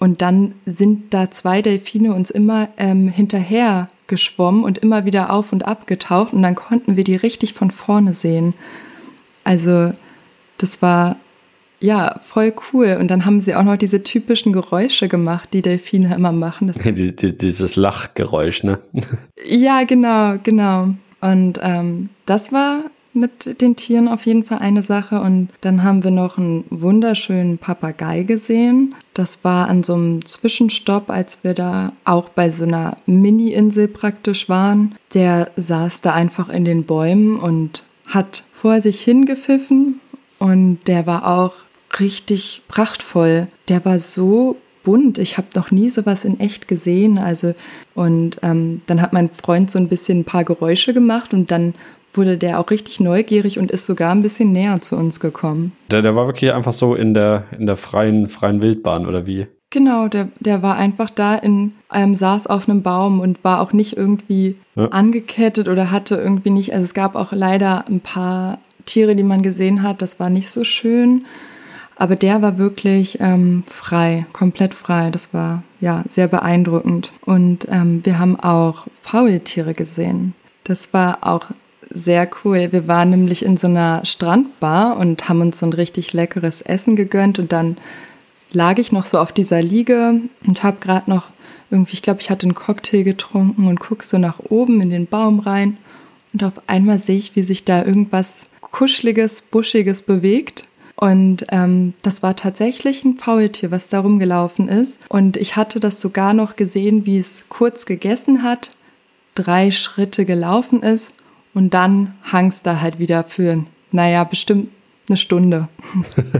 und, 0.00 0.22
dann 0.22 0.54
sind 0.66 1.14
da 1.14 1.30
zwei 1.30 1.62
Delfine 1.62 2.14
uns 2.14 2.30
immer 2.30 2.68
ähm, 2.76 3.08
hinterher 3.08 3.88
geschwommen 4.08 4.64
und 4.64 4.78
immer 4.78 5.04
wieder 5.04 5.32
auf 5.32 5.52
und 5.52 5.64
ab 5.64 5.86
getaucht 5.86 6.32
und 6.32 6.42
dann 6.42 6.56
konnten 6.56 6.96
wir 6.96 7.04
die 7.04 7.14
richtig 7.14 7.54
von 7.54 7.70
vorne 7.70 8.12
sehen. 8.12 8.54
Also 9.44 9.92
das 10.58 10.82
war 10.82 11.16
ja, 11.80 12.20
voll 12.22 12.52
cool. 12.72 12.98
Und 13.00 13.10
dann 13.10 13.24
haben 13.24 13.40
sie 13.40 13.54
auch 13.54 13.62
noch 13.62 13.76
diese 13.76 14.02
typischen 14.02 14.52
Geräusche 14.52 15.08
gemacht, 15.08 15.48
die 15.52 15.62
Delfine 15.62 16.14
immer 16.14 16.32
machen. 16.32 16.72
Die, 16.84 17.16
die, 17.16 17.36
dieses 17.36 17.76
Lachgeräusch, 17.76 18.64
ne? 18.64 18.80
ja, 19.46 19.84
genau, 19.84 20.36
genau. 20.42 20.94
Und 21.20 21.58
ähm, 21.62 22.10
das 22.26 22.52
war 22.52 22.84
mit 23.12 23.60
den 23.60 23.76
Tieren 23.76 24.08
auf 24.08 24.26
jeden 24.26 24.44
Fall 24.44 24.58
eine 24.58 24.82
Sache. 24.82 25.20
Und 25.20 25.48
dann 25.60 25.82
haben 25.82 26.04
wir 26.04 26.10
noch 26.10 26.38
einen 26.38 26.64
wunderschönen 26.70 27.58
Papagei 27.58 28.22
gesehen. 28.22 28.94
Das 29.14 29.44
war 29.44 29.68
an 29.68 29.82
so 29.82 29.94
einem 29.94 30.24
Zwischenstopp, 30.24 31.10
als 31.10 31.42
wir 31.42 31.54
da 31.54 31.92
auch 32.04 32.28
bei 32.28 32.50
so 32.50 32.64
einer 32.64 32.96
Mini-Insel 33.06 33.88
praktisch 33.88 34.48
waren. 34.48 34.94
Der 35.14 35.50
saß 35.56 36.00
da 36.00 36.14
einfach 36.14 36.48
in 36.48 36.64
den 36.64 36.84
Bäumen 36.84 37.38
und 37.38 37.84
hat 38.06 38.44
vor 38.52 38.80
sich 38.80 39.00
hingepfiffen. 39.02 40.00
Und 40.38 40.80
der 40.86 41.06
war 41.06 41.26
auch 41.26 41.54
richtig 41.98 42.62
prachtvoll. 42.68 43.48
Der 43.68 43.84
war 43.84 43.98
so 43.98 44.56
bunt. 44.82 45.18
Ich 45.18 45.36
habe 45.36 45.48
noch 45.54 45.70
nie 45.70 45.90
sowas 45.90 46.24
in 46.24 46.40
echt 46.40 46.68
gesehen. 46.68 47.18
Also 47.18 47.54
und 47.94 48.38
ähm, 48.42 48.82
dann 48.86 49.02
hat 49.02 49.12
mein 49.12 49.30
Freund 49.30 49.70
so 49.70 49.78
ein 49.78 49.88
bisschen 49.88 50.20
ein 50.20 50.24
paar 50.24 50.44
Geräusche 50.44 50.94
gemacht 50.94 51.34
und 51.34 51.50
dann 51.50 51.74
wurde 52.12 52.36
der 52.36 52.58
auch 52.58 52.70
richtig 52.70 53.00
neugierig 53.00 53.58
und 53.58 53.70
ist 53.70 53.86
sogar 53.86 54.12
ein 54.12 54.22
bisschen 54.22 54.52
näher 54.52 54.80
zu 54.80 54.96
uns 54.96 55.20
gekommen. 55.20 55.72
Der, 55.90 56.02
der 56.02 56.16
war 56.16 56.26
wirklich 56.26 56.52
einfach 56.52 56.72
so 56.72 56.94
in 56.94 57.14
der 57.14 57.44
in 57.58 57.66
der 57.66 57.76
freien 57.76 58.28
freien 58.28 58.62
Wildbahn 58.62 59.06
oder 59.06 59.26
wie? 59.26 59.46
Genau, 59.72 60.08
der, 60.08 60.28
der 60.40 60.62
war 60.62 60.76
einfach 60.76 61.10
da 61.10 61.36
in, 61.36 61.74
ähm, 61.94 62.16
saß 62.16 62.48
auf 62.48 62.68
einem 62.68 62.82
Baum 62.82 63.20
und 63.20 63.44
war 63.44 63.60
auch 63.60 63.72
nicht 63.72 63.96
irgendwie 63.96 64.56
ja. 64.74 64.86
angekettet 64.86 65.68
oder 65.68 65.92
hatte 65.92 66.16
irgendwie 66.16 66.50
nicht, 66.50 66.72
also 66.72 66.82
es 66.82 66.92
gab 66.92 67.14
auch 67.14 67.30
leider 67.30 67.86
ein 67.86 68.00
paar 68.00 68.58
Tiere, 68.84 69.14
die 69.14 69.22
man 69.22 69.42
gesehen 69.44 69.84
hat, 69.84 70.02
das 70.02 70.18
war 70.18 70.28
nicht 70.28 70.50
so 70.50 70.64
schön. 70.64 71.24
Aber 71.94 72.16
der 72.16 72.42
war 72.42 72.58
wirklich 72.58 73.18
ähm, 73.20 73.62
frei, 73.66 74.26
komplett 74.32 74.72
frei. 74.72 75.10
Das 75.10 75.34
war 75.34 75.62
ja 75.80 76.02
sehr 76.08 76.28
beeindruckend. 76.28 77.12
Und 77.26 77.68
ähm, 77.70 78.00
wir 78.04 78.18
haben 78.18 78.40
auch 78.40 78.86
Faultiere 78.98 79.74
gesehen. 79.74 80.34
Das 80.64 80.94
war 80.94 81.18
auch 81.20 81.44
sehr 81.90 82.28
cool. 82.44 82.68
Wir 82.70 82.88
waren 82.88 83.10
nämlich 83.10 83.44
in 83.44 83.56
so 83.56 83.66
einer 83.66 84.04
Strandbar 84.04 84.96
und 84.96 85.28
haben 85.28 85.40
uns 85.40 85.58
so 85.58 85.66
ein 85.66 85.72
richtig 85.72 86.12
leckeres 86.12 86.60
Essen 86.62 86.96
gegönnt 86.96 87.38
und 87.38 87.52
dann 87.52 87.76
lag 88.52 88.78
ich 88.78 88.92
noch 88.92 89.04
so 89.04 89.18
auf 89.18 89.32
dieser 89.32 89.62
Liege 89.62 90.20
und 90.46 90.62
habe 90.62 90.78
gerade 90.80 91.10
noch 91.10 91.28
irgendwie, 91.70 91.94
ich 91.94 92.02
glaube, 92.02 92.20
ich 92.20 92.30
hatte 92.30 92.46
einen 92.46 92.54
Cocktail 92.54 93.02
getrunken 93.02 93.66
und 93.66 93.78
guck 93.78 94.02
so 94.02 94.18
nach 94.18 94.38
oben 94.48 94.80
in 94.80 94.90
den 94.90 95.06
Baum 95.06 95.40
rein 95.40 95.76
und 96.32 96.42
auf 96.44 96.54
einmal 96.66 96.98
sehe 96.98 97.18
ich, 97.18 97.36
wie 97.36 97.42
sich 97.42 97.64
da 97.64 97.84
irgendwas 97.84 98.46
kuscheliges, 98.60 99.42
buschiges 99.42 100.02
bewegt 100.02 100.62
und 100.96 101.44
ähm, 101.50 101.94
das 102.02 102.22
war 102.22 102.36
tatsächlich 102.36 103.04
ein 103.04 103.16
Faultier, 103.16 103.70
was 103.70 103.88
da 103.88 104.00
rumgelaufen 104.00 104.68
ist. 104.68 105.00
Und 105.08 105.38
ich 105.38 105.56
hatte 105.56 105.80
das 105.80 105.98
sogar 105.98 106.34
noch 106.34 106.56
gesehen, 106.56 107.06
wie 107.06 107.16
es 107.16 107.44
kurz 107.48 107.86
gegessen 107.86 108.42
hat, 108.42 108.76
drei 109.34 109.70
Schritte 109.70 110.26
gelaufen 110.26 110.82
ist 110.82 111.14
und 111.54 111.74
dann 111.74 112.14
hang 112.30 112.48
es 112.48 112.62
da 112.62 112.80
halt 112.80 112.98
wieder 112.98 113.24
für, 113.24 113.64
naja, 113.92 114.24
bestimmt 114.24 114.68
eine 115.08 115.16
Stunde. 115.16 115.68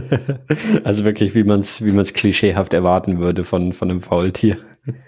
also 0.83 1.03
wirklich, 1.03 1.35
wie 1.35 1.43
man 1.43 1.59
es 1.59 1.83
wie 1.83 1.91
man's 1.91 2.13
klischeehaft 2.13 2.73
erwarten 2.73 3.19
würde 3.19 3.43
von, 3.43 3.73
von 3.73 3.91
einem 3.91 4.01
Faultier. 4.01 4.57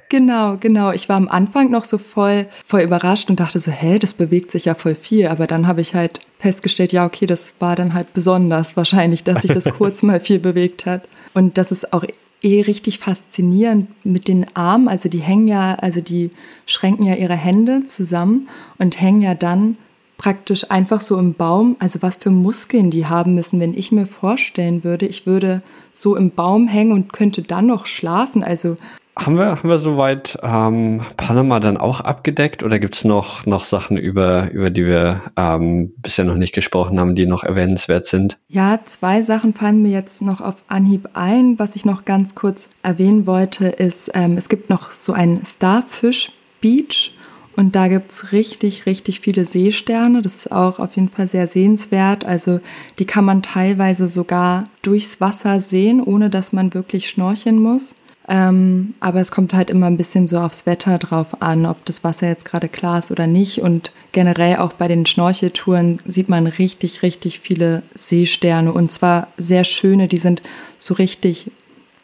Genau, 0.09 0.57
genau. 0.57 0.91
Ich 0.91 1.09
war 1.09 1.15
am 1.15 1.27
Anfang 1.27 1.71
noch 1.71 1.85
so 1.85 1.97
voll, 1.97 2.45
voll 2.63 2.81
überrascht 2.81 3.29
und 3.29 3.39
dachte 3.39 3.59
so, 3.59 3.71
hä, 3.71 3.97
das 3.97 4.13
bewegt 4.13 4.51
sich 4.51 4.65
ja 4.65 4.75
voll 4.75 4.93
viel. 4.93 5.27
Aber 5.27 5.47
dann 5.47 5.65
habe 5.65 5.81
ich 5.81 5.95
halt 5.95 6.19
festgestellt, 6.37 6.91
ja, 6.91 7.05
okay, 7.05 7.25
das 7.25 7.55
war 7.59 7.75
dann 7.75 7.93
halt 7.93 8.13
besonders 8.13 8.77
wahrscheinlich, 8.77 9.23
dass 9.23 9.41
sich 9.41 9.51
das 9.51 9.65
kurz 9.77 10.03
mal 10.03 10.19
viel 10.19 10.39
bewegt 10.39 10.85
hat. 10.85 11.07
Und 11.33 11.57
das 11.57 11.71
ist 11.71 11.93
auch 11.93 12.03
eh 12.43 12.61
richtig 12.61 12.99
faszinierend 12.99 13.87
mit 14.05 14.27
den 14.27 14.45
Armen. 14.55 14.87
Also 14.87 15.09
die 15.09 15.21
hängen 15.21 15.47
ja, 15.47 15.75
also 15.75 16.01
die 16.01 16.29
schränken 16.67 17.05
ja 17.05 17.15
ihre 17.15 17.35
Hände 17.35 17.85
zusammen 17.85 18.49
und 18.77 19.01
hängen 19.01 19.21
ja 19.21 19.33
dann 19.33 19.77
praktisch 20.23 20.71
einfach 20.71 21.01
so 21.01 21.19
im 21.19 21.33
Baum, 21.33 21.75
also 21.79 22.01
was 22.01 22.15
für 22.15 22.31
Muskeln 22.31 22.89
die 22.89 23.05
haben 23.05 23.35
müssen, 23.35 23.59
wenn 23.59 23.73
ich 23.73 23.91
mir 23.91 24.05
vorstellen 24.05 24.85
würde, 24.85 25.05
ich 25.05 25.27
würde 25.27 25.61
so 25.91 26.15
im 26.15 26.31
Baum 26.31 26.69
hängen 26.69 26.93
und 26.93 27.11
könnte 27.11 27.41
dann 27.41 27.67
noch 27.67 27.85
schlafen. 27.85 28.41
Also 28.41 28.75
haben 29.17 29.35
wir, 29.35 29.47
haben 29.47 29.69
wir 29.69 29.79
soweit 29.79 30.39
ähm, 30.41 31.01
Panama 31.17 31.59
dann 31.59 31.75
auch 31.75 31.99
abgedeckt 31.99 32.63
oder 32.63 32.79
gibt 32.79 32.95
es 32.95 33.03
noch, 33.03 33.45
noch 33.45 33.65
Sachen, 33.65 33.97
über, 33.97 34.49
über 34.51 34.69
die 34.69 34.85
wir 34.85 35.21
ähm, 35.35 35.91
bisher 35.97 36.23
noch 36.23 36.37
nicht 36.37 36.55
gesprochen 36.55 37.01
haben, 37.01 37.15
die 37.15 37.25
noch 37.25 37.43
erwähnenswert 37.43 38.05
sind? 38.05 38.39
Ja, 38.47 38.79
zwei 38.85 39.21
Sachen 39.23 39.53
fallen 39.53 39.83
mir 39.83 39.91
jetzt 39.91 40.21
noch 40.21 40.39
auf 40.39 40.55
Anhieb 40.69 41.09
ein. 41.15 41.59
Was 41.59 41.75
ich 41.75 41.83
noch 41.83 42.05
ganz 42.05 42.33
kurz 42.33 42.69
erwähnen 42.81 43.27
wollte, 43.27 43.67
ist, 43.67 44.09
ähm, 44.13 44.37
es 44.37 44.47
gibt 44.47 44.69
noch 44.69 44.93
so 44.93 45.11
ein 45.11 45.41
Starfish 45.45 46.31
Beach 46.61 47.11
und 47.55 47.75
da 47.75 47.87
gibt's 47.87 48.31
richtig, 48.31 48.85
richtig 48.85 49.19
viele 49.19 49.45
Seesterne. 49.45 50.21
Das 50.21 50.35
ist 50.35 50.51
auch 50.51 50.79
auf 50.79 50.95
jeden 50.95 51.09
Fall 51.09 51.27
sehr 51.27 51.47
sehenswert. 51.47 52.25
Also 52.25 52.59
die 52.99 53.05
kann 53.05 53.25
man 53.25 53.43
teilweise 53.43 54.09
sogar 54.09 54.67
durchs 54.81 55.21
Wasser 55.21 55.61
sehen, 55.61 56.01
ohne 56.01 56.29
dass 56.29 56.53
man 56.53 56.73
wirklich 56.73 57.09
schnorcheln 57.09 57.59
muss. 57.59 57.95
Ähm, 58.27 58.93
aber 59.01 59.19
es 59.19 59.31
kommt 59.31 59.53
halt 59.53 59.69
immer 59.69 59.87
ein 59.87 59.97
bisschen 59.97 60.27
so 60.27 60.39
aufs 60.39 60.65
Wetter 60.65 60.97
drauf 60.97 61.41
an, 61.41 61.65
ob 61.65 61.83
das 61.85 62.03
Wasser 62.03 62.27
jetzt 62.27 62.45
gerade 62.45 62.69
klar 62.69 62.99
ist 62.99 63.11
oder 63.11 63.27
nicht. 63.27 63.59
Und 63.61 63.91
generell 64.13 64.57
auch 64.57 64.73
bei 64.73 64.87
den 64.87 65.05
Schnorcheltouren 65.05 65.99
sieht 66.07 66.29
man 66.29 66.47
richtig, 66.47 67.03
richtig 67.03 67.39
viele 67.39 67.83
Seesterne. 67.95 68.71
Und 68.71 68.91
zwar 68.91 69.27
sehr 69.37 69.63
schöne, 69.65 70.07
die 70.07 70.17
sind 70.17 70.41
so 70.77 70.93
richtig 70.93 71.51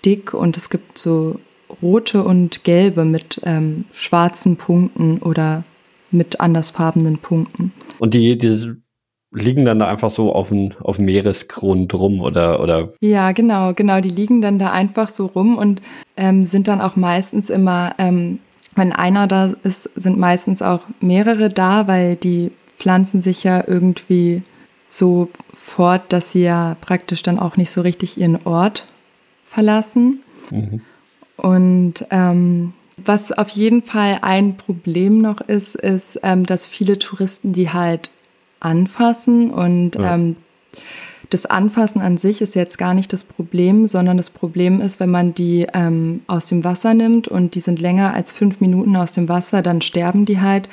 dick 0.05 0.33
und 0.33 0.57
es 0.57 0.69
gibt 0.69 0.97
so 0.97 1.39
rote 1.81 2.23
und 2.23 2.63
gelbe 2.63 3.05
mit 3.05 3.41
ähm, 3.43 3.85
schwarzen 3.91 4.57
Punkten 4.57 5.19
oder 5.19 5.63
mit 6.11 6.39
andersfarbenen 6.39 7.17
Punkten. 7.19 7.71
Und 7.99 8.13
die, 8.13 8.37
diese 8.37 8.77
liegen 9.31 9.65
dann 9.65 9.79
da 9.79 9.87
einfach 9.87 10.09
so 10.09 10.33
auf 10.33 10.49
dem, 10.49 10.71
auf 10.81 10.95
dem 10.95 11.05
Meeresgrund 11.05 11.93
rum 11.93 12.21
oder, 12.21 12.61
oder? 12.61 12.93
Ja, 12.99 13.31
genau, 13.31 13.73
genau. 13.73 14.01
Die 14.01 14.09
liegen 14.09 14.41
dann 14.41 14.57
da 14.57 14.71
einfach 14.71 15.09
so 15.09 15.27
rum 15.27 15.57
und 15.57 15.81
ähm, 16.17 16.43
sind 16.43 16.67
dann 16.67 16.81
auch 16.81 16.95
meistens 16.95 17.49
immer, 17.49 17.93
ähm, 17.99 18.39
wenn 18.75 18.91
einer 18.91 19.27
da 19.27 19.53
ist, 19.63 19.83
sind 19.95 20.17
meistens 20.17 20.61
auch 20.61 20.81
mehrere 20.99 21.49
da, 21.49 21.87
weil 21.87 22.15
die 22.15 22.51
pflanzen 22.75 23.21
sich 23.21 23.43
ja 23.43 23.63
irgendwie 23.65 24.41
so 24.87 25.29
fort, 25.53 26.01
dass 26.09 26.31
sie 26.31 26.43
ja 26.43 26.75
praktisch 26.81 27.21
dann 27.21 27.37
auch 27.37 27.57
nicht 27.57 27.69
so 27.69 27.81
richtig 27.81 28.19
ihren 28.19 28.43
Ort 28.45 28.87
verlassen. 29.43 30.21
Mhm. 30.49 30.81
Und 31.39 32.05
ähm, 32.11 32.73
was 32.97 33.31
auf 33.31 33.49
jeden 33.49 33.81
Fall 33.81 34.19
ein 34.21 34.57
Problem 34.57 35.17
noch 35.17 35.41
ist, 35.41 35.75
ist, 35.75 36.19
ähm, 36.23 36.45
dass 36.45 36.65
viele 36.65 36.99
Touristen 36.99 37.53
die 37.53 37.71
halt 37.71 38.11
anfassen 38.59 39.51
und 39.51 39.95
ja. 39.95 40.15
ähm, 40.15 40.35
das 41.29 41.45
Anfassen 41.45 42.01
an 42.01 42.17
sich 42.17 42.41
ist 42.41 42.55
jetzt 42.55 42.77
gar 42.77 42.93
nicht 42.93 43.13
das 43.13 43.23
Problem, 43.23 43.85
sondern 43.85 44.17
das 44.17 44.31
Problem 44.31 44.81
ist, 44.81 44.99
wenn 44.99 45.11
man 45.11 45.33
die 45.35 45.67
ähm, 45.73 46.21
aus 46.27 46.47
dem 46.47 46.63
Wasser 46.63 46.93
nimmt 46.93 47.27
und 47.27 47.53
die 47.53 47.59
sind 47.59 47.79
länger 47.79 48.13
als 48.13 48.31
fünf 48.31 48.59
Minuten 48.59 48.95
aus 48.95 49.11
dem 49.11 49.29
Wasser, 49.29 49.61
dann 49.61 49.81
sterben 49.81 50.25
die 50.25 50.41
halt. 50.41 50.67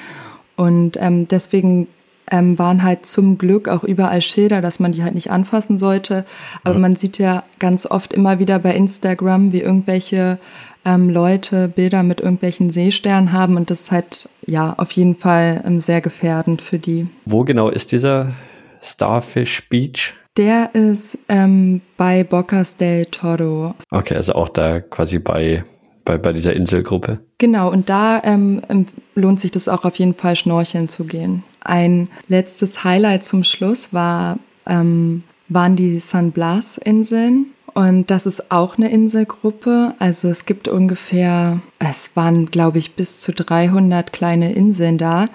Und 0.56 0.96
ähm, 0.98 1.28
deswegen 1.28 1.88
ähm, 2.30 2.58
waren 2.58 2.82
halt 2.82 3.06
zum 3.06 3.38
Glück 3.38 3.68
auch 3.68 3.84
überall 3.84 4.22
Schilder, 4.22 4.60
dass 4.60 4.78
man 4.80 4.92
die 4.92 5.02
halt 5.02 5.14
nicht 5.14 5.30
anfassen 5.30 5.78
sollte. 5.78 6.24
Aber 6.64 6.74
ja. 6.74 6.80
man 6.80 6.96
sieht 6.96 7.18
ja 7.18 7.44
ganz 7.58 7.86
oft 7.86 8.12
immer 8.12 8.38
wieder 8.38 8.58
bei 8.58 8.74
Instagram, 8.74 9.52
wie 9.52 9.60
irgendwelche 9.60 10.38
ähm, 10.86 11.10
Leute 11.10 11.68
Bilder 11.68 12.02
mit 12.02 12.20
irgendwelchen 12.20 12.70
Seesternen 12.70 13.32
haben 13.32 13.56
und 13.56 13.70
das 13.70 13.82
ist 13.82 13.92
halt 13.92 14.28
ja 14.46 14.74
auf 14.78 14.92
jeden 14.92 15.16
Fall 15.16 15.62
ähm, 15.66 15.80
sehr 15.80 16.00
gefährdend 16.00 16.62
für 16.62 16.78
die. 16.78 17.08
Wo 17.24 17.44
genau 17.44 17.68
ist 17.68 17.92
dieser 17.92 18.32
Starfish 18.80 19.68
Beach? 19.68 20.14
Der 20.36 20.74
ist 20.74 21.18
ähm, 21.28 21.80
bei 21.96 22.22
Bocas 22.22 22.76
del 22.76 23.06
Toro. 23.06 23.74
Okay, 23.90 24.14
also 24.14 24.34
auch 24.34 24.50
da 24.50 24.80
quasi 24.80 25.18
bei, 25.18 25.64
bei, 26.06 26.16
bei 26.16 26.32
dieser 26.32 26.54
Inselgruppe. 26.54 27.18
Genau, 27.36 27.70
und 27.70 27.90
da 27.90 28.22
ähm, 28.24 28.62
ähm, 28.70 28.86
lohnt 29.14 29.40
sich 29.40 29.50
das 29.50 29.68
auch 29.68 29.84
auf 29.84 29.96
jeden 29.96 30.14
Fall, 30.14 30.36
schnorcheln 30.36 30.88
zu 30.88 31.04
gehen. 31.04 31.42
Ein 31.60 32.08
letztes 32.28 32.84
Highlight 32.84 33.24
zum 33.24 33.44
Schluss 33.44 33.92
war, 33.92 34.38
ähm, 34.66 35.24
waren 35.48 35.76
die 35.76 36.00
San 36.00 36.30
Blas-Inseln. 36.30 37.46
Und 37.74 38.10
das 38.10 38.24
ist 38.24 38.50
auch 38.50 38.78
eine 38.78 38.88
Inselgruppe. 38.88 39.94
Also 39.98 40.28
es 40.28 40.46
gibt 40.46 40.66
ungefähr, 40.66 41.60
es 41.78 42.12
waren, 42.14 42.46
glaube 42.46 42.78
ich, 42.78 42.94
bis 42.94 43.20
zu 43.20 43.32
300 43.32 44.14
kleine 44.14 44.54
Inseln 44.54 44.96
da. 44.96 45.26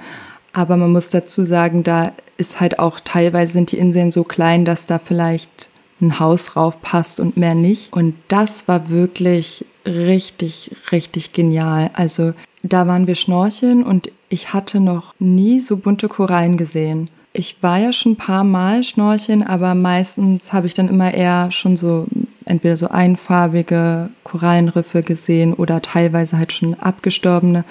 Aber 0.54 0.76
man 0.76 0.92
muss 0.92 1.10
dazu 1.10 1.46
sagen, 1.46 1.84
da 1.84 2.14
ist 2.38 2.60
halt 2.60 2.80
auch 2.80 3.00
teilweise 3.00 3.54
sind 3.54 3.72
die 3.72 3.78
Inseln 3.78 4.12
so 4.12 4.24
klein, 4.24 4.66
dass 4.66 4.88
da 4.88 4.98
vielleicht 4.98 5.70
ein 6.02 6.20
Haus 6.20 6.56
raufpasst 6.56 7.20
und 7.20 7.38
mehr 7.38 7.56
nicht. 7.56 7.94
Und 7.94 8.16
das 8.28 8.68
war 8.68 8.90
wirklich 8.90 9.66
richtig, 9.86 10.72
richtig 10.92 11.34
genial. 11.34 11.92
Also 11.94 12.34
da 12.64 12.88
waren 12.88 13.08
wir 13.08 13.16
schnorcheln 13.16 13.84
und 13.84 14.12
ich 14.30 14.54
hatte 14.54 14.80
noch 14.80 15.14
nie 15.20 15.60
so 15.60 15.78
bunte 15.78 16.08
Korallen 16.08 16.58
gesehen. 16.58 17.10
Ich 17.34 17.58
war 17.62 17.80
ja 17.80 17.94
schon 17.94 18.14
ein 18.14 18.18
paar 18.18 18.44
Mal 18.44 18.84
schnorcheln, 18.84 19.44
aber 19.44 19.74
meistens 19.74 20.54
habe 20.54 20.68
ich 20.68 20.74
dann 20.74 20.90
immer 20.90 21.14
eher 21.14 21.50
schon 21.52 21.78
so 21.78 22.06
entweder 22.46 22.78
so 22.78 22.90
einfarbige 22.90 24.10
Korallenriffe 24.24 25.04
gesehen 25.04 25.54
oder 25.54 25.82
teilweise 25.82 26.38
halt 26.38 26.52
schon 26.52 26.76
abgestorbene. 26.76 27.64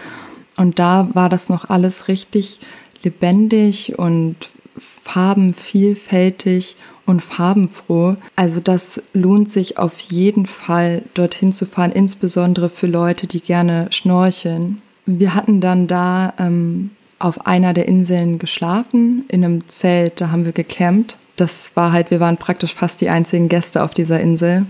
Und 0.57 0.79
da 0.79 1.09
war 1.13 1.29
das 1.29 1.49
noch 1.49 1.69
alles 1.69 2.09
richtig 2.09 2.59
lebendig 3.03 3.99
und 3.99 4.37
farbenvielfältig 4.77 6.77
und 7.11 7.21
farbenfroh. 7.21 8.17
Also 8.37 8.61
das 8.61 9.03
lohnt 9.13 9.51
sich 9.51 9.79
auf 9.79 9.99
jeden 10.01 10.47
Fall, 10.47 11.03
dorthin 11.15 11.53
zu 11.53 11.67
fahren, 11.67 11.93
insbesondere 11.93 12.71
für 12.71 12.87
Leute, 12.87 13.27
die 13.27 13.41
gerne 13.41 13.89
schnorcheln. 13.91 14.81
Wir 15.07 15.35
hatten 15.35 15.61
dann 15.61 15.87
da 15.87 16.33
ähm, 16.39 16.91
auf 17.19 17.47
einer 17.47 17.75
der 17.75 17.87
Inseln 17.89 18.39
geschlafen, 18.39 19.25
in 19.29 19.45
einem 19.45 19.69
Zelt, 19.69 20.21
da 20.21 20.31
haben 20.31 20.45
wir 20.45 20.53
gecampt. 20.53 21.19
Das 21.37 21.73
war 21.75 21.93
halt, 21.93 22.11
wir 22.11 22.21
waren 22.21 22.37
praktisch 22.37 22.75
fast 22.75 23.01
die 23.01 23.09
einzigen 23.09 23.49
Gäste 23.49 23.83
auf 23.83 23.93
dieser 23.93 24.21
Insel. 24.21 24.67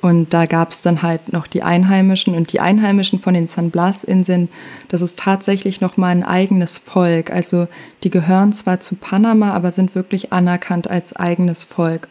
Und 0.00 0.32
da 0.32 0.46
gab 0.46 0.70
es 0.70 0.80
dann 0.80 1.02
halt 1.02 1.32
noch 1.32 1.46
die 1.46 1.62
Einheimischen 1.62 2.34
und 2.34 2.52
die 2.52 2.60
Einheimischen 2.60 3.20
von 3.20 3.34
den 3.34 3.46
San 3.46 3.70
Blas-Inseln, 3.70 4.48
das 4.88 5.02
ist 5.02 5.18
tatsächlich 5.18 5.82
nochmal 5.82 6.12
ein 6.12 6.24
eigenes 6.24 6.78
Volk. 6.78 7.30
Also 7.30 7.68
die 8.02 8.10
gehören 8.10 8.54
zwar 8.54 8.80
zu 8.80 8.96
Panama, 8.96 9.52
aber 9.52 9.70
sind 9.70 9.94
wirklich 9.94 10.32
anerkannt 10.32 10.88
als 10.88 11.14
eigenes 11.14 11.64
Volk. 11.64 12.08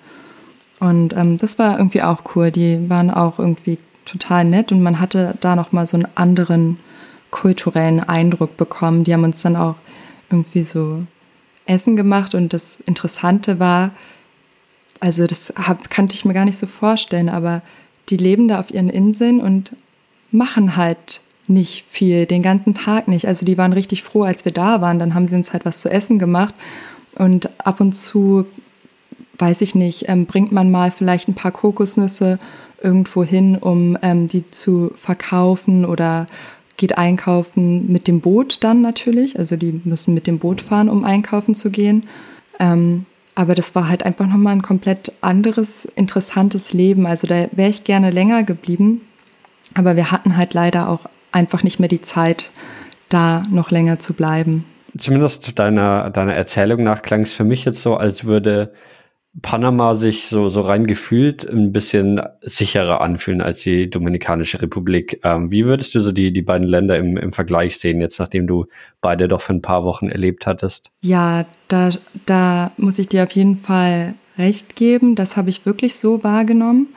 Und 0.79 1.15
ähm, 1.15 1.37
das 1.37 1.57
war 1.57 1.77
irgendwie 1.77 2.03
auch 2.03 2.21
cool. 2.35 2.51
Die 2.51 2.89
waren 2.89 3.09
auch 3.09 3.39
irgendwie 3.39 3.79
total 4.05 4.45
nett 4.45 4.71
und 4.71 4.81
man 4.81 4.99
hatte 4.99 5.35
da 5.41 5.55
nochmal 5.55 5.85
so 5.85 5.97
einen 5.97 6.07
anderen 6.15 6.77
kulturellen 7.31 8.01
Eindruck 8.01 8.55
bekommen. 8.55 9.03
Die 9.03 9.13
haben 9.13 9.23
uns 9.23 9.41
dann 9.41 9.55
auch 9.55 9.75
irgendwie 10.29 10.63
so 10.63 10.99
Essen 11.65 11.95
gemacht 11.95 12.33
und 12.33 12.53
das 12.53 12.79
Interessante 12.81 13.59
war, 13.59 13.91
also 14.99 15.27
das 15.27 15.53
hab, 15.55 15.89
kannte 15.89 16.15
ich 16.15 16.25
mir 16.25 16.33
gar 16.33 16.45
nicht 16.45 16.57
so 16.57 16.67
vorstellen, 16.67 17.29
aber 17.29 17.61
die 18.09 18.17
leben 18.17 18.47
da 18.47 18.59
auf 18.59 18.71
ihren 18.71 18.89
Inseln 18.89 19.39
und 19.39 19.75
machen 20.31 20.75
halt 20.75 21.21
nicht 21.47 21.85
viel, 21.89 22.25
den 22.25 22.43
ganzen 22.43 22.73
Tag 22.73 23.07
nicht. 23.07 23.27
Also 23.27 23.45
die 23.45 23.57
waren 23.57 23.73
richtig 23.73 24.03
froh, 24.03 24.23
als 24.23 24.45
wir 24.45 24.51
da 24.51 24.81
waren. 24.81 24.99
Dann 24.99 25.15
haben 25.15 25.27
sie 25.27 25.35
uns 25.35 25.51
halt 25.51 25.65
was 25.65 25.81
zu 25.81 25.89
essen 25.89 26.19
gemacht. 26.19 26.53
Und 27.15 27.49
ab 27.65 27.81
und 27.81 27.93
zu, 27.93 28.45
weiß 29.39 29.61
ich 29.61 29.73
nicht, 29.73 30.07
ähm, 30.07 30.25
bringt 30.25 30.51
man 30.51 30.69
mal 30.69 30.91
vielleicht 30.91 31.27
ein 31.27 31.33
paar 31.33 31.51
Kokosnüsse 31.51 32.39
irgendwo 32.81 33.23
hin, 33.23 33.57
um 33.57 33.97
ähm, 34.01 34.27
die 34.27 34.49
zu 34.51 34.91
verkaufen 34.95 35.85
oder 35.85 36.27
geht 36.77 36.97
einkaufen 36.97 37.91
mit 37.91 38.07
dem 38.07 38.21
Boot 38.21 38.63
dann 38.63 38.81
natürlich. 38.81 39.37
Also 39.37 39.57
die 39.57 39.81
müssen 39.83 40.13
mit 40.13 40.27
dem 40.27 40.39
Boot 40.39 40.61
fahren, 40.61 40.87
um 40.87 41.03
einkaufen 41.03 41.55
zu 41.55 41.71
gehen. 41.71 42.03
Ähm, 42.59 43.05
aber 43.39 43.55
das 43.55 43.73
war 43.73 43.87
halt 43.87 44.03
einfach 44.03 44.27
nochmal 44.27 44.51
ein 44.51 44.61
komplett 44.61 45.13
anderes, 45.21 45.85
interessantes 45.95 46.73
Leben. 46.73 47.05
Also 47.05 47.25
da 47.25 47.47
wäre 47.53 47.69
ich 47.69 47.85
gerne 47.85 48.11
länger 48.11 48.43
geblieben. 48.43 49.07
Aber 49.75 49.95
wir 49.95 50.11
hatten 50.11 50.35
halt 50.35 50.53
leider 50.53 50.89
auch 50.89 51.05
einfach 51.31 51.63
nicht 51.63 51.79
mehr 51.79 51.87
die 51.87 52.01
Zeit, 52.01 52.51
da 53.07 53.43
noch 53.49 53.71
länger 53.71 53.97
zu 53.97 54.13
bleiben. 54.13 54.65
Zumindest 54.97 55.57
deiner, 55.57 56.09
deiner 56.09 56.33
Erzählung 56.33 56.83
nach 56.83 57.01
klang 57.01 57.21
es 57.21 57.31
für 57.31 57.45
mich 57.45 57.63
jetzt 57.63 57.81
so, 57.81 57.95
als 57.95 58.25
würde 58.25 58.73
Panama 59.41 59.93
sich 59.93 60.27
so, 60.27 60.49
so 60.49 60.61
rein 60.61 60.87
gefühlt 60.87 61.47
ein 61.47 61.71
bisschen 61.71 62.19
sicherer 62.41 63.01
anfühlen 63.01 63.41
als 63.41 63.61
die 63.61 63.89
Dominikanische 63.89 64.61
Republik. 64.61 65.21
Ähm, 65.23 65.51
wie 65.51 65.65
würdest 65.65 65.93
du 65.93 65.99
so 65.99 66.11
die, 66.11 66.33
die 66.33 66.41
beiden 66.41 66.67
Länder 66.67 66.97
im, 66.97 67.15
im 67.15 67.31
Vergleich 67.31 67.77
sehen, 67.77 68.01
jetzt 68.01 68.19
nachdem 68.19 68.47
du 68.47 68.65
beide 69.01 69.27
doch 69.27 69.41
für 69.41 69.53
ein 69.53 69.61
paar 69.61 69.83
Wochen 69.83 70.09
erlebt 70.09 70.47
hattest? 70.47 70.91
Ja, 71.01 71.45
da, 71.67 71.91
da 72.25 72.71
muss 72.77 72.97
ich 72.97 73.07
dir 73.07 73.23
auf 73.23 73.31
jeden 73.31 73.57
Fall 73.57 74.15
recht 74.37 74.75
geben. 74.75 75.15
Das 75.15 75.37
habe 75.37 75.49
ich 75.49 75.65
wirklich 75.65 75.95
so 75.95 76.23
wahrgenommen. 76.23 76.87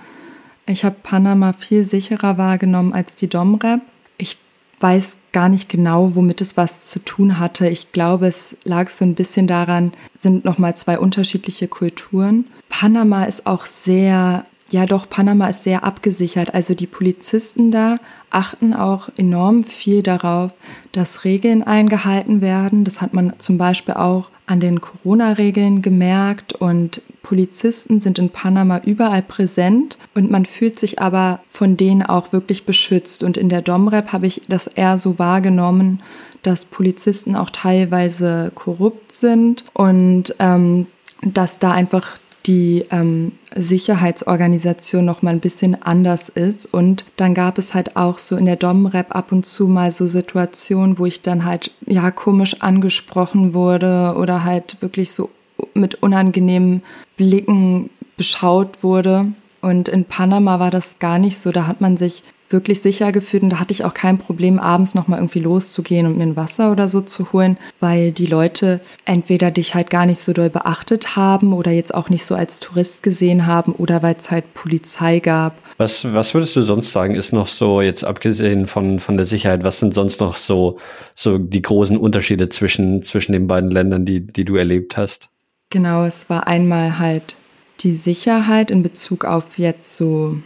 Ich 0.66 0.84
habe 0.84 0.96
Panama 1.02 1.52
viel 1.52 1.84
sicherer 1.84 2.38
wahrgenommen 2.38 2.94
als 2.94 3.14
die 3.14 3.28
Domrep. 3.28 3.80
Ich 4.16 4.38
weiß 4.80 5.18
gar 5.32 5.48
nicht 5.48 5.68
genau, 5.68 6.14
womit 6.14 6.40
es 6.40 6.56
was 6.56 6.86
zu 6.86 6.98
tun 6.98 7.38
hatte. 7.38 7.68
Ich 7.68 7.90
glaube, 7.90 8.26
es 8.26 8.54
lag 8.64 8.88
so 8.88 9.04
ein 9.04 9.14
bisschen 9.14 9.46
daran, 9.46 9.92
sind 10.18 10.44
nochmal 10.44 10.76
zwei 10.76 10.98
unterschiedliche 10.98 11.68
Kulturen. 11.68 12.46
Panama 12.68 13.24
ist 13.24 13.46
auch 13.46 13.66
sehr, 13.66 14.44
ja 14.70 14.86
doch, 14.86 15.08
Panama 15.08 15.48
ist 15.48 15.64
sehr 15.64 15.84
abgesichert. 15.84 16.54
Also 16.54 16.74
die 16.74 16.86
Polizisten 16.86 17.70
da 17.70 17.98
achten 18.30 18.74
auch 18.74 19.08
enorm 19.16 19.62
viel 19.62 20.02
darauf, 20.02 20.52
dass 20.92 21.24
Regeln 21.24 21.62
eingehalten 21.62 22.40
werden. 22.40 22.84
Das 22.84 23.00
hat 23.00 23.14
man 23.14 23.34
zum 23.38 23.58
Beispiel 23.58 23.94
auch 23.94 24.30
an 24.46 24.60
den 24.60 24.80
Corona-Regeln 24.80 25.82
gemerkt 25.82 26.52
und 26.54 27.02
Polizisten 27.22 28.00
sind 28.00 28.18
in 28.18 28.30
Panama 28.30 28.80
überall 28.84 29.22
präsent 29.22 29.96
und 30.14 30.30
man 30.30 30.44
fühlt 30.44 30.78
sich 30.78 31.00
aber 31.00 31.40
von 31.48 31.76
denen 31.76 32.02
auch 32.02 32.32
wirklich 32.32 32.64
beschützt. 32.64 33.22
Und 33.22 33.36
in 33.36 33.48
der 33.48 33.62
Domrep 33.62 34.12
habe 34.12 34.26
ich 34.26 34.42
das 34.48 34.66
eher 34.66 34.98
so 34.98 35.18
wahrgenommen, 35.18 36.02
dass 36.42 36.64
Polizisten 36.64 37.36
auch 37.36 37.50
teilweise 37.50 38.50
korrupt 38.54 39.12
sind 39.12 39.64
und 39.72 40.34
ähm, 40.38 40.86
dass 41.22 41.58
da 41.58 41.70
einfach 41.70 42.18
die 42.46 42.84
ähm, 42.90 43.32
Sicherheitsorganisation 43.54 45.04
noch 45.04 45.22
mal 45.22 45.30
ein 45.30 45.40
bisschen 45.40 45.80
anders 45.80 46.28
ist. 46.28 46.66
Und 46.72 47.04
dann 47.16 47.34
gab 47.34 47.58
es 47.58 47.74
halt 47.74 47.96
auch 47.96 48.18
so 48.18 48.36
in 48.36 48.46
der 48.46 48.56
Domrep 48.56 49.14
ab 49.14 49.32
und 49.32 49.46
zu 49.46 49.68
mal 49.68 49.92
so 49.92 50.06
Situationen, 50.06 50.98
wo 50.98 51.06
ich 51.06 51.22
dann 51.22 51.44
halt 51.44 51.72
ja 51.86 52.10
komisch 52.10 52.60
angesprochen 52.60 53.54
wurde 53.54 54.14
oder 54.18 54.44
halt 54.44 54.78
wirklich 54.80 55.12
so 55.12 55.30
mit 55.74 56.02
unangenehmen 56.02 56.82
Blicken 57.16 57.90
beschaut 58.16 58.82
wurde. 58.82 59.32
Und 59.60 59.88
in 59.88 60.04
Panama 60.04 60.58
war 60.58 60.70
das 60.70 60.98
gar 60.98 61.18
nicht 61.18 61.38
so. 61.38 61.52
Da 61.52 61.66
hat 61.66 61.80
man 61.80 61.96
sich 61.96 62.24
wirklich 62.52 62.80
sicher 62.82 63.12
gefühlt 63.12 63.42
und 63.42 63.50
da 63.50 63.60
hatte 63.60 63.72
ich 63.72 63.84
auch 63.84 63.94
kein 63.94 64.18
Problem, 64.18 64.58
abends 64.58 64.94
nochmal 64.94 65.18
irgendwie 65.18 65.40
loszugehen 65.40 66.06
und 66.06 66.18
mir 66.18 66.24
ein 66.24 66.36
Wasser 66.36 66.70
oder 66.70 66.88
so 66.88 67.00
zu 67.00 67.32
holen, 67.32 67.56
weil 67.80 68.12
die 68.12 68.26
Leute 68.26 68.80
entweder 69.04 69.50
dich 69.50 69.74
halt 69.74 69.90
gar 69.90 70.06
nicht 70.06 70.20
so 70.20 70.32
doll 70.32 70.50
beachtet 70.50 71.16
haben 71.16 71.52
oder 71.52 71.70
jetzt 71.70 71.94
auch 71.94 72.08
nicht 72.08 72.24
so 72.24 72.34
als 72.34 72.60
Tourist 72.60 73.02
gesehen 73.02 73.46
haben 73.46 73.72
oder 73.72 74.02
weil 74.02 74.16
es 74.18 74.30
halt 74.30 74.54
Polizei 74.54 75.18
gab. 75.18 75.56
Was, 75.78 76.04
was 76.12 76.34
würdest 76.34 76.54
du 76.56 76.62
sonst 76.62 76.92
sagen, 76.92 77.14
ist 77.14 77.32
noch 77.32 77.48
so, 77.48 77.80
jetzt 77.80 78.04
abgesehen 78.04 78.66
von, 78.66 79.00
von 79.00 79.16
der 79.16 79.26
Sicherheit, 79.26 79.64
was 79.64 79.80
sind 79.80 79.94
sonst 79.94 80.20
noch 80.20 80.36
so, 80.36 80.78
so 81.14 81.38
die 81.38 81.62
großen 81.62 81.96
Unterschiede 81.96 82.48
zwischen, 82.48 83.02
zwischen 83.02 83.32
den 83.32 83.46
beiden 83.46 83.70
Ländern, 83.70 84.04
die, 84.04 84.20
die 84.20 84.44
du 84.44 84.56
erlebt 84.56 84.96
hast? 84.96 85.31
Genau, 85.72 86.04
es 86.04 86.30
war 86.30 86.46
einmal 86.46 87.00
halt 87.00 87.36
die 87.80 87.94
Sicherheit 87.94 88.70
in 88.70 88.82
Bezug 88.82 89.24
auf 89.24 89.58
jetzt 89.58 89.96
so 89.96 90.36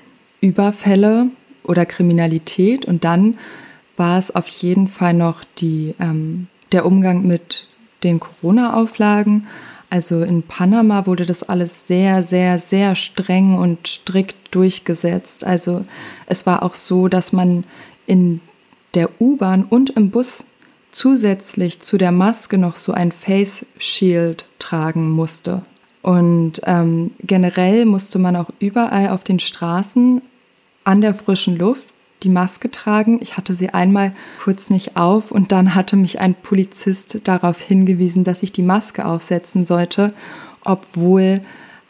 Überfälle, 0.40 1.28
oder 1.66 1.86
Kriminalität. 1.86 2.84
Und 2.84 3.04
dann 3.04 3.38
war 3.96 4.18
es 4.18 4.34
auf 4.34 4.48
jeden 4.48 4.88
Fall 4.88 5.14
noch 5.14 5.44
die, 5.58 5.94
ähm, 6.00 6.48
der 6.72 6.86
Umgang 6.86 7.26
mit 7.26 7.68
den 8.02 8.20
Corona-Auflagen. 8.20 9.46
Also 9.88 10.22
in 10.22 10.42
Panama 10.42 11.06
wurde 11.06 11.26
das 11.26 11.42
alles 11.44 11.86
sehr, 11.86 12.22
sehr, 12.22 12.58
sehr 12.58 12.96
streng 12.96 13.56
und 13.56 13.86
strikt 13.86 14.54
durchgesetzt. 14.54 15.44
Also 15.44 15.82
es 16.26 16.46
war 16.46 16.62
auch 16.62 16.74
so, 16.74 17.08
dass 17.08 17.32
man 17.32 17.64
in 18.06 18.40
der 18.94 19.20
U-Bahn 19.20 19.64
und 19.64 19.90
im 19.90 20.10
Bus 20.10 20.44
zusätzlich 20.96 21.80
zu 21.82 21.98
der 21.98 22.10
Maske 22.10 22.56
noch 22.56 22.76
so 22.76 22.92
ein 22.92 23.12
Face 23.12 23.66
Shield 23.76 24.46
tragen 24.58 25.10
musste. 25.10 25.62
Und 26.00 26.62
ähm, 26.64 27.10
generell 27.20 27.84
musste 27.84 28.18
man 28.18 28.34
auch 28.34 28.48
überall 28.60 29.10
auf 29.10 29.22
den 29.22 29.38
Straßen 29.38 30.22
an 30.84 31.00
der 31.02 31.12
frischen 31.12 31.58
Luft 31.58 31.88
die 32.22 32.30
Maske 32.30 32.70
tragen. 32.70 33.18
Ich 33.20 33.36
hatte 33.36 33.52
sie 33.52 33.70
einmal 33.70 34.12
kurz 34.42 34.70
nicht 34.70 34.96
auf 34.96 35.30
und 35.30 35.52
dann 35.52 35.74
hatte 35.74 35.96
mich 35.96 36.18
ein 36.18 36.34
Polizist 36.34 37.20
darauf 37.24 37.60
hingewiesen, 37.60 38.24
dass 38.24 38.42
ich 38.42 38.52
die 38.52 38.62
Maske 38.62 39.04
aufsetzen 39.04 39.66
sollte, 39.66 40.08
obwohl 40.64 41.42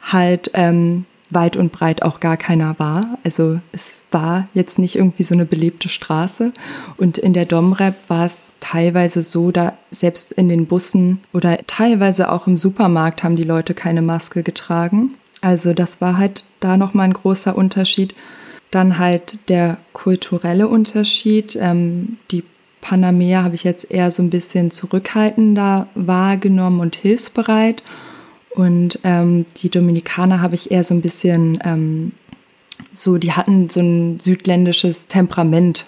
halt 0.02 0.50
ähm, 0.54 1.04
weit 1.30 1.56
und 1.56 1.72
breit 1.72 2.02
auch 2.02 2.20
gar 2.20 2.36
keiner 2.36 2.78
war. 2.78 3.18
Also 3.24 3.60
es 3.72 4.02
war 4.10 4.48
jetzt 4.54 4.78
nicht 4.78 4.96
irgendwie 4.96 5.24
so 5.24 5.34
eine 5.34 5.44
belebte 5.44 5.88
Straße. 5.88 6.52
Und 6.96 7.18
in 7.18 7.32
der 7.32 7.46
Domrep 7.46 7.94
war 8.08 8.26
es 8.26 8.52
teilweise 8.60 9.22
so, 9.22 9.50
da 9.50 9.74
selbst 9.90 10.32
in 10.32 10.48
den 10.48 10.66
Bussen 10.66 11.20
oder 11.32 11.58
teilweise 11.66 12.30
auch 12.30 12.46
im 12.46 12.58
Supermarkt 12.58 13.22
haben 13.22 13.36
die 13.36 13.42
Leute 13.42 13.74
keine 13.74 14.02
Maske 14.02 14.42
getragen. 14.42 15.14
Also 15.40 15.72
das 15.72 16.00
war 16.00 16.16
halt 16.16 16.44
da 16.60 16.76
nochmal 16.76 17.06
ein 17.06 17.14
großer 17.14 17.56
Unterschied. 17.56 18.14
Dann 18.70 18.98
halt 18.98 19.38
der 19.48 19.78
kulturelle 19.92 20.68
Unterschied. 20.68 21.56
Ähm, 21.60 22.18
die 22.30 22.44
Panameer 22.80 23.42
habe 23.42 23.56
ich 23.56 23.64
jetzt 23.64 23.90
eher 23.90 24.10
so 24.12 24.22
ein 24.22 24.30
bisschen 24.30 24.70
zurückhaltender 24.70 25.88
wahrgenommen 25.94 26.80
und 26.80 26.94
hilfsbereit. 26.94 27.82
Und 28.56 29.00
ähm, 29.04 29.44
die 29.58 29.68
Dominikaner 29.68 30.40
habe 30.40 30.54
ich 30.54 30.70
eher 30.70 30.82
so 30.82 30.94
ein 30.94 31.02
bisschen 31.02 31.58
ähm, 31.62 32.12
so, 32.90 33.18
die 33.18 33.32
hatten 33.32 33.68
so 33.68 33.80
ein 33.80 34.18
südländisches 34.18 35.08
Temperament, 35.08 35.84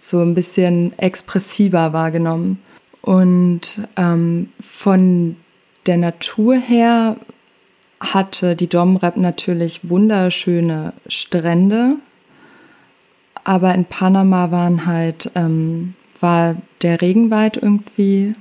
so 0.00 0.20
ein 0.20 0.34
bisschen 0.34 0.98
expressiver 0.98 1.92
wahrgenommen. 1.92 2.58
Und 3.02 3.80
ähm, 3.96 4.50
von 4.60 5.36
der 5.86 5.96
Natur 5.96 6.56
her 6.56 7.18
hatte 8.00 8.56
die 8.56 8.66
Domrep 8.66 9.16
natürlich 9.16 9.88
wunderschöne 9.88 10.94
Strände, 11.06 11.98
aber 13.44 13.76
in 13.76 13.84
Panama 13.84 14.50
waren 14.50 14.86
halt, 14.86 15.30
ähm, 15.36 15.94
war 16.18 16.56
der 16.82 17.00
Regenwald 17.00 17.56
irgendwie 17.56 18.34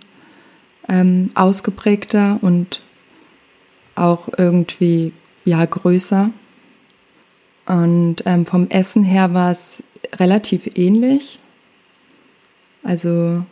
ähm, 0.90 1.30
ausgeprägter 1.36 2.40
und 2.42 2.82
auch 3.98 4.28
irgendwie 4.38 5.14
ja 5.46 5.64
größer. 5.66 6.30
Und 7.66 8.24
ähm, 8.26 8.46
vom 8.46 8.70
Essen 8.70 9.04
her 9.04 9.34
war 9.34 9.52
es 9.52 9.84
relativ 10.20 10.78
ähnlich. 10.78 11.40
Also 12.84 13.44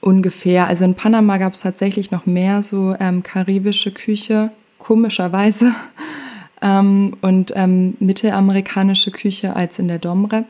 ungefähr. 0.00 0.66
Also 0.66 0.84
in 0.84 0.94
Panama 0.94 1.38
gab 1.38 1.54
es 1.54 1.60
tatsächlich 1.60 2.10
noch 2.10 2.26
mehr 2.26 2.62
so 2.62 2.94
ähm, 3.00 3.22
karibische 3.22 3.92
Küche, 3.92 4.50
komischerweise. 4.78 5.72
ähm, 6.62 7.16
und 7.22 7.52
ähm, 7.56 7.96
mittelamerikanische 8.00 9.10
Küche 9.10 9.56
als 9.56 9.78
in 9.78 9.88
der 9.88 9.98
Domrep. 9.98 10.44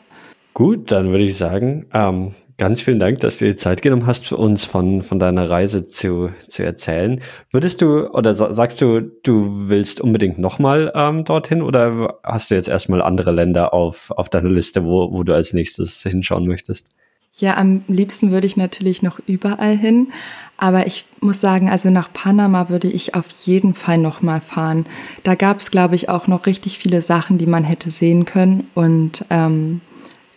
Gut, 0.55 0.91
dann 0.91 1.11
würde 1.11 1.25
ich 1.25 1.37
sagen, 1.37 1.87
ähm, 1.95 2.33
ganz 2.59 2.83
vielen 2.83 2.99
Dank, 2.99 3.19
dass 3.21 3.39
du 3.39 3.47
dir 3.47 3.57
Zeit 3.57 3.83
genommen 3.83 4.07
hast, 4.07 4.33
uns 4.33 4.65
von, 4.65 5.03
von 5.03 5.19
deiner 5.19 5.49
Reise 5.49 5.87
zu, 5.87 6.31
zu 6.49 6.65
erzählen. 6.65 7.21
Würdest 7.51 7.81
du 7.81 8.09
oder 8.09 8.35
sagst 8.35 8.81
du, 8.81 9.01
du 9.23 9.69
willst 9.69 10.01
unbedingt 10.01 10.39
nochmal 10.39 10.93
ähm, 10.95 11.25
dorthin 11.25 11.63
oder 11.63 12.19
hast 12.23 12.51
du 12.51 12.57
jetzt 12.57 12.69
erstmal 12.69 13.01
andere 13.01 13.31
Länder 13.31 13.73
auf, 13.73 14.11
auf 14.11 14.29
deiner 14.29 14.51
Liste, 14.51 14.85
wo, 14.85 15.13
wo 15.13 15.23
du 15.23 15.35
als 15.35 15.55
nächstes 15.55 16.03
hinschauen 16.03 16.47
möchtest? 16.47 16.89
Ja, 17.35 17.57
am 17.57 17.83
liebsten 17.87 18.33
würde 18.33 18.49
ich 18.49 18.57
natürlich 18.57 19.03
noch 19.03 19.21
überall 19.27 19.77
hin. 19.77 20.09
Aber 20.57 20.89
ich 20.89 21.05
muss 21.21 21.41
sagen, 21.41 21.71
also 21.71 21.89
nach 21.89 22.13
Panama 22.13 22.69
würde 22.69 22.89
ich 22.89 23.15
auf 23.15 23.29
jeden 23.45 23.75
Fall 23.75 23.99
nochmal 23.99 24.41
fahren. 24.41 24.87
Da 25.23 25.37
gab 25.37 25.61
es, 25.61 25.71
glaube 25.71 25.95
ich, 25.95 26.09
auch 26.09 26.27
noch 26.27 26.47
richtig 26.47 26.81
viele 26.81 27.01
Sachen, 27.01 27.39
die 27.39 27.47
man 27.47 27.63
hätte 27.63 27.93
sehen 27.93 28.25
können. 28.25 28.67
Und 28.75 29.25
ähm, 29.31 29.83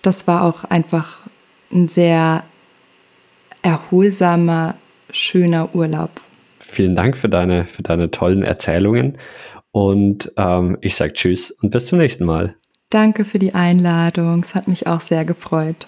das 0.03 0.27
war 0.27 0.43
auch 0.43 0.63
einfach 0.65 1.20
ein 1.71 1.87
sehr 1.87 2.43
erholsamer, 3.61 4.75
schöner 5.11 5.73
Urlaub. 5.75 6.09
Vielen 6.59 6.95
Dank 6.95 7.17
für 7.17 7.29
deine, 7.29 7.65
für 7.65 7.83
deine 7.83 8.11
tollen 8.11 8.43
Erzählungen. 8.43 9.17
Und 9.71 10.31
ähm, 10.37 10.77
ich 10.81 10.95
sage 10.95 11.13
Tschüss 11.13 11.51
und 11.51 11.71
bis 11.71 11.87
zum 11.87 11.99
nächsten 11.99 12.25
Mal. 12.25 12.55
Danke 12.89 13.23
für 13.23 13.39
die 13.39 13.55
Einladung. 13.55 14.41
Es 14.41 14.53
hat 14.53 14.67
mich 14.67 14.87
auch 14.87 14.99
sehr 14.99 15.23
gefreut. 15.23 15.87